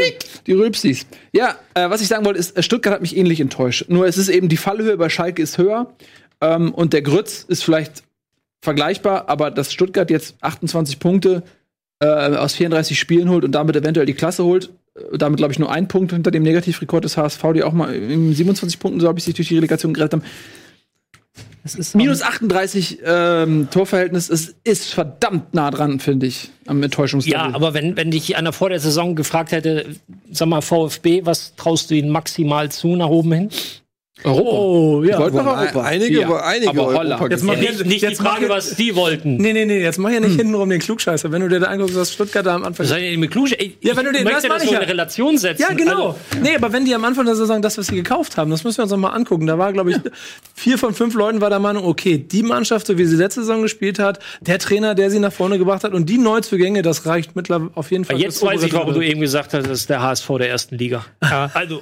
die 0.47 0.53
Rülpsis. 0.53 1.05
Ja, 1.33 1.55
äh, 1.75 1.89
was 1.89 2.01
ich 2.01 2.07
sagen 2.07 2.25
wollte, 2.25 2.39
ist, 2.39 2.57
äh, 2.57 2.63
Stuttgart 2.63 2.93
hat 2.95 3.01
mich 3.01 3.15
ähnlich 3.15 3.39
enttäuscht. 3.39 3.85
Nur 3.89 4.07
es 4.07 4.17
ist 4.17 4.29
eben, 4.29 4.49
die 4.49 4.57
Fallhöhe 4.57 4.97
bei 4.97 5.09
Schalke 5.09 5.41
ist 5.43 5.57
höher. 5.59 5.93
Ähm, 6.41 6.73
und 6.73 6.93
der 6.93 7.01
Grütz 7.01 7.45
ist 7.47 7.63
vielleicht 7.63 8.03
vergleichbar, 8.61 9.29
aber 9.29 9.51
dass 9.51 9.71
Stuttgart 9.71 10.09
jetzt 10.09 10.35
28 10.41 10.99
Punkte 10.99 11.43
äh, 12.01 12.05
aus 12.07 12.55
34 12.55 12.97
Spielen 12.97 13.29
holt 13.29 13.43
und 13.43 13.51
damit 13.53 13.75
eventuell 13.75 14.05
die 14.05 14.13
Klasse 14.13 14.43
holt, 14.43 14.69
äh, 14.95 15.17
damit 15.17 15.37
glaube 15.37 15.51
ich 15.53 15.59
nur 15.59 15.71
ein 15.71 15.87
Punkt 15.87 16.11
hinter 16.13 16.31
dem 16.31 16.43
Negativrekord 16.43 17.03
des 17.03 17.17
HSV, 17.17 17.41
die 17.55 17.63
auch 17.63 17.73
mal 17.73 17.93
in 17.93 18.33
27 18.33 18.79
Punkten, 18.79 18.99
so 19.01 19.07
habe 19.07 19.19
ich 19.19 19.25
sich 19.25 19.33
durch 19.35 19.47
die 19.49 19.55
Relegation 19.55 19.93
gerettet 19.93 20.21
haben. 20.21 20.29
Minus 21.93 22.21
38 22.21 22.99
ähm, 23.05 23.67
Torverhältnis 23.69 24.29
ist, 24.29 24.55
ist 24.63 24.93
verdammt 24.93 25.53
nah 25.53 25.71
dran, 25.71 25.99
finde 25.99 26.27
ich, 26.27 26.49
am 26.65 26.81
Enttäuschungslevel. 26.81 27.37
Ja, 27.37 27.53
aber 27.53 27.73
wenn, 27.73 27.97
wenn 27.97 28.11
dich 28.11 28.35
einer 28.37 28.53
vor 28.53 28.69
der 28.69 28.79
Saison 28.79 29.15
gefragt 29.15 29.51
hätte, 29.51 29.95
sag 30.31 30.47
mal, 30.47 30.61
VfB, 30.61 31.25
was 31.25 31.55
traust 31.55 31.91
du 31.91 31.95
ihnen 31.95 32.09
maximal 32.09 32.71
zu 32.71 32.95
nach 32.95 33.09
oben 33.09 33.31
hin? 33.33 33.49
Europa. 34.23 34.49
Oh, 34.51 35.03
ja. 35.03 35.13
Ich 35.13 35.17
wollte 35.19 35.37
nach 35.37 35.45
Aber 35.45 35.61
Europa. 35.61 35.81
einige, 35.83 36.19
Ja, 36.21 36.35
einige 36.43 36.69
aber 36.69 36.87
Europa. 36.87 37.27
Jetzt 37.29 37.43
mach 37.43 37.53
ich- 37.53 37.85
Nicht 37.85 38.01
die 38.03 38.05
jetzt 38.07 38.21
mach 38.21 38.33
Frage, 38.33 38.49
was 38.49 38.75
die 38.75 38.93
wollten. 38.95 39.37
Nee, 39.37 39.53
nee, 39.53 39.65
nee, 39.65 39.79
jetzt 39.81 39.97
mach 39.97 40.09
ja 40.09 40.19
nicht 40.19 40.35
hintenrum 40.35 40.69
den 40.69 40.79
Klugscheißer. 40.81 41.31
Wenn 41.31 41.41
du 41.41 41.47
dir 41.47 41.59
da 41.61 41.67
anguckst, 41.67 41.95
was 41.95 42.11
Stuttgart 42.11 42.45
da 42.45 42.55
am 42.55 42.65
Anfang. 42.65 42.85
Seid 42.85 43.01
ihr 43.03 43.17
mit 43.17 43.31
Kluge? 43.31 43.57
Ey, 43.59 43.77
Ja, 43.81 43.95
wenn 43.95 44.05
du 44.05 44.11
den- 44.11 44.25
das 44.25 44.43
das 44.43 44.63
so 44.63 44.73
ja. 44.73 44.79
in 44.79 44.85
Relation 44.89 45.37
setzen. 45.37 45.61
Ja, 45.61 45.73
genau. 45.73 46.07
Also, 46.07 46.15
nee, 46.41 46.55
aber 46.55 46.73
wenn 46.73 46.83
die 46.85 46.93
am 46.93 47.05
Anfang 47.05 47.25
der 47.25 47.35
Saison 47.35 47.61
das, 47.61 47.77
was 47.77 47.87
sie 47.87 47.95
gekauft 47.95 48.35
haben, 48.35 48.51
das 48.51 48.63
müssen 48.65 48.77
wir 48.79 48.83
uns 48.83 48.91
noch 48.91 48.97
mal 48.97 49.09
angucken. 49.11 49.47
Da 49.47 49.57
war, 49.57 49.71
glaube 49.71 49.91
ich, 49.91 49.97
vier 50.53 50.77
von 50.77 50.93
fünf 50.93 51.15
Leuten 51.15 51.39
war 51.39 51.49
der 51.49 51.59
Meinung, 51.59 51.85
okay, 51.85 52.17
die 52.17 52.43
Mannschaft, 52.43 52.87
so 52.87 52.97
wie 52.97 53.05
sie 53.05 53.15
letzte 53.15 53.41
Saison 53.41 53.61
gespielt 53.61 53.99
hat, 53.99 54.19
der 54.41 54.59
Trainer, 54.59 54.95
der 54.95 55.11
sie 55.11 55.19
nach 55.19 55.31
vorne 55.33 55.57
gebracht 55.57 55.83
hat 55.85 55.93
und 55.93 56.09
die 56.09 56.17
Neuzugänge, 56.17 56.81
das 56.81 57.05
reicht 57.05 57.35
mittlerweile 57.37 57.71
auf 57.75 57.89
jeden 57.91 58.03
Fall. 58.03 58.19
jetzt 58.19 58.39
fürs 58.39 58.51
weiß 58.51 58.63
ich, 58.63 58.73
warum 58.73 58.93
du 58.93 59.01
eben 59.01 59.21
gesagt 59.21 59.53
hast, 59.53 59.65
das 59.65 59.79
ist 59.79 59.89
der 59.89 60.01
HSV 60.01 60.27
der 60.39 60.49
ersten 60.49 60.77
Liga. 60.77 61.05
Also, 61.53 61.81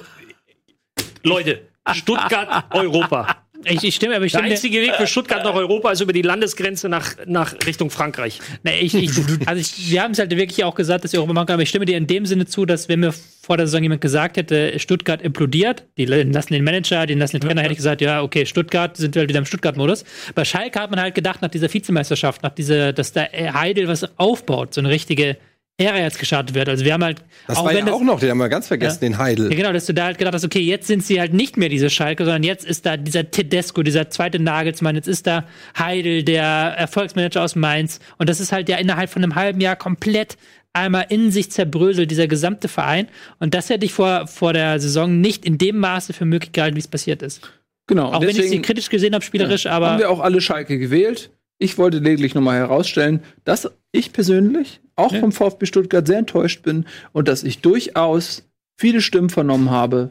Leute, 1.24 1.60
Stuttgart, 1.94 2.64
Europa. 2.70 3.36
Ich, 3.64 3.82
ich 3.82 3.94
stimme, 3.96 4.14
aber 4.14 4.24
ich 4.24 4.32
Der 4.32 4.38
stimme. 4.38 4.54
einzige 4.54 4.80
Weg 4.80 4.94
für 4.94 5.06
Stuttgart 5.06 5.42
nach 5.42 5.54
Europa 5.54 5.90
ist 5.90 6.00
über 6.00 6.12
die 6.12 6.22
Landesgrenze 6.22 6.88
nach, 6.88 7.14
nach 7.26 7.54
Richtung 7.66 7.90
Frankreich. 7.90 8.40
Nee, 8.62 8.78
ich, 8.80 8.94
ich, 8.94 9.10
also 9.46 9.60
ich, 9.60 9.90
wir 9.90 10.02
haben 10.02 10.12
es 10.12 10.18
halt 10.20 10.30
wirklich 10.30 10.62
auch 10.62 10.76
gesagt, 10.76 11.02
dass 11.02 11.10
sie 11.10 11.18
Europa 11.18 11.32
machen, 11.32 11.50
aber 11.50 11.62
ich 11.62 11.68
stimme 11.68 11.84
dir 11.84 11.96
in 11.96 12.06
dem 12.06 12.24
Sinne 12.24 12.46
zu, 12.46 12.66
dass 12.66 12.88
wenn 12.88 13.00
mir 13.00 13.12
vor 13.12 13.56
der 13.56 13.66
Saison 13.66 13.82
jemand 13.82 14.00
gesagt 14.00 14.36
hätte, 14.36 14.78
Stuttgart 14.78 15.20
implodiert, 15.22 15.84
die 15.96 16.04
lassen 16.04 16.52
den 16.52 16.64
Manager, 16.64 17.06
die 17.06 17.14
lassen 17.14 17.40
den 17.40 17.48
Trainer, 17.48 17.62
hätte 17.62 17.72
ich 17.72 17.78
gesagt, 17.78 18.00
ja, 18.00 18.22
okay, 18.22 18.46
Stuttgart, 18.46 18.96
sind 18.96 19.14
wir 19.14 19.20
halt 19.20 19.28
wieder 19.28 19.40
im 19.40 19.46
Stuttgart-Modus. 19.46 20.04
Bei 20.34 20.44
Schalke 20.44 20.78
hat 20.78 20.90
man 20.90 21.00
halt 21.00 21.14
gedacht, 21.14 21.42
nach 21.42 21.50
dieser 21.50 21.72
Vizemeisterschaft, 21.72 22.42
nach 22.42 22.54
dieser, 22.54 22.92
dass 22.92 23.12
da 23.12 23.22
Heidel 23.22 23.88
was 23.88 24.18
aufbaut, 24.18 24.74
so 24.74 24.80
eine 24.80 24.90
richtige 24.90 25.36
Ära 25.80 25.96
jetzt 25.98 26.18
gestartet 26.18 26.56
wird. 26.56 26.68
Also 26.68 26.84
wir 26.84 26.92
haben 26.92 27.04
halt 27.04 27.22
Das 27.46 27.58
war 27.58 27.72
wenn 27.72 27.86
ja 27.86 27.92
auch 27.92 28.02
noch, 28.02 28.18
den 28.18 28.30
haben 28.30 28.38
wir 28.38 28.48
ganz 28.48 28.66
vergessen, 28.66 28.98
den 29.00 29.18
Heidel. 29.18 29.48
Ja, 29.48 29.56
genau, 29.56 29.72
dass 29.72 29.86
du 29.86 29.94
da 29.94 30.06
halt 30.06 30.18
gedacht 30.18 30.34
hast, 30.34 30.44
okay, 30.44 30.58
jetzt 30.58 30.88
sind 30.88 31.04
sie 31.04 31.20
halt 31.20 31.32
nicht 31.32 31.56
mehr 31.56 31.68
diese 31.68 31.88
Schalke, 31.88 32.24
sondern 32.24 32.42
jetzt 32.42 32.64
ist 32.64 32.84
da 32.84 32.96
dieser 32.96 33.30
Tedesco, 33.30 33.84
dieser 33.84 34.10
zweite 34.10 34.40
Nagelsmann, 34.40 34.96
jetzt 34.96 35.06
ist 35.06 35.28
da 35.28 35.44
Heidel, 35.78 36.24
der 36.24 36.44
Erfolgsmanager 36.44 37.44
aus 37.44 37.54
Mainz. 37.54 38.00
Und 38.18 38.28
das 38.28 38.40
ist 38.40 38.50
halt 38.50 38.68
ja 38.68 38.76
innerhalb 38.76 39.08
von 39.08 39.22
einem 39.22 39.36
halben 39.36 39.60
Jahr 39.60 39.76
komplett 39.76 40.36
einmal 40.72 41.06
in 41.10 41.30
sich 41.30 41.52
zerbröselt, 41.52 42.10
dieser 42.10 42.26
gesamte 42.26 42.66
Verein. 42.66 43.06
Und 43.38 43.54
das 43.54 43.70
hätte 43.70 43.86
ich 43.86 43.92
vor, 43.92 44.26
vor 44.26 44.52
der 44.52 44.80
Saison 44.80 45.20
nicht 45.20 45.44
in 45.44 45.58
dem 45.58 45.78
Maße 45.78 46.12
für 46.12 46.24
möglich 46.24 46.50
gehalten, 46.52 46.74
wie 46.74 46.80
es 46.80 46.88
passiert 46.88 47.22
ist. 47.22 47.40
Genau. 47.86 48.12
Auch 48.12 48.20
wenn 48.20 48.30
ich 48.30 48.50
sie 48.50 48.62
kritisch 48.62 48.90
gesehen 48.90 49.14
habe, 49.14 49.24
spielerisch, 49.24 49.64
Ja, 49.64 49.72
aber. 49.72 49.90
Haben 49.92 49.98
wir 50.00 50.10
auch 50.10 50.20
alle 50.20 50.40
Schalke 50.40 50.78
gewählt. 50.78 51.30
Ich 51.58 51.78
wollte 51.78 51.98
lediglich 51.98 52.34
nochmal 52.34 52.58
herausstellen, 52.58 53.20
dass 53.44 53.70
ich 53.92 54.12
persönlich 54.12 54.80
auch 54.96 55.14
vom 55.14 55.32
VfB 55.32 55.66
Stuttgart 55.66 56.06
sehr 56.06 56.18
enttäuscht 56.18 56.62
bin 56.62 56.86
und 57.12 57.28
dass 57.28 57.42
ich 57.42 57.60
durchaus 57.60 58.44
viele 58.76 59.00
Stimmen 59.00 59.30
vernommen 59.30 59.70
habe, 59.70 60.10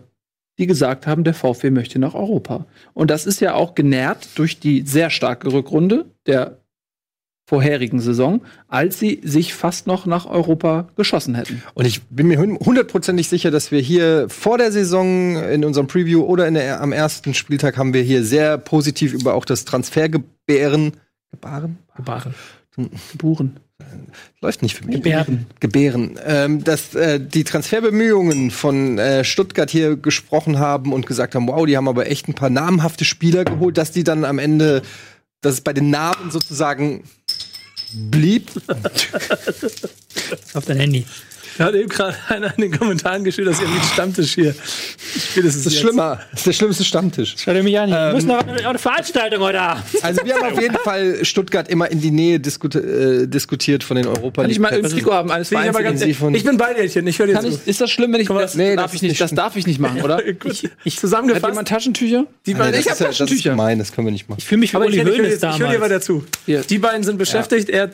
die 0.59 0.67
gesagt 0.67 1.07
haben, 1.07 1.23
der 1.23 1.33
VfB 1.33 1.69
möchte 1.69 1.99
nach 1.99 2.15
Europa. 2.15 2.65
Und 2.93 3.11
das 3.11 3.25
ist 3.25 3.39
ja 3.39 3.53
auch 3.53 3.75
genährt 3.75 4.27
durch 4.35 4.59
die 4.59 4.81
sehr 4.81 5.09
starke 5.09 5.51
Rückrunde 5.51 6.05
der 6.25 6.57
vorherigen 7.49 8.01
Saison, 8.01 8.41
als 8.67 8.99
sie 8.99 9.21
sich 9.23 9.53
fast 9.53 9.87
noch 9.87 10.05
nach 10.05 10.25
Europa 10.25 10.89
geschossen 10.97 11.33
hätten. 11.35 11.63
Und 11.75 11.85
ich 11.85 12.03
bin 12.03 12.27
mir 12.27 12.39
hun- 12.39 12.59
hundertprozentig 12.59 13.29
sicher, 13.29 13.51
dass 13.51 13.71
wir 13.71 13.79
hier 13.79 14.27
vor 14.27 14.57
der 14.57 14.73
Saison 14.73 15.41
in 15.43 15.63
unserem 15.63 15.87
Preview 15.87 16.23
oder 16.23 16.51
der, 16.51 16.81
am 16.81 16.91
ersten 16.91 17.33
Spieltag 17.33 17.77
haben 17.77 17.93
wir 17.93 18.01
hier 18.01 18.25
sehr 18.25 18.57
positiv 18.57 19.13
über 19.13 19.33
auch 19.33 19.45
das 19.45 19.63
Transfergebären 19.63 20.97
Gebaren? 21.31 21.77
Gebaren. 21.95 22.33
Geburen. 23.11 23.59
Läuft 24.41 24.61
nicht 24.61 24.75
für 24.75 24.85
mich. 24.85 24.97
Gebärden. 24.97 25.47
Gebären. 25.59 26.19
Ähm, 26.25 26.63
dass 26.63 26.95
äh, 26.95 27.19
die 27.19 27.43
Transferbemühungen 27.43 28.51
von 28.51 28.97
äh, 28.97 29.23
Stuttgart 29.23 29.69
hier 29.69 29.97
gesprochen 29.97 30.59
haben 30.59 30.93
und 30.93 31.05
gesagt 31.05 31.35
haben, 31.35 31.47
wow, 31.47 31.65
die 31.65 31.77
haben 31.77 31.87
aber 31.87 32.07
echt 32.07 32.27
ein 32.27 32.33
paar 32.33 32.49
namhafte 32.49 33.05
Spieler 33.05 33.45
geholt, 33.45 33.77
dass 33.77 33.91
die 33.91 34.03
dann 34.03 34.25
am 34.25 34.39
Ende, 34.39 34.81
dass 35.41 35.53
es 35.53 35.61
bei 35.61 35.73
den 35.73 35.89
Namen 35.89 36.31
sozusagen 36.31 37.03
blieb. 37.93 38.51
auf 40.53 40.65
dein 40.65 40.77
Handy. 40.77 41.05
Da 41.57 41.65
hat 41.65 41.75
eben 41.75 41.89
gerade 41.89 42.15
einer 42.29 42.53
in 42.57 42.61
den 42.61 42.77
Kommentaren 42.77 43.23
geschrieben, 43.23 43.47
dass 43.47 43.61
ihr 43.61 43.67
mit 43.67 43.83
Stammtisch 43.83 44.33
hier. 44.35 44.53
Spätestens 45.17 45.63
Das 45.63 45.73
ist 45.73 45.79
schlimmer. 45.79 46.19
Das 46.31 46.39
ist 46.41 46.47
der 46.47 46.53
schlimmste 46.53 46.83
Stammtisch. 46.83 47.35
Schau 47.37 47.53
dir 47.53 47.63
mich 47.63 47.77
an. 47.79 47.91
Ähm, 47.91 48.07
ich 48.09 48.13
muss 48.15 48.25
noch 48.25 48.39
eine, 48.45 48.67
eine 48.67 48.79
Veranstaltung 48.79 49.39
heute 49.41 49.61
Abend. 49.61 49.83
Also 50.01 50.21
wir 50.23 50.35
haben 50.35 50.53
auf 50.53 50.61
jeden 50.61 50.75
Fall 50.77 51.23
Stuttgart 51.25 51.67
immer 51.69 51.89
in 51.91 52.01
die 52.01 52.11
Nähe 52.11 52.39
diskut 52.39 52.75
äh, 52.75 53.27
diskutiert 53.27 53.83
von 53.83 53.97
den 53.97 54.07
Europa 54.07 54.41
Kann 54.41 54.51
ich 54.51 54.59
mal 54.59 54.69
Plätzen. 54.69 54.91
Trikot 54.97 55.13
haben 55.13 55.31
eines 55.31 55.51
ich, 55.51 55.57
den 55.57 55.71
ganz, 55.73 56.17
von 56.17 56.35
ich 56.35 56.43
bin 56.43 56.57
bei 56.57 56.73
dir. 56.73 56.83
Ich 56.83 56.95
höre 57.19 57.27
dir 57.27 57.39
zu. 57.39 57.47
ich, 57.47 57.67
ist 57.67 57.81
das 57.81 57.89
schlimm, 57.91 58.13
wenn 58.13 58.21
ich 58.21 58.27
Komm, 58.27 58.37
das, 58.37 58.55
nee, 58.55 58.75
darf 58.75 58.85
das 58.91 58.93
ich 58.95 59.01
nicht, 59.01 59.19
das 59.21 59.31
darf 59.31 59.55
ich 59.55 59.65
nicht 59.67 59.79
machen, 59.79 60.01
oder? 60.03 60.25
Ich, 60.25 60.69
Ich 60.83 60.93
hat 60.95 60.99
zusammengefasst. 61.01 61.45
jemand 61.47 61.67
Taschentücher? 61.67 62.25
Die 62.45 62.53
Nee, 62.53 62.59
beiden, 62.59 62.73
das 62.73 62.81
ich 62.85 62.91
habe 62.91 62.99
ja, 62.99 63.05
das 63.07 63.11
ist 63.13 63.17
Taschentücher. 63.19 63.49
gemein, 63.51 63.79
das 63.79 63.91
können 63.91 64.07
wir 64.07 64.11
nicht 64.11 64.29
machen. 64.29 64.39
Ich 64.39 64.45
fühle 64.45 64.59
mich 64.59 64.73
wie 64.73 64.77
ich, 64.77 64.83
Uli 64.83 64.97
ich, 64.97 65.03
höre 65.03 65.11
Hoeneß 65.17 65.33
ich 65.35 65.41
höre 65.43 65.51
dir 65.53 65.59
damals. 65.59 65.81
weiter 65.81 66.01
zu. 66.01 66.23
Hier. 66.45 66.61
Die 66.61 66.77
beiden 66.79 67.03
sind 67.03 67.17
beschäftigt. 67.17 67.69
Er, 67.69 67.89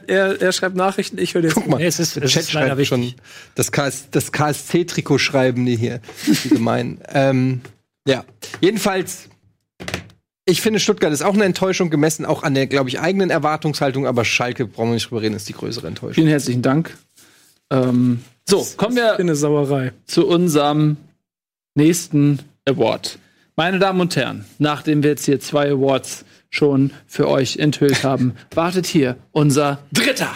schreibt 0.53 0.75
Nachrichten. 0.75 1.17
Ich 1.17 1.33
höre 1.33 1.41
dir 1.41 1.49
Guck 1.49 1.63
zu. 1.63 1.69
mal, 1.69 1.77
Nee, 1.77 1.87
es 1.87 1.99
ist- 1.99 2.15
der 2.15 2.23
Chat 2.27 2.49
schreibt 2.49 2.77
wichtig. 2.77 2.87
schon 2.87 3.13
das, 3.55 3.71
KS, 3.71 4.09
das 4.11 4.31
KSC-Trikot 4.31 5.17
schreiben 5.17 5.65
die 5.65 5.75
hier. 5.75 6.01
Gemein. 6.49 6.99
ähm, 7.09 7.61
ja, 8.07 8.23
jedenfalls. 8.61 9.29
Ich 10.45 10.61
finde, 10.61 10.81
Stuttgart 10.81 11.13
ist 11.13 11.23
auch 11.23 11.35
eine 11.35 11.45
Enttäuschung 11.45 11.89
gemessen, 11.89 12.25
auch 12.25 12.43
an 12.43 12.53
der, 12.53 12.67
glaube 12.67 12.89
ich, 12.89 12.99
eigenen 12.99 13.29
Erwartungshaltung, 13.29 14.05
aber 14.05 14.25
Schalke, 14.25 14.67
brauchen 14.67 14.89
wir 14.89 14.95
nicht 14.95 15.09
drüber 15.09 15.21
reden, 15.21 15.35
ist 15.35 15.47
die 15.47 15.53
größere 15.53 15.87
Enttäuschung. 15.87 16.15
Vielen 16.15 16.27
herzlichen 16.27 16.61
Dank. 16.61 16.97
Ähm, 17.71 18.19
so, 18.45 18.67
kommen 18.75 18.97
wir 18.97 19.15
finde 19.15 19.35
Sauerei. 19.35 19.93
zu 20.05 20.27
unserem 20.27 20.97
nächsten 21.75 22.39
Award. 22.65 23.19
Meine 23.55 23.79
Damen 23.79 24.01
und 24.01 24.15
Herren, 24.15 24.45
nachdem 24.59 25.01
wir 25.03 25.11
jetzt 25.11 25.25
hier 25.25 25.39
zwei 25.39 25.71
Awards 25.71 26.25
schon 26.49 26.91
für 27.07 27.29
euch 27.29 27.57
enthüllt 27.57 28.03
haben, 28.03 28.33
wartet 28.53 28.85
hier 28.85 29.15
unser 29.31 29.79
dritter. 29.91 30.31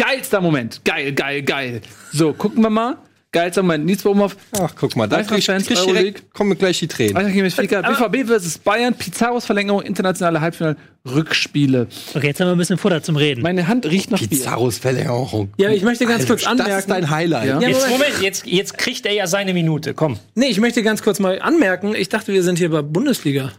Geilster 0.00 0.40
Moment. 0.40 0.80
Geil, 0.84 1.12
geil, 1.12 1.42
geil. 1.42 1.82
So, 2.10 2.32
gucken 2.32 2.62
wir 2.62 2.70
mal. 2.70 2.96
Geilster 3.32 3.62
Moment. 3.62 3.84
Nils 3.84 4.02
Bohmhoff. 4.02 4.34
Ach, 4.58 4.72
guck 4.74 4.96
mal, 4.96 5.06
da 5.06 5.22
krieg, 5.22 5.44
Fans, 5.44 5.66
krieg 5.66 5.76
direkt, 5.84 6.32
kommen 6.32 6.48
mir 6.50 6.56
gleich 6.56 6.78
die 6.78 6.88
Tränen. 6.88 7.14
BVB 7.14 8.26
versus 8.26 8.56
Bayern, 8.56 8.94
Pizarros 8.94 9.44
Verlängerung, 9.44 9.82
internationale 9.82 10.40
Halbfinale, 10.40 10.76
Rückspiele. 11.06 11.86
Okay, 12.14 12.28
jetzt 12.28 12.40
haben 12.40 12.48
wir 12.48 12.52
ein 12.52 12.58
bisschen 12.58 12.78
Futter 12.78 13.02
zum 13.02 13.16
Reden. 13.16 13.42
Meine 13.42 13.68
Hand 13.68 13.84
riecht 13.84 14.10
nach. 14.10 14.18
Pizarros 14.18 14.78
Verlängerung. 14.78 15.52
Ja, 15.58 15.68
ich 15.68 15.82
möchte 15.82 16.06
ganz 16.06 16.22
Alter, 16.22 16.34
kurz 16.34 16.46
anmerken. 16.46 16.70
Das 16.72 16.80
ist 16.80 16.90
dein 16.90 17.10
Highlight. 17.10 17.48
Ja. 17.48 17.60
Ja, 17.60 17.68
Jetzt, 17.68 17.82
Moment. 17.82 18.00
Moment, 18.00 18.22
jetzt, 18.22 18.46
jetzt 18.46 18.78
kriegt 18.78 19.04
er 19.04 19.12
ja 19.12 19.26
seine 19.26 19.52
Minute. 19.52 19.92
Komm. 19.92 20.18
Nee, 20.34 20.46
ich 20.46 20.60
möchte 20.60 20.82
ganz 20.82 21.02
kurz 21.02 21.20
mal 21.20 21.42
anmerken. 21.42 21.94
Ich 21.94 22.08
dachte, 22.08 22.32
wir 22.32 22.42
sind 22.42 22.58
hier 22.58 22.70
bei 22.70 22.80
Bundesliga. 22.80 23.52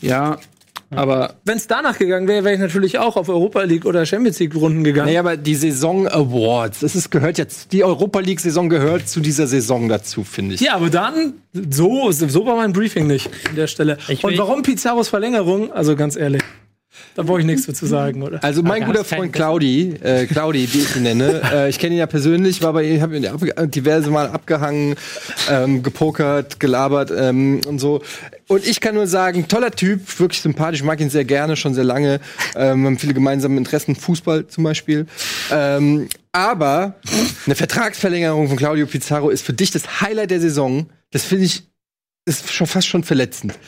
Ja, 0.00 0.38
aber 0.94 1.34
Wenn 1.44 1.56
es 1.56 1.66
danach 1.66 1.98
gegangen 1.98 2.28
wäre, 2.28 2.44
wäre 2.44 2.54
ich 2.54 2.60
natürlich 2.60 2.98
auch 2.98 3.16
auf 3.16 3.28
Europa 3.28 3.62
League 3.62 3.84
oder 3.84 4.04
Champions 4.06 4.38
League 4.38 4.54
Runden 4.54 4.84
gegangen. 4.84 5.06
Naja, 5.08 5.20
aber 5.20 5.36
die 5.36 5.54
Saison 5.54 6.08
Awards, 6.08 6.80
das 6.80 6.94
ist, 6.94 7.10
gehört 7.10 7.38
jetzt, 7.38 7.72
die 7.72 7.84
Europa 7.84 8.20
League-Saison 8.20 8.68
gehört 8.68 9.08
zu 9.08 9.20
dieser 9.20 9.46
Saison 9.46 9.88
dazu, 9.88 10.24
finde 10.24 10.54
ich. 10.54 10.60
Ja, 10.60 10.74
aber 10.74 10.90
dann, 10.90 11.34
so, 11.70 12.10
so 12.10 12.46
war 12.46 12.56
mein 12.56 12.72
Briefing 12.72 13.06
nicht 13.06 13.30
an 13.48 13.56
der 13.56 13.66
Stelle. 13.66 13.98
Ich 14.08 14.22
Und 14.24 14.36
warum 14.38 14.62
Pizarros 14.62 15.08
Verlängerung? 15.08 15.72
Also 15.72 15.96
ganz 15.96 16.16
ehrlich, 16.16 16.42
da 17.14 17.22
brauche 17.22 17.40
ich 17.40 17.46
nichts 17.46 17.66
zu 17.72 17.86
sagen, 17.86 18.22
oder? 18.22 18.42
Also 18.42 18.62
mein 18.62 18.84
guter 18.84 19.04
Freund 19.04 19.32
Claudi, 19.32 19.94
äh, 20.02 20.26
Claudi, 20.26 20.72
wie 20.72 20.78
ich 20.78 20.96
ihn 20.96 21.02
nenne, 21.02 21.42
äh, 21.52 21.68
ich 21.68 21.78
kenne 21.78 21.94
ihn 21.94 21.98
ja 21.98 22.06
persönlich, 22.06 22.62
war 22.62 22.72
bei 22.72 22.84
ihm, 22.84 23.00
habe 23.00 23.16
ihn 23.16 23.26
diverse 23.70 24.10
Mal 24.10 24.28
abgehangen, 24.28 24.94
ähm, 25.50 25.82
gepokert, 25.82 26.60
gelabert 26.60 27.12
ähm, 27.16 27.60
und 27.66 27.78
so. 27.78 28.02
Und 28.48 28.66
ich 28.66 28.80
kann 28.80 28.94
nur 28.94 29.06
sagen, 29.06 29.48
toller 29.48 29.70
Typ, 29.70 30.18
wirklich 30.20 30.40
sympathisch, 30.40 30.82
mag 30.82 31.00
ihn 31.00 31.10
sehr 31.10 31.24
gerne, 31.24 31.56
schon 31.56 31.74
sehr 31.74 31.84
lange. 31.84 32.20
Ähm, 32.54 32.86
haben 32.86 32.98
viele 32.98 33.14
gemeinsame 33.14 33.56
Interessen, 33.56 33.94
Fußball 33.94 34.46
zum 34.46 34.64
Beispiel. 34.64 35.06
Ähm, 35.50 36.08
aber 36.32 36.96
eine 37.46 37.54
Vertragsverlängerung 37.54 38.48
von 38.48 38.56
Claudio 38.56 38.86
Pizarro 38.86 39.30
ist 39.30 39.44
für 39.44 39.52
dich 39.52 39.70
das 39.70 40.00
Highlight 40.00 40.30
der 40.30 40.40
Saison. 40.40 40.86
Das 41.10 41.24
finde 41.24 41.44
ich, 41.44 41.62
ist 42.24 42.52
schon 42.52 42.66
fast 42.66 42.88
schon 42.88 43.04
verletzend. 43.04 43.58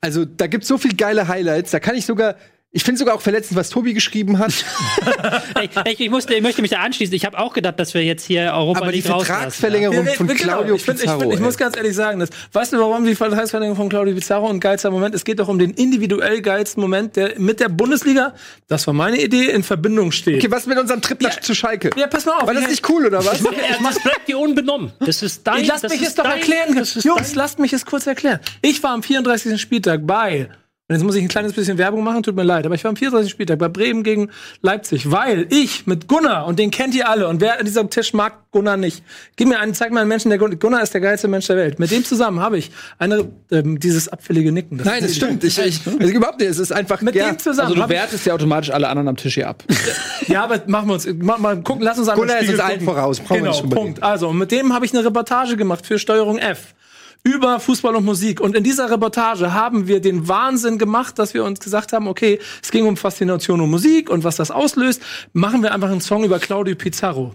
Also 0.00 0.24
da 0.24 0.46
gibt's 0.46 0.68
so 0.68 0.78
viel 0.78 0.96
geile 0.96 1.28
Highlights, 1.28 1.70
da 1.70 1.80
kann 1.80 1.94
ich 1.94 2.06
sogar. 2.06 2.36
Ich 2.72 2.84
finde 2.84 3.00
sogar 3.00 3.16
auch 3.16 3.20
verletzend, 3.20 3.58
was 3.58 3.68
Tobi 3.68 3.94
geschrieben 3.94 4.38
hat. 4.38 4.52
ich, 5.62 5.70
ich, 5.92 6.00
ich, 6.02 6.10
musste, 6.10 6.34
ich 6.34 6.42
möchte 6.42 6.62
mich 6.62 6.70
da 6.70 6.78
anschließen. 6.78 7.12
Ich 7.16 7.24
habe 7.24 7.36
auch 7.36 7.52
gedacht, 7.52 7.80
dass 7.80 7.94
wir 7.94 8.04
jetzt 8.04 8.24
hier 8.24 8.52
Europa 8.54 8.82
Aber 8.82 8.92
die. 8.92 9.02
Vertragsverlängerung 9.02 10.06
Ja, 10.06 10.12
von 10.12 10.28
genau. 10.28 10.38
Claudio 10.40 10.76
ich, 10.76 10.82
find, 10.84 10.98
ich, 10.98 11.02
Pizarro. 11.02 11.20
find, 11.20 11.34
ich 11.34 11.40
muss 11.40 11.56
ganz 11.56 11.76
ehrlich 11.76 11.96
sagen, 11.96 12.20
das, 12.20 12.30
weißt 12.52 12.72
du, 12.72 12.78
warum 12.78 13.04
die 13.04 13.16
Vertragsverlängerung 13.16 13.76
von 13.76 13.88
Claudio 13.88 14.14
Pizarro 14.14 14.48
ein 14.48 14.60
geilster 14.60 14.92
Moment? 14.92 15.16
Es 15.16 15.24
geht 15.24 15.40
doch 15.40 15.48
um 15.48 15.58
den 15.58 15.70
individuell 15.72 16.42
geilsten 16.42 16.80
Moment, 16.80 17.16
der 17.16 17.40
mit 17.40 17.58
der 17.58 17.70
Bundesliga, 17.70 18.34
das 18.68 18.86
war 18.86 18.94
meine 18.94 19.20
Idee, 19.20 19.46
in 19.50 19.64
Verbindung 19.64 20.12
steht. 20.12 20.36
okay, 20.36 20.52
was 20.52 20.66
mit 20.66 20.78
unserem 20.78 21.02
Trip 21.02 21.20
nach 21.22 21.40
zu 21.40 21.56
Schalke? 21.56 21.90
Ja, 21.96 22.06
pass 22.06 22.24
mal 22.24 22.38
auf. 22.38 22.46
War 22.46 22.54
das 22.54 22.62
ich- 22.64 22.70
nicht 22.70 22.88
cool, 22.88 23.04
oder 23.04 23.24
was? 23.24 23.40
Ja, 23.42 23.50
das 23.82 24.00
bleibt 24.00 24.28
dir 24.28 24.38
unbenommen. 24.38 24.92
Das 25.00 25.24
ist 25.24 25.44
dein. 25.44 25.64
Lasst 25.64 25.82
das 25.82 25.90
mich 25.92 26.02
es 26.02 26.14
doch 26.14 26.22
dein, 26.22 26.38
erklären. 26.38 26.74
Jungs, 26.76 26.94
dein- 27.02 27.34
lasst 27.34 27.58
mich 27.58 27.72
es 27.72 27.84
kurz 27.84 28.06
erklären. 28.06 28.38
Ich 28.62 28.80
war 28.84 28.92
am 28.92 29.02
34. 29.02 29.60
Spieltag 29.60 30.06
bei, 30.06 30.48
und 30.90 30.96
jetzt 30.96 31.04
muss 31.04 31.14
ich 31.14 31.22
ein 31.22 31.28
kleines 31.28 31.52
bisschen 31.52 31.78
Werbung 31.78 32.02
machen, 32.02 32.24
tut 32.24 32.34
mir 32.34 32.42
leid, 32.42 32.66
aber 32.66 32.74
ich 32.74 32.82
war 32.82 32.88
am 32.88 32.96
34. 32.96 33.30
Spieltag 33.30 33.60
bei 33.60 33.68
Bremen 33.68 34.02
gegen 34.02 34.28
Leipzig, 34.60 35.12
weil 35.12 35.46
ich 35.50 35.86
mit 35.86 36.08
Gunnar, 36.08 36.46
und 36.46 36.58
den 36.58 36.72
kennt 36.72 36.96
ihr 36.96 37.08
alle, 37.08 37.28
und 37.28 37.40
wer 37.40 37.60
an 37.60 37.64
diesem 37.64 37.90
Tisch 37.90 38.12
mag 38.12 38.50
Gunnar 38.50 38.76
nicht, 38.76 39.04
gib 39.36 39.46
mir 39.46 39.60
einen, 39.60 39.72
zeig 39.72 39.92
mir 39.92 40.00
einen 40.00 40.08
Menschen, 40.08 40.30
der 40.30 40.38
Gunnar, 40.38 40.56
Gunnar 40.56 40.82
ist 40.82 40.92
der 40.92 41.00
geilste 41.00 41.28
Mensch 41.28 41.46
der 41.46 41.56
Welt. 41.56 41.78
Mit 41.78 41.92
dem 41.92 42.04
zusammen 42.04 42.40
habe 42.40 42.58
ich 42.58 42.72
eine, 42.98 43.24
ähm, 43.52 43.78
dieses 43.78 44.08
abfällige 44.08 44.50
Nicken. 44.50 44.78
Das 44.78 44.86
Nein, 44.88 45.00
das 45.02 45.14
stimmt. 45.14 45.44
Ich, 45.44 45.60
ich, 45.60 45.80
also 45.86 46.12
überhaupt 46.12 46.40
nicht. 46.40 46.50
Es 46.50 46.58
ist 46.58 46.72
einfach. 46.72 47.00
Mit 47.02 47.14
ja. 47.14 47.28
dem 47.28 47.38
zusammen. 47.38 47.68
also 47.68 47.74
du 47.76 47.82
ich- 47.82 47.88
wertest 47.88 48.26
ja 48.26 48.34
automatisch 48.34 48.70
alle 48.70 48.88
anderen 48.88 49.06
am 49.06 49.16
Tisch 49.16 49.34
hier 49.34 49.48
ab. 49.48 49.62
Ja, 50.26 50.42
aber 50.42 50.60
machen 50.66 50.88
wir 50.88 50.94
uns, 50.94 51.08
mach, 51.20 51.38
mal 51.38 51.62
gucken, 51.62 51.82
lass 51.84 51.98
uns 51.98 52.08
einmal 52.08 52.26
Gunnar 52.26 52.42
ist 52.42 52.50
uns 52.50 52.58
allen 52.58 52.80
voraus, 52.80 53.20
brauchen 53.20 53.44
wir 53.44 53.52
Genau, 53.52 53.74
Punkt. 53.74 54.02
Also, 54.02 54.28
und 54.28 54.38
mit 54.38 54.50
dem 54.50 54.72
habe 54.72 54.84
ich 54.84 54.92
eine 54.92 55.04
Reportage 55.04 55.56
gemacht 55.56 55.86
für 55.86 56.00
Steuerung 56.00 56.38
F 56.38 56.74
über 57.22 57.60
Fußball 57.60 57.96
und 57.96 58.04
Musik. 58.04 58.40
Und 58.40 58.56
in 58.56 58.64
dieser 58.64 58.90
Reportage 58.90 59.52
haben 59.52 59.86
wir 59.86 60.00
den 60.00 60.28
Wahnsinn 60.28 60.78
gemacht, 60.78 61.18
dass 61.18 61.34
wir 61.34 61.44
uns 61.44 61.60
gesagt 61.60 61.92
haben, 61.92 62.08
okay, 62.08 62.38
es 62.62 62.70
ging 62.70 62.86
um 62.86 62.96
Faszination 62.96 63.60
und 63.60 63.70
Musik 63.70 64.10
und 64.10 64.24
was 64.24 64.36
das 64.36 64.50
auslöst, 64.50 65.02
machen 65.32 65.62
wir 65.62 65.72
einfach 65.72 65.90
einen 65.90 66.00
Song 66.00 66.24
über 66.24 66.38
Claudio 66.38 66.74
Pizarro. 66.74 67.34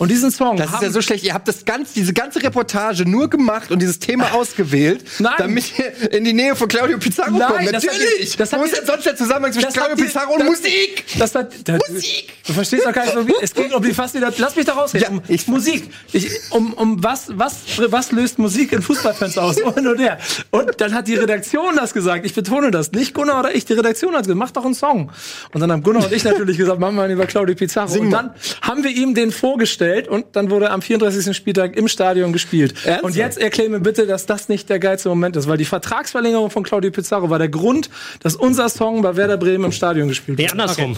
Und 0.00 0.10
diesen 0.10 0.30
Song 0.30 0.56
Das 0.56 0.72
ist 0.72 0.80
ja 0.82 0.90
so 0.90 1.02
schlecht. 1.02 1.24
Ihr 1.24 1.34
habt 1.34 1.46
das 1.46 1.66
ganz, 1.66 1.92
diese 1.92 2.14
ganze 2.14 2.42
Reportage 2.42 3.04
nur 3.06 3.28
gemacht 3.28 3.70
und 3.70 3.80
dieses 3.82 3.98
Thema 3.98 4.32
ausgewählt, 4.32 5.04
Nein. 5.18 5.34
damit 5.36 5.78
ihr 5.78 6.12
in 6.12 6.24
die 6.24 6.32
Nähe 6.32 6.56
von 6.56 6.68
Claudio 6.68 6.96
Pizarro 6.96 7.36
Nein, 7.36 7.48
kommt. 7.48 7.66
das 7.74 7.84
hat 7.86 7.92
Natürlich. 7.92 8.34
das 8.38 8.50
hat 8.50 8.60
Wo 8.60 8.64
die- 8.64 8.70
ist 8.70 8.78
denn 8.78 8.86
sonst 8.86 9.04
der 9.04 9.16
Zusammenhang 9.16 9.52
zwischen 9.52 9.68
Claudio 9.74 9.96
die- 9.96 10.02
Pizarro 10.04 10.32
und 10.32 10.40
das- 10.40 10.48
Musik? 10.48 11.04
Das 11.18 11.34
hat, 11.34 11.52
das, 11.68 11.80
Musik! 11.90 12.32
Du 12.46 12.52
verstehst 12.54 12.86
doch 12.86 12.92
gar 12.94 13.04
nicht, 13.04 13.12
so 13.14 13.28
wie, 13.28 13.34
es 13.42 13.52
geht 13.52 13.74
um 13.74 13.82
die 13.82 13.90
wieder. 13.90 14.32
Lass 14.38 14.56
mich 14.56 14.64
da 14.64 14.72
rausreden. 14.72 15.02
Ja, 15.06 15.10
um 15.10 15.22
ich- 15.28 15.46
Musik. 15.48 15.90
Ich, 16.12 16.30
um, 16.48 16.72
um 16.72 17.04
was, 17.04 17.26
was, 17.34 17.56
was 17.76 18.10
löst 18.10 18.38
Musik 18.38 18.72
in 18.72 18.80
Fußballfans 18.80 19.36
aus? 19.36 19.60
Und, 19.60 19.86
und, 19.86 20.00
der. 20.00 20.18
und 20.50 20.80
dann 20.80 20.94
hat 20.94 21.08
die 21.08 21.14
Redaktion 21.16 21.76
das 21.76 21.92
gesagt. 21.92 22.24
Ich 22.24 22.32
betone 22.34 22.70
das. 22.70 22.90
Nicht 22.92 23.12
Gunnar 23.12 23.40
oder 23.40 23.54
ich. 23.54 23.66
Die 23.66 23.74
Redaktion 23.74 24.14
hat 24.14 24.22
gesagt, 24.22 24.38
mach 24.38 24.50
doch 24.50 24.64
einen 24.64 24.74
Song. 24.74 25.12
Und 25.52 25.60
dann 25.60 25.70
haben 25.70 25.82
Gunnar 25.82 26.04
und 26.06 26.12
ich 26.12 26.24
natürlich 26.24 26.56
gesagt, 26.56 26.80
machen 26.80 26.96
wir 26.96 27.02
einen 27.02 27.12
über 27.12 27.26
Claudio 27.26 27.54
Pizarro. 27.54 27.92
und 28.00 28.10
dann 28.10 28.30
haben 28.62 28.82
wir 28.82 28.90
ihm 28.90 29.14
den 29.14 29.30
vorgestellt 29.30 29.89
und 30.08 30.26
dann 30.32 30.50
wurde 30.50 30.70
am 30.70 30.82
34. 30.82 31.36
Spieltag 31.36 31.76
im 31.76 31.88
Stadion 31.88 32.32
gespielt. 32.32 32.72
Ernsthaft? 32.84 33.04
Und 33.04 33.16
jetzt 33.16 33.38
erklär 33.38 33.68
mir 33.68 33.80
bitte, 33.80 34.06
dass 34.06 34.26
das 34.26 34.48
nicht 34.48 34.68
der 34.68 34.78
geilste 34.78 35.08
Moment 35.08 35.36
ist, 35.36 35.48
weil 35.48 35.58
die 35.58 35.64
Vertragsverlängerung 35.64 36.50
von 36.50 36.62
Claudio 36.62 36.90
Pizarro 36.90 37.30
war 37.30 37.38
der 37.38 37.48
Grund, 37.48 37.90
dass 38.22 38.36
unser 38.36 38.68
Song 38.68 39.02
bei 39.02 39.16
Werder 39.16 39.36
Bremen 39.36 39.64
im 39.66 39.72
Stadion 39.72 40.08
gespielt 40.08 40.38
wurde. 40.38 40.52
andersrum. 40.52 40.96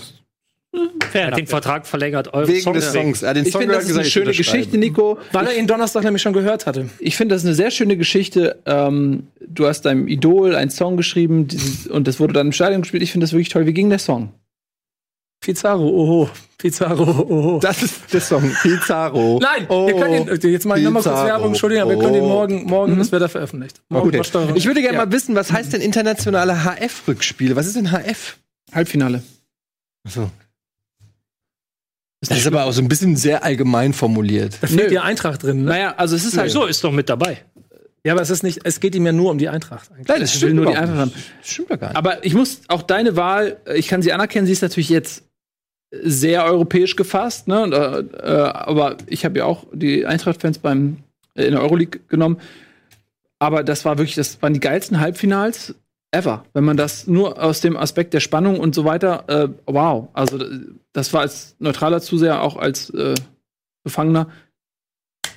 Fair 1.11 1.23
Er 1.23 1.27
hat 1.33 1.39
den. 1.39 1.47
Vertrag 1.47 1.87
verlängert. 1.87 2.33
Eure 2.33 2.49
Wegen 2.49 2.63
Songs 2.63 2.79
des 2.79 2.93
Songs. 2.93 3.23
Er 3.23 3.31
hat 3.31 3.37
den 3.37 3.45
Ich 3.45 3.53
Song 3.53 3.61
finde, 3.61 3.75
das 3.75 3.85
ist 3.91 3.95
eine 3.97 4.05
schöne. 4.07 4.33
Geschichte, 4.33 4.79
Nico. 4.79 5.19
Weil 5.33 5.49
er 5.49 5.57
ihn 5.59 5.67
Donnerstag 5.67 6.03
nämlich 6.05 6.23
schon 6.23 6.33
gehört 6.33 6.65
hatte. 6.65 6.89
Ich 6.99 7.17
finde, 7.17 7.35
das 7.35 7.43
ist 7.43 7.47
eine 7.47 7.55
sehr 7.55 7.71
schöne 7.71 7.99
Geschichte. 7.99 8.59
Ähm, 8.65 9.27
du 9.47 9.67
hast 9.67 9.83
deinem 9.83 10.09
Idol 10.09 10.55
einen 10.55 10.71
Song 10.71 10.97
geschrieben 10.97 11.49
und 11.91 12.09
das 12.09 12.19
wurde 12.21 12.33
dann 12.33 12.47
im 12.47 12.53
Stadion 12.53 12.81
gespielt. 12.83 13.03
Ich 13.03 13.13
finde 13.13 13.25
das 13.25 13.33
wirklich 13.33 13.51
toll. 13.51 13.67
Wie 13.67 13.75
ging 13.75 13.91
der 13.91 13.99
Song? 13.99 14.33
Pizarro, 15.43 15.85
oho. 15.87 16.31
Pizarro, 16.57 17.03
oho. 17.03 17.59
Das 17.61 17.83
ist 17.83 18.13
der 18.13 18.21
Song. 18.21 18.51
Pizarro. 18.63 19.39
Nein, 19.43 19.67
Oh, 19.69 19.87
wir 19.89 19.95
können 19.97 20.29
ihn, 20.29 20.51
jetzt 20.53 20.65
mal 20.65 20.81
nochmal 20.81 21.03
kurz. 21.03 21.25
Werbung, 21.25 21.49
Entschuldigung, 21.49 21.83
aber 21.83 21.91
wir 21.93 21.99
können 21.99 22.15
ihn 22.15 22.23
Oh. 22.23 22.29
morgen, 22.29 22.65
morgen 22.65 22.97
das 22.99 23.11
wird 23.13 23.21
er 23.23 23.29
veröffentlicht. 23.29 23.83
Morgen 23.91 24.09
Okay. 24.17 24.53
Ich 24.55 24.67
würde 24.67 24.81
gerne 24.81 24.99
Ja. 24.99 25.05
mal 25.05 25.13
wissen, 25.13 25.35
was 25.35 25.53
heißt 25.53 25.73
denn 25.73 25.81
internationale 25.83 26.65
HF-Rückspiele? 26.65 27.57
Was 27.57 27.67
ist 27.67 27.77
denn 27.77 27.91
HF? 27.91 28.39
Halbfinale. 28.73 29.23
So. 30.09 30.31
Das 32.21 32.39
ist 32.39 32.47
aber 32.47 32.65
auch 32.65 32.73
so 32.73 32.81
ein 32.81 32.87
bisschen 32.89 33.17
sehr 33.17 33.43
allgemein 33.43 33.93
formuliert. 33.93 34.59
Da 34.61 34.69
fehlt 34.69 34.85
Nö. 34.85 34.89
die 34.91 34.99
Eintracht 35.01 35.43
drin. 35.43 35.65
Ne? 35.65 35.71
Naja, 35.71 35.95
also 35.97 36.15
es 36.15 36.25
ist 36.25 36.37
halt 36.39 36.53
So 36.53 36.67
ist 36.67 36.83
doch 36.85 36.93
mit 36.93 37.09
dabei. 37.09 37.39
Ja, 38.05 38.13
aber 38.13 38.23
es 38.23 38.31
ist 38.31 38.43
nicht, 38.45 38.61
es 38.65 38.79
geht 38.81 38.95
ihm 38.95 39.07
ja 39.07 39.13
nur 39.13 39.31
um 39.31 39.39
die 39.39 39.49
Eintracht. 39.49 39.91
Eigentlich. 39.91 40.07
Nein, 40.09 40.21
das 40.21 40.41
will 40.41 40.55
nur 40.55 40.67
die 40.67 40.77
einfach 40.77 40.97
haben. 40.97 41.13
Das 41.41 41.51
stimmt 41.51 41.71
ja 41.71 41.77
gar 41.77 41.89
nicht. 41.89 41.97
Aber 41.97 42.25
ich 42.25 42.35
muss 42.35 42.61
auch 42.69 42.83
deine 42.83 43.17
Wahl, 43.17 43.59
ich 43.75 43.89
kann 43.89 44.03
sie 44.03 44.13
anerkennen, 44.13 44.47
sie 44.47 44.53
ist 44.53 44.63
natürlich 44.63 44.89
jetzt 44.89 45.25
sehr 45.93 46.45
europäisch 46.45 46.97
gefasst, 46.97 47.49
ne? 47.49 47.65
Äh, 47.65 48.27
äh, 48.27 48.51
aber 48.51 48.97
ich 49.07 49.25
habe 49.25 49.39
ja 49.39 49.45
auch 49.45 49.67
die 49.73 50.07
Eintracht-Fans 50.07 50.59
beim 50.59 50.99
äh, 51.35 51.45
in 51.45 51.53
der 51.53 51.63
Euroleague 51.63 52.01
genommen. 52.09 52.39
Aber 53.39 53.63
das 53.63 53.85
war 53.85 53.99
wirklich, 53.99 54.15
das 54.15 54.41
waren 54.41 54.55
die 54.55 54.61
geilsten 54.61 55.01
Halbfinals 55.01 55.75
ever. 56.13 56.45
Wenn 56.55 56.65
man 56.65 56.77
das 56.77 57.07
nur 57.07 57.43
aus 57.43 57.61
dem 57.61 57.77
Aspekt 57.77 58.15
der 58.15 58.21
Spannung 58.21 58.61
und 58.61 58.75
so 58.75 58.85
weiter, 58.85 59.25
äh, 59.29 59.49
wow. 59.67 60.09
Also 60.13 60.39
das 60.93 61.13
war 61.13 61.23
als 61.23 61.57
neutraler 61.59 62.01
Zuseher, 62.01 62.43
auch 62.43 62.57
als 62.57 62.91
äh, 62.91 63.15
Befangener, 63.85 64.29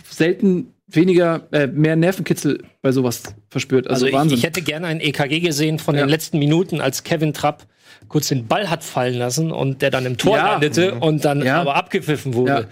selten 0.08 0.75
weniger, 0.96 1.48
äh, 1.52 1.68
mehr 1.68 1.96
Nervenkitzel 1.96 2.64
bei 2.82 2.92
sowas 2.92 3.24
verspürt. 3.50 3.88
Also, 3.88 3.94
Also, 3.96 4.08
ich, 4.08 4.14
Wahnsinn. 4.14 4.38
ich 4.38 4.44
hätte 4.44 4.62
gerne 4.62 4.88
ein 4.88 5.00
EKG 5.02 5.40
gesehen 5.40 5.80
von 5.80 5.96
Ja. 5.96 6.02
den 6.06 6.10
letzten 6.10 6.40
Minuten, 6.40 6.82
als 6.82 7.04
Kevin 7.04 7.34
Trapp 7.34 7.66
kurz 8.08 8.28
den 8.28 8.48
Ball 8.48 8.70
hat 8.70 8.84
fallen 8.84 9.16
lassen 9.16 9.52
und 9.52 9.82
der 9.82 9.90
dann 9.92 10.06
im 10.06 10.18
Tor 10.18 10.38
Ja. 10.38 10.52
landete 10.54 10.96
und 10.96 11.26
dann 11.26 11.44
Ja. 11.44 11.62
aber 11.62 11.76
abgepfiffen 11.76 12.34
wurde. 12.34 12.52
Ja. 12.52 12.66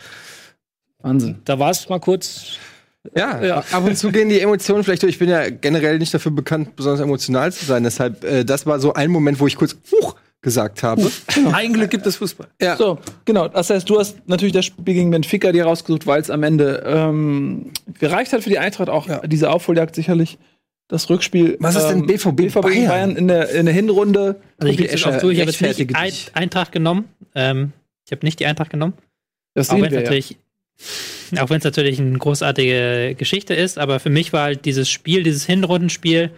Wahnsinn. 1.01 1.38
Da 1.45 1.59
war 1.59 1.71
es 1.71 1.89
mal 1.89 1.99
kurz. 1.99 2.57
Ja, 3.15 3.57
ab 3.71 3.86
und 3.86 3.97
zu 3.97 4.11
gehen 4.11 4.30
die 4.30 4.39
Emotionen 4.39 4.84
vielleicht 4.86 5.03
durch. 5.03 5.13
Ich 5.13 5.19
bin 5.19 5.30
ja 5.30 5.49
generell 5.49 5.99
nicht 5.99 6.13
dafür 6.13 6.32
bekannt, 6.32 6.78
besonders 6.78 7.01
emotional 7.01 7.51
zu 7.51 7.65
sein. 7.65 7.84
Deshalb, 7.84 8.24
äh, 8.24 8.45
das 8.45 8.65
war 8.65 8.80
so 8.80 8.93
ein 8.93 9.11
Moment, 9.11 9.41
wo 9.41 9.47
ich 9.47 9.57
kurz 9.57 9.76
Huch 9.91 10.15
gesagt 10.44 10.84
habe. 10.84 11.10
Ein 11.54 11.74
Glück 11.74 11.89
gibt 11.89 12.06
es 12.06 12.18
Fußball. 12.18 12.48
Ja. 12.62 12.78
So, 12.78 13.00
genau. 13.26 13.48
Das 13.48 13.72
heißt, 13.72 13.89
du 13.89 13.98
hast 13.98 14.18
natürlich 14.28 14.54
das 14.54 14.66
Spiel 14.66 14.94
gegen 14.94 15.10
Benfica 15.10 15.52
dir 15.52 15.64
rausgesucht, 15.64 16.06
weil 16.06 16.22
es 16.22 16.30
am 16.30 16.44
Ende 16.44 16.84
ähm, 16.86 17.72
gereicht 18.00 18.34
hat 18.34 18.44
für 18.44 18.50
die 18.50 18.60
Eintracht, 18.60 18.89
auch 18.89 19.08
diese 19.26 19.50
Aufholjagd 19.50 19.96
sicherlich. 19.96 20.38
Das 20.89 21.10
Rückspiel. 21.10 21.56
Was 21.60 21.76
ist 21.76 21.88
denn 21.88 22.00
ähm, 22.00 22.06
BVB 22.06 22.36
BVB 22.36 22.62
Bayern? 22.62 22.88
Bayern 22.88 23.16
in 23.16 23.28
der, 23.30 23.50
in 23.50 23.66
der 23.66 23.74
Hinrunde. 23.74 24.41
Also 24.60 24.70
ich 24.70 24.78
gebe 24.78 24.89
es 24.89 24.96
Escher, 24.96 25.16
auch 25.16 25.18
zu, 25.18 25.30
ich 25.30 25.39
habe 25.39 25.50
jetzt 25.50 25.62
nicht 25.62 25.96
Ein. 25.96 26.12
Eintracht 26.34 26.72
genommen. 26.74 27.06
Ähm, 27.34 27.72
ich 28.06 28.12
habe 28.12 28.26
nicht 28.26 28.39
die 28.39 28.46
Eintracht 28.46 28.70
genommen. 28.70 28.94
Das 29.54 29.70
Auch 29.70 29.76
wenn 29.76 29.86
es 29.86 29.94
ja. 29.94 30.02
natürlich, 30.02 30.38
auch 31.39 31.50
wenn 31.50 31.60
es 31.60 31.64
natürlich 31.64 32.00
eine 32.00 32.18
großartige 32.18 33.16
Geschichte 33.18 33.54
ist, 33.54 33.80
aber 33.80 34.02
für 34.02 34.10
mich 34.10 34.34
war 34.34 34.44
halt 34.44 34.66
dieses 34.66 34.89
Spiel, 34.89 35.24
dieses 35.24 35.46
Hinrundenspiel, 35.46 36.32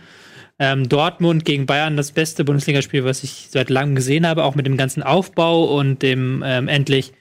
ähm, 0.59 0.87
Dortmund 0.87 1.45
gegen 1.45 1.65
Bayern 1.65 1.97
das 1.97 2.11
beste 2.11 2.45
Bundesligaspiel, 2.45 3.03
was 3.03 3.23
ich 3.23 3.47
seit 3.49 3.69
langem 3.69 3.95
gesehen 3.95 4.25
habe, 4.25 4.43
auch 4.43 4.55
mit 4.55 4.65
dem 4.65 4.77
ganzen 4.77 5.03
Aufbau 5.03 5.65
und 5.65 6.01
dem 6.01 6.43
ähm, 6.45 6.67
endlich 6.67 7.13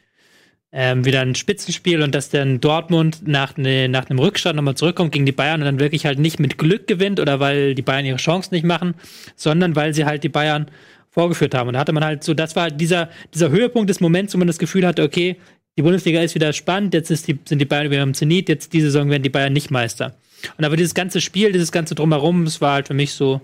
ähm, 0.72 1.05
wieder 1.05 1.20
ein 1.20 1.35
Spitzenspiel 1.37 2.03
und 2.03 2.14
dass 2.14 2.30
dann 2.30 2.61
Dortmund 2.61 3.26
nach, 3.26 3.57
ne, 3.57 3.89
nach 3.89 4.11
einem 4.11 4.18
Rückstand 4.18 4.57
nochmal 4.57 4.74
zurückkommt 4.76 5.12
gegen 5.12 5.24
die 5.24 5.32
Bayern 5.32 5.61
und 5.61 5.66
dann 5.66 5.78
wirklich 5.78 6.05
halt 6.05 6.18
nicht 6.18 6.41
mit 6.41 6.59
Glück 6.59 6.87
gewinnt 6.87 7.20
oder 7.20 7.39
weil 7.39 7.74
die 7.76 7.82
Bayern 7.82 8.05
ihre 8.05 8.16
Chancen 8.18 8.55
nicht 8.55 8.66
machen, 8.66 8.95
sondern 9.37 9.76
weil 9.76 9.95
sie 9.95 10.05
halt 10.05 10.24
die 10.24 10.28
Bayern 10.28 10.66
vorgeführt 11.11 11.55
haben. 11.55 11.68
Und 11.68 11.74
da 11.74 11.80
hatte 11.80 11.93
man 11.93 12.05
halt 12.05 12.24
so, 12.24 12.35
das 12.35 12.57
war 12.57 12.64
halt 12.64 12.80
dieser, 12.80 13.09
dieser 13.32 13.51
Höhepunkt 13.51 13.89
des 13.89 14.01
Moments, 14.01 14.35
wo 14.35 14.39
man 14.39 14.49
das 14.49 14.59
Gefühl 14.59 14.85
hatte, 14.85 15.05
okay, 15.05 15.37
die 15.78 15.82
Bundesliga 15.82 16.20
ist 16.20 16.35
wieder 16.35 16.53
spannend, 16.53 16.93
jetzt 16.93 17.11
ist 17.11 17.28
die, 17.28 17.39
sind 17.45 17.61
die 17.61 17.64
Bayern 17.64 17.91
wieder 17.91 18.03
im 18.03 18.14
Zenit, 18.14 18.49
jetzt 18.49 18.72
diese 18.72 18.87
Saison 18.87 19.11
werden 19.11 19.22
die 19.22 19.30
Bayern 19.30 19.53
nicht 19.53 19.70
Meister. 19.70 20.16
Und 20.57 20.64
aber 20.64 20.76
dieses 20.76 20.95
ganze 20.95 21.20
Spiel, 21.20 21.53
dieses 21.53 21.72
ganze 21.72 21.95
Drumherum, 21.95 22.45
das 22.45 22.61
war 22.61 22.74
halt 22.74 22.88
für 22.88 22.95
mich 22.95 23.12
so, 23.12 23.40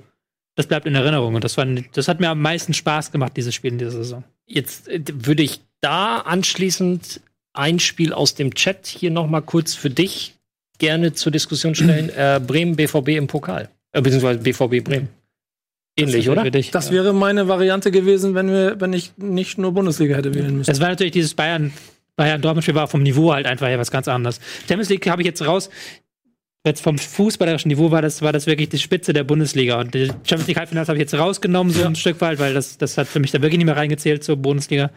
das 0.57 0.67
bleibt 0.67 0.87
in 0.87 0.95
Erinnerung. 0.95 1.35
Und 1.35 1.45
das, 1.45 1.57
war, 1.57 1.67
das 1.67 2.09
hat 2.09 2.21
mir 2.21 2.29
am 2.29 2.41
meisten 2.41 2.75
Spaß 2.75 3.13
gemacht, 3.13 3.37
dieses 3.37 3.55
Spiel 3.55 3.73
in 3.73 3.79
dieser 3.79 3.93
Saison. 3.93 4.25
Jetzt 4.47 4.89
äh, 4.89 5.03
würde 5.13 5.43
ich 5.43 5.61
da 5.81 6.19
anschließend 6.19 7.21
ein 7.53 7.79
Spiel 7.79 8.13
aus 8.13 8.35
dem 8.35 8.55
Chat 8.55 8.87
hier 8.87 9.11
noch 9.11 9.29
mal 9.29 9.41
kurz 9.41 9.75
für 9.75 9.91
dich 9.91 10.35
gerne 10.79 11.13
zur 11.13 11.33
Diskussion 11.33 11.75
stellen. 11.75 12.11
äh, 12.17 12.41
Bremen 12.45 12.77
BVB 12.77 13.09
im 13.11 13.27
Pokal. 13.27 13.69
Äh, 13.93 14.03
beziehungsweise 14.03 14.41
BVB 14.41 14.85
Bremen. 14.85 15.09
Ähnlich, 15.97 16.29
oder? 16.29 16.43
Für 16.43 16.51
dich. 16.51 16.71
Das 16.71 16.91
wäre 16.91 17.13
meine 17.13 17.49
Variante 17.49 17.91
gewesen, 17.91 18.35
wenn 18.35 18.49
wir, 18.49 18.81
wenn 18.81 18.93
ich 18.93 19.13
nicht 19.17 19.59
nur 19.59 19.73
Bundesliga 19.73 20.17
hätte 20.17 20.35
wählen 20.35 20.57
müssen. 20.57 20.71
Das 20.71 20.81
war 20.81 20.89
natürlich 20.89 21.13
dieses 21.13 21.35
Bayern, 21.35 21.73
Bayern 22.17 22.41
Dortmund-Spiel 22.41 22.75
war 22.75 22.89
vom 22.89 23.03
Niveau 23.03 23.33
halt 23.33 23.47
einfach 23.47 23.67
her 23.67 23.79
was 23.79 23.91
ganz 23.91 24.09
anderes. 24.09 24.41
Champions 24.69 24.89
League 24.89 25.07
habe 25.09 25.23
ich 25.23 25.27
jetzt 25.27 25.45
raus. 25.45 25.69
Jetzt 26.67 26.83
vom 26.83 26.99
fußballerischen 26.99 27.71
Niveau 27.71 27.91
war 27.91 28.03
das, 28.03 28.21
war 28.21 28.33
das 28.33 28.47
wirklich 28.47 28.69
die 28.69 28.79
Spitze 28.79 29.15
der 29.15 29.25
Bundesliga. 29.25 29.81
Und 29.81 29.95
die 29.95 30.09
Champions 30.09 30.47
League 30.47 30.59
Halbfinals 30.59 30.89
habe 30.89 30.99
ich 30.99 31.01
jetzt 31.01 31.15
rausgenommen, 31.15 31.73
so 31.73 31.83
ein 31.85 31.97
Stück 31.97 32.21
weit, 32.21 32.39
weil 32.39 32.53
das, 32.53 32.77
das 32.77 32.99
hat 32.99 33.09
für 33.09 33.19
mich 33.19 33.31
da 33.31 33.41
wirklich 33.41 33.57
nicht 33.59 33.67
mehr 33.67 33.77
reingezählt 33.77 34.23
zur 34.23 34.37
Bundesliga. 34.37 34.91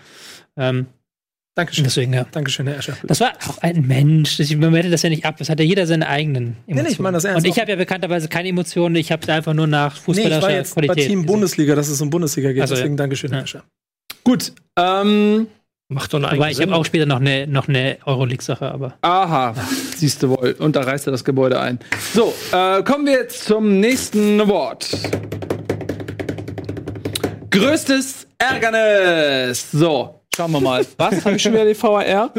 Ähm, 0.58 0.88
Dankeschön. 1.56 1.84
deswegen, 1.86 2.14
ja. 2.14 2.26
Dankeschön, 2.32 2.68
Herr 2.68 2.78
Escher. 2.78 2.98
Das 3.04 3.20
war 3.22 3.32
auch 3.48 3.60
ein 3.60 3.86
Mensch. 3.88 4.40
Man 4.58 4.74
wertet 4.74 4.92
das 4.92 5.04
ja 5.04 5.10
nicht 5.10 5.24
ab. 5.24 5.38
Das 5.38 5.50
hat 5.50 5.60
ja 5.60 5.66
jeder 5.66 5.88
seine 5.88 6.08
eigenen 6.10 6.58
Emotionen. 6.68 6.84
nee, 6.86 6.92
ich 6.92 7.00
meine 7.00 7.16
das 7.16 7.24
ernst. 7.26 7.46
Und 7.46 7.50
ich 7.50 7.60
habe 7.60 7.72
ja 7.72 7.78
bekannterweise 7.78 8.28
keine 8.28 8.50
Emotionen. 8.50 8.96
Ich 8.96 9.12
habe 9.12 9.32
einfach 9.32 9.54
nur 9.54 9.68
nach 9.68 9.94
Nee, 9.94 9.98
ich 10.00 10.04
fußballerischer 10.04 10.42
war 10.42 10.52
jetzt 10.52 10.76
bei 10.76 10.82
Qualität. 10.82 11.08
Team 11.10 11.22
gesehen. 11.22 11.28
Bundesliga, 11.34 11.76
dass 11.76 11.88
es 11.88 12.02
um 12.02 12.10
Bundesliga 12.10 12.52
geht. 12.52 12.62
Also, 12.64 12.74
ja. 12.74 12.80
Deswegen 12.80 12.98
Dankeschön, 12.98 13.30
Herr 13.30 13.40
Ja. 13.40 13.44
Escher. 13.44 13.64
Gut. 14.24 14.54
Ähm, 14.78 15.48
Macht 15.90 16.14
doch 16.14 16.18
eine 16.20 16.32
Aber 16.32 16.50
ich 16.50 16.62
habe 16.62 16.74
auch 16.74 16.86
später 16.86 17.06
noch 17.06 17.20
eine, 17.20 17.46
noch 17.46 17.68
eine 17.68 17.98
Euroleague-Sache, 18.06 18.72
aber. 18.72 18.96
aha, 19.02 19.54
siehst 19.96 20.24
du 20.24 20.30
wohl. 20.30 20.56
Und 20.60 20.76
da 20.76 20.82
reißt 20.82 21.08
er 21.08 21.12
das 21.12 21.24
Gebäude 21.24 21.60
ein. 21.60 21.80
So, 22.14 22.34
äh, 22.52 22.82
kommen 22.84 23.06
wir 23.06 23.28
zum 23.28 23.80
nächsten 23.80 24.40
Award. 24.42 24.90
Größtes 27.52 28.28
Ärgernis. 28.40 29.70
So, 29.72 30.22
schauen 30.36 30.52
wir 30.52 30.62
mal. 30.62 30.86
Was? 30.98 31.24
Habe 31.26 31.36
ich 31.36 31.42
schon 31.44 31.54
wieder 31.54 31.66
die 31.66 31.80
VAR? 31.80 32.32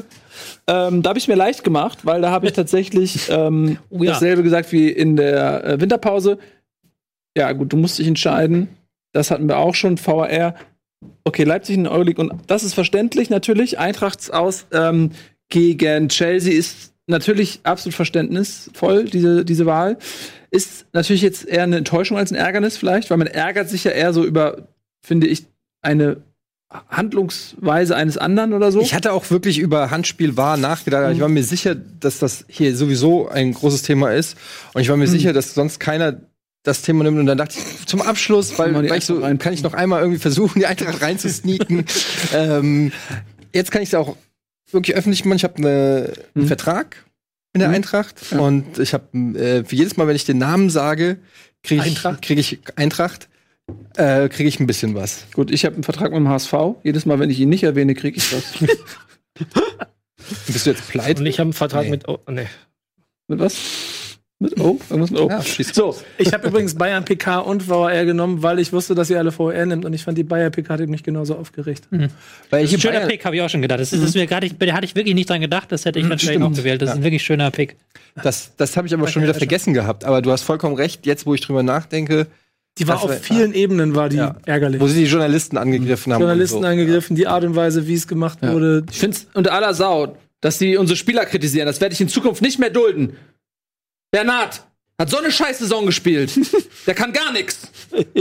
Ähm, 0.66 1.02
da 1.02 1.10
habe 1.10 1.18
ich 1.18 1.28
mir 1.28 1.36
leicht 1.36 1.62
gemacht, 1.62 1.98
weil 2.04 2.22
da 2.22 2.30
habe 2.30 2.46
ich 2.46 2.52
tatsächlich 2.52 3.28
ähm, 3.30 3.78
Oh 3.90 4.02
ja. 4.02 4.12
dasselbe 4.12 4.42
gesagt 4.42 4.72
wie 4.72 4.88
in 4.88 5.16
der 5.16 5.64
äh, 5.64 5.80
Winterpause. 5.80 6.38
Ja, 7.36 7.52
gut, 7.52 7.72
du 7.72 7.76
musst 7.76 7.98
dich 7.98 8.06
entscheiden. 8.08 8.68
Das 9.12 9.30
hatten 9.30 9.46
wir 9.48 9.58
auch 9.58 9.74
schon, 9.74 9.98
VAR. 9.98 10.54
Okay, 11.24 11.44
Leipzig 11.44 11.76
in 11.76 11.84
der 11.84 11.92
Euroleague 11.92 12.22
und 12.22 12.32
das 12.46 12.64
ist 12.64 12.74
verständlich 12.74 13.30
natürlich. 13.30 13.78
Eintrachts 13.78 14.30
aus 14.30 14.66
ähm, 14.72 15.10
gegen 15.48 16.08
Chelsea 16.08 16.52
ist 16.52 16.92
natürlich 17.06 17.60
absolut 17.64 17.94
verständnisvoll, 17.94 19.04
diese, 19.04 19.44
diese 19.44 19.66
Wahl. 19.66 19.98
Ist 20.50 20.86
natürlich 20.92 21.22
jetzt 21.22 21.46
eher 21.46 21.64
eine 21.64 21.76
Enttäuschung 21.76 22.16
als 22.16 22.32
ein 22.32 22.36
Ärgernis 22.36 22.76
vielleicht, 22.76 23.10
weil 23.10 23.18
man 23.18 23.26
ärgert 23.26 23.68
sich 23.68 23.84
ja 23.84 23.90
eher 23.90 24.12
so 24.12 24.24
über, 24.24 24.68
finde 25.02 25.26
ich, 25.26 25.44
eine 25.82 26.22
Handlungsweise 26.88 27.94
eines 27.94 28.18
anderen 28.18 28.52
oder 28.52 28.72
so. 28.72 28.80
Ich 28.80 28.94
hatte 28.94 29.12
auch 29.12 29.30
wirklich 29.30 29.58
über 29.58 29.90
Handspiel 29.90 30.36
war 30.36 30.56
nachgedacht. 30.56 31.04
aber 31.04 31.12
Ich 31.12 31.20
war 31.20 31.28
mir 31.28 31.44
sicher, 31.44 31.74
dass 31.74 32.18
das 32.18 32.44
hier 32.48 32.76
sowieso 32.76 33.28
ein 33.28 33.52
großes 33.52 33.82
Thema 33.82 34.12
ist. 34.12 34.36
Und 34.72 34.82
ich 34.82 34.88
war 34.88 34.96
mir 34.96 35.06
sicher, 35.06 35.32
dass 35.32 35.54
sonst 35.54 35.78
keiner 35.78 36.20
das 36.64 36.82
Thema 36.82 37.04
nimmt. 37.04 37.18
Und 37.20 37.26
dann 37.26 37.38
dachte 37.38 37.56
ich, 37.58 37.86
zum 37.86 38.02
Abschluss, 38.02 38.58
weil, 38.58 38.74
weil 38.74 38.92
ich 38.98 39.04
so, 39.04 39.20
rein. 39.20 39.38
kann 39.38 39.52
ich 39.52 39.62
noch 39.62 39.74
einmal 39.74 40.00
irgendwie 40.00 40.18
versuchen, 40.20 40.58
die 40.58 40.66
Eintracht 40.66 41.00
reinzusneaken. 41.00 41.84
ähm, 42.34 42.90
jetzt 43.52 43.70
kann 43.70 43.82
ich 43.82 43.90
es 43.90 43.94
auch 43.94 44.16
wirklich 44.72 44.96
öffentlich 44.96 45.22
gemacht. 45.22 45.36
Ich 45.38 45.44
habe 45.44 45.62
ne, 45.62 46.12
einen 46.34 46.46
Vertrag 46.48 47.04
in 47.52 47.60
der 47.60 47.68
Mhm. 47.68 47.74
Eintracht 47.76 48.32
und 48.32 48.78
ich 48.80 48.92
habe 48.94 49.16
äh, 49.38 49.64
für 49.64 49.76
jedes 49.76 49.96
Mal, 49.96 50.08
wenn 50.08 50.16
ich 50.16 50.24
den 50.24 50.38
Namen 50.38 50.70
sage, 50.70 51.18
kriege 51.62 51.82
ich, 51.82 51.88
Eintracht? 51.90 52.22
krieg 52.22 52.38
ich 52.38 52.58
Eintracht, 52.74 53.28
äh, 53.96 54.28
kriege 54.28 54.48
ich 54.48 54.58
ein 54.58 54.66
bisschen 54.66 54.96
was. 54.96 55.26
Gut, 55.34 55.52
ich 55.52 55.64
habe 55.64 55.74
einen 55.76 55.84
Vertrag 55.84 56.10
mit 56.10 56.18
dem 56.18 56.28
HSV. 56.28 56.52
Jedes 56.82 57.06
Mal, 57.06 57.20
wenn 57.20 57.30
ich 57.30 57.38
ihn 57.38 57.48
nicht 57.50 57.62
erwähne, 57.62 57.94
kriege 57.94 58.16
ich 58.16 58.32
was. 58.34 58.42
Bist 60.46 60.66
du 60.66 60.70
jetzt 60.70 60.88
pleite? 60.88 61.20
Und 61.20 61.26
ich 61.26 61.38
habe 61.38 61.46
einen 61.46 61.52
Vertrag 61.52 61.84
Nee. 61.84 61.90
mit. 61.90 62.08
Oh, 62.08 62.18
nee. 62.28 62.46
mit 63.28 63.38
was? 63.38 63.54
Mit 64.40 64.58
O? 64.60 64.78
Irgendwas 64.90 65.10
mit 65.10 65.20
O. 65.20 65.28
Ja, 65.28 65.40
so, 65.72 65.96
Ich 66.18 66.32
habe 66.32 66.48
übrigens 66.48 66.74
Bayern 66.74 67.04
PK 67.04 67.38
und 67.38 67.62
VR 67.62 68.04
genommen, 68.04 68.42
weil 68.42 68.58
ich 68.58 68.72
wusste, 68.72 68.94
dass 68.94 69.08
ihr 69.08 69.18
alle 69.18 69.30
VR 69.32 69.64
nimmt 69.64 69.84
und 69.84 69.92
ich 69.94 70.02
fand 70.02 70.18
die 70.18 70.24
Bayern 70.24 70.50
PK 70.50 70.74
hat 70.74 70.80
mich 70.88 71.02
genauso 71.04 71.36
aufgeregt. 71.36 71.84
Weil 72.50 72.64
ich 72.64 72.70
Schöner 72.80 72.94
Bayern, 72.96 73.08
Pick, 73.08 73.24
habe 73.24 73.36
ich 73.36 73.42
auch 73.42 73.48
schon 73.48 73.62
gedacht. 73.62 73.80
Das 73.80 73.92
ist, 73.92 74.00
das 74.02 74.08
ist 74.10 74.14
mir 74.16 74.26
gerade, 74.26 74.48
da 74.50 74.72
hatte 74.74 74.84
ich 74.84 74.96
wirklich 74.96 75.14
nicht 75.14 75.30
dran 75.30 75.40
gedacht, 75.40 75.70
das 75.70 75.84
hätte 75.84 76.00
ich 76.00 76.08
wahrscheinlich 76.10 76.42
auch 76.42 76.52
gewählt. 76.52 76.82
Das 76.82 76.90
ist 76.90 76.94
Ja. 76.94 77.00
ein 77.00 77.04
wirklich 77.04 77.22
schöner 77.22 77.50
Pick. 77.52 77.76
das, 78.22 78.52
das 78.56 78.76
habe 78.76 78.86
ich 78.88 78.92
aber 78.94 79.06
schon 79.08 79.22
wieder 79.22 79.34
vergessen 79.34 79.72
gehabt. 79.72 80.04
Aber 80.04 80.20
du 80.20 80.30
hast 80.32 80.42
vollkommen 80.42 80.74
recht. 80.74 81.06
Jetzt, 81.06 81.26
wo 81.26 81.34
ich 81.34 81.40
drüber 81.40 81.62
nachdenke, 81.62 82.26
Die 82.76 82.88
war 82.88 82.96
Das 82.96 83.04
auf 83.04 83.10
war- 83.10 83.16
vielen 83.18 83.54
Ebenen 83.54 83.94
war 83.94 84.08
die 84.08 84.16
Ja. 84.16 84.34
ärgerlich. 84.46 84.80
wo 84.80 84.88
sie 84.88 85.04
die 85.04 85.08
Journalisten 85.08 85.56
angegriffen 85.56 86.12
haben. 86.12 86.20
Journalisten 86.20 86.60
so. 86.60 86.66
angegriffen, 86.66 87.14
die 87.14 87.28
Art 87.28 87.44
und 87.44 87.54
Weise, 87.54 87.86
wie 87.86 87.94
es 87.94 88.08
gemacht 88.08 88.40
Ja. 88.42 88.52
wurde. 88.52 88.84
ich 88.90 88.98
finde 88.98 89.16
es 89.16 89.28
unter 89.32 89.52
aller 89.52 89.72
Sau, 89.74 90.16
dass 90.40 90.58
sie 90.58 90.76
unsere 90.76 90.96
Spieler 90.96 91.24
kritisieren. 91.24 91.66
Das 91.66 91.80
werde 91.80 91.92
ich 91.92 92.00
in 92.00 92.08
Zukunft 92.08 92.42
nicht 92.42 92.58
mehr 92.58 92.70
dulden. 92.70 93.16
Bernard 94.14 94.62
hat 94.96 95.10
so 95.10 95.18
eine 95.18 95.32
scheiß 95.32 95.58
Saison 95.58 95.86
gespielt. 95.86 96.38
Der 96.86 96.94
kann 96.94 97.12
gar 97.12 97.32
nichts. 97.32 97.68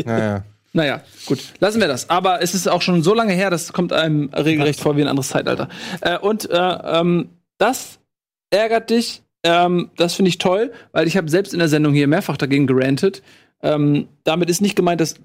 Naja. 0.04 0.44
Naja, 0.76 1.04
gut, 1.28 1.38
lassen 1.60 1.80
wir 1.80 1.88
das. 1.88 2.10
Aber 2.10 2.42
es 2.42 2.56
ist 2.56 2.68
auch 2.68 2.82
schon 2.82 3.04
so 3.04 3.14
lange 3.14 3.34
her, 3.34 3.52
das 3.52 3.74
kommt 3.74 3.94
einem 3.94 4.32
regelrecht 4.34 4.80
vor 4.80 4.98
wie 4.98 5.04
ein 5.04 5.08
anderes 5.08 5.30
Zeitalter. 5.30 5.70
Äh, 6.02 6.18
und 6.18 6.50
äh, 6.50 6.58
ähm, 6.58 7.30
das 7.60 8.00
ärgert 8.50 8.90
dich. 8.90 9.22
Ähm, 9.44 9.92
das 9.96 10.16
finde 10.16 10.30
ich 10.30 10.40
toll, 10.40 10.72
weil 10.94 11.06
ich 11.06 11.16
habe 11.16 11.30
selbst 11.30 11.54
in 11.54 11.60
der 11.60 11.68
Sendung 11.68 11.94
hier 11.94 12.08
mehrfach 12.08 12.38
dagegen 12.38 12.66
gerantet. 12.66 13.22
Ähm, 13.62 14.08
damit 14.24 14.50
ist 14.50 14.62
nicht 14.62 14.76
gemeint, 14.76 15.00
dass 15.00 15.18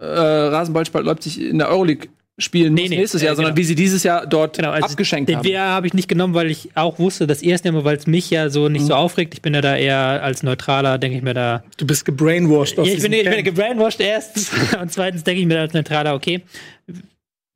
äh, 0.00 0.04
Rasenballsport 0.04 1.06
Leipzig 1.06 1.40
in 1.40 1.56
der 1.56 1.70
Euroleague 1.70 2.10
spielen 2.38 2.74
Nee, 2.74 2.88
nee, 2.88 2.96
nächstes 2.96 3.22
äh, 3.22 3.26
Jahr, 3.26 3.36
sondern 3.36 3.54
genau. 3.54 3.62
wie 3.62 3.66
sie 3.66 3.74
dieses 3.74 4.02
Jahr 4.02 4.26
dort 4.26 4.56
Genau, 4.56 4.70
also 4.70 4.86
abgeschenkt 4.86 5.28
den 5.28 5.38
haben. 5.38 5.48
VR 5.48 5.68
habe 5.68 5.86
ich 5.86 5.94
nicht 5.94 6.08
genommen, 6.08 6.34
weil 6.34 6.50
ich 6.50 6.70
auch 6.74 6.98
wusste, 6.98 7.26
dass 7.26 7.42
ihr 7.42 7.54
es 7.54 7.64
nehme, 7.64 7.84
weil 7.84 7.96
es 7.96 8.06
mich 8.06 8.30
ja 8.30 8.50
so 8.50 8.68
nicht 8.68 8.86
so 8.86 8.94
aufregt. 8.94 9.34
Ich 9.34 9.42
bin 9.42 9.54
ja 9.54 9.60
da 9.60 9.76
eher 9.76 10.22
als 10.22 10.42
Neutraler, 10.42 10.98
denke 10.98 11.18
ich 11.18 11.22
mir 11.22 11.34
da. 11.34 11.62
Du 11.76 11.86
bist 11.86 12.04
gebrainwashed. 12.04 12.78
Ja, 12.78 12.84
ich, 12.84 13.02
bin, 13.02 13.12
ich 13.12 13.28
bin 13.28 13.44
gebrainwashed 13.44 14.00
erstens 14.00 14.50
und 14.80 14.92
zweitens 14.92 15.24
denke 15.24 15.40
ich 15.40 15.46
mir 15.46 15.54
da 15.54 15.60
als 15.60 15.74
Neutraler, 15.74 16.14
okay. 16.14 16.42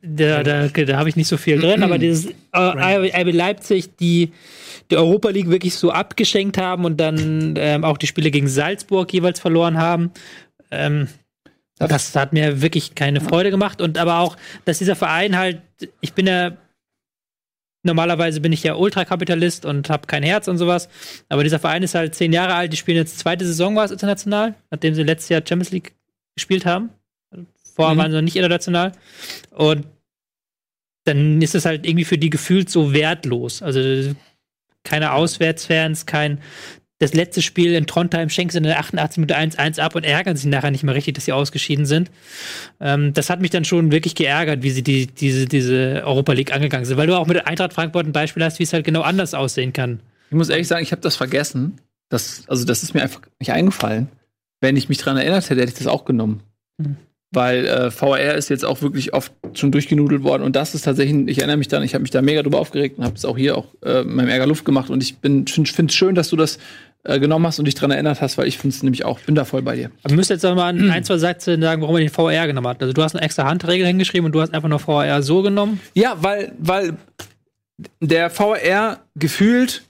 Da, 0.07 0.43
da, 0.43 0.69
da 0.69 0.97
habe 0.99 1.09
ich 1.09 1.17
nicht 1.17 1.29
so 1.29 1.39
viel 1.39 1.59
drin, 1.59 1.83
aber 1.83 1.97
dieses 1.97 2.27
äh, 2.53 2.59
RB 2.59 3.33
Leipzig, 3.33 3.97
die 3.97 4.33
die 4.91 4.97
Europa 4.97 5.31
League 5.31 5.49
wirklich 5.49 5.75
so 5.75 5.91
abgeschenkt 5.91 6.59
haben 6.59 6.85
und 6.85 6.99
dann 6.99 7.55
ähm, 7.57 7.85
auch 7.85 7.97
die 7.97 8.07
Spiele 8.07 8.31
gegen 8.31 8.49
Salzburg 8.49 9.13
jeweils 9.13 9.41
verloren 9.41 9.79
haben. 9.79 10.11
Ähm, 10.71 11.09
das 11.79 12.15
hat 12.15 12.33
mir 12.33 12.63
wirklich 12.63 12.95
keine 12.95 13.21
Freude 13.21 13.51
gemacht. 13.51 13.81
Und 13.81 13.99
aber 13.99 14.19
auch, 14.21 14.37
dass 14.65 14.79
dieser 14.79 14.97
Verein 14.97 15.37
halt, 15.37 15.61
ich 16.01 16.13
bin 16.13 16.27
ja, 16.27 16.57
normalerweise 17.83 18.41
bin 18.41 18.53
ich 18.53 18.63
ja 18.63 18.75
Ultrakapitalist 18.75 19.65
und 19.67 19.91
habe 19.91 20.07
kein 20.07 20.23
Herz 20.23 20.49
und 20.49 20.59
sowas. 20.59 20.89
Aber 21.29 21.43
dieser 21.43 21.59
Verein 21.59 21.83
ist 21.83 21.95
halt 21.95 22.15
zehn 22.15 22.33
Jahre 22.33 22.55
alt, 22.55 22.73
die 22.73 22.77
spielen 22.77 22.97
jetzt 22.97 23.19
zweite 23.19 23.45
Saison, 23.45 23.77
war 23.77 23.85
es 23.85 23.91
international, 23.91 24.55
nachdem 24.71 24.95
sie 24.95 25.03
letztes 25.03 25.29
Jahr 25.29 25.43
Champions 25.47 25.71
League 25.73 25.93
gespielt 26.37 26.65
haben. 26.65 26.91
Vorher 27.75 27.95
Mhm. 27.95 27.99
waren 27.99 28.11
sie 28.13 28.17
noch 28.17 28.23
nicht 28.23 28.37
international. 28.37 28.93
Und 29.51 29.87
dann 31.05 31.43
ist 31.43 31.55
es 31.55 31.67
halt 31.67 31.87
irgendwie 31.87 32.05
für 32.05 32.19
die 32.19 32.31
gefühlt 32.31 32.71
so 32.71 32.95
wertlos. 32.95 33.63
Also 33.63 34.15
keine 34.85 35.13
Auswärtsfans, 35.13 36.07
kein. 36.07 36.41
Das 37.01 37.13
letzte 37.13 37.43
Spiel 37.43 37.75
in 37.75 37.87
Trondheim 37.87 38.29
schenken 38.29 38.53
sie 38.53 38.59
in 38.59 38.65
der 38.65 38.79
88 38.79 39.19
Minute 39.19 39.37
1-1 39.37 39.81
ab 39.81 39.97
und 39.97 40.05
ärgern 40.05 40.37
sich 40.37 40.47
nachher 40.47 40.71
nicht 40.71 40.85
mehr 40.85 40.95
richtig, 40.95 41.15
dass 41.15 41.25
sie 41.25 41.33
ausgeschieden 41.33 41.87
sind. 41.87 42.11
Ähm, 42.81 43.13
das 43.13 43.31
hat 43.31 43.41
mich 43.41 43.51
dann 43.51 43.65
schon 43.65 43.91
wirklich 43.91 44.15
geärgert, 44.15 44.63
wie 44.63 44.71
sie 44.71 44.83
die, 44.83 45.09
diese, 45.09 45.47
diese 45.47 46.03
Europa 46.05 46.33
League 46.33 46.55
angegangen 46.55 46.85
sind. 46.85 46.97
Weil 46.97 47.09
du 47.09 47.19
auch 47.19 47.27
mit 47.27 47.45
Eintracht 47.47 47.73
Frankfurt 47.73 48.07
ein 48.07 48.13
Beispiel 48.13 48.45
hast, 48.45 48.61
wie 48.61 48.63
es 48.63 48.73
halt 48.73 48.85
genau 48.85 49.03
anders 49.03 49.35
aussehen 49.35 49.73
kann. 49.73 50.01
Ich 50.31 50.37
muss 50.37 50.49
ehrlich 50.49 50.69
sagen, 50.69 50.83
ich 50.83 50.93
habe 50.93 51.03
das 51.03 51.17
vergessen. 51.17 51.81
Das, 52.11 52.45
also 52.49 52.65
das 52.65 52.85
ist 52.85 52.95
mir 52.95 53.03
einfach 53.03 53.23
nicht 53.41 53.51
eingefallen. 53.51 54.09
Wenn 54.61 54.77
ich 54.77 54.89
mich 54.89 54.99
dran 54.99 55.17
erinnert 55.17 55.51
hätte, 55.51 55.61
hätte 55.61 55.73
ich 55.73 55.79
das 55.79 55.89
auch 55.89 56.05
genommen. 56.05 56.43
Mhm. 56.79 56.97
Weil 57.35 57.67
äh, 57.67 57.91
VR 57.91 58.35
ist 58.35 58.49
jetzt 58.49 58.65
auch 58.65 58.83
wirklich 58.83 59.13
oft 59.13 59.33
schon 59.55 59.73
durchgenudelt 59.73 60.23
worden 60.23 60.43
und 60.43 60.57
das 60.57 60.75
ist 60.75 60.83
tatsächlich, 60.83 61.29
ich 61.29 61.39
erinnere 61.39 61.57
mich 61.57 61.69
dann, 61.69 61.83
ich 61.83 61.95
habe 61.95 62.03
mich 62.03 62.11
da 62.11 62.23
mega 62.23 62.43
drüber 62.43 62.61
aufgeregt 62.61 62.99
und 62.99 63.05
habe 63.05 63.17
es 63.17 63.25
auch 63.25 63.37
hier 63.37 63.59
auch 63.59 63.67
äh, 63.85 64.03
in 64.03 64.15
meinem 64.15 64.29
Ärger 64.29 64.47
Luft 64.47 64.65
gemacht 64.65 64.91
und 64.91 65.03
ich 65.03 65.19
bin 65.19 65.47
finde 65.47 65.91
es 65.91 65.95
schön, 65.95 66.15
dass 66.15 66.31
du 66.31 66.37
das 66.37 66.59
äh, 67.05 67.21
genommen 67.21 67.47
hast 67.47 67.59
und 67.59 67.67
dich 67.67 67.75
dran 67.75 67.91
erinnert 67.91 68.23
hast, 68.23 68.39
weil 68.39 68.49
ich 68.49 68.57
finde 68.57 68.75
es 68.75 68.83
nämlich 68.83 69.05
auch, 69.05 69.21
bin 69.21 69.35
da 69.35 69.45
voll 69.45 69.61
bei 69.61 69.77
dir. 69.77 69.91
Aber 70.03 70.13
wir 70.13 70.17
müssen 70.17 70.33
jetzt 70.33 70.43
noch 70.43 70.55
mal 70.55 70.73
ein, 70.73 70.91
ein, 70.91 71.05
zwei 71.05 71.19
Sätze 71.19 71.61
sagen, 71.61 71.83
warum 71.83 71.95
man 71.95 72.03
den 72.03 72.11
VR 72.11 72.47
genommen 72.47 72.69
hat. 72.69 72.81
Also 72.81 72.95
du 72.95 73.03
hast 73.03 73.15
eine 73.15 73.23
extra 73.23 73.45
Handregel 73.45 73.87
hingeschrieben 73.87 74.27
und 74.27 74.33
du 74.33 74.41
hast 74.41 74.55
einfach 74.55 74.69
nur 74.69 74.79
VR 74.79 75.23
so 75.23 75.43
genommen. 75.43 75.81
Ja, 75.95 76.17
weil, 76.23 76.53
weil 76.59 76.97
der 78.01 78.31
VR 78.31 79.01
gefühlt 79.17 79.83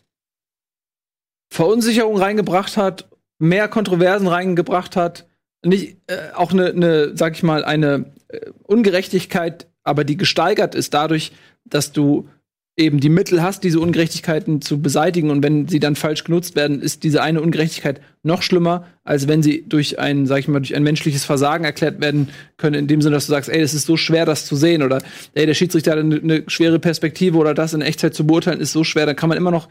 Verunsicherung 1.53 2.17
reingebracht 2.17 2.77
hat, 2.77 3.09
mehr 3.39 3.69
Kontroversen 3.69 4.27
reingebracht 4.27 4.97
hat, 4.97 5.27
nicht 5.65 5.97
äh, 6.07 6.33
auch 6.35 6.53
eine, 6.53 6.67
eine, 6.67 7.17
sag 7.17 7.35
ich 7.35 7.43
mal, 7.43 7.65
eine 7.65 8.13
äh, 8.29 8.51
Ungerechtigkeit, 8.65 9.67
aber 9.83 10.05
die 10.05 10.17
gesteigert 10.17 10.75
ist 10.75 10.95
dadurch, 10.95 11.33
dass 11.65 11.93
du 11.93 12.29
eben 12.77 12.99
die 12.99 13.09
Mittel 13.09 13.41
hast, 13.41 13.63
diese 13.63 13.79
Ungerechtigkeiten 13.79 14.61
zu 14.61 14.83
beseitigen. 14.83 15.31
Und 15.31 15.45
wenn 15.45 15.69
sie 15.69 15.79
dann 15.79 15.95
falsch 15.95 16.25
genutzt 16.25 16.57
werden, 16.57 16.83
ist 16.83 17.05
diese 17.05 17.23
eine 17.23 17.41
Ungerechtigkeit 17.41 18.01
noch 18.25 18.43
schlimmer, 18.43 18.87
als 19.05 19.29
wenn 19.29 19.43
sie 19.43 19.65
durch 19.69 20.01
ein, 20.01 20.27
sag 20.27 20.41
ich 20.41 20.49
mal, 20.49 20.59
durch 20.59 20.75
ein 20.75 20.83
menschliches 20.83 21.25
Versagen 21.25 21.65
erklärt 21.65 22.01
werden 22.01 22.31
können, 22.57 22.75
in 22.75 22.87
dem 22.89 23.01
Sinne, 23.01 23.15
dass 23.15 23.27
du 23.27 23.33
sagst, 23.33 23.49
ey, 23.49 23.61
es 23.61 23.75
ist 23.75 23.87
so 23.87 23.97
schwer, 23.97 24.27
das 24.27 24.47
zu 24.47 24.57
sehen 24.57 24.83
oder 24.83 25.03
ey, 25.35 25.47
der 25.47 25.55
Schiedsrichter 25.55 25.93
hat 25.93 25.99
eine, 25.99 26.17
eine 26.17 26.45
schwere 26.49 26.81
Perspektive 26.81 27.39
oder 27.39 27.55
das 27.55 27.75
in 27.75 27.81
Echtzeit 27.81 28.15
zu 28.15 28.27
beurteilen, 28.27 28.61
ist 28.61 28.73
so 28.73 28.83
schwer, 28.83 29.07
dann 29.07 29.17
kann 29.17 29.29
man 29.29 29.39
immer 29.39 29.53
noch 29.53 29.69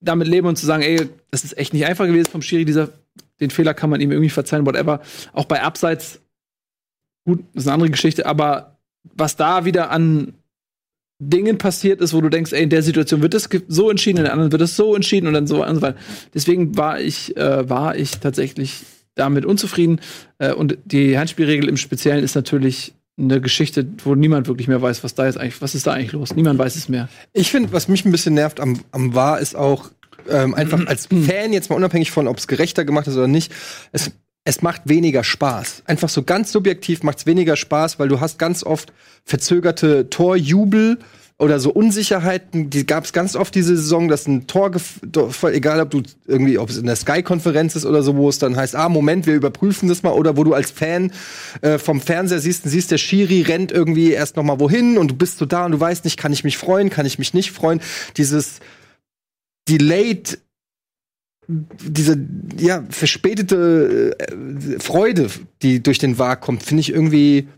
damit 0.00 0.28
leben 0.28 0.46
und 0.46 0.56
zu 0.56 0.66
sagen, 0.66 0.82
ey, 0.82 1.08
das 1.30 1.44
ist 1.44 1.58
echt 1.58 1.72
nicht 1.72 1.86
einfach 1.86 2.06
gewesen 2.06 2.30
vom 2.30 2.42
Schiri, 2.42 2.64
dieser, 2.64 2.90
den 3.40 3.50
Fehler 3.50 3.74
kann 3.74 3.90
man 3.90 4.00
ihm 4.00 4.12
irgendwie 4.12 4.30
verzeihen, 4.30 4.66
whatever. 4.66 5.00
Auch 5.32 5.44
bei 5.44 5.62
Abseits, 5.62 6.20
gut, 7.24 7.44
das 7.52 7.64
ist 7.64 7.68
eine 7.68 7.74
andere 7.74 7.90
Geschichte, 7.90 8.26
aber 8.26 8.78
was 9.02 9.36
da 9.36 9.64
wieder 9.64 9.90
an 9.90 10.34
Dingen 11.20 11.58
passiert 11.58 12.00
ist, 12.00 12.14
wo 12.14 12.20
du 12.20 12.28
denkst, 12.28 12.52
ey, 12.52 12.62
in 12.62 12.70
der 12.70 12.82
Situation 12.82 13.22
wird 13.22 13.34
es 13.34 13.48
so 13.66 13.90
entschieden, 13.90 14.18
in 14.18 14.24
der 14.24 14.32
anderen 14.32 14.52
wird 14.52 14.62
es 14.62 14.76
so 14.76 14.94
entschieden 14.94 15.26
und 15.26 15.34
dann 15.34 15.48
so 15.48 15.64
und 15.64 15.74
so 15.74 15.82
weiter. 15.82 15.98
Deswegen 16.32 16.76
war 16.76 17.00
ich, 17.00 17.36
äh, 17.36 17.68
war 17.68 17.96
ich 17.96 18.18
tatsächlich 18.18 18.84
damit 19.16 19.44
unzufrieden. 19.44 20.00
Äh, 20.38 20.52
und 20.52 20.78
die 20.84 21.18
Handspielregel 21.18 21.68
im 21.68 21.76
Speziellen 21.76 22.22
ist 22.22 22.36
natürlich 22.36 22.94
eine 23.18 23.40
Geschichte, 23.40 23.86
wo 24.04 24.14
niemand 24.14 24.46
wirklich 24.46 24.68
mehr 24.68 24.80
weiß, 24.80 25.02
was 25.02 25.14
da 25.14 25.26
jetzt 25.26 25.38
eigentlich, 25.38 25.60
was 25.60 25.74
ist 25.74 25.86
da 25.86 25.92
eigentlich 25.92 26.12
los? 26.12 26.34
Niemand 26.34 26.58
weiß 26.58 26.76
es 26.76 26.88
mehr. 26.88 27.08
Ich 27.32 27.50
finde, 27.50 27.72
was 27.72 27.88
mich 27.88 28.04
ein 28.04 28.12
bisschen 28.12 28.34
nervt 28.34 28.60
am, 28.60 28.80
am 28.92 29.14
War, 29.14 29.40
ist 29.40 29.56
auch 29.56 29.90
ähm, 30.30 30.54
einfach 30.54 30.86
als 30.86 31.06
Fan, 31.06 31.52
jetzt 31.52 31.70
mal 31.70 31.76
unabhängig 31.76 32.10
von, 32.10 32.28
ob 32.28 32.38
es 32.38 32.46
gerechter 32.46 32.84
gemacht 32.84 33.06
ist 33.06 33.16
oder 33.16 33.28
nicht, 33.28 33.52
es, 33.92 34.12
es 34.44 34.62
macht 34.62 34.82
weniger 34.84 35.24
Spaß. 35.24 35.82
Einfach 35.86 36.08
so 36.08 36.22
ganz 36.22 36.52
subjektiv 36.52 37.02
macht 37.02 37.18
es 37.18 37.26
weniger 37.26 37.56
Spaß, 37.56 37.98
weil 37.98 38.08
du 38.08 38.20
hast 38.20 38.38
ganz 38.38 38.62
oft 38.62 38.92
verzögerte 39.24 40.10
Torjubel 40.10 40.98
oder 41.40 41.60
so 41.60 41.70
Unsicherheiten, 41.70 42.68
die 42.68 42.84
gab 42.84 43.04
es 43.04 43.12
ganz 43.12 43.36
oft 43.36 43.54
diese 43.54 43.76
Saison, 43.76 44.08
dass 44.08 44.26
ein 44.26 44.48
Tor, 44.48 44.72
egal 45.52 45.80
ob 45.80 45.90
du 45.90 46.02
irgendwie, 46.26 46.58
ob 46.58 46.68
es 46.68 46.78
in 46.78 46.86
der 46.86 46.96
Sky-Konferenz 46.96 47.76
ist 47.76 47.86
oder 47.86 48.02
so, 48.02 48.16
wo 48.16 48.28
es 48.28 48.40
dann 48.40 48.56
heißt, 48.56 48.74
ah, 48.74 48.88
Moment, 48.88 49.26
wir 49.26 49.36
überprüfen 49.36 49.88
das 49.88 50.02
mal, 50.02 50.10
oder 50.10 50.36
wo 50.36 50.42
du 50.42 50.52
als 50.52 50.72
Fan 50.72 51.12
äh, 51.60 51.78
vom 51.78 52.00
Fernseher 52.00 52.40
siehst, 52.40 52.64
und 52.64 52.72
siehst, 52.72 52.90
der 52.90 52.98
Schiri 52.98 53.42
rennt 53.42 53.70
irgendwie 53.70 54.10
erst 54.10 54.36
noch 54.36 54.42
mal 54.42 54.58
wohin 54.58 54.98
und 54.98 55.12
du 55.12 55.14
bist 55.14 55.38
so 55.38 55.46
da 55.46 55.64
und 55.64 55.72
du 55.72 55.80
weißt 55.80 56.04
nicht, 56.04 56.16
kann 56.16 56.32
ich 56.32 56.42
mich 56.42 56.58
freuen, 56.58 56.90
kann 56.90 57.06
ich 57.06 57.20
mich 57.20 57.32
nicht 57.34 57.52
freuen. 57.52 57.80
Dieses 58.16 58.58
delayed 59.68 60.38
diese 61.50 62.18
ja 62.58 62.84
verspätete 62.90 64.16
äh, 64.18 64.80
Freude, 64.80 65.30
die 65.62 65.82
durch 65.82 65.98
den 65.98 66.18
Wahr 66.18 66.36
kommt, 66.36 66.62
finde 66.62 66.82
ich 66.82 66.92
irgendwie 66.92 67.48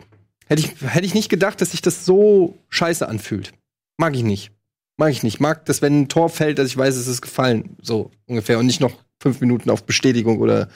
hätte 0.46 0.62
ich 0.62 0.74
hätte 0.80 1.06
ich 1.06 1.14
nicht 1.14 1.28
gedacht, 1.28 1.60
dass 1.60 1.72
sich 1.72 1.82
das 1.82 2.04
so 2.04 2.58
scheiße 2.68 3.08
anfühlt. 3.08 3.52
Mag 4.00 4.16
ich 4.16 4.22
nicht. 4.22 4.50
Mag 4.96 5.12
ich 5.12 5.22
nicht. 5.22 5.40
Mag, 5.40 5.66
dass 5.66 5.82
wenn 5.82 6.00
ein 6.00 6.08
Tor 6.08 6.30
fällt, 6.30 6.58
dass 6.58 6.68
ich 6.68 6.76
weiß, 6.76 6.96
es 6.96 7.06
ist 7.06 7.20
gefallen, 7.20 7.76
so 7.82 8.10
ungefähr 8.26 8.58
und 8.58 8.64
nicht 8.64 8.80
noch 8.80 8.92
fünf 9.20 9.42
Minuten 9.42 9.68
auf 9.68 9.84
Bestätigung 9.84 10.38
oder 10.38 10.68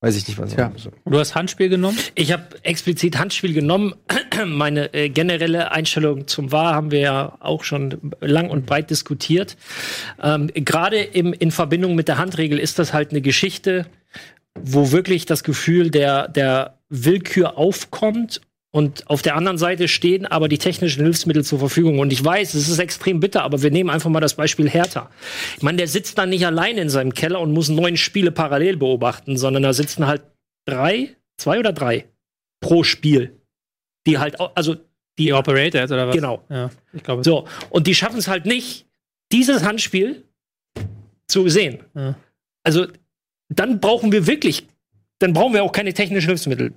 weiß 0.00 0.14
ich 0.14 0.28
nicht 0.28 0.38
was. 0.38 0.54
Ja. 0.54 0.70
Du 1.06 1.18
hast 1.18 1.34
Handspiel 1.34 1.70
genommen? 1.70 1.96
Ich 2.14 2.32
habe 2.32 2.44
explizit 2.62 3.18
Handspiel 3.18 3.54
genommen. 3.54 3.94
Meine 4.44 4.92
äh, 4.92 5.08
generelle 5.08 5.72
Einstellung 5.72 6.26
zum 6.26 6.52
VAR 6.52 6.74
haben 6.74 6.90
wir 6.90 7.00
ja 7.00 7.38
auch 7.40 7.64
schon 7.64 8.12
lang 8.20 8.50
und 8.50 8.66
breit 8.66 8.90
diskutiert. 8.90 9.56
Ähm, 10.22 10.50
Gerade 10.54 10.98
in 10.98 11.50
Verbindung 11.50 11.94
mit 11.94 12.08
der 12.08 12.18
Handregel 12.18 12.58
ist 12.58 12.78
das 12.78 12.92
halt 12.92 13.12
eine 13.12 13.22
Geschichte, 13.22 13.86
wo 14.54 14.92
wirklich 14.92 15.24
das 15.24 15.44
Gefühl 15.44 15.90
der, 15.90 16.28
der 16.28 16.78
Willkür 16.90 17.56
aufkommt 17.56 18.42
Und 18.74 19.08
auf 19.08 19.22
der 19.22 19.36
anderen 19.36 19.56
Seite 19.56 19.86
stehen 19.86 20.26
aber 20.26 20.48
die 20.48 20.58
technischen 20.58 21.04
Hilfsmittel 21.04 21.44
zur 21.44 21.60
Verfügung. 21.60 22.00
Und 22.00 22.12
ich 22.12 22.24
weiß, 22.24 22.54
es 22.54 22.68
ist 22.68 22.80
extrem 22.80 23.20
bitter, 23.20 23.44
aber 23.44 23.62
wir 23.62 23.70
nehmen 23.70 23.88
einfach 23.88 24.10
mal 24.10 24.18
das 24.18 24.34
Beispiel 24.34 24.68
Hertha. 24.68 25.12
Ich 25.56 25.62
meine, 25.62 25.76
der 25.76 25.86
sitzt 25.86 26.18
da 26.18 26.26
nicht 26.26 26.44
allein 26.44 26.76
in 26.76 26.88
seinem 26.88 27.14
Keller 27.14 27.40
und 27.40 27.52
muss 27.52 27.68
neun 27.68 27.96
Spiele 27.96 28.32
parallel 28.32 28.76
beobachten, 28.76 29.36
sondern 29.36 29.62
da 29.62 29.72
sitzen 29.72 30.08
halt 30.08 30.22
drei, 30.66 31.14
zwei 31.36 31.60
oder 31.60 31.72
drei 31.72 32.06
pro 32.60 32.82
Spiel. 32.82 33.40
Die 34.08 34.18
halt, 34.18 34.40
also 34.40 34.74
die, 34.74 35.26
Die 35.26 35.32
Operator 35.32 35.84
oder 35.84 36.08
was? 36.08 36.16
Genau. 36.16 36.42
Ja, 36.48 36.68
ich 36.92 37.04
glaube. 37.04 37.22
So, 37.22 37.46
und 37.70 37.86
die 37.86 37.94
schaffen 37.94 38.18
es 38.18 38.26
halt 38.26 38.44
nicht, 38.44 38.86
dieses 39.30 39.62
Handspiel 39.62 40.24
zu 41.28 41.48
sehen. 41.48 41.78
Ja. 41.94 42.16
Also, 42.64 42.88
dann 43.50 43.78
brauchen 43.78 44.10
wir 44.10 44.26
wirklich, 44.26 44.66
dann 45.20 45.32
brauchen 45.32 45.54
wir 45.54 45.62
auch 45.62 45.70
keine 45.70 45.94
technischen 45.94 46.26
Hilfsmittel. 46.26 46.72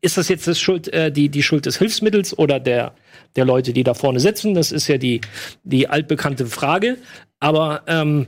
Ist 0.00 0.16
das 0.16 0.28
jetzt 0.28 0.46
das 0.46 0.58
Schuld, 0.58 0.88
äh, 0.92 1.12
die, 1.12 1.28
die 1.28 1.42
Schuld 1.42 1.66
des 1.66 1.78
Hilfsmittels 1.78 2.36
oder 2.38 2.60
der, 2.60 2.94
der 3.36 3.44
Leute, 3.44 3.72
die 3.72 3.84
da 3.84 3.94
vorne 3.94 4.20
sitzen? 4.20 4.54
Das 4.54 4.72
ist 4.72 4.88
ja 4.88 4.98
die, 4.98 5.20
die 5.62 5.88
altbekannte 5.88 6.46
Frage. 6.46 6.98
Aber 7.38 7.82
ähm, 7.86 8.26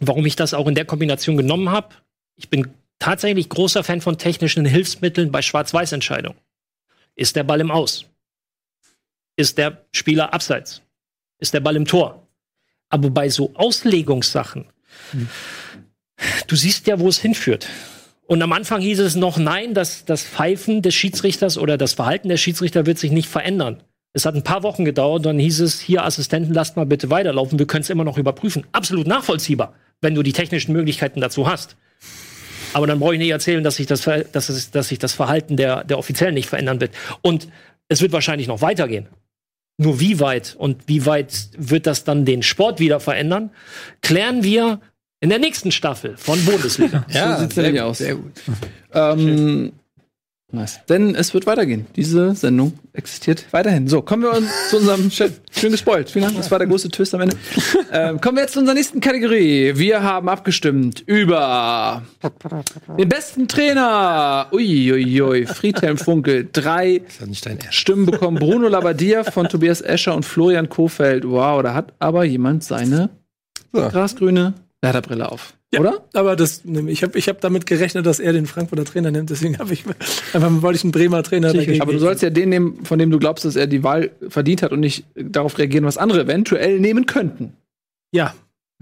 warum 0.00 0.24
ich 0.26 0.36
das 0.36 0.54
auch 0.54 0.66
in 0.66 0.74
der 0.74 0.86
Kombination 0.86 1.36
genommen 1.36 1.70
habe, 1.70 1.94
ich 2.36 2.48
bin 2.48 2.68
tatsächlich 2.98 3.48
großer 3.48 3.84
Fan 3.84 4.00
von 4.00 4.18
technischen 4.18 4.64
Hilfsmitteln 4.64 5.30
bei 5.30 5.42
Schwarz-Weiß-Entscheidungen. 5.42 6.38
Ist 7.14 7.36
der 7.36 7.44
Ball 7.44 7.60
im 7.60 7.70
Aus? 7.70 8.06
Ist 9.36 9.58
der 9.58 9.84
Spieler 9.92 10.32
abseits? 10.32 10.82
Ist 11.38 11.54
der 11.54 11.60
Ball 11.60 11.76
im 11.76 11.86
Tor? 11.86 12.26
Aber 12.88 13.10
bei 13.10 13.28
so 13.28 13.52
Auslegungssachen, 13.54 14.66
du 16.46 16.56
siehst 16.56 16.86
ja, 16.86 16.98
wo 16.98 17.08
es 17.08 17.18
hinführt. 17.18 17.68
Und 18.30 18.40
am 18.42 18.52
Anfang 18.52 18.80
hieß 18.80 19.00
es 19.00 19.16
noch, 19.16 19.38
nein, 19.38 19.74
das, 19.74 20.04
das 20.04 20.22
Pfeifen 20.22 20.82
des 20.82 20.94
Schiedsrichters 20.94 21.58
oder 21.58 21.76
das 21.76 21.94
Verhalten 21.94 22.28
der 22.28 22.36
Schiedsrichter 22.36 22.86
wird 22.86 22.96
sich 22.96 23.10
nicht 23.10 23.28
verändern. 23.28 23.82
Es 24.12 24.24
hat 24.24 24.36
ein 24.36 24.44
paar 24.44 24.62
Wochen 24.62 24.84
gedauert, 24.84 25.26
dann 25.26 25.40
hieß 25.40 25.58
es, 25.58 25.80
hier 25.80 26.04
Assistenten, 26.04 26.54
lasst 26.54 26.76
mal 26.76 26.86
bitte 26.86 27.10
weiterlaufen, 27.10 27.58
wir 27.58 27.66
können 27.66 27.82
es 27.82 27.90
immer 27.90 28.04
noch 28.04 28.18
überprüfen. 28.18 28.64
Absolut 28.70 29.08
nachvollziehbar, 29.08 29.74
wenn 30.00 30.14
du 30.14 30.22
die 30.22 30.32
technischen 30.32 30.72
Möglichkeiten 30.72 31.20
dazu 31.20 31.50
hast. 31.50 31.76
Aber 32.72 32.86
dann 32.86 33.00
brauche 33.00 33.14
ich 33.14 33.18
nicht 33.18 33.30
erzählen, 33.30 33.64
dass 33.64 33.74
sich 33.74 33.88
das, 33.88 34.08
dass 34.30 34.48
es, 34.48 34.70
dass 34.70 34.86
sich 34.86 35.00
das 35.00 35.12
Verhalten 35.12 35.56
der, 35.56 35.82
der 35.82 35.98
Offiziellen 35.98 36.34
nicht 36.34 36.48
verändern 36.48 36.80
wird. 36.80 36.92
Und 37.22 37.48
es 37.88 38.00
wird 38.00 38.12
wahrscheinlich 38.12 38.46
noch 38.46 38.62
weitergehen. 38.62 39.08
Nur 39.76 39.98
wie 39.98 40.20
weit 40.20 40.54
und 40.56 40.86
wie 40.86 41.04
weit 41.04 41.48
wird 41.58 41.88
das 41.88 42.04
dann 42.04 42.24
den 42.24 42.44
Sport 42.44 42.78
wieder 42.78 43.00
verändern, 43.00 43.50
klären 44.02 44.44
wir 44.44 44.80
in 45.20 45.28
der 45.28 45.38
nächsten 45.38 45.70
Staffel 45.70 46.16
von 46.16 46.42
Bundesliga. 46.44 47.04
Ja, 47.12 47.36
so 47.36 47.42
sieht's 47.42 47.56
nämlich 47.56 47.80
aus. 47.82 47.98
Sehr 47.98 48.14
gut. 48.14 48.32
Ähm, 48.94 49.72
nice. 50.50 50.80
Denn 50.88 51.14
es 51.14 51.34
wird 51.34 51.46
weitergehen. 51.46 51.86
Diese 51.94 52.34
Sendung 52.34 52.72
existiert 52.94 53.44
weiterhin. 53.50 53.86
So, 53.86 54.00
kommen 54.00 54.22
wir 54.22 54.32
uns 54.32 54.48
zu 54.70 54.78
unserem 54.78 55.10
schön, 55.10 55.32
schön 55.50 55.72
gespoilt. 55.72 56.08
Vielen 56.10 56.24
Dank. 56.24 56.36
Das 56.38 56.50
war 56.50 56.58
der 56.58 56.68
große 56.68 56.88
Twist 56.88 57.14
am 57.14 57.20
Ende. 57.20 57.36
ähm, 57.92 58.20
kommen 58.20 58.38
wir 58.38 58.42
jetzt 58.44 58.54
zu 58.54 58.60
unserer 58.60 58.74
nächsten 58.74 59.00
Kategorie. 59.00 59.72
Wir 59.76 60.02
haben 60.02 60.28
abgestimmt 60.30 61.02
über 61.06 62.02
den 62.96 63.08
besten 63.08 63.46
Trainer. 63.46 64.46
Uiuiui. 64.52 65.20
Ui, 65.20 65.22
ui. 65.22 65.46
Friedhelm 65.46 65.98
Funkel. 65.98 66.48
Drei 66.50 67.02
Stimmen 67.68 68.06
bekommen. 68.06 68.38
Bruno 68.38 68.68
Labbadia 68.68 69.24
von 69.24 69.48
Tobias 69.50 69.82
Escher 69.82 70.14
und 70.14 70.24
Florian 70.24 70.70
Kofeld. 70.70 71.28
Wow, 71.28 71.62
da 71.62 71.74
hat 71.74 71.92
aber 71.98 72.24
jemand 72.24 72.64
seine 72.64 73.10
grasgrüne 73.72 74.54
Werderbrille 74.82 75.30
auf. 75.30 75.54
Oder? 75.78 76.02
Aber 76.14 76.34
das, 76.36 76.62
ich 76.64 77.02
habe 77.02 77.16
ich 77.18 77.28
hab 77.28 77.40
damit 77.40 77.66
gerechnet, 77.66 78.04
dass 78.06 78.18
er 78.18 78.32
den 78.32 78.46
Frankfurter 78.46 78.84
Trainer 78.84 79.10
nimmt. 79.10 79.30
Deswegen 79.30 79.58
habe 79.58 79.72
ich 79.72 79.84
einfach 80.32 80.62
wollte 80.62 80.78
ich 80.78 80.84
einen 80.84 80.92
Bremer 80.92 81.22
Trainer 81.22 81.52
dagegen. 81.52 81.80
Aber 81.80 81.92
du 81.92 81.98
sollst 81.98 82.22
ja 82.22 82.30
den 82.30 82.48
nehmen, 82.48 82.84
von 82.84 82.98
dem 82.98 83.10
du 83.10 83.18
glaubst, 83.18 83.44
dass 83.44 83.56
er 83.56 83.66
die 83.66 83.84
Wahl 83.84 84.10
verdient 84.28 84.62
hat 84.62 84.72
und 84.72 84.80
nicht 84.80 85.04
darauf 85.14 85.58
reagieren, 85.58 85.84
was 85.84 85.96
andere 85.96 86.22
eventuell 86.22 86.80
nehmen 86.80 87.06
könnten. 87.06 87.52
Ja. 88.12 88.34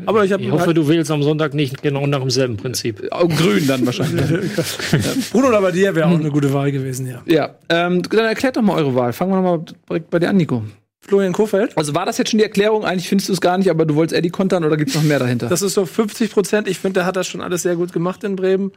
Aber 0.07 0.25
ich, 0.25 0.31
Ich 0.31 0.51
hoffe, 0.51 0.75
du 0.75 0.87
wählst 0.87 1.11
am 1.11 1.25
Sonntag 1.25 1.55
nicht 1.55 1.83
genau 1.83 2.07
nach 2.07 2.20
demselben 2.20 2.57
Prinzip. 2.57 3.03
grün 3.11 3.66
dann 3.66 3.85
wahrscheinlich. 3.85 4.25
Bruno 5.33 5.51
Labbadia 5.51 5.95
wäre 5.95 6.07
auch 6.07 6.19
eine 6.19 6.31
gute 6.31 6.53
Wahl 6.53 6.70
gewesen, 6.70 7.07
ja. 7.07 7.20
Ja, 7.27 7.57
ähm, 7.69 8.03
dann 8.03 8.27
erklärt 8.27 8.57
doch 8.57 8.62
mal 8.62 8.77
eure 8.77 8.95
Wahl. 8.95 9.12
Fangen 9.12 9.33
wir 9.33 9.43
noch 9.43 9.59
mal 9.59 9.65
direkt 9.91 10.09
bei 10.11 10.20
dir 10.20 10.31
an, 10.31 10.37
Nico. 10.37 10.62
Florian 11.09 11.33
Kofeld. 11.33 11.77
Also 11.77 11.95
war 11.95 12.07
das 12.07 12.19
jetzt 12.19 12.31
schon 12.31 12.39
die 12.39 12.45
Erklärung? 12.45 12.85
Eigentlich 12.85 13.09
findest 13.09 13.29
du 13.29 13.33
es 13.33 13.41
gar 13.41 13.59
nicht, 13.59 13.71
aber 13.71 13.87
du 13.87 13.95
wolltest 13.95 14.17
Eddie 14.17 14.31
kontern 14.31 14.65
oder 14.65 14.77
gibt 14.77 14.91
es 14.91 14.97
noch 14.97 15.03
mehr 15.03 15.19
dahinter? 15.19 15.49
Das 15.49 15.63
ist 15.63 15.75
so 15.75 15.87
50 15.87 16.31
Prozent. 16.31 16.69
Ich 16.69 16.79
finde, 16.79 17.01
der 17.01 17.07
hat 17.07 17.17
das 17.17 17.27
schon 17.27 17.41
alles 17.41 17.63
sehr 17.63 17.77
gut 17.77 17.93
gemacht 17.93 18.23
in 18.25 18.37
Bremen. 18.37 18.73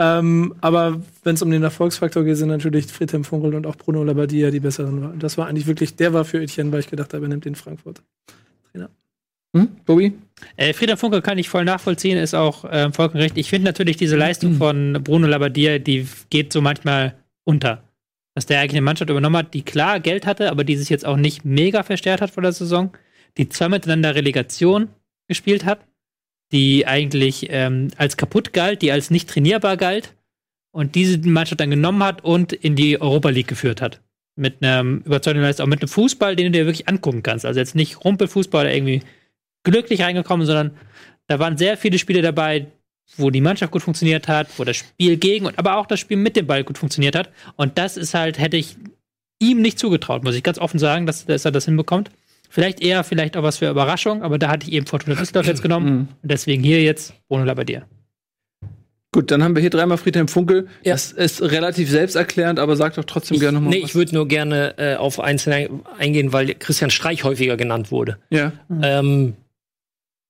Ähm, 0.00 0.54
aber 0.60 1.02
wenn 1.24 1.34
es 1.34 1.42
um 1.42 1.50
den 1.50 1.62
Erfolgsfaktor 1.62 2.22
geht, 2.24 2.36
sind 2.36 2.48
natürlich 2.48 2.86
Friedhelm 2.86 3.24
Funkel 3.24 3.54
und 3.54 3.66
auch 3.66 3.76
Bruno 3.76 4.04
Labbadia 4.04 4.50
die 4.50 4.60
besseren. 4.60 5.18
Das 5.18 5.36
war 5.36 5.48
eigentlich 5.48 5.66
wirklich, 5.66 5.96
der 5.96 6.12
war 6.12 6.24
für 6.24 6.40
Etienne, 6.40 6.70
weil 6.70 6.80
ich 6.80 6.88
gedacht 6.88 7.12
habe, 7.14 7.26
er 7.26 7.28
nimmt 7.28 7.44
den 7.44 7.56
Frankfurt. 7.56 8.02
Trainer. 8.70 8.90
Hm? 9.56 9.68
Bobby? 9.84 10.12
Äh, 10.56 10.72
Frieder 10.72 10.96
Funke 10.96 11.20
kann 11.20 11.38
ich 11.38 11.48
voll 11.48 11.64
nachvollziehen, 11.64 12.16
ist 12.16 12.34
auch 12.34 12.64
äh, 12.64 12.92
vollkommen 12.92 13.22
recht. 13.22 13.36
Ich 13.36 13.50
finde 13.50 13.66
natürlich 13.66 13.96
diese 13.96 14.16
Leistung 14.16 14.54
von 14.54 15.00
Bruno 15.02 15.26
Labbadia, 15.26 15.80
die 15.80 16.06
geht 16.30 16.52
so 16.52 16.60
manchmal 16.60 17.14
unter. 17.44 17.82
Dass 18.38 18.46
der 18.46 18.60
eigentlich 18.60 18.74
eine 18.74 18.82
Mannschaft 18.82 19.10
übernommen 19.10 19.36
hat, 19.36 19.52
die 19.52 19.62
klar 19.62 19.98
Geld 19.98 20.24
hatte, 20.24 20.52
aber 20.52 20.62
die 20.62 20.76
sich 20.76 20.90
jetzt 20.90 21.04
auch 21.04 21.16
nicht 21.16 21.44
mega 21.44 21.82
verstärkt 21.82 22.22
hat 22.22 22.30
vor 22.30 22.44
der 22.44 22.52
Saison, 22.52 22.96
die 23.36 23.48
zwei 23.48 23.68
miteinander 23.68 24.14
Relegation 24.14 24.90
gespielt 25.26 25.64
hat, 25.64 25.80
die 26.52 26.86
eigentlich 26.86 27.48
ähm, 27.50 27.88
als 27.96 28.16
kaputt 28.16 28.52
galt, 28.52 28.80
die 28.80 28.92
als 28.92 29.10
nicht 29.10 29.28
trainierbar 29.28 29.76
galt 29.76 30.14
und 30.70 30.94
diese 30.94 31.18
Mannschaft 31.18 31.58
dann 31.58 31.70
genommen 31.70 32.00
hat 32.04 32.22
und 32.22 32.52
in 32.52 32.76
die 32.76 33.00
Europa 33.00 33.30
League 33.30 33.48
geführt 33.48 33.82
hat. 33.82 34.02
Mit 34.36 34.62
einem 34.62 34.98
überzeugenden 34.98 35.44
Leistung, 35.44 35.64
auch 35.64 35.70
mit 35.70 35.82
einem 35.82 35.88
Fußball, 35.88 36.36
den 36.36 36.52
du 36.52 36.58
dir 36.60 36.66
wirklich 36.66 36.86
angucken 36.86 37.24
kannst. 37.24 37.44
Also 37.44 37.58
jetzt 37.58 37.74
nicht 37.74 38.04
Rumpelfußball 38.04 38.66
oder 38.66 38.72
irgendwie 38.72 39.02
glücklich 39.64 40.02
reingekommen, 40.02 40.46
sondern 40.46 40.76
da 41.26 41.40
waren 41.40 41.58
sehr 41.58 41.76
viele 41.76 41.98
Spiele 41.98 42.22
dabei, 42.22 42.68
wo 43.16 43.30
die 43.30 43.40
Mannschaft 43.40 43.72
gut 43.72 43.82
funktioniert 43.82 44.28
hat, 44.28 44.48
wo 44.56 44.64
das 44.64 44.76
Spiel 44.76 45.16
gegen 45.16 45.46
und 45.46 45.58
aber 45.58 45.76
auch 45.76 45.86
das 45.86 46.00
Spiel 46.00 46.16
mit 46.16 46.36
dem 46.36 46.46
Ball 46.46 46.64
gut 46.64 46.78
funktioniert 46.78 47.16
hat. 47.16 47.30
Und 47.56 47.78
das 47.78 47.96
ist 47.96 48.14
halt, 48.14 48.38
hätte 48.38 48.56
ich 48.56 48.76
ihm 49.40 49.62
nicht 49.62 49.78
zugetraut, 49.78 50.24
muss 50.24 50.34
ich 50.34 50.42
ganz 50.42 50.58
offen 50.58 50.78
sagen, 50.78 51.06
dass, 51.06 51.26
dass 51.26 51.44
er 51.44 51.52
das 51.52 51.64
hinbekommt. 51.64 52.10
Vielleicht 52.50 52.80
eher, 52.80 53.04
vielleicht 53.04 53.36
auch 53.36 53.42
was 53.42 53.58
für 53.58 53.68
Überraschung, 53.68 54.22
aber 54.22 54.38
da 54.38 54.48
hatte 54.48 54.66
ich 54.66 54.72
eben 54.72 54.86
Fortuna 54.86 55.16
Düsseldorf 55.16 55.46
jetzt 55.46 55.62
genommen. 55.62 56.08
Und 56.22 56.30
deswegen 56.30 56.62
hier 56.62 56.82
jetzt 56.82 57.12
Bruno 57.28 57.44
Labbadia. 57.44 57.82
Gut, 59.12 59.30
dann 59.30 59.42
haben 59.42 59.54
wir 59.54 59.60
hier 59.60 59.70
dreimal 59.70 59.96
Friedhelm 59.96 60.28
Funkel. 60.28 60.68
Das 60.84 61.12
ist 61.12 61.40
relativ 61.40 61.90
selbsterklärend, 61.90 62.58
aber 62.58 62.76
sag 62.76 62.94
doch 62.94 63.04
trotzdem 63.04 63.38
gerne 63.38 63.56
nochmal. 63.56 63.70
Nee, 63.70 63.84
ich 63.84 63.94
würde 63.94 64.14
nur 64.14 64.28
gerne 64.28 64.74
äh, 64.78 64.96
auf 64.96 65.18
einzelne 65.18 65.70
eingehen, 65.98 66.32
weil 66.32 66.54
Christian 66.54 66.90
Streich 66.90 67.24
häufiger 67.24 67.56
genannt 67.56 67.90
wurde. 67.90 68.18
Ja. 68.30 68.52
Ähm, 68.82 69.34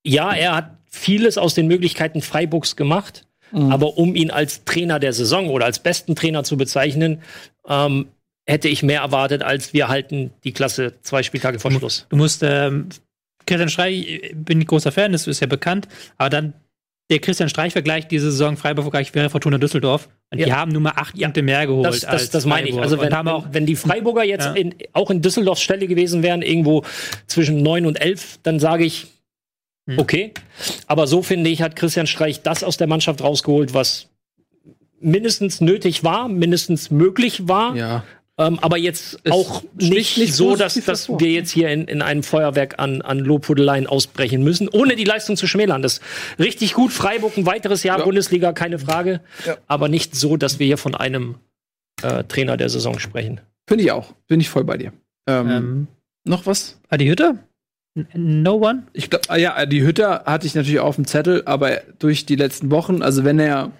ja, 0.05 0.33
er 0.33 0.57
hat 0.57 0.78
vieles 0.89 1.39
aus 1.39 1.55
den 1.55 1.67
Möglichkeiten 1.67 2.23
Freiburgs 2.23 2.77
gemacht, 2.77 3.25
Mhm. 3.51 3.73
aber 3.73 3.97
um 3.97 4.15
ihn 4.15 4.31
als 4.31 4.65
Trainer 4.65 4.99
der 4.99 5.13
Saison 5.15 5.49
oder 5.49 5.65
als 5.65 5.79
besten 5.79 6.15
Trainer 6.15 6.45
zu 6.45 6.57
bezeichnen, 6.59 7.23
ähm, 7.67 8.09
hätte 8.47 8.69
ich 8.69 8.83
mehr 8.83 9.01
erwartet, 9.01 9.43
als 9.43 9.73
wir 9.73 9.89
halten 9.89 10.31
die 10.45 10.53
Klasse 10.53 10.95
zwei 11.03 11.23
Spieltage 11.23 11.59
vor 11.59 11.71
Schluss. 11.73 12.07
Du 12.11 12.17
musst, 12.17 12.43
ähm, 12.43 12.89
Christian 13.47 13.71
Streich, 13.71 14.33
bin 14.35 14.61
ich 14.61 14.67
großer 14.67 14.93
Fan, 14.93 15.13
das 15.13 15.27
ist 15.27 15.41
ja 15.41 15.47
bekannt, 15.47 15.89
aber 16.19 16.29
dann 16.31 16.53
der 17.11 17.21
Christian 17.21 17.49
Streich-Vergleich 17.49 18.07
diese 18.07 18.31
Saison 18.31 18.59
Freiburg-Vergleich 18.59 19.15
wäre 19.15 19.31
Fortuna 19.31 19.57
Düsseldorf. 19.57 20.11
Und 20.31 20.37
die 20.39 20.45
Ja. 20.45 20.57
haben 20.57 20.71
nur 20.73 20.83
mal 20.83 20.93
acht 20.97 21.19
Punkte 21.19 21.41
mehr 21.41 21.67
geholt. 21.67 21.87
Das, 21.87 22.01
das, 22.01 22.11
als 22.11 22.29
das 22.31 22.45
meine 22.45 22.69
ich. 22.69 22.75
Freiburg. 22.75 22.85
Also 22.85 23.01
wenn, 23.01 23.15
haben 23.15 23.29
auch 23.29 23.45
wenn, 23.47 23.55
wenn 23.55 23.67
die 23.67 23.77
Freiburger 23.77 24.25
jetzt 24.25 24.45
Ja. 24.45 24.53
in, 24.53 24.75
auch 24.93 25.11
in 25.11 25.23
Düsseldorfs 25.23 25.63
Stelle 25.63 25.87
gewesen 25.87 26.23
wären, 26.23 26.43
irgendwo 26.43 26.85
zwischen 27.27 27.63
neun 27.63 27.87
und 27.87 27.99
elf, 27.99 28.39
dann 28.43 28.61
sage 28.61 28.85
ich. 28.85 29.07
Okay. 29.97 30.33
Aber 30.87 31.07
so 31.07 31.23
finde 31.23 31.51
ich, 31.51 31.63
hat 31.63 31.77
Christian 31.77 32.07
Streich 32.07 32.43
das 32.43 32.63
aus 32.65 32.77
der 32.77 32.87
Mannschaft 32.87 33.23
rausgeholt, 33.23 33.75
was 33.75 34.09
mindestens 35.01 35.61
nötig 35.61 36.05
war, 36.05 36.29
mindestens 36.29 36.91
möglich 36.91 37.49
war. 37.49 37.77
Ja. 37.77 38.05
Ähm, 38.37 38.59
aber 38.61 38.79
jetzt 38.79 39.19
Es 39.25 39.33
auch 39.33 39.65
nicht, 39.75 40.17
nicht 40.17 40.33
so, 40.33 40.55
dass, 40.55 40.75
dass 40.75 41.09
wir 41.09 41.31
jetzt 41.31 41.51
hier 41.51 41.71
in, 41.71 41.89
in 41.89 42.03
einem 42.03 42.23
Feuerwerk 42.23 42.79
an, 42.79 43.03
an 43.03 43.19
Lobhudeleien 43.19 43.89
ausbrechen 43.89 44.45
müssen, 44.45 44.69
ohne 44.69 44.95
die 44.95 45.05
Leistung 45.05 45.37
zu 45.37 45.49
schmälern. 45.49 45.83
Das 45.83 45.95
ist 45.95 46.03
richtig 46.39 46.75
gut. 46.75 46.93
Freiburg 46.93 47.37
ein 47.37 47.47
weiteres 47.47 47.83
Jahr 47.83 48.03
Bundesliga, 48.03 48.53
keine 48.53 48.79
Frage. 48.79 49.21
Aber 49.67 49.89
nicht 49.89 50.15
so, 50.15 50.37
dass 50.37 50.61
wir 50.61 50.67
hier 50.67 50.79
von 50.79 50.95
einem 50.95 51.37
äh, 52.03 52.23
Trainer 52.25 52.57
der 52.57 52.69
Saison 52.69 53.01
sprechen. 53.01 53.41
Finde 53.67 53.85
ich 53.85 53.91
auch. 53.91 54.15
Bin 54.29 54.41
ich 54.41 54.49
voll 54.49 54.63
bei 54.65 54.77
dir. 54.77 54.93
Ähm, 55.27 55.51
Ähm, 55.51 55.87
noch 56.25 56.47
was? 56.47 56.81
Adi 56.89 57.07
Hütter? 57.07 57.39
No 58.15 58.55
one? 58.57 58.85
Ich 58.93 59.11
glaube, 59.11 59.41
ja, 59.41 59.67
die 59.67 59.83
Hütte 59.83 60.25
hatte 60.25 60.47
ich 60.47 60.55
natürlich 60.55 60.81
auf 60.81 60.97
dem 60.97 61.07
Zettel, 61.07 61.43
aber 61.47 61.81
durch 61.99 62.27
die 62.27 62.37
letzten 62.37 62.71
Wochen, 62.71 63.03
also 63.03 63.25
wenn 63.25 63.39
er 63.39 63.73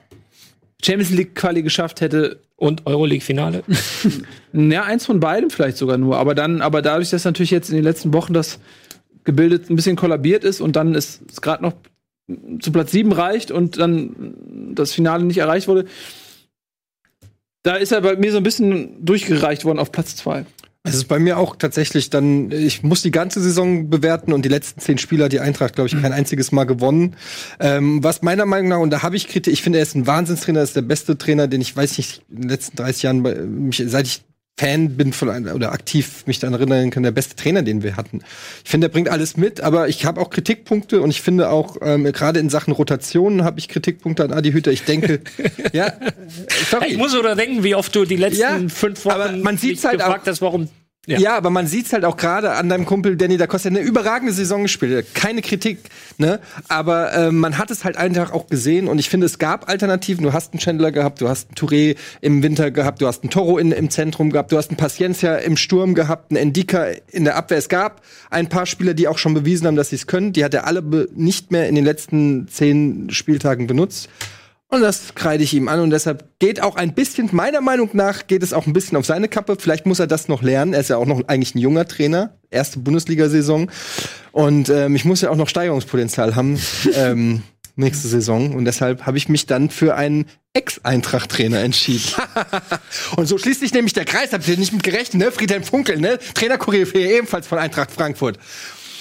Champions 0.83 1.11
League 1.11 1.35
Quali 1.35 1.63
geschafft 1.63 2.01
hätte 2.01 2.41
und 2.57 2.87
Euroleague 2.87 3.25
Finale, 3.25 3.63
ja, 4.53 4.85
eins 4.85 5.07
von 5.07 5.21
beiden 5.21 5.51
vielleicht 5.51 5.77
sogar 5.77 5.99
nur, 5.99 6.17
aber 6.19 6.35
dann, 6.35 6.63
aber 6.63 6.83
dadurch, 6.83 7.11
dass 7.11 7.25
natürlich 7.25 7.51
jetzt 7.51 7.71
in 7.71 7.77
den 7.77 7.85
letzten 7.85 8.13
Wochen 8.13 8.33
das 8.33 8.59
gebildet 9.25 9.69
ein 9.71 9.77
bisschen 9.77 9.97
kollabiert 9.97 10.45
ist 10.45 10.61
und 10.61 10.77
dann 10.77 10.95
ist 10.95 11.21
es 11.31 11.41
gerade 11.41 11.63
noch 11.63 11.75
zu 12.61 12.73
Platz 12.73 12.93
7 12.93 13.13
reicht 13.13 13.51
und 13.51 13.79
dann 13.79 14.35
das 14.75 14.93
Finale 14.93 15.25
nicht 15.25 15.39
erreicht 15.39 15.69
wurde, 15.69 15.87
Da 17.63 17.77
ist 17.77 17.93
er 17.93 18.01
bei 18.01 18.17
mir 18.17 18.31
so 18.31 18.39
ein 18.39 18.43
bisschen 18.43 19.05
durchgereicht 19.05 19.65
worden 19.65 19.79
auf 19.79 19.93
Platz 19.93 20.17
zwei. 20.17 20.47
Es 20.89 20.97
ist 20.97 21.09
bei 21.09 21.19
mir 21.19 21.39
auch 21.39 21.57
tatsächlich 21.57 22.11
dann, 22.11 22.51
ich 22.51 22.83
muss 22.83 23.03
die 23.03 23.11
ganze 23.11 23.41
Saison 23.41 23.91
bewerten 23.91 24.33
und 24.33 24.45
die 24.45 24.49
letzten 24.49 24.81
zehn 24.81 24.99
Spieler 24.99 25.29
die 25.29 25.41
Eintracht, 25.41 25.75
glaube 25.75 25.89
ich, 25.89 26.01
kein 26.01 26.13
einziges 26.13 26.53
Mal 26.53 26.65
gewonnen. 26.65 27.17
Ähm, 27.61 28.03
was 28.03 28.23
meiner 28.23 28.47
Meinung 28.47 28.69
nach, 28.69 28.79
und 28.79 28.91
da 28.91 29.03
habe 29.03 29.17
ich 29.17 29.29
Kritik, 29.29 29.53
ich 29.53 29.63
finde, 29.63 29.79
er 29.79 29.83
ist 29.83 29.95
ein 29.95 30.07
Wahnsinnstrainer, 30.07 30.63
ist 30.63 30.77
der 30.77 30.83
beste 30.83 31.19
Trainer, 31.19 31.47
den 31.49 31.61
ich 31.61 31.77
weiß 31.77 31.99
nicht, 31.99 32.23
in 32.31 32.43
den 32.43 32.51
letzten 32.51 32.77
30 32.77 33.03
Jahren, 33.03 33.71
seit 33.73 34.07
ich 34.07 34.23
Fan 34.59 34.97
bin 34.97 35.13
von 35.13 35.31
einem, 35.31 35.55
oder 35.55 35.71
aktiv 35.73 36.25
mich 36.27 36.41
daran 36.41 36.55
erinnern 36.55 36.91
kann, 36.91 37.05
der 37.05 37.13
beste 37.13 37.37
Trainer, 37.37 37.63
den 37.63 37.85
wir 37.85 37.97
hatten. 37.97 38.23
Ich 38.65 38.71
finde, 38.71 38.89
er 38.89 38.91
bringt 38.91 39.09
alles 39.09 39.37
mit, 39.37 39.61
aber 39.61 39.89
ich 39.89 40.05
habe 40.05 40.21
auch 40.21 40.31
Kritikpunkte 40.31 41.01
und 41.01 41.11
ich 41.11 41.23
finde 41.23 41.51
auch, 41.51 41.77
ähm, 41.81 42.05
gerade 42.13 42.41
in 42.41 42.51
Sachen 42.51 42.73
Rotationen 42.73 43.45
habe 43.45 43.61
ich 43.61 43.69
Kritikpunkte 43.69 44.25
an 44.25 44.33
Adi 44.33 44.51
Hütter. 44.51 44.73
Ich 44.73 44.83
denke, 44.83 45.21
ja, 45.73 45.93
sorry. 46.71 46.89
Ich 46.89 46.97
muss 46.97 47.15
oder 47.15 47.37
denken, 47.37 47.63
wie 47.63 47.77
oft 47.77 47.95
du 47.95 48.05
die 48.05 48.17
letzten 48.17 48.41
Ja, 48.41 48.59
fünf 48.69 49.05
Wochen 49.05 49.15
aber 49.15 49.33
man 49.33 49.57
sieht's 49.59 49.85
halt 49.85 49.99
gefragt 50.01 50.25
auch- 50.25 50.33
hast, 50.33 50.43
warum. 50.43 50.69
Ja. 51.09 51.37
aber 51.37 51.51
man 51.51 51.67
sieht's 51.67 51.93
halt 51.93 52.05
auch 52.05 52.17
gerade 52.17 52.53
an 52.53 52.69
deinem 52.69 52.85
Kumpel 52.85 53.17
Danny 53.17 53.37
da 53.37 53.47
Costa, 53.47 53.69
eine 53.69 53.81
überragende 53.81 54.33
Saison 54.33 54.63
gespielt. 54.63 55.15
Keine 55.15 55.41
Kritik, 55.43 55.79
ne? 56.19 56.41
Aber 56.69 57.15
ähm, 57.15 57.39
man 57.39 57.57
hat 57.57 57.71
es 57.71 57.85
halt 57.85 57.97
einfach 57.97 58.33
auch 58.33 58.47
gesehen 58.49 58.89
und 58.89 58.99
ich 58.99 59.09
finde, 59.09 59.27
es 59.27 59.39
gab 59.39 59.69
Alternativen. 59.69 60.23
Du 60.23 60.33
hast 60.33 60.53
einen 60.53 60.61
Chandler 60.61 60.93
gehabt, 60.93 61.21
du 61.21 61.29
hast 61.29 61.49
einen 61.49 61.55
Touré 61.55 61.97
im 62.21 62.43
Winter 62.43 62.71
gehabt, 62.71 63.01
du 63.01 63.07
hast 63.07 63.23
einen 63.23 63.31
Toro 63.31 63.59
in, 63.59 63.73
im 63.73 63.91
Zentrum 63.91 64.31
gehabt, 64.31 64.53
du 64.53 64.59
hast 64.59 64.71
einen 64.71 64.77
Paciencia 64.77 65.37
im 65.37 65.57
Sturm 65.57 65.95
gehabt, 65.95 66.31
einen 66.31 66.37
Endika 66.37 66.89
in 67.11 67.25
der 67.25 67.37
Abwehr. 67.37 67.59
Es 67.59 67.69
gab 67.69 68.03
ein 68.31 68.49
paar 68.49 68.67
Spieler, 68.67 68.95
die 68.95 69.09
auch 69.09 69.19
schon 69.19 69.35
bewiesen 69.35 69.67
haben, 69.67 69.77
dass 69.77 69.91
sie 69.91 69.97
es 69.97 70.07
können. 70.07 70.33
Die 70.33 70.45
hat 70.45 70.53
er 70.55 70.67
alle 70.67 70.83
nicht 71.15 71.51
mehr 71.51 71.69
in 71.69 71.75
den 71.75 71.85
letzten 71.85 72.49
zehn 72.49 73.09
Spieltagen 73.11 73.67
benutzt. 73.67 74.09
Und 74.71 74.83
das 74.83 75.15
kreide 75.15 75.43
ich 75.43 75.55
ihm 75.55 75.67
an 75.69 75.81
und 75.81 75.91
deshalb 75.91 76.39
geht 76.39 76.61
auch 76.61 76.77
ein 76.77 76.93
bisschen, 76.93 77.31
meiner 77.33 77.63
Meinung 77.63 77.89
nach, 77.95 78.27
geht 78.27 78.43
es 78.43 78.53
auch 78.53 78.67
ein 78.67 78.75
bisschen 78.75 78.99
auf 78.99 79.07
seine 79.07 79.29
Kappe. 79.29 79.57
Vielleicht 79.59 79.87
muss 79.87 79.99
er 79.99 80.07
das 80.07 80.29
noch 80.29 80.43
lernen. 80.43 80.75
Er 80.75 80.81
ist 80.81 80.91
ja 80.91 80.99
auch 80.99 81.07
noch 81.07 81.27
eigentlich 81.27 81.55
ein 81.55 81.59
junger 81.59 81.89
Trainer, 81.89 82.35
erste 82.51 82.79
Bundesliga-Saison. 82.79 83.71
Und 84.31 84.69
ähm, 84.69 84.95
ich 84.95 85.07
muss 85.07 85.23
ja 85.23 85.31
auch 85.31 85.37
noch 85.37 85.49
Steigerungspotenzial 85.49 86.37
haben 86.37 86.61
ähm, 86.95 87.43
nächste 87.77 88.09
Saison. 88.09 88.55
Und 88.55 88.67
deshalb 88.67 89.07
habe 89.07 89.17
ich 89.17 89.31
mich 89.31 89.47
dann 89.47 89.71
für 89.71 89.95
einen 89.95 90.27
Ex-Eintracht-Trainer 90.53 91.61
entschieden. 91.61 92.13
und 93.17 93.27
so 93.27 93.39
schließt 93.39 93.61
sich 93.61 93.73
nämlich 93.73 93.95
der 93.95 94.05
Kreis, 94.05 94.35
habt 94.35 94.47
ihr 94.49 94.59
nicht 94.59 94.75
mit 94.75 94.83
gerechnet, 94.83 95.23
ne? 95.23 95.33
Friedhelm 95.33 95.63
Funkel, 95.63 95.99
ne? 95.99 96.19
Trainer-Koryphäe 96.35 97.17
ebenfalls 97.17 97.47
von 97.47 97.57
Eintracht 97.57 97.91
Frankfurt. 97.91 98.39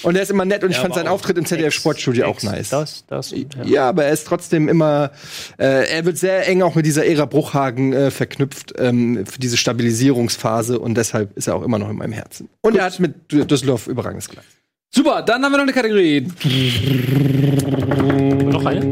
Und 0.02 0.16
er 0.16 0.22
ist 0.22 0.30
immer 0.30 0.44
nett 0.44 0.62
und 0.64 0.70
ich 0.70 0.76
Ja, 0.76 0.82
fand 0.82 0.94
seinen 0.94 1.08
Auftritt 1.08 1.38
im 1.38 1.44
ZDF 1.46 1.74
Sportstudio 1.74 2.26
auch 2.26 2.42
nice. 2.42 2.68
Das, 2.70 3.04
das. 3.08 3.32
und, 3.32 3.54
ja. 3.56 3.64
Ja, 3.64 3.88
aber 3.88 4.04
er 4.04 4.12
ist 4.12 4.26
trotzdem 4.26 4.68
immer, 4.68 5.10
äh, 5.58 5.88
er 5.88 6.04
wird 6.04 6.18
sehr 6.18 6.46
eng 6.48 6.62
auch 6.62 6.74
mit 6.74 6.86
dieser 6.86 7.04
Ära 7.06 7.24
Bruchhagen 7.24 7.92
äh, 7.92 8.10
verknüpft 8.10 8.74
ähm, 8.78 9.24
für 9.26 9.40
diese 9.40 9.56
Stabilisierungsphase 9.56 10.78
und 10.78 10.94
deshalb 10.94 11.36
ist 11.36 11.48
er 11.48 11.56
auch 11.56 11.62
immer 11.62 11.78
noch 11.78 11.90
in 11.90 11.96
meinem 11.96 12.12
Herzen. 12.12 12.48
Und 12.60 12.76
er 12.76 12.84
hat 12.84 12.98
mit 13.00 13.14
Dü- 13.30 13.44
Düsseldorf 13.44 13.86
überragendes 13.88 14.28
Glas. 14.28 14.44
Super, 14.94 15.20
dann 15.22 15.44
haben 15.44 15.52
wir 15.52 15.58
noch 15.58 15.64
eine 15.64 15.72
Kategorie. 15.72 16.26
Noch 18.50 18.64
eine? 18.64 18.86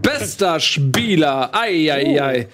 Bester 0.00 0.60
Spieler. 0.60 1.50
Eieiei. 1.52 2.46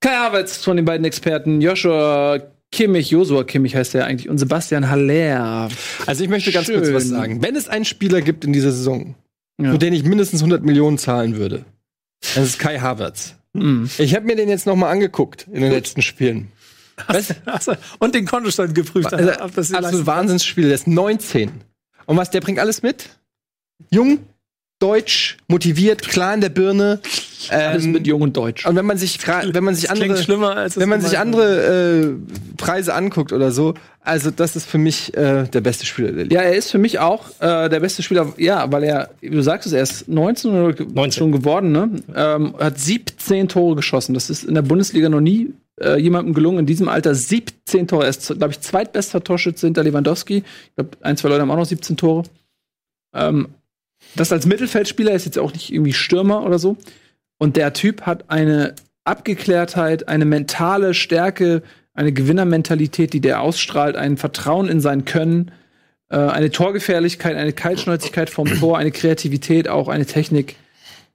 Kai 0.00 0.10
Havertz 0.14 0.58
von 0.58 0.76
den 0.76 0.84
beiden 0.84 1.04
Experten. 1.04 1.60
Joshua 1.60 2.38
Kimmich, 2.72 3.10
Josua 3.10 3.44
Kimmich 3.44 3.76
heißt 3.76 3.94
er 3.94 4.06
eigentlich. 4.06 4.28
Und 4.28 4.38
Sebastian 4.38 4.88
Haller. 4.90 5.68
Also 6.06 6.24
ich 6.24 6.30
möchte 6.30 6.50
ganz 6.52 6.66
kurz 6.68 6.86
Schön. 6.86 6.94
was 6.94 7.06
sagen. 7.08 7.42
Wenn 7.42 7.54
es 7.54 7.68
einen 7.68 7.84
Spieler 7.84 8.20
gibt 8.22 8.44
in 8.44 8.52
dieser 8.52 8.72
Saison, 8.72 9.14
Ja. 9.60 9.70
für 9.72 9.78
den 9.78 9.92
ich 9.92 10.04
mindestens 10.04 10.40
100 10.40 10.64
Millionen 10.64 10.98
zahlen 10.98 11.36
würde, 11.36 11.64
dann 12.34 12.44
ist 12.44 12.58
Kai 12.58 12.78
Havertz. 12.78 13.34
Mhm. 13.52 13.88
Ich 13.98 14.14
habe 14.14 14.24
mir 14.26 14.36
den 14.36 14.48
jetzt 14.48 14.66
noch 14.66 14.76
mal 14.76 14.90
angeguckt 14.90 15.46
in 15.52 15.60
den 15.60 15.70
letzten 15.70 16.00
Spielen. 16.02 16.48
Achso, 17.46 17.74
und 17.98 18.14
den 18.14 18.26
Kontostand 18.26 18.74
geprüft. 18.74 19.12
Also, 19.12 19.32
das 19.54 19.72
absolut 19.72 20.06
Wahnsinnsspiel. 20.06 20.64
Der 20.64 20.74
ist 20.74 20.86
19. 20.86 21.50
Und 22.06 22.16
was, 22.16 22.30
der 22.30 22.40
bringt 22.40 22.58
alles 22.58 22.82
mit? 22.82 23.10
Jung, 23.90 24.20
deutsch, 24.82 25.36
motiviert, 25.48 26.02
klar 26.02 26.34
in 26.34 26.40
der 26.40 26.48
Birne. 26.48 27.00
Alles 27.48 27.84
Ähm, 27.84 27.92
mit 27.92 28.06
Jung 28.06 28.20
und 28.22 28.36
Deutsch. 28.36 28.66
Und 28.66 28.76
wenn 28.76 28.86
man 28.86 28.96
sich, 28.98 29.18
wenn 29.26 29.64
man 29.64 29.74
sich 29.74 29.88
Klingt 29.88 30.02
andere, 30.02 30.22
schlimmer, 30.22 30.56
als 30.56 30.76
es 30.76 30.80
wenn 30.82 30.88
man 30.88 31.00
sich 31.00 31.18
andere 31.18 32.14
äh, 32.14 32.56
Preise 32.56 32.94
anguckt 32.94 33.32
oder 33.32 33.50
so, 33.50 33.74
also 34.00 34.30
das 34.30 34.54
ist 34.56 34.66
für 34.68 34.78
mich 34.78 35.16
äh, 35.16 35.44
der 35.48 35.60
beste 35.60 35.86
Spieler 35.86 36.12
der 36.12 36.24
Liga. 36.24 36.36
Ja, 36.40 36.42
er 36.48 36.54
ist 36.56 36.70
für 36.70 36.78
mich 36.78 36.98
auch 36.98 37.30
äh, 37.40 37.68
der 37.68 37.80
beste 37.80 38.02
Spieler. 38.02 38.32
Ja, 38.36 38.70
weil 38.70 38.84
er, 38.84 39.10
wie 39.20 39.30
du 39.30 39.42
sagtest, 39.42 39.74
er 39.74 39.82
ist 39.82 40.08
19 40.08 40.50
oder 40.52 40.72
ge- 40.72 40.86
19. 40.92 41.12
schon 41.18 41.32
geworden, 41.32 41.72
ne? 41.72 41.90
Ähm, 42.14 42.54
hat 42.58 42.78
17 42.78 43.48
Tore 43.48 43.76
geschossen. 43.76 44.14
Das 44.14 44.30
ist 44.30 44.44
in 44.44 44.54
der 44.54 44.62
Bundesliga 44.62 45.08
noch 45.08 45.20
nie 45.20 45.52
äh, 45.80 45.98
jemandem 46.00 46.34
gelungen, 46.34 46.60
in 46.60 46.66
diesem 46.66 46.88
Alter 46.88 47.14
17 47.14 47.88
Tore. 47.88 48.04
Er 48.04 48.10
ist, 48.10 48.26
glaube 48.26 48.50
ich, 48.50 48.60
zweitbester 48.60 49.22
Torschütze 49.22 49.66
hinter 49.66 49.82
Lewandowski. 49.84 50.38
Ich 50.38 50.74
glaube, 50.76 50.90
ein, 51.00 51.16
zwei 51.16 51.28
Leute 51.28 51.42
haben 51.42 51.50
auch 51.50 51.56
noch 51.56 51.64
17 51.66 51.96
Tore. 51.96 52.24
Ähm, 53.14 53.48
das 54.14 54.32
als 54.32 54.46
Mittelfeldspieler 54.46 55.12
ist 55.12 55.24
jetzt 55.24 55.38
auch 55.38 55.52
nicht 55.52 55.72
irgendwie 55.72 55.92
Stürmer 55.92 56.44
oder 56.44 56.58
so. 56.58 56.76
Und 57.38 57.56
der 57.56 57.72
Typ 57.72 58.02
hat 58.02 58.30
eine 58.30 58.74
Abgeklärtheit, 59.04 60.08
eine 60.08 60.24
mentale 60.24 60.94
Stärke, 60.94 61.62
eine 61.94 62.12
Gewinnermentalität, 62.12 63.12
die 63.12 63.20
der 63.20 63.40
ausstrahlt, 63.40 63.96
ein 63.96 64.16
Vertrauen 64.16 64.68
in 64.68 64.80
sein 64.80 65.04
Können, 65.04 65.50
äh, 66.08 66.16
eine 66.16 66.50
Torgefährlichkeit, 66.50 67.36
eine 67.36 67.52
Kaltschnäuzigkeit 67.52 68.30
vom 68.30 68.46
Tor, 68.60 68.78
eine 68.78 68.92
Kreativität, 68.92 69.68
auch 69.68 69.88
eine 69.88 70.06
Technik. 70.06 70.56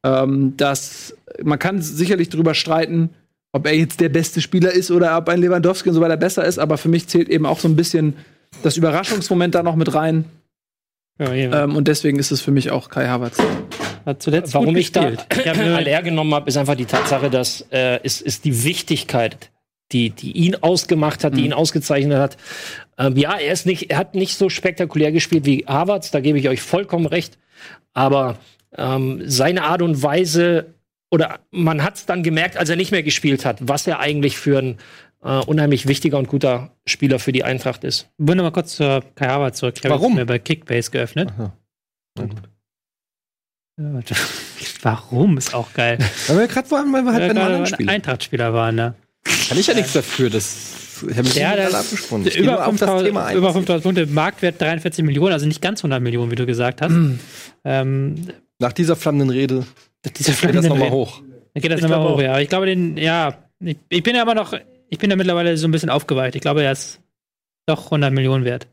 Ähm, 0.03 0.55
das, 0.57 1.15
man 1.43 1.59
kann 1.59 1.81
sicherlich 1.81 2.30
darüber 2.30 2.53
streiten, 2.53 3.09
ob 3.53 3.65
er 3.65 3.73
jetzt 3.73 3.99
der 3.99 4.09
beste 4.09 4.41
Spieler 4.41 4.72
ist 4.72 4.91
oder 4.91 5.18
ob 5.18 5.30
ein 5.30 5.39
Lewandowski 5.39 5.89
und 5.89 5.95
so 5.95 6.01
weiter 6.01 6.18
besser 6.18 6.45
ist, 6.45 6.59
aber 6.59 6.77
für 6.77 6.89
mich 6.89 7.07
zählt 7.07 7.30
eben 7.30 7.45
auch 7.45 7.59
so 7.59 7.68
ein 7.68 7.76
bisschen 7.76 8.15
das 8.64 8.77
Überraschungsmoment 8.77 9.55
da 9.55 9.64
noch 9.64 9.76
mit 9.76 9.93
rein. 9.93 10.26
Ja. 11.19 11.34
Ähm, 11.34 11.76
und 11.76 11.88
deswegen 11.88 12.19
ist 12.19 12.31
es 12.31 12.41
für 12.41 12.52
mich 12.52 12.72
auch 12.72 12.89
Kai 12.89 13.07
Havertz. 13.07 13.38
Hat 14.06 14.22
zuletzt 14.22 14.53
Warum 14.53 14.68
gut 14.68 14.77
ich 14.77 14.91
da 14.91 15.11
LR 15.30 16.02
genommen 16.03 16.34
habe, 16.34 16.48
ist 16.48 16.57
einfach 16.57 16.76
die 16.76 16.85
Tatsache, 16.85 17.30
dass 17.30 17.65
äh, 17.72 18.02
ist, 18.03 18.22
ist 18.22 18.45
die 18.45 18.64
Wichtigkeit, 18.64 19.52
die, 19.91 20.11
die 20.11 20.31
ihn 20.31 20.56
ausgemacht 20.56 21.23
hat, 21.23 21.35
die 21.35 21.45
ihn 21.45 21.53
ausgezeichnet 21.53 22.18
hat. 22.18 22.38
Ähm, 22.98 23.18
ja, 23.18 23.38
er 23.38 23.53
ist 23.53 23.65
nicht, 23.65 23.89
er 23.89 23.98
hat 23.98 24.15
nicht 24.15 24.38
so 24.38 24.49
spektakulär 24.49 25.11
gespielt 25.11 25.45
wie 25.45 25.65
Havertz, 25.68 26.11
da 26.11 26.19
gebe 26.19 26.39
ich 26.39 26.49
euch 26.49 26.61
vollkommen 26.61 27.06
recht. 27.06 27.38
Aber 27.94 28.38
ähm, 28.76 29.22
seine 29.26 29.64
Art 29.64 29.81
und 29.81 30.02
Weise, 30.03 30.73
oder 31.10 31.39
man 31.52 31.84
hat 31.84 31.95
es 31.95 32.06
dann 32.06 32.22
gemerkt, 32.23 32.57
als 32.57 32.69
er 32.69 32.76
nicht 32.76 32.91
mehr 32.91 33.03
gespielt 33.03 33.45
hat, 33.45 33.57
was 33.61 33.88
er 33.88 33.99
eigentlich 33.99 34.38
für 34.38 34.60
ein 34.60 34.77
äh, 35.23 35.39
unheimlich 35.45 35.88
wichtiger 35.88 36.18
und 36.18 36.27
guter 36.27 36.72
Spieler 36.85 37.19
für 37.19 37.31
die 37.31 37.44
Eintracht 37.44 37.84
ist. 37.84 38.10
Ich 38.18 38.27
will 38.27 38.35
noch 38.35 38.44
mal 38.44 38.52
kurz 38.52 38.76
zur 38.76 39.03
Kai 39.15 39.27
Havertz 39.27 39.57
zurück. 39.60 39.76
Ich 39.77 39.84
habe 39.85 39.95
Warum? 39.95 40.15
mir 40.15 40.26
bei 40.26 40.39
Kickbase 40.39 40.91
geöffnet. 40.91 41.31
Ja, 41.38 41.53
warte. 43.77 44.15
Warum 44.81 45.38
ist 45.38 45.53
auch 45.53 45.73
geil. 45.73 45.98
Weil 46.27 46.38
wir 46.39 46.48
gerade 46.48 46.69
waren, 46.72 46.91
weil 46.94 47.03
wir 47.03 47.14
halt 47.14 47.19
bei 47.22 47.26
einem 47.26 47.35
gerade 47.35 47.45
anderen 47.56 47.65
Spieler. 47.68 47.91
Eintrachtspieler 47.91 48.53
waren, 48.53 48.76
ne? 48.76 48.95
Kann 49.49 49.57
ich 49.57 49.68
ja 49.68 49.73
nichts 49.73 49.94
dafür. 49.94 50.30
Das, 50.30 51.02
ich 51.03 51.18
habe 51.18 51.23
mich 51.23 51.35
Ja, 51.35 51.56
das-. 51.56 51.94
Ich 52.26 52.38
Über 52.38 52.52
nur 52.53 52.65
auf 52.65 52.72
das 52.77 52.80
5000 52.80 53.06
Thema 53.07 53.26
ein. 53.26 53.38
über 53.38 53.53
5000 53.53 53.84
Punkte, 53.84 54.06
Marktwert 54.07 54.61
43 54.61 55.03
Millionen, 55.03 55.34
also 55.34 55.45
nicht 55.45 55.61
ganz 55.61 55.80
100 55.81 56.02
Millionen, 56.02 56.31
wie 56.31 56.35
du 56.35 56.45
gesagt 56.45 56.81
hast. 56.81 56.94
Ähm, 57.65 58.15
Nach 58.60 58.73
dieser 58.73 58.95
flammenden 58.95 59.30
Rede 59.30 59.65
dieser 60.18 60.34
geht 60.34 60.56
das 60.56 60.65
nochmal 60.65 60.91
hoch. 60.91 61.22
Dann 61.53 61.61
geht 61.61 61.72
das 61.72 61.80
Ich 61.80 61.84
nochmal 61.84 61.99
glaube 61.99 62.14
hoch, 62.14 62.18
auch. 62.19 62.22
ja. 62.22 62.39
Ich 62.39 62.49
glaube, 62.49 62.65
den, 62.68 62.98
ja, 62.98 63.35
ich, 63.60 63.77
ich 63.89 64.03
bin 64.03 64.15
ja 64.15 64.22
aber 64.22 64.35
noch, 64.35 64.53
ich 64.89 64.97
bin 64.97 65.09
ja 65.09 65.15
mittlerweile 65.15 65.57
so 65.57 65.68
ein 65.68 65.72
bisschen 65.72 65.89
aufgeweicht. 65.89 66.35
Ich 66.35 66.41
glaube, 66.41 66.64
er 66.64 66.72
ist 66.72 66.99
doch 67.65 67.85
100 67.85 68.14
Millionen 68.14 68.45
wert. 68.45 68.68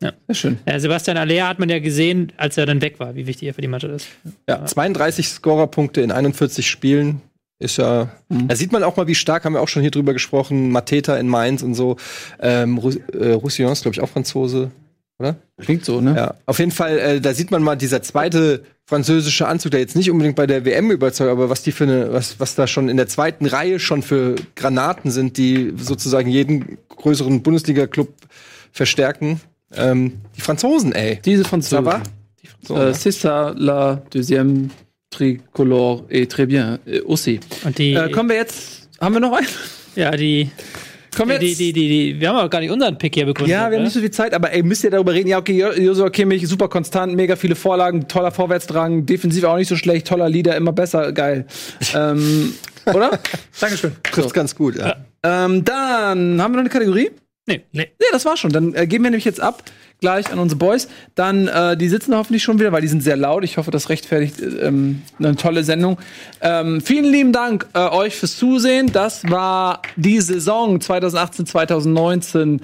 Sehr 0.00 0.34
schön. 0.34 0.58
Ja, 0.66 0.78
Sebastian 0.80 1.16
Aller 1.16 1.48
hat 1.48 1.58
man 1.58 1.68
ja 1.68 1.78
gesehen, 1.78 2.32
als 2.36 2.58
er 2.58 2.66
dann 2.66 2.80
weg 2.80 2.98
war, 2.98 3.14
wie 3.14 3.26
wichtig 3.26 3.48
er 3.48 3.54
für 3.54 3.60
die 3.60 3.68
Mannschaft 3.68 3.94
ist. 3.94 4.08
Ja, 4.48 4.64
32 4.64 5.28
Scorerpunkte 5.28 6.00
in 6.00 6.10
41 6.10 6.68
Spielen 6.68 7.22
ist 7.58 7.78
ja. 7.78 8.10
Da 8.28 8.56
sieht 8.56 8.72
man 8.72 8.82
auch 8.82 8.96
mal, 8.96 9.06
wie 9.06 9.14
stark, 9.14 9.44
haben 9.44 9.54
wir 9.54 9.62
auch 9.62 9.68
schon 9.68 9.82
hier 9.82 9.90
drüber 9.90 10.12
gesprochen. 10.12 10.70
Mateta 10.70 11.16
in 11.16 11.28
Mainz 11.28 11.62
und 11.62 11.74
so. 11.74 11.96
Ähm, 12.40 12.78
äh, 13.12 13.32
Roussillon 13.32 13.72
ist, 13.72 13.82
glaube 13.82 13.94
ich, 13.94 14.00
auch 14.00 14.08
Franzose. 14.08 14.70
Klingt 15.58 15.84
so, 15.84 16.02
ne? 16.02 16.14
Ja, 16.14 16.34
auf 16.44 16.58
jeden 16.58 16.72
Fall, 16.72 16.98
äh, 16.98 17.20
da 17.22 17.32
sieht 17.32 17.50
man 17.50 17.62
mal 17.62 17.76
dieser 17.76 18.02
zweite 18.02 18.64
französische 18.86 19.48
Anzug, 19.48 19.72
der 19.72 19.80
jetzt 19.80 19.96
nicht 19.96 20.10
unbedingt 20.10 20.36
bei 20.36 20.46
der 20.46 20.64
WM 20.64 20.90
überzeugt, 20.90 21.30
aber 21.30 21.50
was 21.50 21.62
die 21.62 21.72
für 21.72 21.84
eine, 21.84 22.12
was, 22.12 22.38
was 22.38 22.54
da 22.54 22.66
schon 22.66 22.88
in 22.88 22.96
der 22.96 23.08
zweiten 23.08 23.46
Reihe 23.46 23.78
schon 23.80 24.02
für 24.02 24.36
Granaten 24.54 25.10
sind, 25.10 25.36
die 25.38 25.72
sozusagen 25.76 26.30
jeden 26.30 26.78
größeren 26.88 27.42
Bundesliga-Club 27.42 28.08
verstärken. 28.72 29.40
Ähm, 29.74 30.12
die 30.36 30.40
Franzosen, 30.40 30.92
ey. 30.92 31.18
Diese 31.24 31.42
Ça 31.42 31.48
Franzosen. 31.48 31.84
va? 31.84 32.02
So, 32.62 32.76
Äh, 32.76 32.92
C'est 32.94 33.10
ça 33.12 33.52
la 33.56 34.02
deuxième 34.10 34.68
tricolore 35.10 36.04
et 36.08 36.26
très 36.26 36.46
bien 36.46 36.78
äh, 36.86 37.00
aussi. 37.02 37.40
Und 37.64 37.78
die, 37.78 37.94
Äh, 37.94 38.10
kommen 38.10 38.28
wir 38.28 38.36
jetzt, 38.36 38.88
haben 39.00 39.14
wir 39.14 39.20
noch 39.20 39.32
einen? 39.36 39.46
ja, 39.96 40.10
die, 40.12 40.50
Kommen 41.16 41.30
wir 41.30 41.38
die, 41.38 41.48
jetzt? 41.48 41.60
die, 41.60 41.72
die, 41.72 41.88
die, 41.88 42.20
wir 42.20 42.28
haben 42.28 42.36
auch 42.36 42.50
gar 42.50 42.60
nicht 42.60 42.70
unseren 42.70 42.98
Pick 42.98 43.14
hier 43.14 43.26
begründet. 43.26 43.52
ja, 43.52 43.70
wir 43.70 43.78
haben 43.78 43.84
nicht 43.84 43.94
so 43.94 44.00
viel 44.00 44.10
Zeit, 44.10 44.34
aber 44.34 44.52
ey, 44.52 44.62
müsst 44.62 44.84
ihr 44.84 44.90
darüber 44.90 45.12
reden? 45.14 45.28
Ja, 45.28 45.38
okay, 45.38 45.58
Jo- 45.58 45.72
Joshua 45.72 46.10
Kimmich, 46.10 46.46
super 46.46 46.68
konstant, 46.68 47.14
mega 47.14 47.36
viele 47.36 47.54
Vorlagen, 47.54 48.06
toller 48.08 48.30
Vorwärtsdrang, 48.30 49.06
defensiv 49.06 49.44
auch 49.44 49.56
nicht 49.56 49.68
so 49.68 49.76
schlecht, 49.76 50.06
toller 50.06 50.28
Leader, 50.28 50.56
immer 50.56 50.72
besser, 50.72 51.12
geil. 51.12 51.46
ähm, 51.94 52.52
Oder? 52.86 53.18
Dankeschön. 53.60 53.92
Trifft 54.02 54.34
ganz 54.34 54.54
gut, 54.54 54.76
ja. 54.76 54.96
Ähm, 55.22 55.64
dann 55.64 56.40
haben 56.40 56.52
wir 56.52 56.56
noch 56.56 56.60
eine 56.60 56.68
Kategorie? 56.68 57.10
Nee. 57.48 57.62
Nee. 57.72 57.88
Nee, 57.98 58.06
das 58.12 58.24
war 58.24 58.36
schon. 58.36 58.50
Dann 58.52 58.74
äh, 58.74 58.86
geben 58.86 59.04
wir 59.04 59.10
nämlich 59.10 59.24
jetzt 59.24 59.40
ab 59.40 59.62
gleich 60.00 60.30
an 60.32 60.38
unsere 60.38 60.58
Boys. 60.58 60.88
Dann, 61.14 61.48
äh, 61.48 61.76
die 61.76 61.88
sitzen 61.88 62.14
hoffentlich 62.14 62.42
schon 62.42 62.58
wieder, 62.58 62.72
weil 62.72 62.82
die 62.82 62.88
sind 62.88 63.02
sehr 63.02 63.16
laut. 63.16 63.44
Ich 63.44 63.56
hoffe, 63.56 63.70
das 63.70 63.88
rechtfertigt 63.88 64.40
äh, 64.40 64.66
ähm, 64.66 65.02
eine 65.18 65.36
tolle 65.36 65.64
Sendung. 65.64 65.98
Ähm, 66.40 66.80
vielen 66.80 67.06
lieben 67.06 67.32
Dank 67.32 67.66
äh, 67.74 67.80
euch 67.80 68.16
fürs 68.16 68.36
Zusehen. 68.36 68.92
Das 68.92 69.28
war 69.30 69.82
die 69.96 70.20
Saison 70.20 70.80
2018, 70.80 71.46
2019 71.46 72.60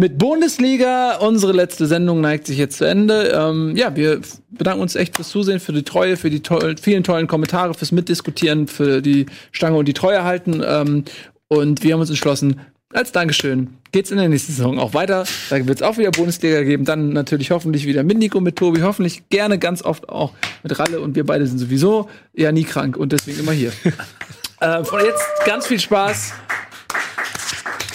mit 0.00 0.16
Bundesliga. 0.16 1.16
Unsere 1.16 1.52
letzte 1.52 1.86
Sendung 1.86 2.22
neigt 2.22 2.46
sich 2.46 2.56
jetzt 2.56 2.78
zu 2.78 2.86
Ende. 2.86 3.32
Ähm, 3.34 3.76
ja, 3.76 3.94
wir 3.94 4.20
bedanken 4.50 4.80
uns 4.80 4.96
echt 4.96 5.16
fürs 5.16 5.28
Zusehen, 5.28 5.60
für 5.60 5.74
die 5.74 5.82
Treue, 5.82 6.16
für 6.16 6.30
die 6.30 6.40
toll, 6.40 6.76
vielen 6.80 7.04
tollen 7.04 7.26
Kommentare, 7.26 7.74
fürs 7.74 7.92
Mitdiskutieren, 7.92 8.66
für 8.66 9.02
die 9.02 9.26
Stange 9.52 9.76
und 9.76 9.86
die 9.86 9.92
Treue 9.92 10.24
halten. 10.24 10.62
Ähm, 10.66 11.04
und 11.48 11.82
wir 11.82 11.92
haben 11.92 12.00
uns 12.00 12.08
entschlossen, 12.08 12.60
als 12.92 13.12
Dankeschön 13.12 13.76
geht's 13.92 14.10
in 14.10 14.18
der 14.18 14.28
nächsten 14.28 14.52
Saison 14.52 14.78
auch 14.78 14.94
weiter. 14.94 15.24
Da 15.48 15.66
wird's 15.66 15.82
auch 15.82 15.96
wieder 15.96 16.10
Bundesliga 16.10 16.62
geben. 16.62 16.84
Dann 16.84 17.10
natürlich 17.10 17.50
hoffentlich 17.50 17.86
wieder 17.86 18.02
mit 18.02 18.18
Nico, 18.18 18.40
mit 18.40 18.56
Tobi. 18.56 18.82
Hoffentlich 18.82 19.28
gerne 19.28 19.58
ganz 19.58 19.82
oft 19.82 20.08
auch 20.08 20.32
mit 20.62 20.78
Ralle. 20.78 21.00
Und 21.00 21.16
wir 21.16 21.24
beide 21.24 21.46
sind 21.46 21.58
sowieso 21.58 22.08
ja 22.34 22.52
nie 22.52 22.64
krank 22.64 22.96
und 22.96 23.12
deswegen 23.12 23.40
immer 23.40 23.52
hier. 23.52 23.72
äh, 24.60 24.84
von 24.84 25.04
jetzt 25.04 25.22
ganz 25.44 25.66
viel 25.66 25.80
Spaß. 25.80 26.32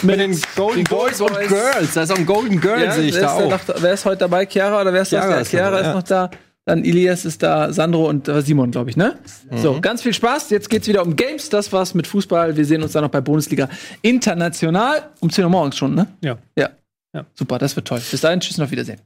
Mit 0.04 0.20
den 0.20 0.40
Golden 0.56 0.84
Boys 0.84 1.22
und 1.22 1.36
Girls. 1.48 1.94
Da 1.94 2.04
ist 2.04 2.12
auch 2.12 2.18
ein 2.18 2.26
Golden 2.26 2.60
Girl, 2.60 2.84
Ja, 2.84 2.92
sehe 2.92 3.08
ich 3.08 3.16
wer, 3.16 3.22
da 3.22 3.34
auch. 3.34 3.50
noch, 3.50 3.60
wer 3.78 3.94
ist 3.94 4.06
heute 4.06 4.18
dabei? 4.18 4.46
Chiara 4.46 4.82
oder 4.82 4.94
wer 4.94 5.02
ist 5.02 5.10
Chiara 5.10 5.30
das? 5.30 5.44
ist 5.44 5.50
Chiara 5.52 5.80
ist 5.80 5.86
ja. 5.86 5.94
noch 5.94 6.04
da. 6.04 6.30
Dann 6.66 6.84
Elias 6.84 7.26
ist 7.26 7.44
da, 7.44 7.72
Sandro 7.72 8.10
und 8.10 8.28
äh, 8.28 8.42
Simon, 8.42 8.72
glaube 8.72 8.90
ich, 8.90 8.98
ne? 8.98 9.20
So, 9.62 9.80
ganz 9.82 10.02
viel 10.02 10.16
Spaß. 10.16 10.50
Jetzt 10.50 10.72
geht's 10.72 10.88
wieder 10.88 11.04
um 11.04 11.16
Games. 11.16 11.50
Das 11.50 11.72
war's 11.72 11.94
mit 11.94 12.08
Fußball. 12.08 12.58
Wir 12.58 12.66
sehen 12.66 12.82
uns 12.82 12.94
dann 12.94 13.04
noch 13.04 13.12
bei 13.12 13.22
Bundesliga 13.22 13.70
International. 14.02 15.12
Um 15.20 15.30
10 15.30 15.44
Uhr 15.44 15.52
morgens 15.52 15.78
schon, 15.78 15.94
ne? 15.94 16.08
Ja. 16.22 16.40
Ja. 16.58 16.72
Ja. 17.14 17.24
Super, 17.36 17.60
das 17.60 17.76
wird 17.76 17.88
toll. 17.88 18.02
Bis 18.10 18.20
dahin, 18.20 18.40
tschüss 18.40 18.58
und 18.58 18.64
auf 18.64 18.72
Wiedersehen. 18.72 19.00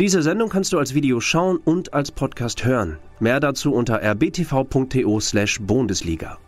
Diese 0.00 0.22
Sendung 0.22 0.48
kannst 0.48 0.72
du 0.72 0.78
als 0.78 0.94
Video 0.94 1.20
schauen 1.20 1.58
und 1.58 1.94
als 1.94 2.10
Podcast 2.10 2.64
hören. 2.64 2.98
Mehr 3.20 3.38
dazu 3.38 3.72
unter 3.72 4.02
rbtv.to/bundesliga. 4.02 6.38